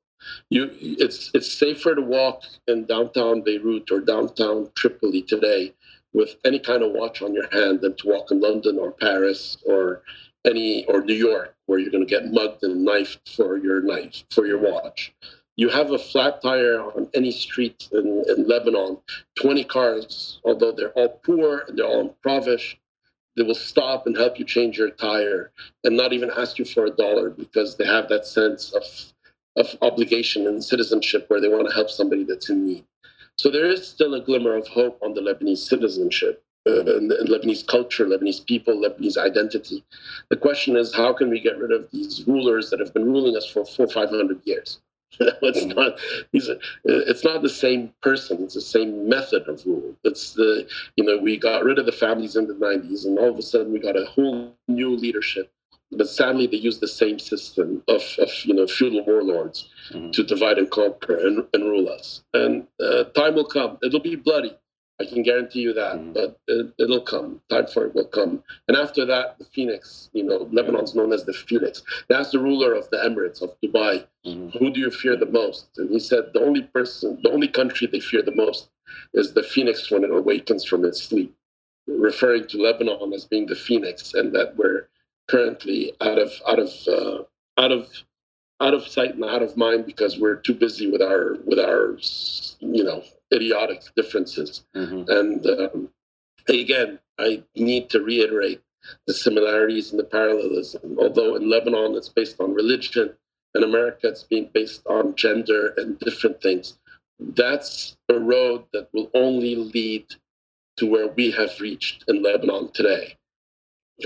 You, 0.48 0.70
it's, 0.80 1.30
it's 1.34 1.52
safer 1.52 1.94
to 1.94 2.02
walk 2.02 2.44
in 2.66 2.86
downtown 2.86 3.42
Beirut 3.42 3.90
or 3.90 4.00
downtown 4.00 4.70
Tripoli 4.74 5.22
today 5.22 5.74
with 6.12 6.36
any 6.44 6.58
kind 6.58 6.82
of 6.82 6.92
watch 6.92 7.22
on 7.22 7.34
your 7.34 7.48
hand 7.50 7.80
than 7.82 7.94
to 7.96 8.08
walk 8.08 8.30
in 8.30 8.40
London 8.40 8.78
or 8.78 8.90
Paris 8.90 9.58
or 9.66 10.02
any 10.44 10.84
or 10.86 11.02
New 11.02 11.14
York 11.14 11.54
where 11.66 11.78
you're 11.78 11.90
going 11.90 12.06
to 12.06 12.10
get 12.10 12.32
mugged 12.32 12.62
and 12.62 12.84
knifed 12.84 13.28
for 13.36 13.56
your 13.56 13.80
knife 13.82 14.24
for 14.30 14.46
your 14.46 14.58
watch. 14.58 15.12
You 15.56 15.68
have 15.68 15.90
a 15.90 15.98
flat 15.98 16.40
tire 16.40 16.80
on 16.80 17.08
any 17.12 17.30
street 17.30 17.88
in, 17.92 18.24
in 18.28 18.48
Lebanon, 18.48 18.98
20 19.36 19.64
cars, 19.64 20.40
although 20.44 20.72
they're 20.72 20.92
all 20.92 21.20
poor 21.24 21.64
and 21.68 21.78
they're 21.78 21.86
all 21.86 22.00
impoverished, 22.00 22.78
they 23.36 23.42
will 23.42 23.54
stop 23.54 24.06
and 24.06 24.16
help 24.16 24.38
you 24.38 24.44
change 24.44 24.78
your 24.78 24.90
tire 24.90 25.52
and 25.84 25.96
not 25.96 26.12
even 26.12 26.30
ask 26.36 26.58
you 26.58 26.64
for 26.64 26.86
a 26.86 26.90
dollar 26.90 27.30
because 27.30 27.76
they 27.76 27.86
have 27.86 28.08
that 28.08 28.26
sense 28.26 28.72
of, 28.72 28.82
of 29.56 29.76
obligation 29.82 30.46
and 30.46 30.64
citizenship 30.64 31.26
where 31.28 31.40
they 31.40 31.48
want 31.48 31.68
to 31.68 31.74
help 31.74 31.90
somebody 31.90 32.24
that's 32.24 32.48
in 32.50 32.66
need. 32.66 32.84
So 33.36 33.50
there 33.50 33.66
is 33.66 33.86
still 33.86 34.14
a 34.14 34.20
glimmer 34.20 34.56
of 34.56 34.66
hope 34.68 34.98
on 35.02 35.14
the 35.14 35.20
Lebanese 35.20 35.58
citizenship 35.58 36.44
Lebanese 36.66 37.66
culture, 37.66 38.06
Lebanese 38.06 38.44
people, 38.44 38.74
Lebanese 38.74 39.16
identity. 39.16 39.84
The 40.28 40.36
question 40.36 40.76
is, 40.76 40.94
how 40.94 41.12
can 41.12 41.30
we 41.30 41.40
get 41.40 41.58
rid 41.58 41.72
of 41.72 41.90
these 41.90 42.24
rulers 42.26 42.70
that 42.70 42.80
have 42.80 42.92
been 42.92 43.06
ruling 43.06 43.36
us 43.36 43.46
for 43.46 43.64
four, 43.64 43.88
five 43.88 44.10
hundred 44.10 44.40
years? 44.44 44.80
it's 45.20 45.66
not 45.66 45.98
it's 46.84 47.24
not 47.24 47.42
the 47.42 47.48
same 47.48 47.92
person 48.00 48.44
it's 48.44 48.54
the 48.54 48.60
same 48.60 49.08
method 49.08 49.42
of 49.48 49.66
rule 49.66 49.96
it's 50.04 50.34
the 50.34 50.64
you 50.94 51.02
know 51.02 51.18
we 51.18 51.36
got 51.36 51.64
rid 51.64 51.80
of 51.80 51.86
the 51.86 51.92
families 51.92 52.36
in 52.36 52.46
the 52.46 52.54
90s 52.54 53.04
and 53.04 53.18
all 53.18 53.30
of 53.30 53.36
a 53.36 53.42
sudden 53.42 53.72
we 53.72 53.80
got 53.80 53.96
a 53.96 54.04
whole 54.04 54.54
new 54.68 54.90
leadership 54.90 55.52
but 55.90 56.08
sadly 56.08 56.46
they 56.46 56.56
use 56.56 56.78
the 56.78 56.86
same 56.86 57.18
system 57.18 57.82
of, 57.88 58.02
of 58.20 58.30
you 58.44 58.54
know 58.54 58.68
feudal 58.68 59.04
warlords 59.04 59.68
mm-hmm. 59.90 60.12
to 60.12 60.22
divide 60.22 60.58
and 60.58 60.70
conquer 60.70 61.16
and, 61.16 61.44
and 61.54 61.64
rule 61.64 61.88
us 61.88 62.22
and 62.32 62.68
uh, 62.80 63.02
time 63.04 63.34
will 63.34 63.44
come 63.44 63.78
it'll 63.82 63.98
be 63.98 64.14
bloody 64.14 64.56
I 65.01 65.06
can 65.06 65.22
guarantee 65.22 65.60
you 65.60 65.72
that, 65.72 65.97
mm-hmm. 65.97 66.12
but 66.12 66.39
it, 66.47 66.74
will 66.78 67.01
come. 67.01 67.40
Time 67.48 67.66
for 67.66 67.86
it 67.86 67.94
will 67.94 68.05
come. 68.05 68.43
And 68.68 68.77
after 68.77 69.06
that, 69.06 69.39
the 69.39 69.47
Phoenix, 69.47 70.10
you 70.12 70.24
know, 70.24 70.47
Lebanon's 70.52 70.94
known 70.94 71.12
as 71.12 71.24
the 71.24 71.32
Phoenix. 71.32 71.82
That's 72.09 72.31
the 72.31 72.39
ruler 72.39 72.74
of 72.74 72.90
the 72.90 72.98
Emirates 72.98 73.40
of 73.40 73.59
Dubai. 73.62 74.05
Mm-hmm. 74.27 74.59
Who 74.59 74.70
do 74.70 74.78
you 74.78 74.90
fear 74.90 75.16
the 75.16 75.27
most? 75.27 75.68
And 75.78 75.89
he 75.90 75.98
said 75.98 76.32
the 76.35 76.40
only 76.40 76.62
person, 76.62 77.18
the 77.22 77.31
only 77.31 77.48
country 77.48 77.86
they 77.86 78.01
fear 78.01 78.22
the 78.22 78.35
most 78.35 78.68
is 79.14 79.32
the 79.32 79.43
Phoenix 79.43 79.90
when 79.90 80.05
it 80.05 80.10
awakens 80.10 80.64
from 80.64 80.85
its 80.85 81.02
sleep, 81.02 81.35
referring 81.86 82.47
to 82.48 82.59
Lebanon 82.59 83.14
as 83.14 83.24
being 83.24 83.47
the 83.47 83.56
Phoenix, 83.56 84.12
and 84.12 84.35
that 84.35 84.56
we're 84.56 84.89
currently 85.31 85.93
out 86.02 86.18
of 86.18 86.31
out 86.47 86.59
of 86.59 86.70
uh, 86.89 87.22
out 87.56 87.72
of 87.72 87.89
out 88.60 88.74
of 88.74 88.86
sight 88.86 89.14
and 89.14 89.24
out 89.24 89.43
of 89.43 89.56
mind 89.56 89.86
because 89.86 90.18
we're 90.18 90.36
too 90.36 90.55
busy 90.55 90.90
with 90.90 91.01
our 91.01 91.36
with 91.47 91.59
our 91.59 91.97
you 92.60 92.85
know 92.85 93.02
idiotic 93.32 93.82
differences. 93.97 94.65
Mm-hmm. 94.74 95.11
And 95.11 95.47
um, 95.47 95.89
again, 96.48 96.98
I 97.19 97.43
need 97.55 97.90
to 97.90 98.01
reiterate 98.01 98.62
the 99.07 99.15
similarities 99.15 99.90
and 99.90 100.01
the 100.01 100.05
parallelism. 100.05 100.98
Although 100.98 101.36
in 101.36 101.51
Lebanon 101.51 101.94
it's 101.97 102.09
based 102.09 102.40
on 102.40 102.55
religion, 102.55 103.15
in 103.55 103.62
America 103.62 104.09
it's 104.09 104.23
being 104.23 104.51
based 104.52 104.86
on 104.86 105.15
gender 105.16 105.74
and 105.77 105.98
different 105.98 106.40
things. 106.40 106.78
That's 107.19 107.97
a 108.09 108.19
road 108.19 108.65
that 108.73 108.89
will 108.93 109.11
only 109.15 109.55
lead 109.55 110.07
to 110.77 110.86
where 110.86 111.09
we 111.09 111.31
have 111.32 111.61
reached 111.61 112.05
in 112.09 112.23
Lebanon 112.23 112.70
today. 112.73 113.16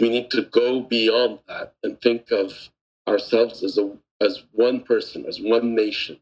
We 0.00 0.08
need 0.08 0.30
to 0.32 0.42
go 0.42 0.80
beyond 0.80 1.38
that 1.46 1.74
and 1.84 2.00
think 2.00 2.32
of 2.32 2.70
ourselves 3.06 3.62
as 3.62 3.78
a 3.78 3.96
as 4.20 4.44
one 4.52 4.80
person, 4.80 5.26
as 5.26 5.40
one 5.40 5.74
nation, 5.74 6.18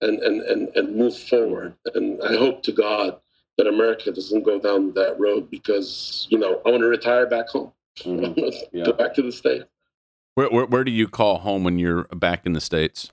and, 0.00 0.18
and, 0.20 0.42
and, 0.42 0.68
and 0.76 0.96
move 0.96 1.16
forward. 1.16 1.74
And 1.94 2.22
I 2.22 2.36
hope 2.36 2.62
to 2.64 2.72
God 2.72 3.20
that 3.58 3.66
America 3.66 4.10
doesn't 4.10 4.42
go 4.42 4.58
down 4.58 4.94
that 4.94 5.18
road 5.18 5.50
because, 5.50 6.26
you 6.30 6.38
know, 6.38 6.60
I 6.64 6.70
want 6.70 6.82
to 6.82 6.88
retire 6.88 7.26
back 7.26 7.48
home. 7.48 7.72
Mm-hmm. 7.98 8.76
yeah. 8.76 8.84
Go 8.86 8.92
back 8.92 9.14
to 9.14 9.22
the 9.22 9.32
States. 9.32 9.64
Where, 10.34 10.48
where, 10.48 10.66
where, 10.66 10.84
do 10.84 10.90
you 10.92 11.08
call 11.08 11.38
home 11.38 11.64
when 11.64 11.78
you're 11.78 12.04
back 12.04 12.46
in 12.46 12.52
the 12.52 12.60
States? 12.60 13.10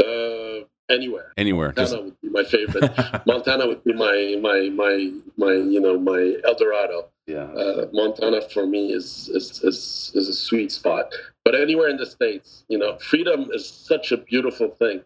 Uh, 0.00 0.66
anywhere. 0.88 1.32
Anywhere. 1.36 1.68
Montana 1.68 1.88
Just... 1.88 2.02
would 2.04 2.20
be 2.20 2.28
my 2.28 2.44
favorite. 2.44 2.92
Montana 3.26 3.66
would 3.66 3.82
be 3.82 3.92
my, 3.92 4.36
my, 4.40 4.68
my, 4.68 5.12
my, 5.36 5.52
you 5.52 5.80
know, 5.80 5.98
my 5.98 6.36
El 6.44 6.54
Dorado. 6.54 7.08
Yeah. 7.26 7.44
Uh, 7.44 7.86
Montana 7.92 8.42
for 8.42 8.66
me 8.66 8.92
is, 8.92 9.28
is, 9.30 9.62
is, 9.64 10.12
is 10.14 10.28
a 10.28 10.34
sweet 10.34 10.70
spot. 10.70 11.12
But 11.44 11.54
anywhere 11.54 11.88
in 11.88 11.96
the 11.96 12.06
States, 12.06 12.64
you 12.68 12.78
know, 12.78 12.98
freedom 12.98 13.48
is 13.52 13.68
such 13.68 14.12
a 14.12 14.16
beautiful 14.16 14.68
thing. 14.68 15.02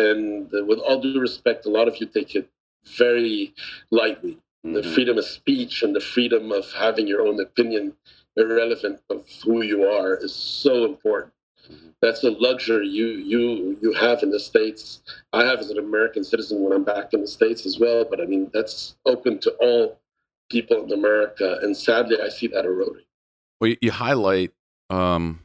And 0.00 0.50
with 0.70 0.78
all 0.78 1.00
due 1.00 1.20
respect, 1.20 1.66
a 1.66 1.70
lot 1.70 1.88
of 1.88 1.96
you 1.98 2.06
take 2.06 2.34
it 2.34 2.48
very 2.96 3.54
lightly. 3.90 4.38
Mm-hmm. 4.64 4.74
The 4.74 4.82
freedom 4.82 5.18
of 5.18 5.24
speech 5.24 5.82
and 5.82 5.94
the 5.94 6.00
freedom 6.00 6.52
of 6.52 6.70
having 6.72 7.06
your 7.06 7.22
own 7.26 7.40
opinion, 7.40 7.94
irrelevant 8.36 9.00
of 9.08 9.24
who 9.44 9.62
you 9.62 9.84
are, 9.84 10.14
is 10.16 10.34
so 10.34 10.84
important. 10.84 11.32
Mm-hmm. 11.70 11.88
That's 12.02 12.24
a 12.24 12.30
luxury 12.30 12.88
you 12.88 13.08
you 13.32 13.78
you 13.82 13.92
have 13.92 14.22
in 14.22 14.30
the 14.30 14.40
states. 14.40 15.02
I 15.32 15.44
have 15.44 15.60
as 15.60 15.70
an 15.70 15.78
American 15.78 16.24
citizen 16.24 16.62
when 16.62 16.72
I'm 16.72 16.84
back 16.84 17.12
in 17.14 17.20
the 17.20 17.28
states 17.38 17.66
as 17.66 17.78
well. 17.78 18.04
But 18.08 18.20
I 18.20 18.26
mean, 18.26 18.50
that's 18.52 18.96
open 19.06 19.38
to 19.40 19.50
all 19.60 19.98
people 20.50 20.84
in 20.84 20.92
America, 20.92 21.58
and 21.62 21.76
sadly, 21.76 22.16
I 22.20 22.28
see 22.28 22.48
that 22.48 22.64
eroding. 22.64 23.04
Well, 23.60 23.74
you 23.80 23.92
highlight 23.92 24.52
um, 24.88 25.40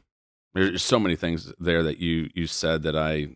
there's 0.56 0.82
so 0.82 0.98
many 0.98 1.16
things 1.16 1.52
there 1.58 1.82
that 1.82 1.98
you 1.98 2.30
you 2.34 2.46
said 2.46 2.82
that 2.82 2.96
I 2.96 3.28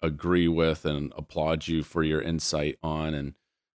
agree 0.00 0.48
with 0.48 0.86
and 0.86 1.12
applaud 1.16 1.68
you 1.68 1.82
for 1.82 2.02
your 2.02 2.22
insight 2.22 2.78
on 2.82 3.12
and 3.14 3.34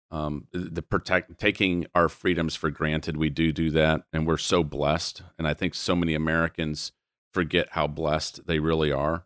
um, 0.09 0.47
the 0.53 0.81
protect 0.81 1.38
taking 1.38 1.85
our 1.93 2.07
freedoms 2.07 2.55
for 2.55 2.69
granted. 2.69 3.18
We 3.18 3.30
do 3.30 3.51
do 3.51 3.69
that, 3.72 4.03
and 4.14 4.26
we're 4.26 4.38
so 4.38 4.64
blessed. 4.64 5.22
And 5.38 5.45
I 5.45 5.53
think 5.53 5.76
so 5.76 5.97
many 5.97 6.14
Americans 6.14 6.93
forget 7.34 7.69
how 7.72 7.88
blessed 7.88 8.47
they 8.47 8.59
really 8.59 8.91
are. 8.91 9.26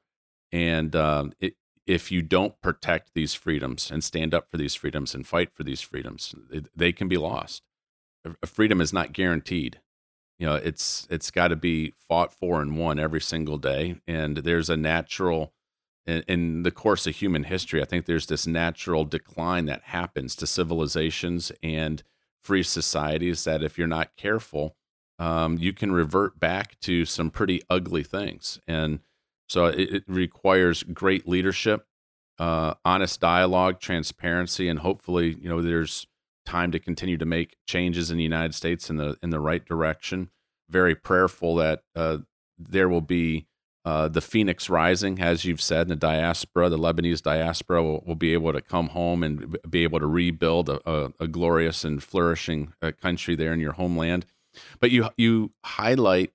And 0.51 0.95
um, 0.95 1.33
it, 1.39 1.53
if 1.85 2.11
you 2.11 2.23
don't 2.23 2.59
protect 2.61 3.11
these 3.13 3.35
freedoms 3.35 3.91
and 3.91 4.03
stand 4.03 4.33
up 4.33 4.49
for 4.49 4.57
these 4.57 4.73
freedoms 4.73 5.13
and 5.13 5.27
fight 5.27 5.51
for 5.53 5.63
these 5.63 5.81
freedoms, 5.81 6.33
it, 6.49 6.65
they 6.75 6.91
can 6.91 7.07
be 7.07 7.17
lost. 7.17 7.61
Freedom 8.43 8.81
is 8.81 8.91
not 8.91 9.13
guaranteed 9.13 9.79
you 10.41 10.47
know 10.47 10.55
it's 10.55 11.07
it's 11.11 11.31
got 11.31 11.49
to 11.49 11.55
be 11.55 11.93
fought 12.09 12.33
for 12.33 12.61
and 12.61 12.77
won 12.77 12.99
every 12.99 13.21
single 13.21 13.57
day. 13.57 13.95
And 14.07 14.37
there's 14.37 14.69
a 14.69 14.75
natural 14.75 15.53
in, 16.07 16.23
in, 16.27 16.63
the 16.63 16.71
course 16.71 17.05
of 17.05 17.15
human 17.15 17.43
history 17.43 17.79
i 17.79 17.85
think 17.85 18.07
there's 18.07 18.25
this 18.25 18.47
natural 18.47 19.05
decline 19.05 19.65
that 19.65 19.83
happens 19.83 20.35
to 20.35 20.47
civilizations 20.47 21.51
and 21.61 22.01
free 22.41 22.63
societies 22.63 23.43
that 23.43 23.61
if 23.61 23.77
you're 23.77 23.85
not 23.85 24.15
careful 24.17 24.75
um, 25.21 25.59
you 25.59 25.71
can 25.71 25.91
revert 25.91 26.39
back 26.39 26.79
to 26.79 27.05
some 27.05 27.29
pretty 27.29 27.61
ugly 27.69 28.01
things. 28.01 28.59
And 28.67 29.01
so 29.47 29.65
it, 29.65 29.93
it 29.93 30.03
requires 30.07 30.81
great 30.81 31.27
leadership 31.27 31.85
uh, 32.39 32.73
honest 32.83 33.19
dialogue 33.19 33.79
transparency 33.79 34.67
and 34.67 34.79
hopefully 34.79 35.37
you 35.39 35.47
know 35.47 35.61
there's 35.61 36.07
time 36.45 36.71
to 36.71 36.79
continue 36.79 37.17
to 37.17 37.25
make 37.25 37.57
changes 37.67 38.11
in 38.11 38.17
the 38.17 38.23
United 38.23 38.53
States 38.53 38.89
in 38.89 38.97
the 38.97 39.17
in 39.21 39.29
the 39.29 39.39
right 39.39 39.65
direction. 39.65 40.29
Very 40.69 40.95
prayerful 40.95 41.55
that 41.55 41.83
uh, 41.95 42.19
there 42.57 42.89
will 42.89 43.01
be 43.01 43.47
uh, 43.83 44.07
the 44.07 44.21
phoenix 44.21 44.69
rising, 44.69 45.19
as 45.19 45.43
you've 45.43 45.61
said, 45.61 45.83
in 45.83 45.89
the 45.89 45.95
diaspora, 45.95 46.69
the 46.69 46.77
Lebanese 46.77 47.21
diaspora 47.21 47.81
will, 47.81 48.03
will 48.05 48.15
be 48.15 48.33
able 48.33 48.53
to 48.53 48.61
come 48.61 48.89
home 48.89 49.23
and 49.23 49.57
be 49.67 49.81
able 49.83 49.99
to 49.99 50.05
rebuild 50.05 50.69
a, 50.69 50.79
a, 50.89 51.13
a 51.21 51.27
glorious 51.27 51.83
and 51.83 52.03
flourishing 52.03 52.73
uh, 52.81 52.91
country 53.01 53.35
there 53.35 53.53
in 53.53 53.59
your 53.59 53.73
homeland. 53.73 54.25
But 54.79 54.91
you 54.91 55.09
you 55.17 55.51
highlight 55.63 56.31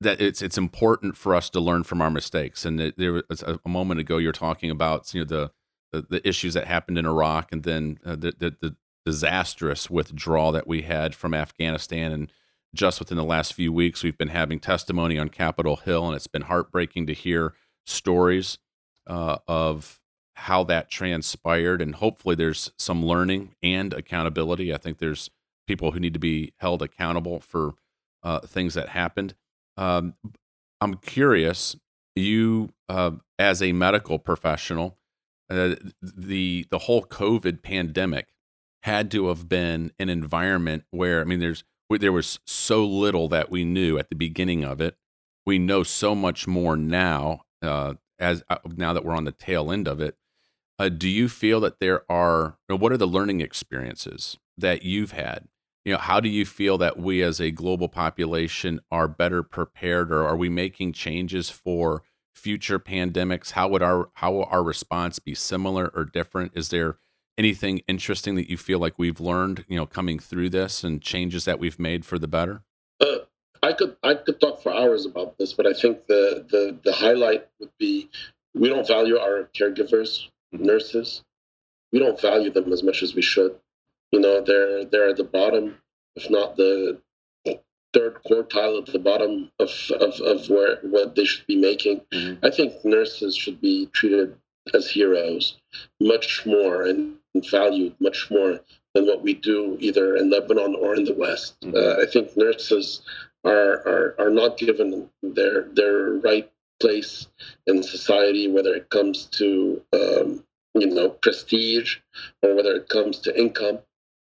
that 0.00 0.20
it's 0.20 0.40
it's 0.40 0.58
important 0.58 1.16
for 1.16 1.34
us 1.34 1.50
to 1.50 1.60
learn 1.60 1.82
from 1.82 2.00
our 2.00 2.10
mistakes. 2.10 2.64
And 2.64 2.78
there 2.96 3.22
was 3.28 3.42
a, 3.42 3.58
a 3.64 3.68
moment 3.68 3.98
ago 4.00 4.18
you're 4.18 4.32
talking 4.32 4.70
about 4.70 5.12
you 5.12 5.22
know 5.22 5.26
the 5.26 5.50
the, 5.92 6.06
the 6.08 6.28
issues 6.28 6.54
that 6.54 6.66
happened 6.66 6.98
in 6.98 7.06
Iraq, 7.06 7.50
and 7.50 7.62
then 7.62 7.98
uh, 8.04 8.14
the, 8.14 8.34
the, 8.38 8.56
the 8.60 8.76
disastrous 9.08 9.88
withdrawal 9.88 10.52
that 10.52 10.68
we 10.68 10.82
had 10.82 11.14
from 11.14 11.32
Afghanistan. 11.32 12.12
And 12.12 12.32
just 12.74 12.98
within 12.98 13.16
the 13.16 13.24
last 13.24 13.54
few 13.54 13.72
weeks, 13.72 14.02
we've 14.02 14.18
been 14.18 14.28
having 14.28 14.60
testimony 14.60 15.18
on 15.18 15.30
Capitol 15.30 15.76
Hill, 15.76 16.06
and 16.06 16.14
it's 16.14 16.26
been 16.26 16.42
heartbreaking 16.42 17.06
to 17.06 17.14
hear 17.14 17.54
stories 17.86 18.58
uh, 19.06 19.38
of 19.48 19.98
how 20.34 20.62
that 20.64 20.90
transpired, 20.90 21.80
and 21.80 21.94
hopefully 21.94 22.34
there's 22.34 22.70
some 22.76 23.02
learning 23.02 23.54
and 23.62 23.94
accountability. 23.94 24.74
I 24.74 24.76
think 24.76 24.98
there's 24.98 25.30
people 25.66 25.92
who 25.92 26.00
need 26.00 26.12
to 26.12 26.20
be 26.20 26.52
held 26.58 26.82
accountable 26.82 27.40
for 27.40 27.72
uh, 28.22 28.40
things 28.40 28.74
that 28.74 28.90
happened. 28.90 29.34
Um, 29.78 30.14
I'm 30.82 30.96
curious, 30.98 31.76
you 32.14 32.74
uh, 32.90 33.12
as 33.38 33.62
a 33.62 33.72
medical 33.72 34.18
professional, 34.18 34.98
uh, 35.48 35.76
the 36.02 36.66
the 36.70 36.80
whole 36.80 37.04
COVID 37.04 37.62
pandemic 37.62 38.28
had 38.88 39.10
to 39.10 39.28
have 39.28 39.48
been 39.48 39.92
an 39.98 40.08
environment 40.08 40.84
where 40.90 41.20
I 41.20 41.24
mean, 41.24 41.40
there's 41.40 41.62
there 41.90 42.12
was 42.12 42.40
so 42.46 42.84
little 42.86 43.28
that 43.28 43.50
we 43.50 43.64
knew 43.64 43.98
at 43.98 44.08
the 44.08 44.16
beginning 44.16 44.64
of 44.64 44.80
it. 44.80 44.96
We 45.46 45.58
know 45.58 45.82
so 45.82 46.14
much 46.14 46.46
more 46.46 46.76
now, 46.76 47.42
uh, 47.62 47.94
as 48.18 48.42
uh, 48.48 48.58
now 48.76 48.92
that 48.92 49.04
we're 49.04 49.16
on 49.16 49.24
the 49.24 49.32
tail 49.32 49.70
end 49.70 49.86
of 49.86 50.00
it. 50.00 50.16
Uh, 50.78 50.88
do 50.88 51.08
you 51.08 51.28
feel 51.28 51.60
that 51.60 51.80
there 51.80 52.02
are 52.10 52.56
what 52.68 52.92
are 52.92 52.96
the 52.96 53.06
learning 53.06 53.40
experiences 53.40 54.38
that 54.56 54.82
you've 54.82 55.12
had 55.12 55.48
you 55.84 55.92
know 55.92 55.98
how 55.98 56.20
do 56.20 56.28
you 56.28 56.44
feel 56.44 56.78
that 56.78 56.98
we 56.98 57.22
as 57.22 57.40
a 57.40 57.50
global 57.50 57.88
population 57.88 58.78
are 58.90 59.08
better 59.08 59.42
prepared 59.42 60.12
or 60.12 60.26
are 60.26 60.36
we 60.36 60.48
making 60.48 60.92
changes 60.92 61.50
for 61.50 62.02
future 62.34 62.78
pandemics 62.78 63.52
how 63.52 63.66
would 63.66 63.82
our 63.82 64.10
how 64.14 64.30
will 64.30 64.44
our 64.50 64.62
response 64.62 65.18
be 65.18 65.34
similar 65.34 65.90
or 65.94 66.04
different 66.04 66.52
is 66.54 66.68
there 66.68 66.98
anything 67.38 67.80
interesting 67.88 68.34
that 68.34 68.50
you 68.50 68.56
feel 68.56 68.78
like 68.78 68.94
we've 68.98 69.20
learned 69.20 69.64
you 69.68 69.76
know 69.76 69.86
coming 69.86 70.18
through 70.18 70.50
this 70.50 70.84
and 70.84 71.00
changes 71.00 71.44
that 71.44 71.58
we've 71.58 71.78
made 71.78 72.04
for 72.04 72.18
the 72.18 72.28
better 72.28 72.62
uh, 73.00 73.18
i 73.62 73.72
could 73.72 73.96
i 74.02 74.14
could 74.14 74.40
talk 74.40 74.62
for 74.62 74.74
hours 74.74 75.06
about 75.06 75.38
this 75.38 75.52
but 75.52 75.66
i 75.66 75.72
think 75.72 76.06
the 76.06 76.44
the 76.50 76.76
the 76.84 76.92
highlight 76.92 77.46
would 77.60 77.70
be 77.78 78.08
we 78.54 78.68
don't 78.68 78.86
value 78.86 79.16
our 79.16 79.48
caregivers 79.54 80.28
mm-hmm. 80.54 80.64
nurses 80.64 81.22
we 81.92 81.98
don't 81.98 82.20
value 82.20 82.50
them 82.50 82.72
as 82.72 82.82
much 82.82 83.02
as 83.02 83.14
we 83.14 83.22
should 83.22 83.54
you 84.12 84.20
know 84.20 84.42
they're 84.42 84.84
they're 84.84 85.08
at 85.08 85.16
the 85.16 85.24
bottom 85.24 85.76
if 86.16 86.28
not 86.30 86.56
the 86.56 86.98
third 87.94 88.18
quartile 88.24 88.78
at 88.78 88.92
the 88.92 88.98
bottom 88.98 89.50
of, 89.58 89.70
of, 90.00 90.20
of 90.20 90.48
where 90.50 90.76
what 90.82 91.14
they 91.14 91.24
should 91.24 91.46
be 91.46 91.56
making. 91.56 92.00
Mm-hmm. 92.12 92.44
I 92.44 92.50
think 92.50 92.84
nurses 92.84 93.36
should 93.36 93.60
be 93.60 93.86
treated 93.86 94.36
as 94.74 94.90
heroes 94.90 95.56
much 96.00 96.44
more 96.44 96.82
and 96.82 97.16
valued 97.42 97.94
much 98.00 98.30
more 98.30 98.60
than 98.94 99.06
what 99.06 99.22
we 99.22 99.34
do 99.34 99.76
either 99.80 100.16
in 100.16 100.30
Lebanon 100.30 100.74
or 100.74 100.94
in 100.94 101.04
the 101.04 101.14
West. 101.14 101.60
Mm-hmm. 101.60 101.76
Uh, 101.76 102.02
I 102.02 102.06
think 102.10 102.36
nurses 102.36 103.02
are, 103.44 103.86
are 103.86 104.14
are 104.18 104.30
not 104.30 104.58
given 104.58 105.08
their 105.22 105.62
their 105.72 106.12
right 106.14 106.50
place 106.80 107.26
in 107.66 107.82
society, 107.82 108.48
whether 108.48 108.74
it 108.74 108.90
comes 108.90 109.26
to 109.26 109.82
um, 109.92 110.44
you 110.74 110.86
know 110.86 111.10
prestige 111.10 111.96
or 112.42 112.54
whether 112.54 112.74
it 112.74 112.88
comes 112.88 113.18
to 113.20 113.38
income. 113.38 113.78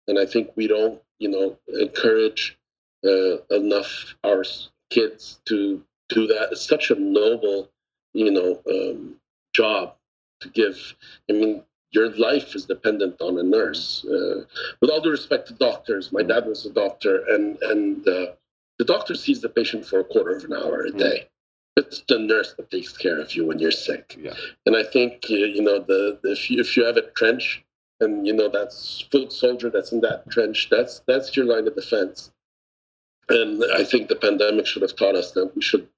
And 0.09 0.19
I 0.19 0.27
think 0.27 0.51
we 0.57 0.67
don't 0.67 1.01
you 1.19 1.29
know 1.29 1.59
encourage 1.69 2.57
uh, 3.05 3.39
enough 3.51 4.15
our 4.25 4.45
kids 4.91 5.41
to 5.47 5.83
do 6.09 6.27
that. 6.27 6.49
It's 6.53 6.67
such 6.67 6.91
a 6.91 6.95
noble, 6.95 7.71
you 8.13 8.31
know, 8.31 8.63
um, 8.71 9.17
job 9.53 9.95
to 10.41 10.49
give. 10.49 10.95
I 11.29 11.35
mean, 11.35 11.63
your 11.95 12.11
life 12.17 12.55
is 12.55 12.65
dependent 12.65 13.21
on 13.21 13.39
a 13.39 13.43
nurse. 13.43 14.05
Uh, 14.05 14.45
with 14.81 14.91
all 14.91 15.01
due 15.01 15.11
respect 15.11 15.49
to 15.49 15.55
doctors, 15.55 16.13
my 16.13 16.23
dad 16.23 16.47
was 16.47 16.67
a 16.67 16.71
doctor, 16.71 17.25
and 17.29 17.57
and 17.63 18.07
uh, 18.09 18.27
the 18.79 18.85
doctor 18.85 19.15
sees 19.15 19.41
the 19.41 19.49
patient 19.49 19.87
for 19.87 20.01
a 20.01 20.05
quarter 20.05 20.37
of 20.37 20.45
an 20.45 20.53
hour 20.53 20.83
a 20.83 20.91
day. 20.91 21.29
It's 21.77 22.03
the 22.09 22.19
nurse 22.19 22.55
that 22.55 22.71
takes 22.71 22.97
care 22.97 23.19
of 23.21 23.35
you 23.35 23.47
when 23.47 23.59
you're 23.59 23.71
sick. 23.71 24.17
Yeah. 24.19 24.35
And 24.67 24.77
I 24.77 24.85
think 24.85 25.29
you 25.29 25.63
know 25.63 25.79
the, 25.79 26.19
the 26.23 26.33
if 26.33 26.51
you 26.51 26.61
if 26.61 26.77
you 26.77 26.85
have 26.85 26.97
a 26.97 27.03
trench 27.03 27.65
and 28.01 28.27
you 28.27 28.33
know 28.33 28.49
that's 28.49 29.01
foot 29.11 29.33
soldier 29.33 29.71
that's 29.71 29.93
in 29.93 30.01
that 30.01 30.29
trench, 30.31 30.69
that's 30.71 31.01
that's 31.07 31.37
your 31.37 31.47
line 31.47 31.67
of 31.67 31.75
defense. 31.75 32.33
And 33.29 33.65
I 33.75 33.85
think 33.85 34.09
the 34.09 34.17
pandemic 34.17 34.67
should 34.67 34.83
have 34.83 34.97
taught 34.97 35.15
us 35.15 35.31
that 35.33 35.55
we 35.57 35.63
should 35.63 35.89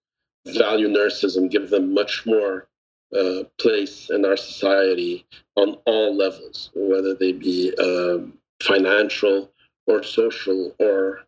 value 0.47 0.89
nurses 0.89 1.36
and 1.36 1.51
give 1.51 1.70
them 1.70 1.93
much 1.93 2.24
more 2.24 2.68
uh, 3.16 3.44
place 3.59 4.10
in 4.10 4.24
our 4.24 4.36
society 4.36 5.26
on 5.56 5.76
all 5.86 6.16
levels, 6.16 6.70
whether 6.74 7.14
they 7.14 7.32
be 7.32 7.72
um, 7.78 8.34
financial 8.62 9.51
or 9.86 10.02
social 10.02 10.74
or, 10.78 11.20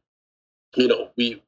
you 0.77 0.89
know, 0.89 1.11
we. 1.17 1.43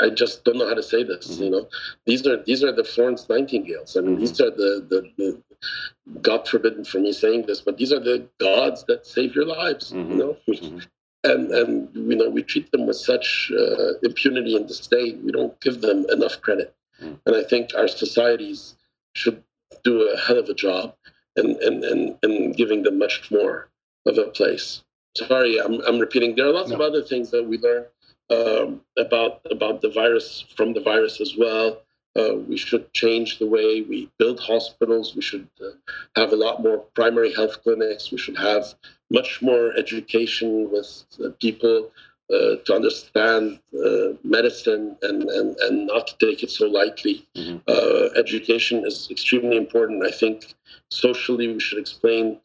I 0.00 0.10
just 0.10 0.44
don't 0.44 0.58
know 0.58 0.68
how 0.68 0.74
to 0.74 0.82
say 0.82 1.02
this. 1.02 1.26
Mm-hmm. 1.26 1.42
You 1.42 1.50
know, 1.50 1.68
these 2.06 2.24
are 2.24 2.40
these 2.44 2.62
are 2.62 2.70
the 2.70 2.84
Florence 2.84 3.28
Nightingales. 3.28 3.96
I 3.96 4.00
mean, 4.00 4.12
mm-hmm. 4.12 4.20
these 4.20 4.40
are 4.40 4.50
the, 4.50 4.86
the, 4.88 5.10
the 5.16 6.20
God 6.22 6.46
forbidden 6.46 6.84
for 6.84 7.00
me 7.00 7.12
saying 7.12 7.46
this, 7.46 7.60
but 7.60 7.78
these 7.78 7.92
are 7.92 7.98
the 7.98 8.28
gods 8.38 8.84
that 8.84 9.08
save 9.08 9.34
your 9.34 9.44
lives. 9.44 9.90
Mm-hmm. 9.90 10.10
You 10.12 10.16
know, 10.18 10.36
mm-hmm 10.48 10.78
and 11.24 11.50
and 11.50 11.88
you 11.94 12.16
know 12.16 12.28
we 12.28 12.42
treat 12.42 12.70
them 12.70 12.86
with 12.86 12.96
such 12.96 13.50
uh, 13.56 13.94
impunity 14.02 14.56
in 14.56 14.66
the 14.66 14.74
state. 14.74 15.18
We 15.22 15.32
don't 15.32 15.58
give 15.60 15.80
them 15.80 16.06
enough 16.10 16.40
credit, 16.40 16.74
mm. 17.02 17.18
and 17.26 17.36
I 17.36 17.42
think 17.42 17.70
our 17.76 17.88
societies 17.88 18.76
should 19.18 19.42
do 19.84 19.94
a 20.08 20.16
hell 20.24 20.38
of 20.38 20.48
a 20.48 20.54
job 20.54 20.94
and 21.36 21.56
and 21.66 21.84
and, 21.84 22.02
and 22.22 22.56
giving 22.56 22.82
them 22.82 22.98
much 22.98 23.30
more 23.30 23.68
of 24.06 24.18
a 24.18 24.28
place. 24.38 24.82
Sorry, 25.16 25.60
I'm 25.60 25.80
I'm 25.86 25.98
repeating. 25.98 26.34
There 26.34 26.46
are 26.46 26.52
lots 26.52 26.70
no. 26.70 26.76
of 26.76 26.80
other 26.80 27.02
things 27.02 27.30
that 27.30 27.44
we 27.50 27.58
learn 27.58 27.84
um, 28.30 28.80
about 28.96 29.40
about 29.50 29.82
the 29.82 29.90
virus 29.90 30.44
from 30.56 30.72
the 30.72 30.80
virus 30.80 31.20
as 31.20 31.34
well. 31.36 31.82
Uh, 32.18 32.34
we 32.50 32.56
should 32.56 32.92
change 32.92 33.38
the 33.38 33.46
way 33.46 33.82
we 33.82 34.10
build 34.18 34.40
hospitals. 34.40 35.14
We 35.14 35.22
should 35.22 35.48
uh, 35.60 35.70
have 36.16 36.32
a 36.32 36.36
lot 36.36 36.62
more 36.62 36.78
primary 36.94 37.32
health 37.32 37.62
clinics. 37.62 38.10
We 38.10 38.18
should 38.18 38.38
have 38.38 38.74
much 39.10 39.40
more 39.40 39.72
education 39.76 40.70
with 40.70 41.04
uh, 41.24 41.28
people 41.40 41.90
uh, 42.32 42.56
to 42.64 42.74
understand 42.74 43.58
uh, 43.74 44.12
medicine 44.22 44.96
and, 45.02 45.22
and, 45.22 45.56
and 45.56 45.86
not 45.86 46.06
to 46.06 46.26
take 46.26 46.42
it 46.42 46.50
so 46.50 46.66
lightly. 46.66 47.26
Mm-hmm. 47.34 47.58
Uh, 47.66 48.20
education 48.20 48.86
is 48.86 49.08
extremely 49.10 49.56
important. 49.56 50.04
I 50.04 50.10
think 50.10 50.54
socially 50.90 51.48
we 51.48 51.60
should 51.60 51.78
explain 51.78 52.38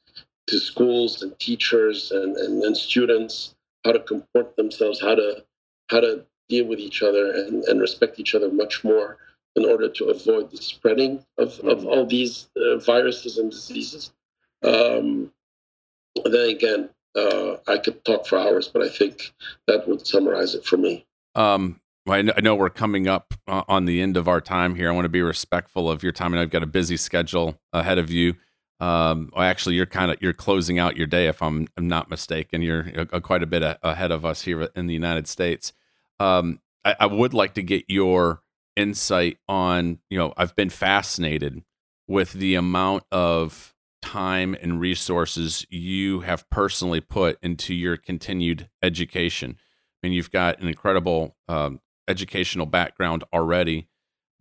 to 0.48 0.60
schools 0.60 1.22
and 1.22 1.38
teachers 1.40 2.12
and, 2.12 2.36
and, 2.38 2.64
and 2.64 2.76
students 2.76 3.56
how 3.84 3.92
to 3.92 4.00
comport 4.00 4.56
themselves, 4.56 5.02
how 5.02 5.16
to 5.16 5.44
how 5.90 6.00
to 6.00 6.26
deal 6.50 6.66
with 6.66 6.80
each 6.80 7.04
other 7.04 7.32
and, 7.32 7.64
and 7.66 7.82
respect 7.82 8.20
each 8.20 8.36
other 8.36 8.50
much 8.52 8.84
more 8.84 9.18
in 9.56 9.66
order 9.66 9.90
to 9.90 10.06
avoid 10.06 10.50
the 10.50 10.58
spreading 10.58 11.24
of, 11.38 11.50
mm-hmm. 11.50 11.70
of 11.70 11.86
all 11.86 12.06
these 12.06 12.50
uh, 12.58 12.78
viruses 12.78 13.38
and 13.38 13.52
diseases. 13.52 14.12
Um, 14.64 15.32
then 16.26 16.50
again, 16.50 16.90
uh, 17.16 17.58
I 17.68 17.78
could 17.78 18.04
talk 18.06 18.26
for 18.28 18.38
hours, 18.38 18.68
but 18.68 18.82
I 18.82 18.90
think 18.90 19.34
that 19.68 19.88
would 19.88 20.06
summarize 20.06 20.56
it 20.56 20.66
for 20.66 20.78
me. 20.78 21.06
Um, 21.36 21.80
I 22.08 22.22
know 22.22 22.56
we're 22.56 22.70
coming 22.70 23.08
up 23.08 23.34
uh, 23.48 23.64
on 23.68 23.86
the 23.86 24.02
end 24.02 24.18
of 24.18 24.28
our 24.28 24.42
time 24.42 24.76
here. 24.76 24.90
I 24.90 24.94
want 24.94 25.06
to 25.06 25.10
be 25.10 25.22
respectful 25.22 25.90
of 25.90 26.04
your 26.04 26.12
time, 26.12 26.34
and 26.34 26.40
I've 26.42 26.50
got 26.50 26.64
a 26.64 26.68
busy 26.68 26.98
schedule 26.98 27.60
ahead 27.72 27.98
of 27.98 28.12
you. 28.12 28.36
Um, 28.80 29.32
actually, 29.38 29.76
you're 29.76 29.86
kind 29.86 30.12
of 30.12 30.18
you're 30.22 30.34
closing 30.34 30.80
out 30.80 30.98
your 30.98 31.08
day, 31.08 31.28
if 31.28 31.42
I'm, 31.42 31.68
I'm 31.78 31.88
not 31.88 32.10
mistaken. 32.10 32.62
You're 32.62 33.08
uh, 33.14 33.20
quite 33.22 33.42
a 33.42 33.48
bit 33.48 33.78
ahead 33.82 34.12
of 34.12 34.26
us 34.26 34.42
here 34.42 34.68
in 34.76 34.88
the 34.88 34.94
United 34.94 35.28
States. 35.28 35.72
Um, 36.20 36.60
I, 36.84 36.96
I 37.02 37.06
would 37.06 37.34
like 37.34 37.54
to 37.54 37.64
get 37.64 37.86
your 37.88 38.42
insight 38.76 39.38
on. 39.48 40.00
You 40.10 40.18
know, 40.18 40.34
I've 40.36 40.56
been 40.56 40.70
fascinated 40.70 41.64
with 42.06 42.34
the 42.34 42.56
amount 42.56 43.04
of 43.12 43.73
time 44.04 44.54
and 44.62 44.82
resources 44.82 45.66
you 45.70 46.20
have 46.20 46.50
personally 46.50 47.00
put 47.00 47.40
into 47.42 47.74
your 47.74 47.96
continued 47.96 48.70
education. 48.82 49.56
I 49.58 50.08
mean, 50.08 50.14
you've 50.14 50.32
got 50.32 50.60
an 50.60 50.68
incredible 50.68 51.38
um, 51.48 51.80
educational 52.10 52.66
background 52.66 53.24
already, 53.34 53.88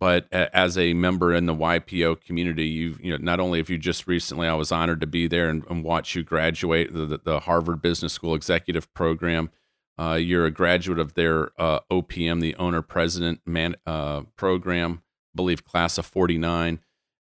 but 0.01 0.27
as 0.33 0.77
a 0.77 0.95
member 0.95 1.33
in 1.33 1.47
the 1.47 1.55
YPO 1.55 2.23
community, 2.23 2.67
you've 2.67 3.01
you 3.01 3.13
know 3.13 3.19
not 3.23 3.39
only 3.39 3.61
have 3.61 3.71
you 3.71 3.79
just 3.79 4.09
recently, 4.09 4.49
I 4.49 4.55
was 4.55 4.73
honored 4.73 5.01
to 5.01 5.07
be 5.07 5.29
there 5.29 5.49
and, 5.49 5.65
and 5.71 5.85
watch 5.85 6.17
you 6.17 6.25
graduate 6.25 6.93
the, 6.93 7.21
the, 7.23 7.41
Harvard 7.41 7.81
Business 7.81 8.13
School 8.13 8.35
executive 8.35 8.93
program. 8.95 9.51
Uh, 9.97 10.15
you're 10.15 10.47
a 10.47 10.51
graduate 10.51 10.99
of 10.99 11.15
their 11.15 11.53
uh, 11.57 11.79
OPM, 11.89 12.41
the 12.41 12.57
owner 12.57 12.83
president 12.83 13.43
man 13.47 13.77
uh, 13.87 14.23
program, 14.35 15.03
I 15.05 15.37
believe 15.37 15.65
class 15.65 15.99
of 15.99 16.07
'49. 16.07 16.81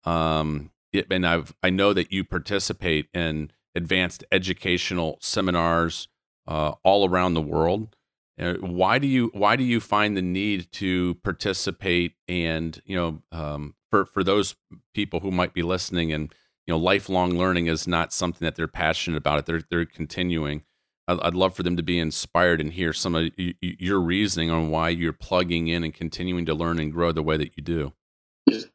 Um, 0.05 0.70
and 0.93 1.27
I've 1.27 1.55
I 1.62 1.71
know 1.71 1.93
that 1.93 2.12
you 2.12 2.25
participate 2.25 3.09
in 3.15 3.51
advanced 3.75 4.25
educational 4.33 5.19
seminars 5.21 6.09
uh, 6.47 6.73
all 6.83 7.09
around 7.09 7.35
the 7.35 7.43
world. 7.43 7.97
Uh, 8.39 8.55
why 8.55 8.99
do 8.99 9.07
you 9.07 9.31
why 9.35 9.57
do 9.57 9.65
you 9.65 9.81
find 9.81 10.17
the 10.17 10.23
need 10.23 10.71
to 10.73 11.15
participate? 11.23 12.15
And 12.29 12.81
you 12.85 12.97
know, 12.97 13.23
um, 13.33 13.75
for 13.91 14.07
for 14.07 14.25
those 14.25 14.57
people 14.95 15.21
who 15.21 15.31
might 15.31 15.53
be 15.53 15.62
listening, 15.62 16.12
and 16.12 16.35
you 16.67 16.73
know, 16.73 16.79
lifelong 16.79 17.37
learning 17.37 17.67
is 17.67 17.87
not 17.87 18.12
something 18.12 18.45
that 18.45 18.57
they're 18.57 18.69
passionate 18.69 19.19
about. 19.19 19.41
It 19.41 19.47
they're 19.47 19.62
they're 19.71 19.85
continuing. 19.85 20.62
I'd, 21.07 21.21
I'd 21.21 21.35
love 21.35 21.55
for 21.55 21.62
them 21.62 21.77
to 21.77 21.83
be 21.83 21.99
inspired 21.99 22.61
and 22.61 22.73
hear 22.73 22.93
some 22.93 23.15
of 23.15 23.31
y- 23.37 23.55
your 23.61 24.01
reasoning 24.01 24.51
on 24.51 24.71
why 24.71 24.89
you're 24.89 25.12
plugging 25.12 25.69
in 25.69 25.85
and 25.85 25.93
continuing 25.93 26.47
to 26.47 26.55
learn 26.55 26.81
and 26.81 26.93
grow 26.93 27.12
the 27.12 27.23
way 27.23 27.37
that 27.37 27.57
you 27.57 27.62
do. 27.62 27.93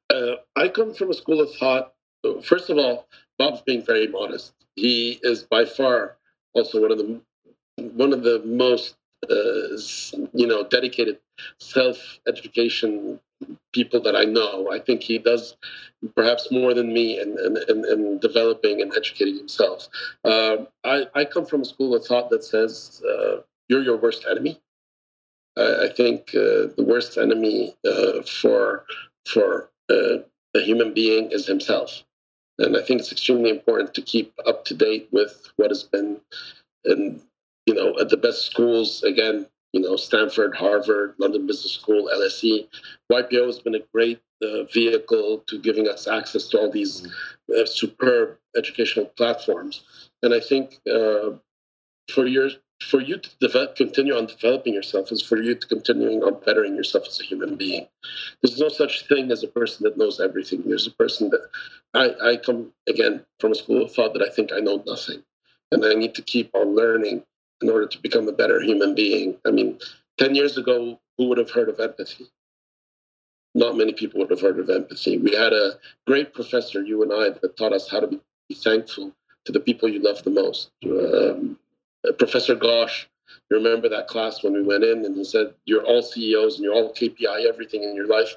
Uh, 0.09 0.35
I 0.55 0.67
come 0.67 0.93
from 0.93 1.09
a 1.09 1.13
school 1.13 1.41
of 1.41 1.53
thought 1.55 1.94
first 2.41 2.69
of 2.69 2.77
all, 2.77 3.07
Bob's 3.37 3.61
being 3.61 3.83
very 3.83 4.07
modest. 4.07 4.53
He 4.75 5.19
is 5.23 5.43
by 5.43 5.65
far 5.65 6.17
also 6.53 6.81
one 6.81 6.91
of 6.91 6.97
the 6.97 7.21
one 7.77 8.13
of 8.13 8.23
the 8.23 8.41
most 8.45 8.95
uh, 9.29 9.77
you 10.33 10.47
know 10.47 10.63
dedicated 10.63 11.19
self 11.59 12.19
education 12.27 13.19
people 13.73 14.01
that 14.01 14.15
I 14.15 14.23
know. 14.23 14.71
I 14.71 14.79
think 14.79 15.03
he 15.03 15.17
does 15.17 15.57
perhaps 16.15 16.51
more 16.51 16.73
than 16.73 16.93
me 16.93 17.19
in, 17.19 17.37
in, 17.39 17.57
in, 17.67 17.85
in 17.85 18.19
developing 18.19 18.81
and 18.81 18.93
educating 18.95 19.37
himself. 19.37 19.89
Uh, 20.23 20.57
I, 20.83 21.07
I 21.13 21.25
come 21.25 21.45
from 21.45 21.61
a 21.61 21.65
school 21.65 21.93
of 21.95 22.05
thought 22.05 22.29
that 22.29 22.43
says 22.43 23.01
uh, 23.07 23.41
you're 23.67 23.83
your 23.83 23.97
worst 23.97 24.25
enemy. 24.29 24.61
I, 25.57 25.85
I 25.85 25.89
think 25.89 26.29
uh, 26.29 26.71
the 26.77 26.85
worst 26.87 27.17
enemy 27.17 27.75
uh, 27.85 28.21
for 28.21 28.85
for 29.27 29.69
uh, 29.89 30.19
a 30.55 30.61
human 30.61 30.93
being 30.93 31.31
is 31.31 31.45
himself. 31.45 32.04
And 32.59 32.77
I 32.77 32.81
think 32.81 33.01
it's 33.01 33.11
extremely 33.11 33.49
important 33.49 33.93
to 33.93 34.01
keep 34.01 34.33
up 34.45 34.65
to 34.65 34.73
date 34.73 35.09
with 35.11 35.51
what 35.57 35.71
has 35.71 35.83
been, 35.83 36.21
and 36.85 37.21
you 37.65 37.73
know, 37.73 37.97
at 37.99 38.09
the 38.09 38.17
best 38.17 38.45
schools. 38.45 39.03
Again, 39.03 39.47
you 39.73 39.81
know, 39.81 39.97
Stanford, 39.97 40.55
Harvard, 40.55 41.15
London 41.17 41.45
Business 41.45 41.73
School, 41.73 42.09
LSE. 42.13 42.67
YPO 43.11 43.45
has 43.45 43.59
been 43.59 43.75
a 43.75 43.83
great 43.93 44.21
uh, 44.41 44.63
vehicle 44.73 45.43
to 45.47 45.59
giving 45.59 45.89
us 45.89 46.07
access 46.07 46.47
to 46.47 46.59
all 46.59 46.71
these 46.71 47.01
mm-hmm. 47.01 47.61
uh, 47.61 47.65
superb 47.65 48.37
educational 48.55 49.05
platforms. 49.05 49.83
And 50.23 50.33
I 50.33 50.39
think 50.39 50.79
uh, 50.89 51.31
for 52.09 52.25
your 52.25 52.51
for 52.85 53.01
you 53.01 53.17
to 53.17 53.29
develop, 53.39 53.75
continue 53.75 54.15
on 54.15 54.27
developing 54.27 54.73
yourself 54.73 55.11
is 55.11 55.21
for 55.21 55.41
you 55.41 55.55
to 55.55 55.67
continuing 55.67 56.23
on 56.23 56.39
bettering 56.45 56.75
yourself 56.75 57.05
as 57.07 57.19
a 57.19 57.23
human 57.23 57.55
being. 57.55 57.87
There's 58.41 58.59
no 58.59 58.69
such 58.69 59.07
thing 59.07 59.31
as 59.31 59.43
a 59.43 59.47
person 59.47 59.83
that 59.83 59.97
knows 59.97 60.19
everything. 60.19 60.63
There's 60.65 60.87
a 60.87 60.91
person 60.91 61.29
that 61.31 61.49
I, 61.93 62.31
I 62.31 62.37
come 62.37 62.71
again 62.87 63.25
from 63.39 63.51
a 63.51 63.55
school 63.55 63.83
of 63.83 63.91
thought 63.91 64.13
that 64.13 64.21
I 64.21 64.29
think 64.29 64.51
I 64.53 64.59
know 64.59 64.83
nothing, 64.85 65.23
and 65.71 65.83
I 65.83 65.93
need 65.93 66.13
to 66.15 66.21
keep 66.21 66.51
on 66.53 66.75
learning 66.75 67.23
in 67.61 67.69
order 67.69 67.87
to 67.87 68.01
become 68.01 68.27
a 68.27 68.33
better 68.33 68.61
human 68.61 68.93
being. 68.93 69.37
I 69.45 69.51
mean, 69.51 69.79
ten 70.19 70.35
years 70.35 70.57
ago, 70.57 70.99
who 71.17 71.27
would 71.29 71.37
have 71.37 71.51
heard 71.51 71.69
of 71.69 71.79
empathy? 71.79 72.27
Not 73.55 73.77
many 73.77 73.93
people 73.93 74.19
would 74.19 74.31
have 74.31 74.41
heard 74.41 74.59
of 74.59 74.69
empathy. 74.69 75.17
We 75.17 75.33
had 75.33 75.53
a 75.53 75.79
great 76.05 76.33
professor, 76.33 76.83
you 76.83 77.01
and 77.03 77.13
I, 77.13 77.29
that 77.39 77.57
taught 77.57 77.73
us 77.73 77.89
how 77.89 78.01
to 78.01 78.07
be 78.07 78.55
thankful 78.55 79.13
to 79.45 79.51
the 79.51 79.59
people 79.59 79.87
you 79.87 79.99
love 79.99 80.23
the 80.23 80.29
most. 80.29 80.71
Um, 80.85 81.57
Professor 82.13 82.55
Ghosh, 82.55 83.05
you 83.49 83.57
remember 83.57 83.89
that 83.89 84.07
class 84.07 84.43
when 84.43 84.53
we 84.53 84.63
went 84.63 84.83
in 84.83 85.05
and 85.05 85.15
he 85.15 85.23
said, 85.23 85.53
You're 85.65 85.83
all 85.83 86.01
CEOs 86.01 86.55
and 86.55 86.63
you're 86.63 86.73
all 86.73 86.93
KPI 86.93 87.45
everything 87.45 87.83
in 87.83 87.95
your 87.95 88.07
life, 88.07 88.35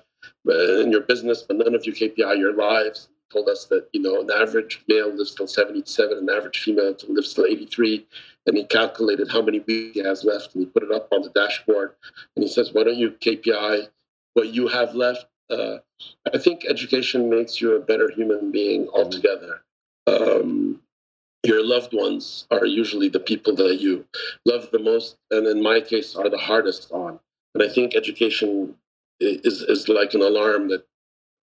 uh, 0.49 0.81
in 0.81 0.93
your 0.93 1.03
business, 1.03 1.43
but 1.43 1.57
none 1.57 1.75
of 1.75 1.87
you 1.87 1.93
KPI 1.93 2.39
your 2.39 2.55
lives. 2.55 3.09
He 3.11 3.39
told 3.39 3.49
us 3.49 3.67
that, 3.67 3.89
you 3.93 4.03
know, 4.03 4.21
an 4.21 4.31
average 4.31 4.83
male 4.89 5.15
lives 5.15 5.35
till 5.35 5.47
77, 5.47 6.19
an 6.19 6.31
average 6.31 6.59
female 6.61 6.95
lives 7.09 7.35
till 7.35 7.47
83. 7.47 8.07
And 8.47 8.57
he 8.57 8.65
calculated 8.65 9.31
how 9.31 9.43
many 9.43 9.61
weeks 9.61 9.95
he 9.95 10.01
has 10.01 10.25
left 10.25 10.55
and 10.55 10.65
he 10.65 10.71
put 10.71 10.83
it 10.83 10.93
up 10.93 11.09
on 11.13 11.23
the 11.23 11.31
dashboard. 11.31 11.95
And 12.37 12.43
he 12.43 12.49
says, 12.49 12.73
Why 12.73 12.85
don't 12.85 12.99
you 12.99 13.13
KPI 13.13 13.89
what 14.35 14.49
you 14.49 14.69
have 14.69 14.95
left? 14.95 15.27
Uh, 15.51 15.79
I 16.33 16.39
think 16.39 16.65
education 16.67 17.31
makes 17.31 17.61
you 17.61 17.75
a 17.75 17.81
better 17.81 18.11
human 18.11 18.53
being 18.53 18.89
altogether. 18.89 19.63
Um, 20.07 20.81
your 21.45 21.65
loved 21.65 21.95
ones 21.95 22.47
are 22.51 22.67
usually 22.67 23.09
the 23.09 23.21
people 23.21 23.55
that 23.57 23.81
you 23.81 24.05
love 24.45 24.69
the 24.73 24.79
most, 24.79 25.17
and 25.31 25.47
in 25.47 25.63
my 25.63 25.81
case, 25.81 26.17
are 26.17 26.29
the 26.29 26.39
hardest 26.39 26.91
on. 26.93 27.19
And 27.55 27.63
I 27.63 27.69
think 27.69 27.95
education 27.95 28.75
is 29.21 29.63
is 29.63 29.89
like 29.89 30.15
an 30.15 30.23
alarm 30.23 30.69
that 30.69 30.85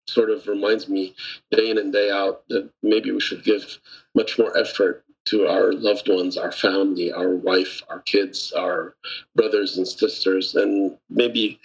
sort 0.08 0.30
of 0.30 0.46
reminds 0.46 0.88
me 0.88 1.14
day 1.50 1.70
in 1.70 1.78
and 1.78 1.92
day 1.92 2.10
out 2.10 2.44
that 2.48 2.70
maybe 2.82 3.10
we 3.10 3.20
should 3.20 3.42
give 3.42 3.80
much 4.14 4.38
more 4.38 4.56
effort 4.56 5.04
to 5.26 5.48
our 5.48 5.72
loved 5.72 6.08
ones, 6.08 6.36
our 6.36 6.52
family, 6.52 7.12
our 7.12 7.30
wife, 7.30 7.82
our 7.88 8.00
kids, 8.00 8.52
our 8.56 8.94
brothers 9.34 9.76
and 9.76 9.86
sisters, 9.86 10.54
and 10.54 10.96
maybe 11.10 11.60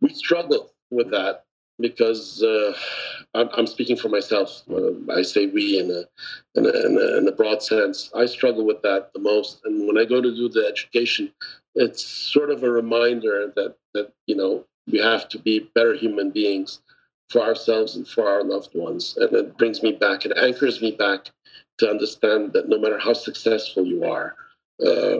we 0.00 0.12
struggle 0.12 0.72
with 0.90 1.10
that 1.10 1.44
because 1.80 2.42
uh, 2.42 2.72
I'm, 3.34 3.66
speaking 3.66 3.96
for 3.96 4.08
myself. 4.08 4.62
I 5.10 5.22
say 5.22 5.46
we 5.46 5.78
in 5.78 5.90
a, 5.90 6.04
in 6.58 6.66
a, 6.66 6.86
in, 6.86 6.96
a, 6.96 7.18
in, 7.18 7.28
a, 7.28 7.32
broad 7.32 7.62
sense. 7.62 8.10
I 8.14 8.26
struggle 8.26 8.64
with 8.66 8.82
that 8.82 9.12
the 9.12 9.20
most. 9.20 9.60
And 9.64 9.86
when 9.86 9.98
I 9.98 10.04
go 10.04 10.20
to 10.20 10.34
do 10.34 10.48
the 10.48 10.66
education, 10.66 11.32
it's 11.74 12.04
sort 12.04 12.50
of 12.50 12.62
a 12.62 12.70
reminder 12.70 13.52
that, 13.54 13.76
that 13.94 14.12
you 14.26 14.34
know, 14.34 14.64
we 14.90 14.98
have 14.98 15.28
to 15.28 15.38
be 15.38 15.70
better 15.74 15.94
human 15.94 16.30
beings 16.30 16.80
for 17.28 17.42
ourselves 17.42 17.96
and 17.96 18.08
for 18.08 18.28
our 18.28 18.42
loved 18.42 18.74
ones. 18.74 19.16
And 19.16 19.32
it 19.32 19.58
brings 19.58 19.82
me 19.82 19.92
back, 19.92 20.24
it 20.24 20.36
anchors 20.36 20.80
me 20.80 20.92
back 20.92 21.30
to 21.78 21.88
understand 21.88 22.52
that 22.54 22.68
no 22.68 22.78
matter 22.78 22.98
how 22.98 23.12
successful 23.12 23.84
you 23.84 24.04
are, 24.04 24.34
uh, 24.84 25.18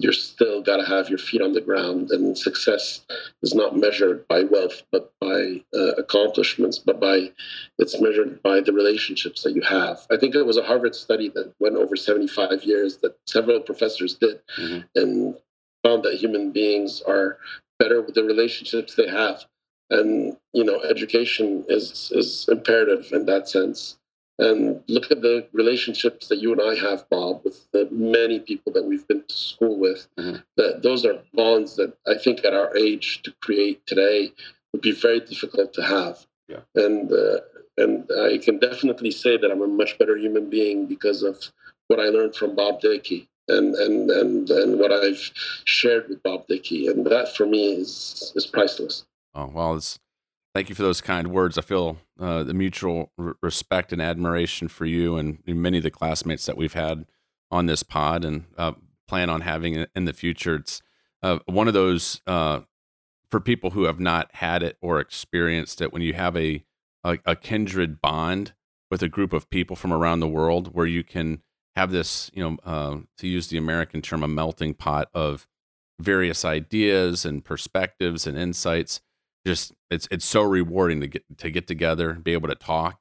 you're 0.00 0.14
still 0.14 0.62
got 0.62 0.78
to 0.78 0.86
have 0.86 1.10
your 1.10 1.18
feet 1.18 1.42
on 1.42 1.52
the 1.52 1.60
ground 1.60 2.10
and 2.10 2.36
success 2.36 3.02
is 3.42 3.54
not 3.54 3.76
measured 3.76 4.26
by 4.28 4.42
wealth 4.44 4.82
but 4.90 5.12
by 5.20 5.62
uh, 5.74 5.92
accomplishments 5.98 6.78
but 6.78 6.98
by 6.98 7.30
it's 7.78 8.00
measured 8.00 8.42
by 8.42 8.60
the 8.60 8.72
relationships 8.72 9.42
that 9.42 9.54
you 9.54 9.60
have. 9.60 10.06
I 10.10 10.16
think 10.16 10.34
it 10.34 10.46
was 10.46 10.56
a 10.56 10.62
harvard 10.62 10.94
study 10.94 11.28
that 11.34 11.52
went 11.60 11.76
over 11.76 11.96
75 11.96 12.64
years 12.64 12.96
that 12.98 13.16
several 13.26 13.60
professors 13.60 14.14
did 14.14 14.40
mm-hmm. 14.58 14.80
and 14.94 15.36
found 15.82 16.02
that 16.04 16.14
human 16.14 16.50
beings 16.50 17.02
are 17.06 17.38
better 17.78 18.00
with 18.00 18.14
the 18.14 18.24
relationships 18.24 18.94
they 18.94 19.08
have. 19.08 19.44
And 19.90 20.36
you 20.54 20.64
know 20.64 20.80
education 20.82 21.64
is 21.68 22.10
is 22.14 22.48
imperative 22.48 23.08
in 23.12 23.26
that 23.26 23.48
sense 23.48 23.98
and 24.40 24.82
look 24.88 25.10
at 25.10 25.20
the 25.20 25.46
relationships 25.52 26.28
that 26.28 26.40
you 26.40 26.52
and 26.52 26.60
I 26.60 26.74
have, 26.74 27.08
Bob, 27.10 27.42
with 27.44 27.70
the 27.72 27.88
many 27.90 28.40
people 28.40 28.72
that 28.72 28.84
we've 28.84 29.06
been 29.06 29.22
to 29.26 29.34
school 29.34 29.78
with. 29.78 30.08
Mm-hmm. 30.18 30.36
That 30.56 30.82
those 30.82 31.04
are 31.04 31.22
bonds 31.34 31.76
that 31.76 31.92
I 32.06 32.16
think 32.16 32.44
at 32.44 32.54
our 32.54 32.76
age 32.76 33.22
to 33.22 33.34
create 33.42 33.86
today 33.86 34.32
would 34.72 34.82
be 34.82 34.92
very 34.92 35.20
difficult 35.20 35.74
to 35.74 35.82
have. 35.82 36.26
Yeah. 36.48 36.60
And 36.74 37.12
uh, 37.12 37.40
and 37.76 38.10
I 38.28 38.38
can 38.38 38.58
definitely 38.58 39.10
say 39.10 39.36
that 39.36 39.50
I'm 39.50 39.62
a 39.62 39.66
much 39.66 39.98
better 39.98 40.16
human 40.16 40.50
being 40.50 40.86
because 40.86 41.22
of 41.22 41.36
what 41.88 42.00
I 42.00 42.04
learned 42.04 42.34
from 42.34 42.56
Bob 42.56 42.80
Dickey 42.80 43.28
and 43.48 43.74
and 43.74 44.10
and 44.10 44.50
and 44.50 44.78
what 44.78 44.92
I've 44.92 45.30
shared 45.64 46.08
with 46.08 46.22
Bob 46.22 46.46
Dickey, 46.46 46.86
and 46.86 47.06
that 47.06 47.34
for 47.36 47.46
me 47.46 47.74
is 47.74 48.32
is 48.34 48.46
priceless. 48.46 49.04
Oh 49.34 49.50
well, 49.52 49.76
it's 49.76 49.98
Thank 50.52 50.68
you 50.68 50.74
for 50.74 50.82
those 50.82 51.00
kind 51.00 51.28
words. 51.28 51.58
I 51.58 51.62
feel 51.62 51.98
uh, 52.18 52.42
the 52.42 52.54
mutual 52.54 53.12
r- 53.16 53.36
respect 53.40 53.92
and 53.92 54.02
admiration 54.02 54.66
for 54.66 54.84
you 54.84 55.16
and 55.16 55.38
many 55.46 55.76
of 55.78 55.84
the 55.84 55.92
classmates 55.92 56.46
that 56.46 56.56
we've 56.56 56.72
had 56.72 57.06
on 57.52 57.66
this 57.66 57.82
pod 57.84 58.24
and 58.24 58.46
uh, 58.58 58.72
plan 59.06 59.30
on 59.30 59.42
having 59.42 59.86
in 59.94 60.04
the 60.06 60.12
future. 60.12 60.56
It's 60.56 60.82
uh, 61.22 61.38
one 61.46 61.68
of 61.68 61.74
those 61.74 62.20
uh, 62.26 62.60
for 63.30 63.38
people 63.38 63.70
who 63.70 63.84
have 63.84 64.00
not 64.00 64.34
had 64.34 64.62
it 64.64 64.76
or 64.80 64.98
experienced 64.98 65.80
it. 65.80 65.92
When 65.92 66.02
you 66.02 66.14
have 66.14 66.36
a, 66.36 66.64
a, 67.04 67.18
a 67.24 67.36
kindred 67.36 68.00
bond 68.00 68.54
with 68.90 69.02
a 69.02 69.08
group 69.08 69.32
of 69.32 69.50
people 69.50 69.76
from 69.76 69.92
around 69.92 70.18
the 70.18 70.28
world, 70.28 70.74
where 70.74 70.86
you 70.86 71.04
can 71.04 71.42
have 71.76 71.92
this, 71.92 72.28
you 72.34 72.42
know, 72.42 72.56
uh, 72.64 72.98
to 73.18 73.28
use 73.28 73.46
the 73.48 73.56
American 73.56 74.02
term, 74.02 74.24
a 74.24 74.28
melting 74.28 74.74
pot 74.74 75.08
of 75.14 75.46
various 76.00 76.44
ideas 76.44 77.24
and 77.24 77.44
perspectives 77.44 78.26
and 78.26 78.36
insights 78.36 79.00
just 79.46 79.72
it's 79.90 80.08
it's 80.10 80.24
so 80.24 80.42
rewarding 80.42 81.00
to 81.00 81.08
get 81.08 81.24
to 81.38 81.50
get 81.50 81.66
together, 81.66 82.14
be 82.14 82.32
able 82.32 82.48
to 82.48 82.54
talk, 82.54 83.00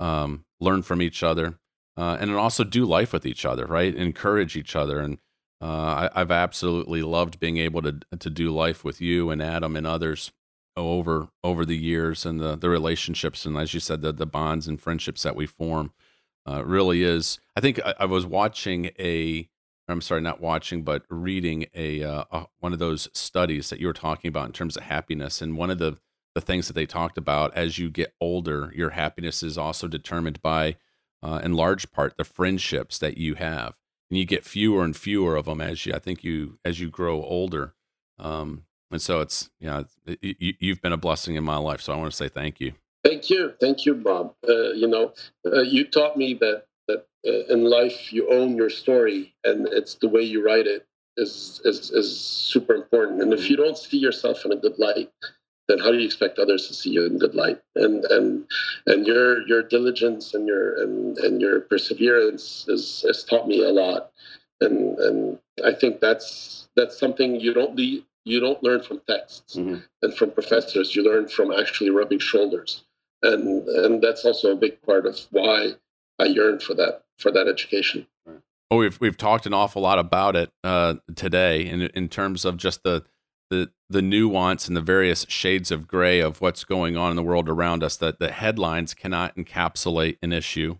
um, 0.00 0.44
learn 0.60 0.82
from 0.82 1.02
each 1.02 1.22
other, 1.22 1.58
uh, 1.96 2.16
and 2.20 2.34
also 2.34 2.64
do 2.64 2.84
life 2.84 3.12
with 3.12 3.26
each 3.26 3.44
other, 3.44 3.66
right? 3.66 3.94
Encourage 3.94 4.56
each 4.56 4.76
other, 4.76 5.00
and 5.00 5.18
uh, 5.60 6.08
I, 6.14 6.20
have 6.20 6.30
absolutely 6.30 7.02
loved 7.02 7.40
being 7.40 7.56
able 7.58 7.82
to 7.82 8.00
to 8.18 8.30
do 8.30 8.50
life 8.54 8.84
with 8.84 9.00
you 9.00 9.30
and 9.30 9.42
Adam 9.42 9.76
and 9.76 9.86
others 9.86 10.32
over 10.76 11.28
over 11.42 11.64
the 11.64 11.76
years 11.76 12.24
and 12.24 12.40
the 12.40 12.56
the 12.56 12.68
relationships 12.68 13.44
and 13.44 13.56
as 13.56 13.74
you 13.74 13.80
said 13.80 14.00
the 14.00 14.12
the 14.12 14.26
bonds 14.26 14.68
and 14.68 14.80
friendships 14.80 15.22
that 15.22 15.36
we 15.36 15.46
form. 15.46 15.92
Uh, 16.48 16.64
really 16.64 17.02
is. 17.02 17.40
I 17.56 17.60
think 17.60 17.78
I, 17.84 17.94
I 18.00 18.04
was 18.06 18.24
watching 18.24 18.86
a 18.98 19.50
I'm 19.88 20.00
sorry, 20.02 20.20
not 20.20 20.40
watching, 20.40 20.82
but 20.82 21.04
reading 21.08 21.66
a, 21.74 22.02
uh, 22.02 22.24
a, 22.30 22.46
one 22.60 22.72
of 22.74 22.78
those 22.78 23.08
studies 23.14 23.70
that 23.70 23.80
you 23.80 23.86
were 23.86 23.94
talking 23.94 24.28
about 24.28 24.46
in 24.46 24.52
terms 24.52 24.76
of 24.76 24.82
happiness. 24.82 25.40
And 25.40 25.56
one 25.56 25.70
of 25.70 25.78
the 25.78 25.96
the 26.38 26.46
things 26.46 26.68
that 26.68 26.74
they 26.74 26.86
talked 26.86 27.18
about 27.18 27.52
as 27.56 27.78
you 27.78 27.90
get 27.90 28.14
older, 28.20 28.72
your 28.74 28.90
happiness 28.90 29.42
is 29.42 29.58
also 29.58 29.88
determined 29.88 30.40
by, 30.40 30.76
uh, 31.20 31.40
in 31.42 31.52
large 31.54 31.90
part, 31.90 32.16
the 32.16 32.22
friendships 32.22 32.96
that 32.98 33.16
you 33.16 33.34
have, 33.34 33.74
and 34.08 34.18
you 34.18 34.24
get 34.24 34.44
fewer 34.44 34.84
and 34.84 34.96
fewer 34.96 35.34
of 35.34 35.46
them 35.46 35.60
as 35.60 35.84
you. 35.84 35.92
I 35.92 35.98
think 35.98 36.22
you 36.22 36.60
as 36.64 36.78
you 36.78 36.90
grow 36.90 37.24
older. 37.24 37.74
Um, 38.20 38.64
and 38.92 39.02
so 39.02 39.20
it's 39.20 39.50
yeah, 39.58 39.82
you, 40.22 40.54
you've 40.60 40.80
been 40.80 40.92
a 40.92 40.96
blessing 40.96 41.34
in 41.34 41.42
my 41.42 41.56
life. 41.56 41.80
So 41.80 41.92
I 41.92 41.96
want 41.96 42.12
to 42.12 42.16
say 42.16 42.28
thank 42.28 42.60
you. 42.60 42.72
Thank 43.04 43.30
you, 43.30 43.54
thank 43.60 43.84
you, 43.84 43.94
Bob. 43.94 44.34
Uh, 44.48 44.70
you 44.70 44.86
know, 44.86 45.14
uh, 45.44 45.62
you 45.62 45.88
taught 45.88 46.16
me 46.16 46.34
that 46.34 46.66
that 46.86 47.06
uh, 47.26 47.52
in 47.52 47.64
life 47.64 48.12
you 48.12 48.30
own 48.30 48.56
your 48.56 48.70
story 48.70 49.34
and 49.42 49.66
it's 49.72 49.96
the 49.96 50.08
way 50.08 50.22
you 50.22 50.44
write 50.44 50.68
it 50.68 50.86
is, 51.16 51.60
is 51.64 51.90
is 51.90 52.20
super 52.20 52.74
important 52.74 53.20
and 53.20 53.32
if 53.32 53.50
you 53.50 53.56
don't 53.56 53.76
see 53.76 53.98
yourself 53.98 54.44
in 54.44 54.52
a 54.52 54.56
good 54.56 54.78
light 54.78 55.10
then 55.68 55.78
how 55.78 55.92
do 55.92 55.98
you 55.98 56.04
expect 56.04 56.38
others 56.38 56.66
to 56.66 56.74
see 56.74 56.90
you 56.90 57.04
in 57.06 57.18
good 57.18 57.34
light? 57.34 57.60
And 57.76 58.04
and 58.06 58.46
and 58.86 59.06
your 59.06 59.46
your 59.46 59.62
diligence 59.62 60.34
and 60.34 60.46
your 60.46 60.82
and, 60.82 61.18
and 61.18 61.40
your 61.40 61.60
perseverance 61.60 62.64
has, 62.68 63.04
has 63.06 63.24
taught 63.24 63.46
me 63.46 63.62
a 63.62 63.70
lot. 63.70 64.10
And 64.60 64.98
and 64.98 65.38
I 65.64 65.72
think 65.72 66.00
that's 66.00 66.68
that's 66.74 66.98
something 66.98 67.40
you 67.40 67.52
don't 67.52 67.76
leave, 67.76 68.04
you 68.24 68.40
don't 68.40 68.62
learn 68.62 68.82
from 68.82 69.00
texts 69.08 69.56
mm-hmm. 69.56 69.76
and 70.02 70.14
from 70.16 70.30
professors. 70.30 70.96
You 70.96 71.04
learn 71.04 71.28
from 71.28 71.52
actually 71.52 71.90
rubbing 71.90 72.18
shoulders. 72.18 72.84
And 73.22 73.68
and 73.68 74.02
that's 74.02 74.24
also 74.24 74.52
a 74.52 74.56
big 74.56 74.80
part 74.82 75.06
of 75.06 75.18
why 75.30 75.72
I 76.18 76.24
yearn 76.24 76.60
for 76.60 76.74
that 76.74 77.02
for 77.18 77.30
that 77.32 77.48
education. 77.48 78.06
Well, 78.70 78.80
we've 78.80 79.00
we've 79.00 79.16
talked 79.16 79.46
an 79.46 79.54
awful 79.54 79.82
lot 79.82 79.98
about 79.98 80.36
it 80.36 80.50
uh, 80.62 80.96
today, 81.16 81.66
in 81.66 81.82
in 81.82 82.08
terms 82.08 82.44
of 82.44 82.56
just 82.58 82.82
the 82.82 83.04
the 83.50 83.70
the 83.90 84.02
nuance 84.02 84.68
and 84.68 84.76
the 84.76 84.82
various 84.82 85.24
shades 85.28 85.70
of 85.70 85.88
gray 85.88 86.20
of 86.20 86.40
what's 86.40 86.64
going 86.64 86.96
on 86.96 87.10
in 87.10 87.16
the 87.16 87.22
world 87.22 87.48
around 87.48 87.82
us. 87.82 87.96
That 87.96 88.18
the 88.18 88.30
headlines 88.30 88.94
cannot 88.94 89.36
encapsulate 89.36 90.18
an 90.22 90.32
issue 90.32 90.76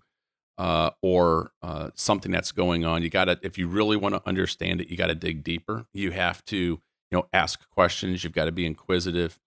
uh, 0.59 0.91
or 1.03 1.53
uh, 1.63 1.91
something 1.95 2.33
that's 2.33 2.53
going 2.53 2.85
on. 2.85 3.03
You 3.03 3.11
got 3.11 3.27
to, 3.27 3.39
if 3.43 3.57
you 3.59 3.69
really 3.69 3.97
want 3.97 4.15
to 4.15 4.23
understand 4.27 4.81
it, 4.81 4.89
you 4.89 4.97
got 4.97 5.07
to 5.07 5.15
dig 5.15 5.43
deeper. 5.45 5.87
You 5.93 6.11
have 6.11 6.45
to, 6.47 6.57
you 6.57 6.81
know, 7.13 7.27
ask 7.33 7.69
questions. 7.71 8.25
You've 8.25 8.33
got 8.33 8.47
to 8.47 8.53
be 8.53 8.67
inquisitive, 8.67 9.39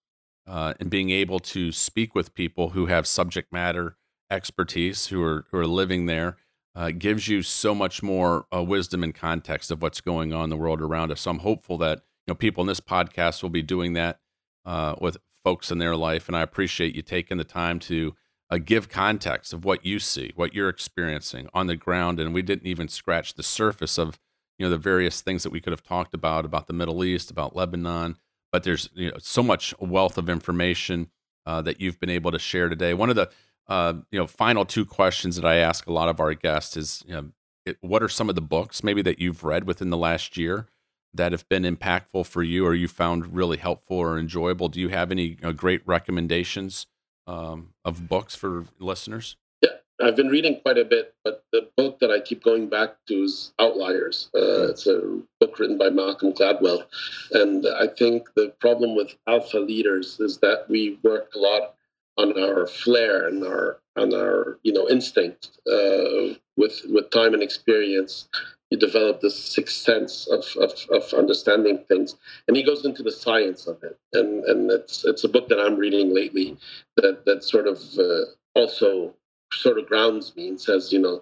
uh, 0.47 0.73
and 0.79 0.89
being 0.89 1.09
able 1.09 1.39
to 1.39 1.71
speak 1.71 2.15
with 2.15 2.33
people 2.33 2.69
who 2.69 2.87
have 2.87 3.05
subject 3.05 3.51
matter 3.51 3.97
expertise, 4.29 5.07
who 5.07 5.21
are 5.21 5.45
who 5.51 5.57
are 5.57 5.67
living 5.67 6.05
there 6.05 6.37
uh, 6.75 6.91
gives 6.91 7.27
you 7.27 7.41
so 7.41 7.75
much 7.75 8.01
more 8.01 8.45
uh, 8.53 8.63
wisdom 8.63 9.03
and 9.03 9.13
context 9.13 9.71
of 9.71 9.81
what's 9.81 10.01
going 10.01 10.33
on 10.33 10.45
in 10.45 10.49
the 10.49 10.57
world 10.57 10.81
around 10.81 11.11
us. 11.11 11.21
So 11.21 11.31
I'm 11.31 11.39
hopeful 11.39 11.77
that 11.79 12.01
know 12.27 12.35
people 12.35 12.61
in 12.61 12.67
this 12.67 12.79
podcast 12.79 13.41
will 13.41 13.49
be 13.49 13.61
doing 13.61 13.93
that 13.93 14.19
uh, 14.65 14.95
with 14.99 15.17
folks 15.43 15.71
in 15.71 15.77
their 15.77 15.95
life, 15.95 16.27
and 16.27 16.35
I 16.35 16.41
appreciate 16.41 16.95
you 16.95 17.01
taking 17.01 17.37
the 17.37 17.43
time 17.43 17.79
to 17.79 18.15
uh, 18.49 18.57
give 18.57 18.89
context 18.89 19.53
of 19.53 19.65
what 19.65 19.85
you 19.85 19.99
see, 19.99 20.31
what 20.35 20.53
you're 20.53 20.69
experiencing 20.69 21.49
on 21.53 21.67
the 21.67 21.75
ground, 21.75 22.19
and 22.19 22.33
we 22.33 22.41
didn't 22.41 22.67
even 22.67 22.87
scratch 22.87 23.33
the 23.33 23.43
surface 23.43 23.97
of 23.97 24.19
you 24.57 24.65
know 24.65 24.69
the 24.69 24.77
various 24.77 25.21
things 25.21 25.43
that 25.43 25.51
we 25.51 25.61
could 25.61 25.71
have 25.71 25.83
talked 25.83 26.13
about 26.13 26.45
about 26.45 26.67
the 26.67 26.73
Middle 26.73 27.03
East, 27.03 27.31
about 27.31 27.55
Lebanon, 27.55 28.17
but 28.51 28.63
there's 28.63 28.89
you 28.93 29.09
know 29.09 29.17
so 29.19 29.41
much 29.41 29.73
wealth 29.79 30.17
of 30.17 30.29
information 30.29 31.09
uh, 31.45 31.61
that 31.61 31.81
you've 31.81 31.99
been 31.99 32.09
able 32.09 32.31
to 32.31 32.39
share 32.39 32.69
today. 32.69 32.93
One 32.93 33.09
of 33.09 33.15
the 33.15 33.29
uh, 33.71 33.93
you 34.11 34.19
know, 34.19 34.27
final 34.27 34.65
two 34.65 34.85
questions 34.85 35.37
that 35.37 35.45
I 35.45 35.55
ask 35.55 35.87
a 35.87 35.93
lot 35.93 36.09
of 36.09 36.19
our 36.19 36.33
guests 36.33 36.75
is, 36.75 37.03
you 37.07 37.13
know, 37.13 37.29
it, 37.65 37.77
what 37.79 38.03
are 38.03 38.09
some 38.09 38.27
of 38.27 38.35
the 38.35 38.41
books 38.41 38.83
maybe 38.83 39.01
that 39.03 39.19
you've 39.19 39.45
read 39.45 39.65
within 39.65 39.89
the 39.89 39.97
last 39.97 40.35
year 40.35 40.67
that 41.13 41.31
have 41.31 41.47
been 41.49 41.63
impactful 41.63 42.25
for 42.25 42.43
you 42.43 42.65
or 42.65 42.73
you 42.73 42.87
found 42.87 43.35
really 43.35 43.57
helpful 43.57 43.97
or 43.97 44.17
enjoyable? 44.17 44.69
Do 44.69 44.79
you 44.79 44.89
have 44.89 45.11
any 45.11 45.37
know, 45.41 45.53
great 45.53 45.81
recommendations 45.85 46.87
um, 47.27 47.73
of 47.83 48.07
books 48.07 48.35
for 48.35 48.65
listeners? 48.79 49.35
Yeah, 49.61 49.69
I've 50.01 50.15
been 50.15 50.29
reading 50.29 50.59
quite 50.61 50.77
a 50.77 50.85
bit, 50.85 51.13
but 51.23 51.43
the 51.51 51.67
book 51.75 51.99
that 51.99 52.11
I 52.11 52.19
keep 52.19 52.43
going 52.43 52.69
back 52.69 52.95
to 53.07 53.23
is 53.23 53.53
Outliers. 53.59 54.29
Uh, 54.33 54.39
hmm. 54.39 54.69
it's 54.69 54.87
a 54.87 55.19
book 55.39 55.59
written 55.59 55.77
by 55.77 55.89
Malcolm 55.89 56.33
Gladwell. 56.33 56.83
And 57.31 57.65
I 57.67 57.87
think 57.87 58.29
the 58.35 58.53
problem 58.59 58.95
with 58.95 59.15
alpha 59.27 59.59
leaders 59.59 60.19
is 60.19 60.37
that 60.39 60.65
we 60.69 60.99
work 61.03 61.31
a 61.35 61.39
lot 61.39 61.75
on 62.17 62.37
our 62.41 62.67
flair 62.67 63.27
and 63.27 63.43
our 63.43 63.79
on 63.95 64.13
our 64.13 64.59
you 64.63 64.73
know 64.73 64.87
instinct 64.89 65.49
uh, 65.67 66.33
with 66.57 66.81
with 66.89 67.09
time 67.09 67.33
and 67.33 67.43
experience 67.43 68.27
you 68.71 68.77
develop 68.77 69.21
this 69.21 69.37
sixth 69.37 69.77
sense 69.77 70.27
of, 70.27 70.45
of, 70.59 70.73
of 70.89 71.13
understanding 71.13 71.79
things 71.87 72.15
and 72.47 72.57
he 72.57 72.63
goes 72.63 72.85
into 72.85 73.03
the 73.03 73.11
science 73.11 73.67
of 73.67 73.83
it. 73.83 73.97
And 74.13 74.43
and 74.45 74.71
it's 74.71 75.05
it's 75.05 75.23
a 75.23 75.29
book 75.29 75.49
that 75.49 75.59
i'm 75.59 75.77
reading 75.77 76.13
lately 76.13 76.57
that 76.97 77.25
that 77.25 77.43
sort 77.43 77.67
of 77.67 77.79
uh, 77.99 78.25
also 78.55 79.13
sort 79.53 79.77
of 79.77 79.87
grounds 79.87 80.35
me 80.35 80.47
and 80.47 80.59
says 80.59 80.91
you 80.93 80.99
know 80.99 81.21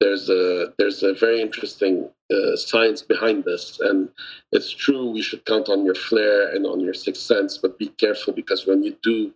there's 0.00 0.30
a 0.30 0.72
there's 0.78 1.02
a 1.02 1.14
very 1.14 1.40
interesting 1.40 2.08
uh, 2.30 2.56
science 2.56 3.02
behind 3.02 3.44
this. 3.44 3.78
And 3.80 4.08
it's 4.52 4.70
true 4.70 5.10
we 5.10 5.22
should 5.22 5.44
count 5.44 5.68
on 5.68 5.84
your 5.84 5.94
flair 5.94 6.54
and 6.54 6.64
on 6.66 6.80
your 6.80 6.94
sixth 6.94 7.22
sense 7.22 7.58
but 7.58 7.78
be 7.78 7.88
careful 7.88 8.32
because 8.32 8.66
when 8.66 8.82
you 8.82 8.96
do 9.02 9.32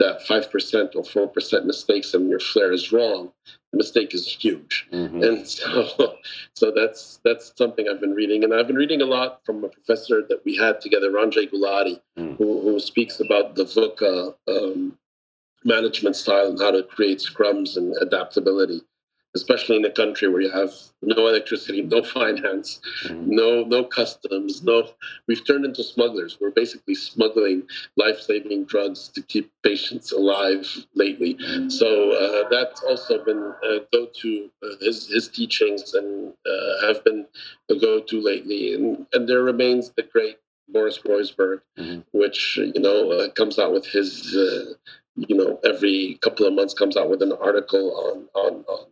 that 0.00 0.20
5% 0.28 0.94
or 0.94 1.28
4% 1.28 1.64
mistakes 1.64 2.14
and 2.14 2.28
your 2.28 2.38
flair 2.38 2.72
is 2.72 2.92
wrong, 2.92 3.32
the 3.72 3.78
mistake 3.78 4.14
is 4.14 4.26
huge. 4.26 4.86
Mm-hmm. 4.92 5.22
And 5.22 5.46
so, 5.46 6.16
so 6.54 6.72
that's 6.74 7.20
that's 7.24 7.52
something 7.56 7.86
I've 7.88 8.00
been 8.00 8.14
reading. 8.14 8.44
And 8.44 8.54
I've 8.54 8.66
been 8.66 8.76
reading 8.76 9.02
a 9.02 9.06
lot 9.06 9.40
from 9.44 9.64
a 9.64 9.68
professor 9.68 10.22
that 10.28 10.44
we 10.44 10.56
had 10.56 10.80
together, 10.80 11.10
Ranjay 11.10 11.50
Gulati, 11.50 12.00
mm. 12.18 12.36
who, 12.36 12.62
who, 12.62 12.80
speaks 12.80 13.20
about 13.20 13.54
the 13.54 13.64
VUCA 13.64 14.34
um, 14.48 14.98
management 15.64 16.16
style 16.16 16.48
and 16.48 16.58
how 16.58 16.70
to 16.70 16.82
create 16.82 17.18
scrums 17.18 17.76
and 17.76 17.94
adaptability 18.00 18.82
especially 19.38 19.76
in 19.76 19.84
a 19.84 19.90
country 20.02 20.26
where 20.28 20.42
you 20.46 20.50
have 20.50 20.72
no 21.02 21.28
electricity, 21.28 21.82
no 21.82 22.02
finance, 22.02 22.80
mm-hmm. 23.04 23.36
no 23.40 23.48
no 23.74 23.84
customs, 23.84 24.62
no. 24.62 24.78
We've 25.26 25.44
turned 25.46 25.64
into 25.64 25.84
smugglers. 25.84 26.38
We're 26.40 26.58
basically 26.62 26.96
smuggling 26.96 27.58
life-saving 27.96 28.64
drugs 28.72 29.00
to 29.14 29.20
keep 29.22 29.46
patients 29.62 30.10
alive 30.12 30.66
lately. 30.94 31.34
Mm-hmm. 31.34 31.68
So 31.80 31.88
uh, 32.24 32.48
that's 32.50 32.82
also 32.82 33.24
been 33.24 33.42
a 33.72 33.72
go-to. 33.92 34.50
Uh, 34.62 34.76
his 34.80 35.08
his 35.08 35.28
teachings 35.28 35.94
and 35.94 36.32
uh, 36.52 36.86
have 36.86 37.04
been 37.04 37.26
a 37.70 37.76
go-to 37.86 38.20
lately, 38.20 38.74
and 38.74 39.06
and 39.12 39.28
there 39.28 39.42
remains 39.42 39.84
the 39.96 40.02
great 40.02 40.38
Boris 40.68 40.98
Groysberg, 40.98 41.60
mm-hmm. 41.78 42.00
which 42.12 42.58
you 42.74 42.82
know 42.86 43.00
uh, 43.12 43.28
comes 43.40 43.58
out 43.58 43.72
with 43.72 43.86
his. 43.86 44.34
Uh, 44.34 44.74
you 45.26 45.36
know, 45.36 45.58
every 45.64 46.16
couple 46.22 46.46
of 46.46 46.54
months 46.54 46.74
comes 46.74 46.96
out 46.96 47.10
with 47.10 47.22
an 47.22 47.32
article 47.32 47.86
on 48.06 48.16
on, 48.40 48.64
on 48.74 48.86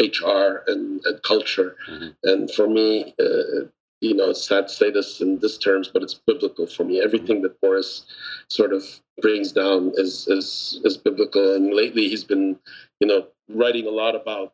HR 0.00 0.62
and, 0.66 1.00
and 1.04 1.22
culture. 1.22 1.76
Mm-hmm. 1.88 2.08
And 2.24 2.50
for 2.50 2.68
me, 2.68 3.14
uh, 3.20 3.66
you 4.00 4.14
know, 4.14 4.30
it's 4.30 4.46
sad 4.46 4.68
to 4.68 4.74
say 4.74 4.90
this 4.90 5.20
in 5.20 5.38
this 5.38 5.56
terms, 5.56 5.88
but 5.88 6.02
it's 6.02 6.14
biblical 6.14 6.66
for 6.66 6.84
me. 6.84 7.00
Everything 7.00 7.36
mm-hmm. 7.36 7.44
that 7.44 7.60
Boris 7.60 8.04
sort 8.48 8.72
of 8.72 8.84
brings 9.20 9.52
down 9.52 9.92
is 9.96 10.26
is 10.28 10.80
is 10.84 10.96
biblical. 10.96 11.54
And 11.54 11.72
lately, 11.72 12.08
he's 12.08 12.24
been, 12.24 12.58
you 13.00 13.06
know, 13.06 13.26
writing 13.48 13.86
a 13.86 13.90
lot 13.90 14.16
about 14.16 14.52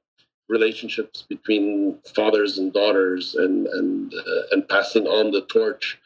relationships 0.49 1.25
between 1.29 1.99
fathers 2.15 2.59
and 2.59 2.73
daughters, 2.73 3.35
and 3.35 3.67
and 3.69 4.13
uh, 4.15 4.43
and 4.53 4.69
passing 4.69 5.07
on 5.07 5.31
the 5.31 5.43
torch, 5.43 5.99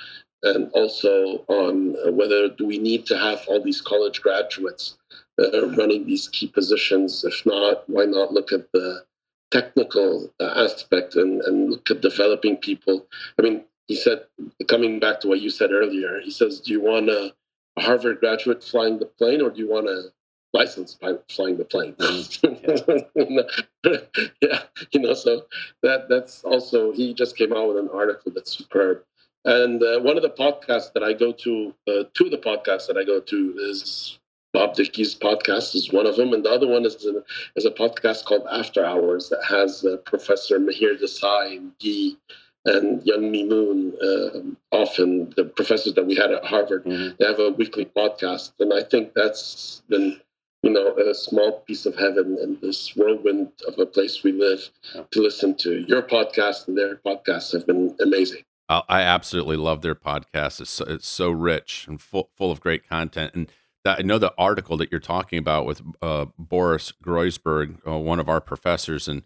and 0.44 0.70
also 0.72 1.44
on 1.48 1.96
whether 2.16 2.48
do 2.48 2.64
we 2.64 2.78
need 2.78 3.06
to 3.06 3.18
have 3.18 3.40
all 3.48 3.60
these 3.60 3.80
college 3.80 4.22
graduates 4.22 4.96
uh, 5.40 5.68
running 5.70 6.06
these 6.06 6.28
key 6.28 6.48
positions. 6.48 7.24
If 7.24 7.44
not, 7.46 7.88
why 7.88 8.04
not 8.04 8.32
look 8.32 8.52
at 8.52 8.70
the 8.72 9.04
technical 9.50 10.32
uh, 10.40 10.64
aspect 10.64 11.14
and, 11.14 11.40
and 11.42 11.70
look 11.70 11.90
at 11.90 12.00
developing 12.00 12.56
people? 12.56 13.06
I 13.38 13.42
mean, 13.42 13.64
he 13.88 13.96
said, 13.96 14.24
coming 14.68 15.00
back 15.00 15.20
to 15.20 15.28
what 15.28 15.40
you 15.40 15.50
said 15.50 15.72
earlier, 15.72 16.20
he 16.20 16.30
says, 16.30 16.60
do 16.60 16.72
you 16.72 16.80
want 16.80 17.08
a, 17.08 17.34
Harvard 17.78 18.20
graduate 18.20 18.62
flying 18.62 18.98
the 18.98 19.06
plane 19.06 19.40
or 19.40 19.48
do 19.48 19.58
you 19.58 19.68
want 19.68 19.88
a 19.88 20.12
licensed 20.52 21.00
pilot 21.00 21.24
flying 21.30 21.56
the 21.56 21.64
plane? 21.64 21.96
yeah, 24.42 24.58
you 24.90 25.00
know, 25.00 25.14
so 25.14 25.46
that 25.82 26.06
that's 26.10 26.44
also, 26.44 26.92
he 26.92 27.14
just 27.14 27.34
came 27.34 27.52
out 27.52 27.68
with 27.68 27.78
an 27.78 27.88
article 27.92 28.30
that's 28.30 28.52
superb. 28.52 29.02
And 29.44 29.82
uh, 29.82 30.00
one 30.00 30.16
of 30.16 30.22
the 30.22 30.30
podcasts 30.30 30.92
that 30.92 31.02
I 31.02 31.14
go 31.14 31.32
to, 31.32 31.74
uh, 31.88 32.04
two 32.14 32.26
of 32.26 32.30
the 32.30 32.38
podcasts 32.38 32.86
that 32.88 32.98
I 32.98 33.04
go 33.04 33.20
to 33.20 33.54
is 33.58 34.18
Bob 34.52 34.74
Dickey's 34.74 35.14
podcast 35.14 35.74
is 35.74 35.92
one 35.92 36.06
of 36.06 36.16
them, 36.16 36.32
and 36.32 36.44
the 36.44 36.50
other 36.50 36.68
one 36.68 36.84
is 36.84 37.06
a, 37.06 37.24
is 37.56 37.64
a 37.64 37.70
podcast 37.70 38.24
called 38.24 38.46
After 38.50 38.84
Hours 38.84 39.30
that 39.30 39.42
has 39.48 39.84
uh, 39.84 39.96
Professor 40.04 40.58
Mihir 40.58 41.00
Desai 41.00 41.56
and 41.56 41.72
Guy 41.82 42.16
and 42.64 43.02
Youngme 43.02 43.48
Moon, 43.48 43.92
uh, 44.00 44.76
often 44.76 45.32
the 45.36 45.44
professors 45.44 45.94
that 45.94 46.06
we 46.06 46.14
had 46.14 46.30
at 46.30 46.44
Harvard. 46.44 46.84
Mm-hmm. 46.84 47.16
They 47.18 47.26
have 47.26 47.40
a 47.40 47.50
weekly 47.50 47.86
podcast, 47.86 48.52
and 48.60 48.72
I 48.72 48.82
think 48.82 49.14
that's 49.14 49.82
been 49.88 50.20
you 50.62 50.70
know 50.70 50.96
a 50.96 51.14
small 51.14 51.60
piece 51.60 51.86
of 51.86 51.96
heaven 51.96 52.38
in 52.40 52.58
this 52.62 52.94
whirlwind 52.94 53.50
of 53.66 53.78
a 53.78 53.86
place 53.86 54.22
we 54.22 54.32
live 54.32 54.70
yeah. 54.94 55.02
to 55.10 55.20
listen 55.20 55.56
to. 55.56 55.84
Your 55.88 56.02
podcast 56.02 56.68
and 56.68 56.76
their 56.76 56.96
podcasts 56.96 57.52
have 57.52 57.66
been 57.66 57.96
amazing. 58.00 58.42
I 58.68 59.02
absolutely 59.02 59.56
love 59.56 59.82
their 59.82 59.94
podcast. 59.94 60.60
It's 60.60 60.70
so, 60.70 60.84
it's 60.86 61.08
so 61.08 61.30
rich 61.30 61.86
and 61.88 62.00
full 62.00 62.30
full 62.36 62.50
of 62.50 62.60
great 62.60 62.88
content 62.88 63.32
and 63.34 63.50
that 63.84 63.98
I 63.98 64.02
know 64.02 64.18
the 64.18 64.34
article 64.38 64.76
that 64.78 64.90
you're 64.90 65.00
talking 65.00 65.38
about 65.38 65.66
with 65.66 65.82
uh, 66.00 66.26
Boris 66.38 66.92
Groysberg, 67.04 67.78
uh, 67.86 67.98
one 67.98 68.20
of 68.20 68.28
our 68.28 68.40
professors, 68.40 69.08
and 69.08 69.22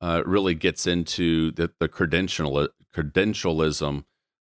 uh, 0.00 0.22
really 0.26 0.54
gets 0.54 0.86
into 0.86 1.52
the, 1.52 1.70
the 1.78 1.88
credential 1.88 2.68
credentialism 2.94 4.04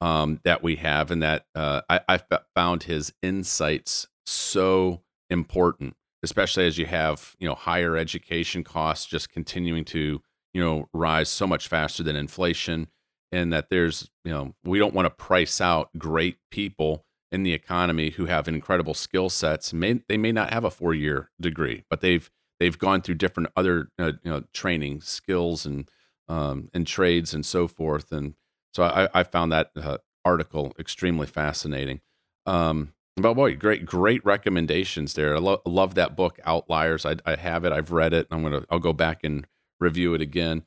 um, 0.02 0.40
that 0.44 0.62
we 0.62 0.76
have, 0.78 1.12
and 1.12 1.24
that 1.24 1.46
uh, 1.56 1.82
I, 1.90 2.02
I 2.10 2.20
found 2.54 2.84
his 2.84 3.14
insights 3.22 4.08
so 4.26 5.02
important, 5.30 5.96
especially 6.24 6.68
as 6.68 6.78
you 6.78 6.86
have 6.86 7.36
you 7.40 7.48
know 7.48 7.56
higher 7.56 7.96
education 7.96 8.64
costs 8.64 9.06
just 9.06 9.32
continuing 9.32 9.86
to 9.86 10.22
you 10.54 10.62
know 10.62 10.90
rise 10.94 11.30
so 11.30 11.48
much 11.48 11.68
faster 11.68 12.04
than 12.04 12.16
inflation, 12.16 12.88
and 13.32 13.54
that 13.54 13.70
there's 13.70 14.10
you 14.26 14.32
know 14.32 14.54
we 14.66 14.80
don't 14.80 14.94
want 14.94 15.06
to 15.06 15.10
price 15.12 15.62
out 15.62 15.90
great 15.98 16.38
people 16.52 17.06
in 17.36 17.44
the 17.44 17.54
economy 17.54 18.12
who 18.12 18.26
have 18.28 18.48
incredible 18.48 18.94
skill 18.94 19.30
sets. 19.30 19.74
May 19.74 20.02
they 20.08 20.18
may 20.18 20.32
not 20.32 20.54
have 20.54 20.64
a 20.64 20.72
four 20.72 20.94
year 20.94 21.30
degree, 21.40 21.84
but 21.90 22.00
they've 22.00 22.32
they've 22.60 22.80
gone 22.80 23.02
through 23.02 23.16
different 23.16 23.50
other 23.56 23.90
uh, 24.00 24.14
you 24.24 24.32
know 24.32 24.44
training 24.54 25.02
skills 25.02 25.66
and 25.66 25.92
um, 26.30 26.70
and 26.74 26.88
trades 26.88 27.34
and 27.34 27.46
so 27.46 27.68
forth. 27.68 28.12
And 28.14 28.36
so 28.74 28.84
I, 28.84 29.10
I 29.14 29.24
found 29.24 29.52
that 29.52 29.72
uh, 29.76 29.98
article 30.24 30.74
extremely 30.80 31.28
fascinating. 31.28 32.00
Um, 32.46 32.94
but 33.18 33.34
boy, 33.34 33.56
great 33.56 33.86
great 33.86 34.26
recommendations 34.26 35.14
there. 35.14 35.36
I 35.36 35.40
lo- 35.40 35.62
love 35.66 35.96
that 35.96 36.16
book, 36.16 36.40
Outliers. 36.46 37.06
I, 37.06 37.18
I 37.26 37.36
have 37.36 37.66
it. 37.66 37.74
I've 37.74 37.92
read 37.92 38.14
it. 38.14 38.28
I'm 38.32 38.44
gonna 38.44 38.64
I'll 38.70 38.80
go 38.80 38.94
back 38.94 39.26
and 39.26 39.46
review 39.82 40.14
it 40.14 40.22
again. 40.22 40.64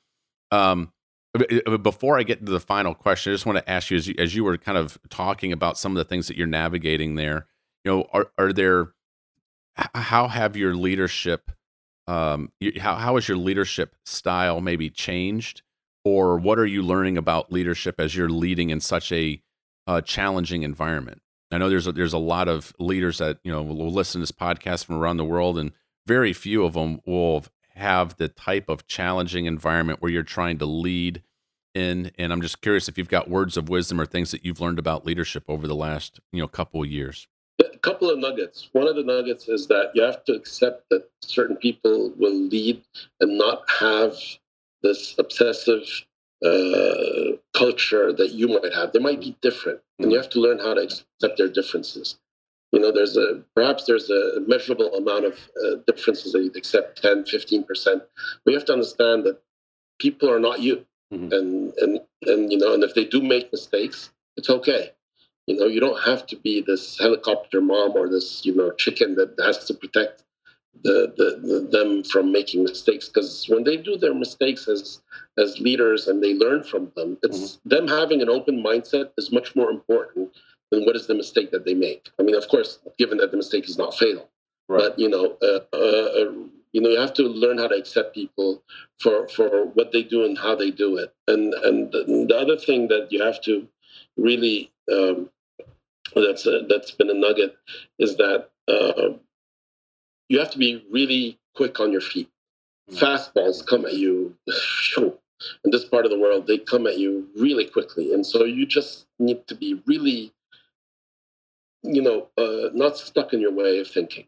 Um, 0.51 0.93
before 1.83 2.19
I 2.19 2.23
get 2.23 2.45
to 2.45 2.53
the 2.53 2.61
final 2.61 2.95
question, 2.95 3.33
I 3.33 3.35
just 3.35 3.47
want 3.47 3.59
to 3.59 3.71
ask 3.71 3.91
you 3.91 3.97
as, 3.97 4.09
you 4.09 4.15
as 4.19 4.35
you 4.35 4.45
were 4.45 4.57
kind 4.57 4.79
of 4.79 4.99
talking 5.09 5.53
about 5.53 5.79
some 5.79 5.93
of 5.93 5.97
the 5.97 6.05
things 6.05 6.29
that 6.29 6.37
you're 6.37 6.47
navigating 6.47 7.15
there, 7.15 7.47
you 7.85 7.93
know, 7.93 8.09
are, 8.13 8.31
are 8.39 8.53
there, 8.53 8.93
how 9.95 10.29
have 10.29 10.57
your 10.57 10.75
leadership, 10.75 11.51
um, 12.07 12.53
how, 12.81 12.97
how 12.97 13.15
has 13.15 13.29
your 13.29 13.37
leadership 13.37 13.95
style 14.05 14.61
maybe 14.61 14.91
changed? 14.91 15.63
Or 16.05 16.39
what 16.39 16.59
are 16.59 16.67
you 16.67 16.83
learning 16.83 17.19
about 17.19 17.53
leadership 17.53 17.97
as 17.99 18.17
you're 18.17 18.31
leading 18.31 18.71
in 18.71 18.81
such 18.81 19.13
a 19.13 19.43
uh, 19.87 20.01
challenging 20.01 20.63
environment? 20.63 21.21
I 21.51 21.59
know 21.59 21.69
there's 21.69 21.87
a, 21.87 21.93
there's 21.93 22.13
a 22.13 22.19
lot 22.19 22.49
of 22.49 22.75
leaders 22.79 23.19
that 23.19 23.39
you 23.43 23.51
know 23.51 23.63
will 23.63 23.91
listen 23.91 24.21
to 24.21 24.23
this 24.23 24.33
podcast 24.33 24.85
from 24.85 24.97
around 24.97 25.17
the 25.17 25.25
world, 25.25 25.59
and 25.59 25.73
very 26.07 26.33
few 26.33 26.65
of 26.65 26.75
them 26.75 27.01
will 27.07 27.45
have 27.75 28.17
the 28.17 28.29
type 28.29 28.69
of 28.69 28.87
challenging 28.87 29.47
environment 29.47 30.03
where 30.03 30.11
you're 30.11 30.23
trying 30.23 30.59
to 30.59 30.67
lead 30.67 31.23
in 31.79 32.11
and 32.19 32.33
i'm 32.33 32.43
just 32.43 32.61
curious 32.61 32.89
if 32.89 32.99
you've 32.99 33.09
got 33.09 33.31
words 33.31 33.57
of 33.57 33.69
wisdom 33.69 34.01
or 34.01 34.05
things 34.05 34.31
that 34.33 34.45
you've 34.45 34.61
learned 34.61 34.79
about 34.79 35.07
leadership 35.07 35.45
over 35.49 35.67
the 35.67 35.75
last 35.75 36.21
you 36.33 36.41
know 36.41 36.49
couple 36.59 36.83
of 36.83 36.91
years. 36.91 37.29
A 37.61 37.79
couple 37.79 38.11
of 38.11 38.19
nuggets. 38.19 38.69
One 38.73 38.89
of 38.89 38.97
the 38.97 39.05
nuggets 39.05 39.49
is 39.49 39.69
that 39.69 39.93
you 39.95 40.03
have 40.03 40.25
to 40.25 40.33
accept 40.33 40.89
that 40.91 41.09
certain 41.23 41.57
people 41.57 42.13
will 42.17 42.35
lead 42.35 42.83
and 43.21 43.39
not 43.39 43.63
have 43.79 44.15
this 44.83 45.15
obsessive 45.19 45.85
uh, 46.45 47.37
culture 47.57 48.13
that 48.13 48.33
you 48.33 48.49
might 48.49 48.73
have. 48.75 48.93
They 48.93 48.99
might 48.99 49.21
be 49.21 49.37
different 49.41 49.81
and 49.99 50.11
you 50.11 50.17
have 50.17 50.31
to 50.31 50.41
learn 50.41 50.59
how 50.59 50.75
to 50.75 50.83
accept 50.83 51.39
their 51.39 51.49
differences. 51.49 52.19
You 52.73 52.81
know 52.81 52.93
there's 52.93 53.17
a 53.17 53.43
perhaps 53.55 53.85
there's 53.85 54.11
a 54.11 54.41
measurable 54.47 54.93
amount 54.95 55.25
of 55.25 55.35
uh, 55.65 55.77
differences 55.87 56.33
that 56.33 56.43
you'd 56.43 56.57
accept 56.57 57.01
10 57.01 57.25
15% 57.25 57.65
but 58.45 58.51
you 58.51 58.55
have 58.55 58.67
to 58.67 58.75
understand 58.75 59.25
that 59.25 59.41
people 59.99 60.31
are 60.31 60.39
not 60.39 60.61
you 60.61 60.85
mm-hmm. 61.13 61.33
and 61.33 61.73
and 61.79 62.01
and 62.23 62.53
you 62.53 62.59
know 62.59 62.75
and 62.75 62.85
if 62.85 62.95
they 62.95 63.05
do 63.05 63.23
make 63.23 63.51
mistakes 63.53 64.11
it's 64.37 64.51
okay 64.51 64.93
you 65.47 65.57
know 65.57 65.67
you 65.67 65.81
don't 65.81 66.03
have 66.03 66.27
to 66.27 66.37
be 66.37 66.61
this 66.61 66.99
helicopter 66.99 67.61
mom 67.61 67.93
or 67.97 68.09
this 68.09 68.45
you 68.45 68.55
know 68.55 68.71
chicken 68.73 69.15
that 69.15 69.35
has 69.39 69.65
to 69.65 69.75
protect 69.75 70.25
the, 70.85 71.13
the, 71.17 71.49
the 71.49 71.69
them 71.71 72.05
from 72.05 72.31
making 72.31 72.63
mistakes 72.63 73.09
because 73.09 73.47
when 73.49 73.65
they 73.65 73.77
do 73.77 73.97
their 73.97 74.15
mistakes 74.15 74.69
as 74.69 75.01
as 75.37 75.59
leaders 75.59 76.07
and 76.07 76.23
they 76.23 76.35
learn 76.35 76.63
from 76.63 76.93
them 76.95 77.19
it's 77.23 77.57
mm-hmm. 77.57 77.69
them 77.69 77.89
having 77.89 78.23
an 78.23 78.29
open 78.29 78.63
mindset 78.63 79.11
is 79.17 79.33
much 79.33 79.57
more 79.57 79.71
important 79.71 80.31
than 80.71 80.85
what 80.85 80.97
is 80.97 81.07
the 81.07 81.15
mistake 81.15 81.51
that 81.51 81.65
they 81.65 81.75
make? 81.75 82.11
I 82.19 82.23
mean, 82.23 82.35
of 82.35 82.49
course, 82.49 82.79
given 82.99 83.19
that 83.19 83.31
the 83.31 83.37
mistake 83.37 83.69
is 83.69 83.79
not 83.79 83.95
fatal, 83.95 84.29
right. 84.69 84.81
but 84.81 84.99
you 84.99 85.09
know, 85.09 85.37
uh, 85.43 85.61
uh, 85.73 86.23
uh, 86.23 86.33
you 86.73 86.81
know, 86.81 86.91
you 86.91 86.99
have 86.99 87.15
to 87.15 87.23
learn 87.23 87.59
how 87.59 87.69
to 87.69 87.75
accept 87.75 88.15
people 88.15 88.63
for 89.01 89.29
for 89.29 89.67
what 89.67 89.93
they 89.93 90.03
do 90.03 90.25
and 90.25 90.39
how 90.39 90.55
they 90.55 90.71
do 90.71 90.97
it. 90.97 91.15
And 91.27 91.55
and 91.55 91.93
the 91.93 92.37
other 92.37 92.57
thing 92.57 92.89
that 92.89 93.09
you 93.11 93.23
have 93.23 93.41
to 93.43 93.67
really 94.17 94.71
um, 94.93 95.31
that's 96.15 96.47
a, 96.47 96.67
that's 96.69 96.91
been 96.91 97.11
a 97.11 97.15
nugget 97.15 97.57
is 97.99 98.17
that 98.17 98.49
uh, 98.67 99.15
you 100.29 100.39
have 100.39 100.51
to 100.51 100.59
be 100.59 100.85
really 100.91 101.39
quick 101.55 101.81
on 101.81 101.93
your 101.93 102.01
feet. 102.01 102.31
Mm. 102.91 102.99
Fastballs 102.99 103.67
come 103.67 103.85
at 103.85 103.95
you. 103.95 104.35
In 105.65 105.71
this 105.71 105.85
part 105.85 106.05
of 106.05 106.11
the 106.11 106.19
world, 106.19 106.49
they 106.49 106.59
come 106.59 106.89
at 106.89 106.99
you 106.99 107.29
really 107.37 107.65
quickly, 107.65 108.13
and 108.13 108.27
so 108.27 108.45
you 108.45 108.67
just 108.67 109.07
need 109.21 109.47
to 109.47 109.55
be 109.55 109.81
really 109.87 110.33
you 111.83 112.03
know, 112.03 112.29
uh, 112.37 112.71
not 112.75 112.97
stuck 112.97 113.33
in 113.33 113.41
your 113.41 113.53
way 113.53 113.79
of 113.79 113.89
thinking. 113.89 114.27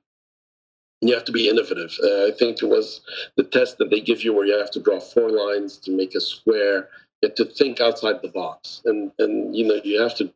You 1.01 1.15
have 1.15 1.25
to 1.25 1.33
be 1.33 1.49
innovative. 1.49 1.97
Uh, 2.03 2.27
I 2.27 2.33
think 2.39 2.63
it 2.63 2.69
was 2.69 3.01
the 3.37 3.45
test 3.45 3.79
that 3.79 3.91
they 3.91 4.01
give 4.01 4.23
you 4.23 4.35
where 4.35 4.45
you 4.45 4.59
have 4.59 4.71
to 4.73 4.81
draw 4.81 5.01
four 5.01 5.31
lines 5.31 5.79
to 5.79 5.91
make 5.91 6.15
a 6.15 6.21
square. 6.21 6.89
You 7.23 7.29
have 7.29 7.35
to 7.37 7.45
think 7.47 7.81
outside 7.81 8.21
the 8.23 8.29
box, 8.29 8.83
and 8.85 9.11
and 9.19 9.57
you 9.57 9.67
know 9.67 9.81
you 9.83 10.01
have 10.01 10.15
to 10.17 10.33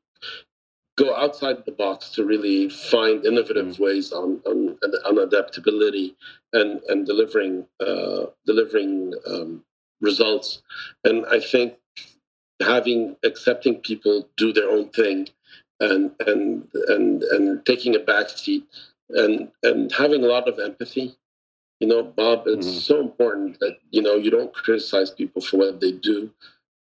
go 0.96 1.14
outside 1.14 1.64
the 1.64 1.72
box 1.72 2.10
to 2.10 2.24
really 2.24 2.68
find 2.68 3.24
innovative 3.24 3.66
mm. 3.66 3.78
ways 3.80 4.12
on, 4.12 4.40
on, 4.46 4.78
on 5.04 5.18
adaptability 5.18 6.16
and 6.52 6.80
and 6.88 7.06
delivering 7.06 7.66
uh, 7.80 8.26
delivering 8.46 9.12
um, 9.26 9.64
results. 10.00 10.62
And 11.04 11.26
I 11.26 11.40
think 11.40 11.74
having 12.62 13.16
accepting 13.24 13.76
people 13.80 14.28
do 14.36 14.52
their 14.52 14.70
own 14.70 14.88
thing 14.90 15.28
and 15.80 16.12
and 16.20 16.68
and 16.88 17.22
and 17.22 17.66
taking 17.66 17.96
a 17.96 17.98
back 17.98 18.28
seat 18.28 18.64
and 19.10 19.50
and 19.62 19.92
having 19.92 20.24
a 20.24 20.28
lot 20.28 20.48
of 20.48 20.58
empathy 20.58 21.16
you 21.80 21.88
know 21.88 22.02
bob 22.02 22.44
it's 22.46 22.66
mm-hmm. 22.66 22.78
so 22.78 23.00
important 23.00 23.58
that 23.60 23.76
you 23.90 24.02
know 24.02 24.14
you 24.14 24.30
don't 24.30 24.54
criticize 24.54 25.10
people 25.10 25.42
for 25.42 25.58
what 25.58 25.80
they 25.80 25.92
do 25.92 26.30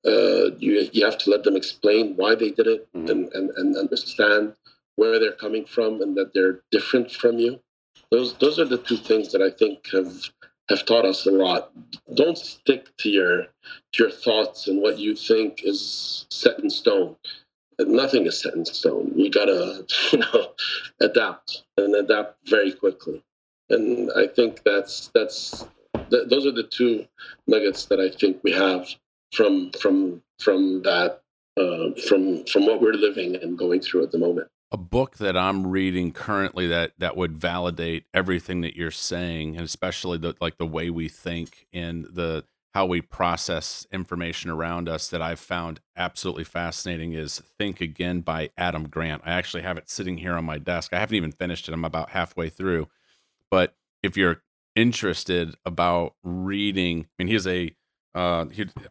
uh, 0.05 0.53
you 0.59 0.87
you 0.93 1.03
have 1.03 1.17
to 1.17 1.29
let 1.31 1.43
them 1.43 1.55
explain 1.55 2.15
why 2.15 2.35
they 2.35 2.51
did 2.51 2.67
it 2.67 2.87
mm-hmm. 2.93 3.09
and, 3.09 3.33
and 3.33 3.49
and 3.51 3.75
understand 3.75 4.53
where 4.95 5.19
they're 5.19 5.31
coming 5.31 5.65
from 5.65 6.01
and 6.01 6.15
that 6.15 6.33
they're 6.33 6.61
different 6.71 7.11
from 7.11 7.37
you 7.39 7.59
those 8.11 8.33
those 8.35 8.59
are 8.59 8.65
the 8.65 8.77
two 8.77 8.97
things 8.97 9.31
that 9.31 9.41
i 9.41 9.49
think 9.49 9.87
have 9.91 10.29
have 10.69 10.85
taught 10.85 11.05
us 11.05 11.25
a 11.25 11.31
lot 11.31 11.71
don't 12.15 12.37
stick 12.37 12.95
to 12.97 13.09
your 13.09 13.47
to 13.91 14.03
your 14.03 14.11
thoughts 14.11 14.67
and 14.67 14.81
what 14.81 14.97
you 14.97 15.15
think 15.15 15.61
is 15.63 16.25
set 16.29 16.59
in 16.59 16.69
stone 16.69 17.15
nothing 17.79 18.25
is 18.25 18.39
set 18.39 18.53
in 18.53 18.65
stone. 18.65 19.11
We 19.15 19.29
gotta, 19.29 19.85
you 20.11 20.19
know, 20.19 20.53
adapt 20.99 21.63
and 21.77 21.95
adapt 21.95 22.37
very 22.49 22.71
quickly. 22.71 23.23
And 23.69 24.11
I 24.15 24.27
think 24.27 24.61
that's 24.63 25.09
that's 25.13 25.65
th- 26.09 26.29
those 26.29 26.45
are 26.45 26.51
the 26.51 26.63
two 26.63 27.05
nuggets 27.47 27.85
that 27.85 27.99
I 27.99 28.09
think 28.09 28.43
we 28.43 28.51
have 28.51 28.87
from 29.33 29.71
from 29.71 30.21
from 30.39 30.83
that 30.83 31.21
uh, 31.57 31.91
from 32.07 32.45
from 32.45 32.65
what 32.65 32.81
we're 32.81 32.93
living 32.93 33.35
and 33.35 33.57
going 33.57 33.81
through 33.81 34.03
at 34.03 34.11
the 34.11 34.17
moment. 34.17 34.47
A 34.71 34.77
book 34.77 35.17
that 35.17 35.37
I'm 35.37 35.67
reading 35.67 36.11
currently 36.11 36.67
that 36.67 36.91
that 36.97 37.15
would 37.15 37.37
validate 37.37 38.05
everything 38.13 38.61
that 38.61 38.75
you're 38.75 38.91
saying, 38.91 39.55
and 39.55 39.65
especially 39.65 40.17
the 40.17 40.35
like 40.41 40.57
the 40.57 40.65
way 40.65 40.89
we 40.89 41.07
think 41.07 41.67
and 41.73 42.05
the 42.05 42.43
how 42.75 42.85
we 42.85 42.99
process 42.99 43.87
information 43.89 44.51
around 44.51 44.89
us 44.89 45.07
that 45.07 45.21
I've 45.21 45.39
found 45.39 45.79
absolutely 45.95 46.43
fascinating 46.43 47.13
is 47.13 47.41
Think 47.57 47.79
Again 47.79 48.19
by 48.19 48.49
Adam 48.57 48.89
Grant. 48.89 49.21
I 49.25 49.31
actually 49.31 49.63
have 49.63 49.77
it 49.77 49.89
sitting 49.89 50.17
here 50.17 50.33
on 50.33 50.43
my 50.43 50.57
desk. 50.57 50.91
I 50.91 50.99
haven't 50.99 51.15
even 51.15 51.31
finished 51.31 51.69
it. 51.69 51.73
I'm 51.73 51.85
about 51.85 52.09
halfway 52.09 52.49
through. 52.49 52.89
But 53.49 53.77
if 54.03 54.17
you're 54.17 54.43
interested 54.75 55.55
about 55.65 56.15
reading, 56.21 57.07
I 57.17 57.23
mean, 57.23 57.29
he's 57.29 57.47
a 57.47 57.73
uh, 58.13 58.43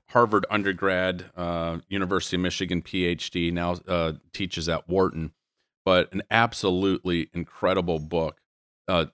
Harvard 0.09 0.47
undergrad, 0.49 1.27
uh, 1.37 1.81
University 1.87 2.37
of 2.37 2.41
Michigan 2.41 2.81
PhD, 2.81 3.53
now 3.53 3.73
uh, 3.87 4.15
teaches 4.33 4.67
at 4.67 4.89
Wharton, 4.89 5.33
but 5.85 6.11
an 6.15 6.23
absolutely 6.31 7.29
incredible 7.35 7.99
book 7.99 8.41
uh, 8.89 9.07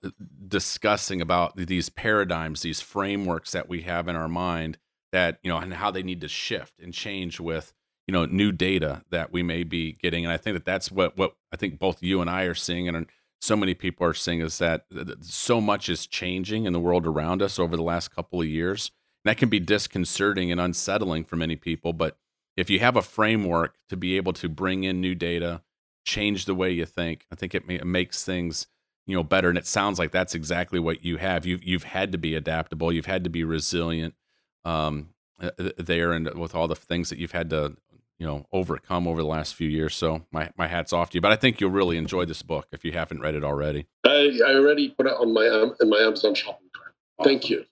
discussing 0.47 1.21
about 1.21 1.55
these 1.55 1.89
paradigms, 1.89 2.61
these 2.61 2.81
frameworks 2.81 3.51
that 3.51 3.69
we 3.69 3.81
have 3.81 4.07
in 4.07 4.15
our 4.15 4.27
mind 4.27 4.77
that 5.11 5.39
you 5.43 5.49
know, 5.49 5.57
and 5.57 5.73
how 5.73 5.91
they 5.91 6.03
need 6.03 6.21
to 6.21 6.27
shift 6.27 6.79
and 6.79 6.93
change 6.93 7.39
with 7.39 7.73
you 8.07 8.13
know 8.13 8.25
new 8.25 8.51
data 8.51 9.03
that 9.09 9.31
we 9.31 9.43
may 9.43 9.63
be 9.63 9.93
getting. 9.93 10.25
And 10.25 10.33
I 10.33 10.37
think 10.37 10.55
that 10.55 10.65
that's 10.65 10.91
what 10.91 11.17
what 11.17 11.35
I 11.51 11.57
think 11.57 11.79
both 11.79 12.01
you 12.01 12.21
and 12.21 12.29
I 12.29 12.43
are 12.43 12.55
seeing, 12.55 12.87
and 12.87 13.07
so 13.41 13.55
many 13.55 13.73
people 13.73 14.05
are 14.05 14.13
seeing 14.13 14.41
is 14.41 14.59
that 14.59 14.85
so 15.21 15.59
much 15.59 15.89
is 15.89 16.05
changing 16.05 16.65
in 16.65 16.73
the 16.73 16.79
world 16.79 17.07
around 17.07 17.41
us 17.41 17.57
over 17.57 17.75
the 17.75 17.83
last 17.83 18.13
couple 18.13 18.39
of 18.39 18.47
years. 18.47 18.91
And 19.23 19.31
that 19.31 19.37
can 19.37 19.49
be 19.49 19.59
disconcerting 19.59 20.51
and 20.51 20.61
unsettling 20.61 21.25
for 21.25 21.35
many 21.35 21.55
people, 21.55 21.93
but 21.93 22.17
if 22.57 22.69
you 22.69 22.79
have 22.79 22.95
a 22.95 23.01
framework 23.01 23.77
to 23.89 23.97
be 23.97 24.17
able 24.17 24.33
to 24.33 24.49
bring 24.49 24.83
in 24.83 25.01
new 25.01 25.15
data, 25.15 25.61
change 26.05 26.45
the 26.45 26.55
way 26.55 26.71
you 26.71 26.85
think, 26.85 27.25
I 27.31 27.35
think 27.35 27.55
it, 27.55 27.67
may, 27.67 27.75
it 27.75 27.85
makes 27.85 28.23
things 28.23 28.67
you 29.11 29.17
know 29.17 29.23
better. 29.23 29.49
And 29.49 29.57
it 29.57 29.67
sounds 29.67 29.99
like 29.99 30.11
that's 30.11 30.33
exactly 30.33 30.79
what 30.79 31.03
you 31.03 31.17
have. 31.17 31.45
You've 31.45 31.63
you've 31.63 31.83
had 31.83 32.13
to 32.13 32.17
be 32.17 32.33
adaptable. 32.33 32.93
You've 32.93 33.05
had 33.05 33.25
to 33.25 33.29
be 33.29 33.43
resilient 33.43 34.15
um 34.63 35.09
uh, 35.41 35.49
uh, 35.59 35.69
there 35.77 36.13
and 36.13 36.33
with 36.35 36.55
all 36.55 36.67
the 36.67 36.75
things 36.75 37.09
that 37.09 37.17
you've 37.17 37.33
had 37.33 37.49
to 37.49 37.75
you 38.19 38.25
know 38.25 38.45
overcome 38.53 39.07
over 39.07 39.21
the 39.21 39.27
last 39.27 39.53
few 39.53 39.67
years. 39.67 39.93
So 39.95 40.25
my 40.31 40.49
my 40.57 40.67
hat's 40.67 40.93
off 40.93 41.09
to 41.09 41.17
you. 41.17 41.21
But 41.21 41.33
i 41.33 41.35
think 41.35 41.59
you'll 41.59 41.71
really 41.71 41.97
enjoy 41.97 42.23
this 42.23 42.41
book 42.41 42.67
if 42.71 42.85
you 42.85 42.93
haven't 42.93 43.19
read 43.19 43.35
it 43.35 43.43
already. 43.43 43.87
I 44.05 44.39
i 44.45 44.53
already 44.53 44.89
put 44.89 45.07
it 45.07 45.13
on 45.13 45.33
my 45.33 45.47
um, 45.47 45.75
in 45.81 45.89
my 45.89 45.97
amazon 45.97 46.33
shopping 46.33 46.69
cart. 46.73 46.95
Awesome. 47.19 47.29
thank 47.29 47.49
you. 47.49 47.65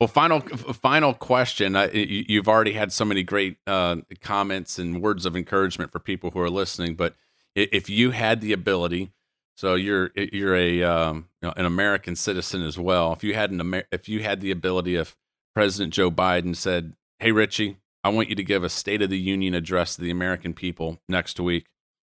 Well, 0.00 0.08
final 0.08 0.40
final 0.40 1.12
question. 1.12 1.76
Uh, 1.76 1.90
you've 1.92 2.48
already 2.48 2.72
had 2.72 2.90
so 2.90 3.04
many 3.04 3.22
great 3.22 3.58
uh, 3.66 3.96
comments 4.22 4.78
and 4.78 5.02
words 5.02 5.26
of 5.26 5.36
encouragement 5.36 5.92
for 5.92 5.98
people 5.98 6.30
who 6.30 6.40
are 6.40 6.50
listening, 6.50 6.94
but 6.94 7.14
if 7.54 7.88
you 7.88 8.10
had 8.10 8.42
the 8.42 8.52
ability, 8.52 9.10
so 9.56 9.74
you're 9.74 10.10
you're 10.14 10.54
a 10.54 10.82
um, 10.82 11.28
you 11.42 11.48
know, 11.48 11.54
an 11.56 11.64
American 11.64 12.14
citizen 12.14 12.62
as 12.62 12.78
well. 12.78 13.12
If 13.12 13.24
you 13.24 13.34
had 13.34 13.50
an 13.50 13.60
Amer- 13.60 13.86
if 13.90 14.08
you 14.08 14.22
had 14.22 14.40
the 14.40 14.50
ability, 14.50 14.96
if 14.96 15.16
President 15.54 15.92
Joe 15.92 16.10
Biden 16.10 16.54
said, 16.54 16.94
"Hey 17.18 17.32
Richie, 17.32 17.78
I 18.04 18.10
want 18.10 18.28
you 18.28 18.34
to 18.34 18.44
give 18.44 18.62
a 18.62 18.68
State 18.68 19.02
of 19.02 19.10
the 19.10 19.18
Union 19.18 19.54
address 19.54 19.96
to 19.96 20.02
the 20.02 20.10
American 20.10 20.54
people 20.54 21.00
next 21.08 21.40
week," 21.40 21.66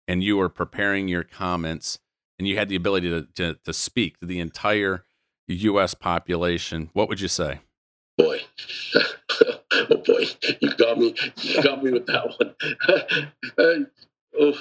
and 0.07 0.23
you 0.23 0.37
were 0.37 0.49
preparing 0.49 1.09
your 1.09 1.25
comments, 1.25 1.99
and 2.39 2.47
you 2.47 2.57
had 2.57 2.69
the 2.69 2.77
ability 2.77 3.11
to 3.11 3.27
to, 3.35 3.59
to 3.65 3.73
speak 3.73 4.21
to 4.21 4.27
the 4.27 4.41
entire 4.41 5.05
U.S. 5.49 5.95
population, 5.95 6.91
what 6.93 7.09
would 7.09 7.21
you 7.21 7.29
say? 7.29 7.61
Boy, 8.17 8.41
oh 9.73 9.97
boy, 9.97 10.27
you 10.61 10.75
got 10.77 10.99
me. 10.99 11.15
You 11.37 11.63
got 11.63 11.83
me 11.83 11.91
with 11.91 12.07
that 12.07 12.35
one. 12.39 13.29
uh, 14.39 14.53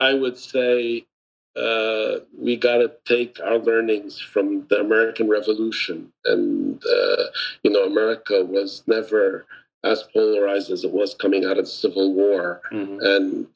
I 0.00 0.14
would 0.14 0.38
say 0.38 1.06
uh, 1.56 2.20
we 2.38 2.56
got 2.56 2.78
to 2.78 2.92
take 3.06 3.38
our 3.40 3.58
learnings 3.58 4.20
from 4.20 4.66
the 4.68 4.76
American 4.76 5.28
Revolution. 5.28 6.12
And, 6.24 6.82
uh, 6.84 7.24
you 7.62 7.70
know, 7.70 7.84
America 7.84 8.44
was 8.44 8.82
never 8.86 9.46
as 9.82 10.04
polarized 10.12 10.70
as 10.70 10.84
it 10.84 10.92
was 10.92 11.14
coming 11.14 11.44
out 11.44 11.58
of 11.58 11.64
the 11.64 11.70
Civil 11.70 12.14
War. 12.14 12.60
Mm-hmm. 12.72 12.98
And 13.00 13.46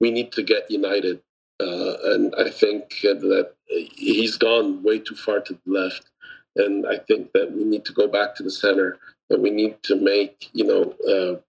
we 0.00 0.10
need 0.10 0.32
to 0.32 0.42
get 0.42 0.70
united. 0.70 1.20
Uh, 1.60 1.94
and 2.04 2.34
I 2.36 2.50
think 2.50 3.00
that 3.02 3.52
he's 3.68 4.36
gone 4.36 4.82
way 4.82 4.98
too 4.98 5.16
far 5.16 5.40
to 5.40 5.54
the 5.54 5.72
left. 5.72 6.10
And 6.56 6.86
I 6.86 6.98
think 6.98 7.32
that 7.32 7.52
we 7.52 7.64
need 7.64 7.84
to 7.86 7.92
go 7.92 8.06
back 8.06 8.36
to 8.36 8.42
the 8.42 8.50
center, 8.50 8.98
that 9.28 9.40
we 9.40 9.50
need 9.50 9.82
to 9.84 9.96
make, 9.96 10.50
you 10.52 10.64
know, 10.64 10.94
uh, 11.08 11.40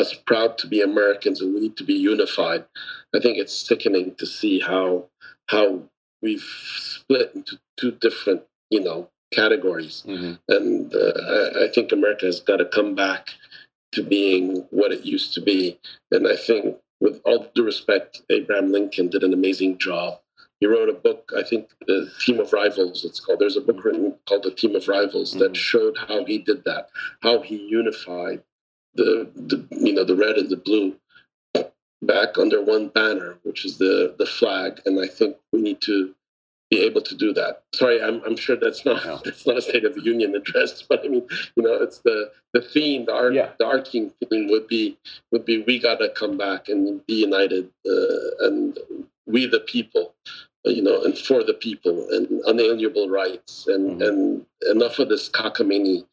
us 0.00 0.14
proud 0.14 0.56
to 0.58 0.66
be 0.66 0.82
Americans 0.82 1.40
and 1.40 1.54
we 1.54 1.60
need 1.60 1.76
to 1.76 1.84
be 1.84 1.94
unified. 1.94 2.64
I 3.14 3.20
think 3.20 3.38
it's 3.38 3.54
sickening 3.54 4.14
to 4.16 4.26
see 4.26 4.60
how 4.60 5.06
how 5.50 5.82
we've 6.22 6.46
split 6.76 7.32
into 7.34 7.58
two 7.76 7.92
different, 7.92 8.42
you 8.70 8.80
know, 8.80 9.08
categories. 9.32 10.04
Mm-hmm. 10.06 10.34
And 10.48 10.94
uh, 10.94 11.58
I, 11.58 11.64
I 11.64 11.68
think 11.74 11.92
America 11.92 12.26
has 12.26 12.40
got 12.40 12.58
to 12.58 12.64
come 12.64 12.94
back 12.94 13.30
to 13.92 14.02
being 14.02 14.66
what 14.70 14.92
it 14.92 15.04
used 15.04 15.34
to 15.34 15.40
be. 15.40 15.78
And 16.12 16.28
I 16.28 16.36
think, 16.36 16.76
with 17.00 17.20
all 17.24 17.50
due 17.54 17.64
respect, 17.64 18.22
Abraham 18.30 18.70
Lincoln 18.70 19.08
did 19.08 19.24
an 19.24 19.32
amazing 19.32 19.78
job. 19.78 20.20
He 20.60 20.66
wrote 20.66 20.90
a 20.90 20.92
book, 20.92 21.32
I 21.36 21.42
think, 21.42 21.70
The 21.86 22.10
Team 22.20 22.38
of 22.38 22.52
Rivals, 22.52 23.04
it's 23.04 23.18
called. 23.18 23.38
There's 23.38 23.56
a 23.56 23.62
book 23.62 23.82
written 23.82 24.14
called 24.28 24.42
The 24.42 24.50
Team 24.50 24.76
of 24.76 24.86
Rivals 24.86 25.30
mm-hmm. 25.30 25.40
that 25.40 25.56
showed 25.56 25.96
how 25.96 26.24
he 26.26 26.38
did 26.38 26.64
that, 26.64 26.90
how 27.22 27.40
he 27.40 27.56
unified 27.56 28.42
the, 28.94 29.30
the 29.34 29.66
you 29.70 29.92
know 29.92 30.04
the 30.04 30.16
red 30.16 30.36
and 30.36 30.50
the 30.50 30.56
blue 30.56 30.96
back 32.02 32.38
under 32.38 32.62
one 32.62 32.88
banner, 32.88 33.36
which 33.42 33.64
is 33.64 33.78
the 33.78 34.14
the 34.18 34.26
flag. 34.26 34.80
And 34.86 35.00
I 35.00 35.06
think 35.06 35.36
we 35.52 35.60
need 35.60 35.80
to 35.82 36.14
be 36.70 36.80
able 36.80 37.00
to 37.02 37.16
do 37.16 37.32
that. 37.34 37.64
Sorry, 37.74 38.00
I'm, 38.00 38.22
I'm 38.24 38.36
sure 38.36 38.56
that's 38.56 38.84
not 38.84 39.04
no. 39.04 39.20
that's 39.24 39.46
not 39.46 39.58
a 39.58 39.62
State 39.62 39.84
of 39.84 39.94
the 39.94 40.02
Union 40.02 40.34
address, 40.34 40.82
but 40.88 41.04
I 41.04 41.08
mean, 41.08 41.26
you 41.56 41.62
know, 41.62 41.74
it's 41.74 41.98
the 41.98 42.30
the 42.54 42.62
theme, 42.62 43.06
the 43.06 43.14
art, 43.14 43.34
yeah. 43.34 43.50
the 43.58 43.66
arcing 43.66 44.12
theme 44.28 44.48
would 44.50 44.68
be 44.68 44.96
would 45.32 45.44
be 45.44 45.62
we 45.62 45.78
got 45.78 45.96
to 45.96 46.08
come 46.10 46.38
back 46.38 46.68
and 46.68 47.04
be 47.06 47.14
united, 47.14 47.70
uh, 47.86 48.46
and 48.46 48.78
we 49.26 49.46
the 49.46 49.60
people, 49.60 50.14
uh, 50.66 50.70
you 50.70 50.82
know, 50.82 51.02
and 51.02 51.18
for 51.18 51.42
the 51.42 51.54
people, 51.54 52.08
and 52.10 52.40
unalienable 52.46 53.08
rights, 53.08 53.66
and 53.66 54.00
mm-hmm. 54.00 54.02
and 54.02 54.46
enough 54.70 54.98
of 54.98 55.08
this 55.08 55.28
cockamamie 55.28 56.04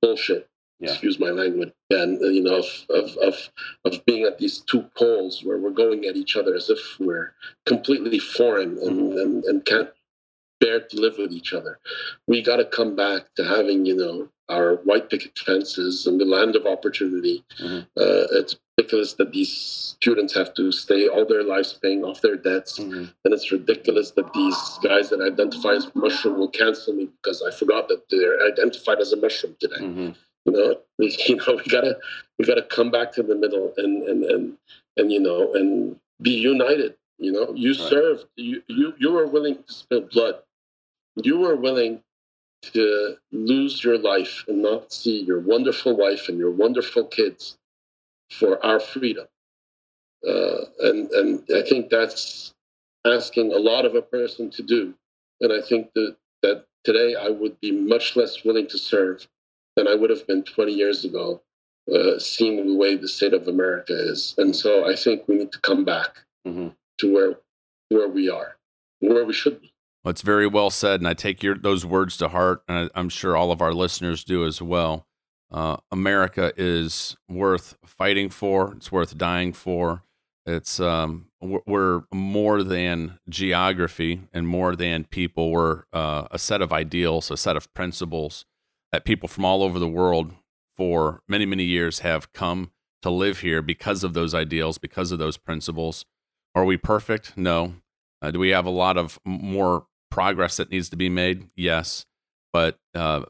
bullshit 0.00 0.48
yeah. 0.80 0.90
excuse 0.90 1.18
my 1.18 1.30
language, 1.30 1.72
and 1.90 2.20
uh, 2.22 2.26
you 2.26 2.42
know, 2.42 2.58
of, 2.58 2.66
of, 2.90 3.16
of, 3.18 3.50
of, 3.84 4.04
being 4.06 4.24
at 4.24 4.38
these 4.38 4.58
two 4.58 4.82
poles 4.96 5.42
where 5.44 5.58
we're 5.58 5.70
going 5.70 6.04
at 6.04 6.16
each 6.16 6.36
other 6.36 6.54
as 6.54 6.68
if 6.68 6.78
we're 6.98 7.34
completely 7.66 8.18
foreign 8.18 8.78
and, 8.78 9.00
mm-hmm. 9.00 9.18
and, 9.18 9.44
and 9.44 9.64
can't 9.64 9.90
bear 10.60 10.80
to 10.80 11.00
live 11.00 11.18
with 11.18 11.32
each 11.32 11.52
other. 11.52 11.78
We 12.26 12.42
got 12.42 12.56
to 12.56 12.64
come 12.64 12.96
back 12.96 13.34
to 13.36 13.44
having, 13.44 13.86
you 13.86 13.96
know, 13.96 14.28
our 14.48 14.76
white 14.84 15.08
picket 15.10 15.38
fences 15.38 16.06
and 16.06 16.20
the 16.20 16.24
land 16.24 16.56
of 16.56 16.66
opportunity. 16.66 17.44
Mm-hmm. 17.58 17.78
Uh, 17.96 18.40
it's 18.40 18.56
ridiculous 18.76 19.14
that 19.14 19.32
these 19.32 19.52
students 19.52 20.34
have 20.34 20.54
to 20.54 20.72
stay 20.72 21.08
all 21.08 21.24
their 21.24 21.42
lives 21.42 21.78
paying 21.82 22.04
off 22.04 22.20
their 22.20 22.36
debts. 22.36 22.78
Mm-hmm. 22.78 23.04
And 23.24 23.34
it's 23.34 23.50
ridiculous 23.50 24.10
that 24.12 24.32
these 24.32 24.78
guys 24.82 25.10
that 25.10 25.20
identify 25.20 25.72
as 25.72 25.90
mushroom 25.94 26.38
will 26.38 26.50
cancel 26.50 26.94
me 26.94 27.08
because 27.22 27.42
I 27.42 27.50
forgot 27.56 27.88
that 27.88 28.02
they're 28.10 28.46
identified 28.46 29.00
as 29.00 29.12
a 29.12 29.16
mushroom 29.16 29.56
today. 29.60 29.76
You 30.44 30.52
know, 30.52 30.80
we, 30.98 31.16
you 31.26 31.36
know, 31.36 31.56
we 31.56 31.64
gotta 31.70 31.98
we 32.38 32.44
gotta 32.44 32.62
come 32.62 32.90
back 32.90 33.12
to 33.12 33.22
the 33.22 33.34
middle 33.34 33.72
and 33.76 34.02
and 34.02 34.24
and 34.24 34.56
and 34.96 35.12
you 35.12 35.20
know 35.20 35.52
and 35.54 35.96
be 36.20 36.32
united. 36.32 36.96
You 37.18 37.32
know, 37.32 37.52
you 37.54 37.70
right. 37.70 37.90
served. 37.90 38.26
You 38.36 38.62
you 38.68 38.94
you 38.98 39.12
were 39.12 39.26
willing 39.26 39.56
to 39.56 39.72
spill 39.72 40.02
blood. 40.02 40.36
You 41.16 41.38
were 41.38 41.56
willing 41.56 42.02
to 42.72 43.16
lose 43.30 43.84
your 43.84 43.98
life 43.98 44.44
and 44.48 44.62
not 44.62 44.92
see 44.92 45.22
your 45.22 45.40
wonderful 45.40 45.96
wife 45.96 46.28
and 46.28 46.38
your 46.38 46.50
wonderful 46.50 47.04
kids 47.04 47.56
for 48.30 48.64
our 48.64 48.80
freedom. 48.80 49.26
Uh, 50.26 50.64
and 50.80 51.10
and 51.10 51.42
I 51.54 51.62
think 51.62 51.90
that's 51.90 52.54
asking 53.06 53.52
a 53.52 53.58
lot 53.58 53.84
of 53.84 53.94
a 53.94 54.02
person 54.02 54.50
to 54.50 54.62
do. 54.62 54.94
And 55.40 55.52
I 55.52 55.60
think 55.66 55.92
that 55.94 56.16
that 56.42 56.64
today 56.84 57.14
I 57.14 57.28
would 57.28 57.60
be 57.60 57.72
much 57.72 58.16
less 58.16 58.44
willing 58.44 58.66
to 58.68 58.78
serve 58.78 59.26
than 59.76 59.88
I 59.88 59.94
would 59.94 60.10
have 60.10 60.26
been 60.26 60.42
20 60.42 60.72
years 60.72 61.04
ago, 61.04 61.42
uh, 61.92 62.18
seeing 62.18 62.66
the 62.66 62.74
way 62.74 62.96
the 62.96 63.08
state 63.08 63.34
of 63.34 63.48
America 63.48 63.92
is. 63.92 64.34
And 64.38 64.54
so 64.54 64.88
I 64.88 64.96
think 64.96 65.26
we 65.28 65.36
need 65.36 65.52
to 65.52 65.60
come 65.60 65.84
back 65.84 66.18
mm-hmm. 66.46 66.68
to 66.98 67.12
where 67.12 67.34
where 67.90 68.08
we 68.08 68.30
are, 68.30 68.56
where 69.00 69.24
we 69.24 69.32
should 69.32 69.60
be. 69.60 69.72
Well, 70.02 70.10
it's 70.10 70.22
very 70.22 70.46
well 70.46 70.70
said, 70.70 71.00
and 71.00 71.08
I 71.08 71.14
take 71.14 71.42
your 71.42 71.56
those 71.56 71.84
words 71.84 72.16
to 72.18 72.28
heart, 72.28 72.62
and 72.68 72.90
I, 72.94 72.98
am 72.98 73.08
sure 73.08 73.36
all 73.36 73.52
of 73.52 73.60
our 73.60 73.72
listeners 73.72 74.24
do 74.24 74.46
as 74.46 74.60
well. 74.60 75.06
Uh, 75.50 75.76
America 75.90 76.52
is 76.56 77.16
worth 77.28 77.76
fighting 77.84 78.28
for. 78.30 78.72
It's 78.72 78.90
worth 78.90 79.16
dying 79.16 79.52
for. 79.52 80.02
It's 80.46 80.78
um, 80.78 81.28
we're 81.40 82.02
more 82.12 82.62
than 82.62 83.18
geography 83.28 84.22
and 84.32 84.46
more 84.46 84.76
than 84.76 85.04
people. 85.04 85.50
We're 85.50 85.84
uh, 85.92 86.28
a 86.30 86.38
set 86.38 86.60
of 86.60 86.72
ideals, 86.72 87.30
a 87.30 87.36
set 87.36 87.56
of 87.56 87.72
principles 87.72 88.44
that 88.94 89.04
people 89.04 89.28
from 89.28 89.44
all 89.44 89.64
over 89.64 89.80
the 89.80 89.88
world 89.88 90.30
for 90.76 91.20
many, 91.26 91.44
many 91.44 91.64
years 91.64 91.98
have 91.98 92.32
come 92.32 92.70
to 93.02 93.10
live 93.10 93.40
here 93.40 93.60
because 93.60 94.04
of 94.04 94.14
those 94.14 94.32
ideals, 94.32 94.78
because 94.78 95.10
of 95.10 95.18
those 95.18 95.36
principles. 95.36 96.04
Are 96.54 96.64
we 96.64 96.76
perfect? 96.76 97.36
No. 97.36 97.74
Uh, 98.22 98.30
do 98.30 98.38
we 98.38 98.50
have 98.50 98.66
a 98.66 98.70
lot 98.70 98.96
of 98.96 99.18
more 99.24 99.86
progress 100.12 100.58
that 100.58 100.70
needs 100.70 100.88
to 100.90 100.96
be 100.96 101.08
made? 101.08 101.48
Yes. 101.56 102.06
But 102.52 102.78
uh, 102.94 103.24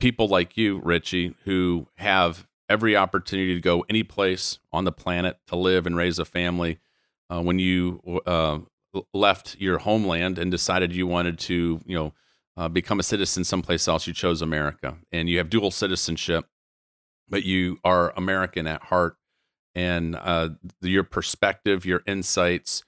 people 0.00 0.26
like 0.26 0.56
you, 0.56 0.80
Richie, 0.82 1.36
who 1.44 1.86
have 1.98 2.48
every 2.68 2.96
opportunity 2.96 3.54
to 3.54 3.60
go 3.60 3.84
any 3.88 4.02
place 4.02 4.58
on 4.72 4.82
the 4.82 4.90
planet 4.90 5.38
to 5.46 5.54
live 5.54 5.86
and 5.86 5.96
raise 5.96 6.18
a 6.18 6.24
family, 6.24 6.80
uh, 7.30 7.40
when 7.40 7.60
you 7.60 8.20
uh, 8.26 8.58
left 9.12 9.60
your 9.60 9.78
homeland 9.78 10.40
and 10.40 10.50
decided 10.50 10.92
you 10.92 11.06
wanted 11.06 11.38
to, 11.38 11.80
you 11.86 11.96
know, 11.96 12.12
uh, 12.56 12.68
become 12.68 13.00
a 13.00 13.02
citizen 13.02 13.44
someplace 13.44 13.88
else, 13.88 14.06
you 14.06 14.12
chose 14.12 14.42
America, 14.42 14.96
and 15.12 15.28
you 15.28 15.38
have 15.38 15.50
dual 15.50 15.70
citizenship, 15.70 16.46
but 17.28 17.44
you 17.44 17.78
are 17.84 18.12
American 18.16 18.66
at 18.66 18.84
heart. 18.84 19.16
And 19.74 20.14
uh, 20.14 20.50
your 20.80 21.02
perspective, 21.02 21.84
your 21.84 22.02
insights, 22.06 22.84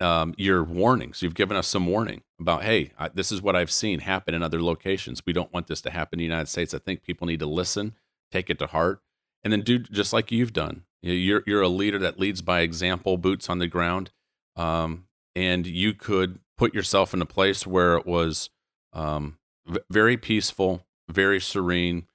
um, 0.00 0.34
your 0.36 0.64
warnings. 0.64 1.22
You've 1.22 1.34
given 1.34 1.56
us 1.56 1.66
some 1.66 1.86
warning 1.86 2.22
about, 2.40 2.62
hey, 2.62 2.92
I, 2.98 3.08
this 3.08 3.30
is 3.30 3.42
what 3.42 3.56
I've 3.56 3.70
seen 3.70 4.00
happen 4.00 4.34
in 4.34 4.42
other 4.42 4.62
locations. 4.62 5.22
We 5.26 5.32
don't 5.32 5.52
want 5.52 5.66
this 5.66 5.80
to 5.82 5.90
happen 5.90 6.18
in 6.18 6.20
the 6.20 6.24
United 6.24 6.48
States. 6.48 6.74
I 6.74 6.78
think 6.78 7.02
people 7.02 7.26
need 7.26 7.40
to 7.40 7.46
listen, 7.46 7.94
take 8.30 8.50
it 8.50 8.58
to 8.58 8.66
heart, 8.66 9.02
and 9.44 9.52
then 9.52 9.62
do 9.62 9.78
just 9.78 10.12
like 10.12 10.32
you've 10.32 10.52
done. 10.52 10.84
You're 11.02 11.42
you're 11.46 11.62
a 11.62 11.68
leader 11.68 11.98
that 12.00 12.20
leads 12.20 12.42
by 12.42 12.60
example, 12.60 13.16
boots 13.16 13.48
on 13.48 13.58
the 13.58 13.66
ground, 13.66 14.10
um, 14.56 15.06
and 15.34 15.66
you 15.66 15.94
could 15.94 16.40
put 16.58 16.74
yourself 16.74 17.14
in 17.14 17.22
a 17.22 17.26
place 17.26 17.66
where 17.66 17.96
it 17.96 18.06
was 18.06 18.50
um, 18.92 19.38
v- 19.66 19.80
very 19.90 20.16
peaceful, 20.16 20.86
very 21.08 21.40
serene, 21.40 22.06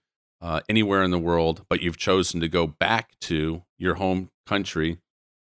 uh, 0.41 0.61
anywhere 0.69 1.03
in 1.03 1.11
the 1.11 1.19
world, 1.19 1.65
but 1.69 1.81
you've 1.81 1.97
chosen 1.97 2.39
to 2.41 2.47
go 2.47 2.68
back 2.68 3.18
to 3.19 3.64
your 3.77 3.95
home 3.95 4.30
country 4.45 4.99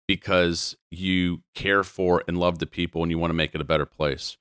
because 0.07 0.76
you 0.89 1.41
care 1.53 1.84
for 1.84 2.23
and 2.27 2.38
love 2.38 2.60
the 2.60 2.65
people 2.65 3.03
and 3.03 3.11
you 3.11 3.19
want 3.19 3.30
to 3.30 3.35
make 3.35 3.53
it 3.53 3.61
a 3.61 3.65
better 3.65 3.85
place. 3.85 4.38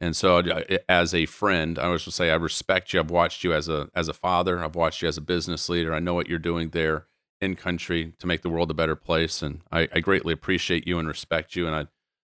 And 0.00 0.14
so, 0.14 0.40
as 0.88 1.12
a 1.12 1.26
friend, 1.26 1.78
I 1.78 1.86
always 1.86 2.14
say 2.14 2.30
I 2.30 2.36
respect 2.36 2.92
you. 2.92 3.00
I've 3.00 3.10
watched 3.10 3.42
you 3.42 3.52
as 3.52 3.68
a 3.68 3.88
as 3.94 4.06
a 4.06 4.12
father. 4.12 4.62
I've 4.62 4.76
watched 4.76 5.02
you 5.02 5.08
as 5.08 5.16
a 5.16 5.20
business 5.20 5.68
leader. 5.68 5.92
I 5.92 5.98
know 5.98 6.14
what 6.14 6.28
you're 6.28 6.38
doing 6.38 6.70
there 6.70 7.06
in 7.40 7.56
country 7.56 8.12
to 8.20 8.26
make 8.26 8.42
the 8.42 8.48
world 8.48 8.70
a 8.70 8.74
better 8.74 8.94
place, 8.94 9.42
and 9.42 9.60
I, 9.72 9.88
I 9.92 9.98
greatly 9.98 10.32
appreciate 10.32 10.86
you 10.86 11.00
and 11.00 11.08
respect 11.08 11.56
you. 11.56 11.66
And 11.66 11.74
I 11.74 11.88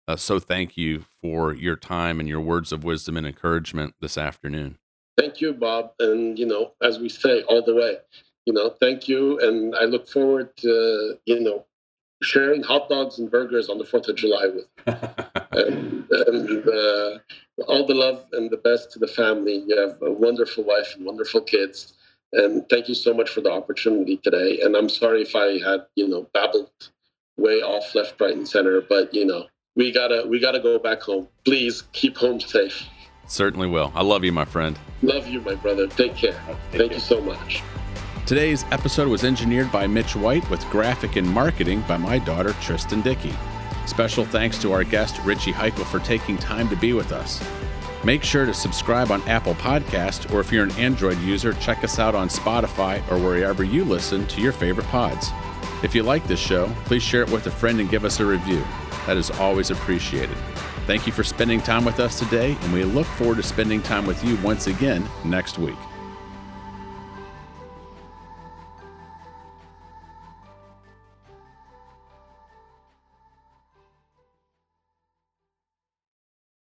uh, 0.09 0.17
so 0.17 0.41
thank 0.41 0.77
you 0.77 1.05
for 1.21 1.53
your 1.53 1.77
time 1.77 2.19
and 2.19 2.29
your 2.29 2.41
words 2.41 2.73
of 2.73 2.83
wisdom 2.83 3.17
and 3.19 3.27
encouragement 3.27 3.95
this 4.01 4.17
afternoon. 4.17 4.79
Thank 5.19 5.41
you, 5.43 5.53
Bob. 5.53 5.93
And, 6.01 6.39
you 6.39 6.47
know, 6.47 6.73
as 6.83 6.99
we 6.99 7.11
say 7.11 7.43
all 7.43 7.63
the 7.63 7.75
way, 7.75 7.99
you 8.47 8.55
know, 8.55 8.71
thank 8.71 9.07
you. 9.07 9.39
And 9.41 9.75
I 9.77 9.85
look 9.85 10.09
forward 10.09 10.57
to, 10.59 11.19
you 11.27 11.41
know, 11.41 11.67
sharing 12.23 12.63
hot 12.63 12.89
dogs 12.89 13.19
and 13.19 13.31
burgers 13.31 13.69
on 13.69 13.77
the 13.77 13.85
4th 13.85 14.09
of 14.09 14.17
July 14.17 14.47
with. 14.47 14.67
and, 15.53 16.07
and 16.11 16.69
uh, 16.69 17.19
all 17.67 17.87
the 17.87 17.95
love 17.95 18.25
and 18.33 18.51
the 18.51 18.57
best 18.57 18.91
to 18.93 18.99
the 18.99 19.07
family. 19.07 19.63
You 19.67 19.79
have 19.79 20.01
a 20.01 20.11
wonderful 20.11 20.65
wife 20.65 20.95
and 20.97 21.05
wonderful 21.05 21.43
kids. 21.43 21.93
And 22.33 22.67
thank 22.71 22.89
you 22.89 22.95
so 22.95 23.13
much 23.13 23.29
for 23.29 23.43
the 23.43 23.51
opportunity 23.51 24.17
today. 24.17 24.61
And 24.63 24.75
I'm 24.75 24.89
sorry 24.89 25.21
if 25.21 25.37
I 25.37 25.59
had, 25.59 25.87
you 25.97 26.09
know, 26.09 26.27
babbled 26.33 26.71
way 27.37 27.61
off 27.61 27.95
left, 27.95 28.21
right, 28.21 28.35
and 28.35 28.49
center, 28.49 28.81
but 28.81 29.15
you 29.15 29.25
know, 29.25 29.47
we 29.79 29.93
gotta 29.93 30.25
we 30.27 30.41
gotta 30.41 30.61
go 30.61 30.79
back 30.79 31.01
home. 31.01 31.29
Please 31.45 31.85
keep 31.93 32.17
home 32.19 32.41
safe. 32.41 32.85
Certainly 33.29 33.69
will. 33.69 33.93
I 33.95 34.03
love 34.03 34.25
you, 34.25 34.33
my 34.33 34.45
friend. 34.45 34.79
Love 35.03 35.29
you, 35.29 35.41
my 35.41 35.55
brother. 35.55 35.87
Take 35.87 36.17
care. 36.17 36.33
Take 36.33 36.57
Thank 36.73 36.91
care. 36.91 36.93
you 36.95 36.99
so 36.99 37.21
much. 37.21 37.63
Today's 38.27 38.65
episode 38.73 39.09
was 39.09 39.25
engineered 39.25 39.71
by 39.71 39.87
Mitch 39.87 40.17
White 40.17 40.49
with 40.51 40.63
graphic 40.69 41.17
and 41.17 41.27
marketing 41.27 41.83
by 41.87 41.97
my 41.97 42.19
daughter, 42.19 42.55
Tristan 42.61 43.01
Dickey. 43.01 43.33
Special 43.87 44.25
thanks 44.25 44.59
to 44.59 44.73
our 44.73 44.85
guest, 44.85 45.19
Richie 45.25 45.53
Haykel, 45.53 45.87
for 45.87 46.01
taking 46.01 46.37
time 46.37 46.69
to 46.69 46.77
be 46.77 46.93
with 46.93 47.13
us. 47.13 47.43
Make 48.05 48.23
sure 48.23 48.45
to 48.47 48.53
subscribe 48.53 49.11
on 49.11 49.23
Apple 49.23 49.55
Podcast, 49.55 50.33
or 50.33 50.41
if 50.41 50.53
you're 50.53 50.65
an 50.65 50.73
Android 50.73 51.19
user, 51.21 51.55
check 51.55 51.85
us 51.85 51.99
out 51.99 52.15
on 52.15 52.29
Spotify 52.29 52.99
or 53.11 53.19
wherever 53.19 53.65
you 53.65 53.85
listen 53.85 54.27
to 54.27 54.41
your 54.41 54.53
favorite 54.53 54.87
pods. 54.89 55.31
If 55.81 55.95
you 55.95 56.03
like 56.03 56.27
this 56.27 56.41
show, 56.41 56.67
please 56.87 57.05
share 57.05 57.23
it 57.23 57.31
with 57.31 57.47
a 57.47 57.53
friend 57.53 57.79
and 57.79 57.89
give 57.89 58.05
us 58.05 58.19
a 58.19 58.27
review. 58.27 58.65
That 59.07 59.17
is 59.17 59.31
always 59.31 59.71
appreciated. 59.71 60.37
Thank 60.87 61.07
you 61.07 61.13
for 61.13 61.23
spending 61.23 61.61
time 61.61 61.85
with 61.85 62.01
us 62.01 62.19
today, 62.19 62.57
and 62.61 62.73
we 62.73 62.83
look 62.83 63.07
forward 63.07 63.37
to 63.37 63.43
spending 63.45 63.81
time 63.83 64.05
with 64.05 64.25
you 64.25 64.37
once 64.39 64.67
again 64.67 65.09
next 65.25 65.59
week. 65.59 65.77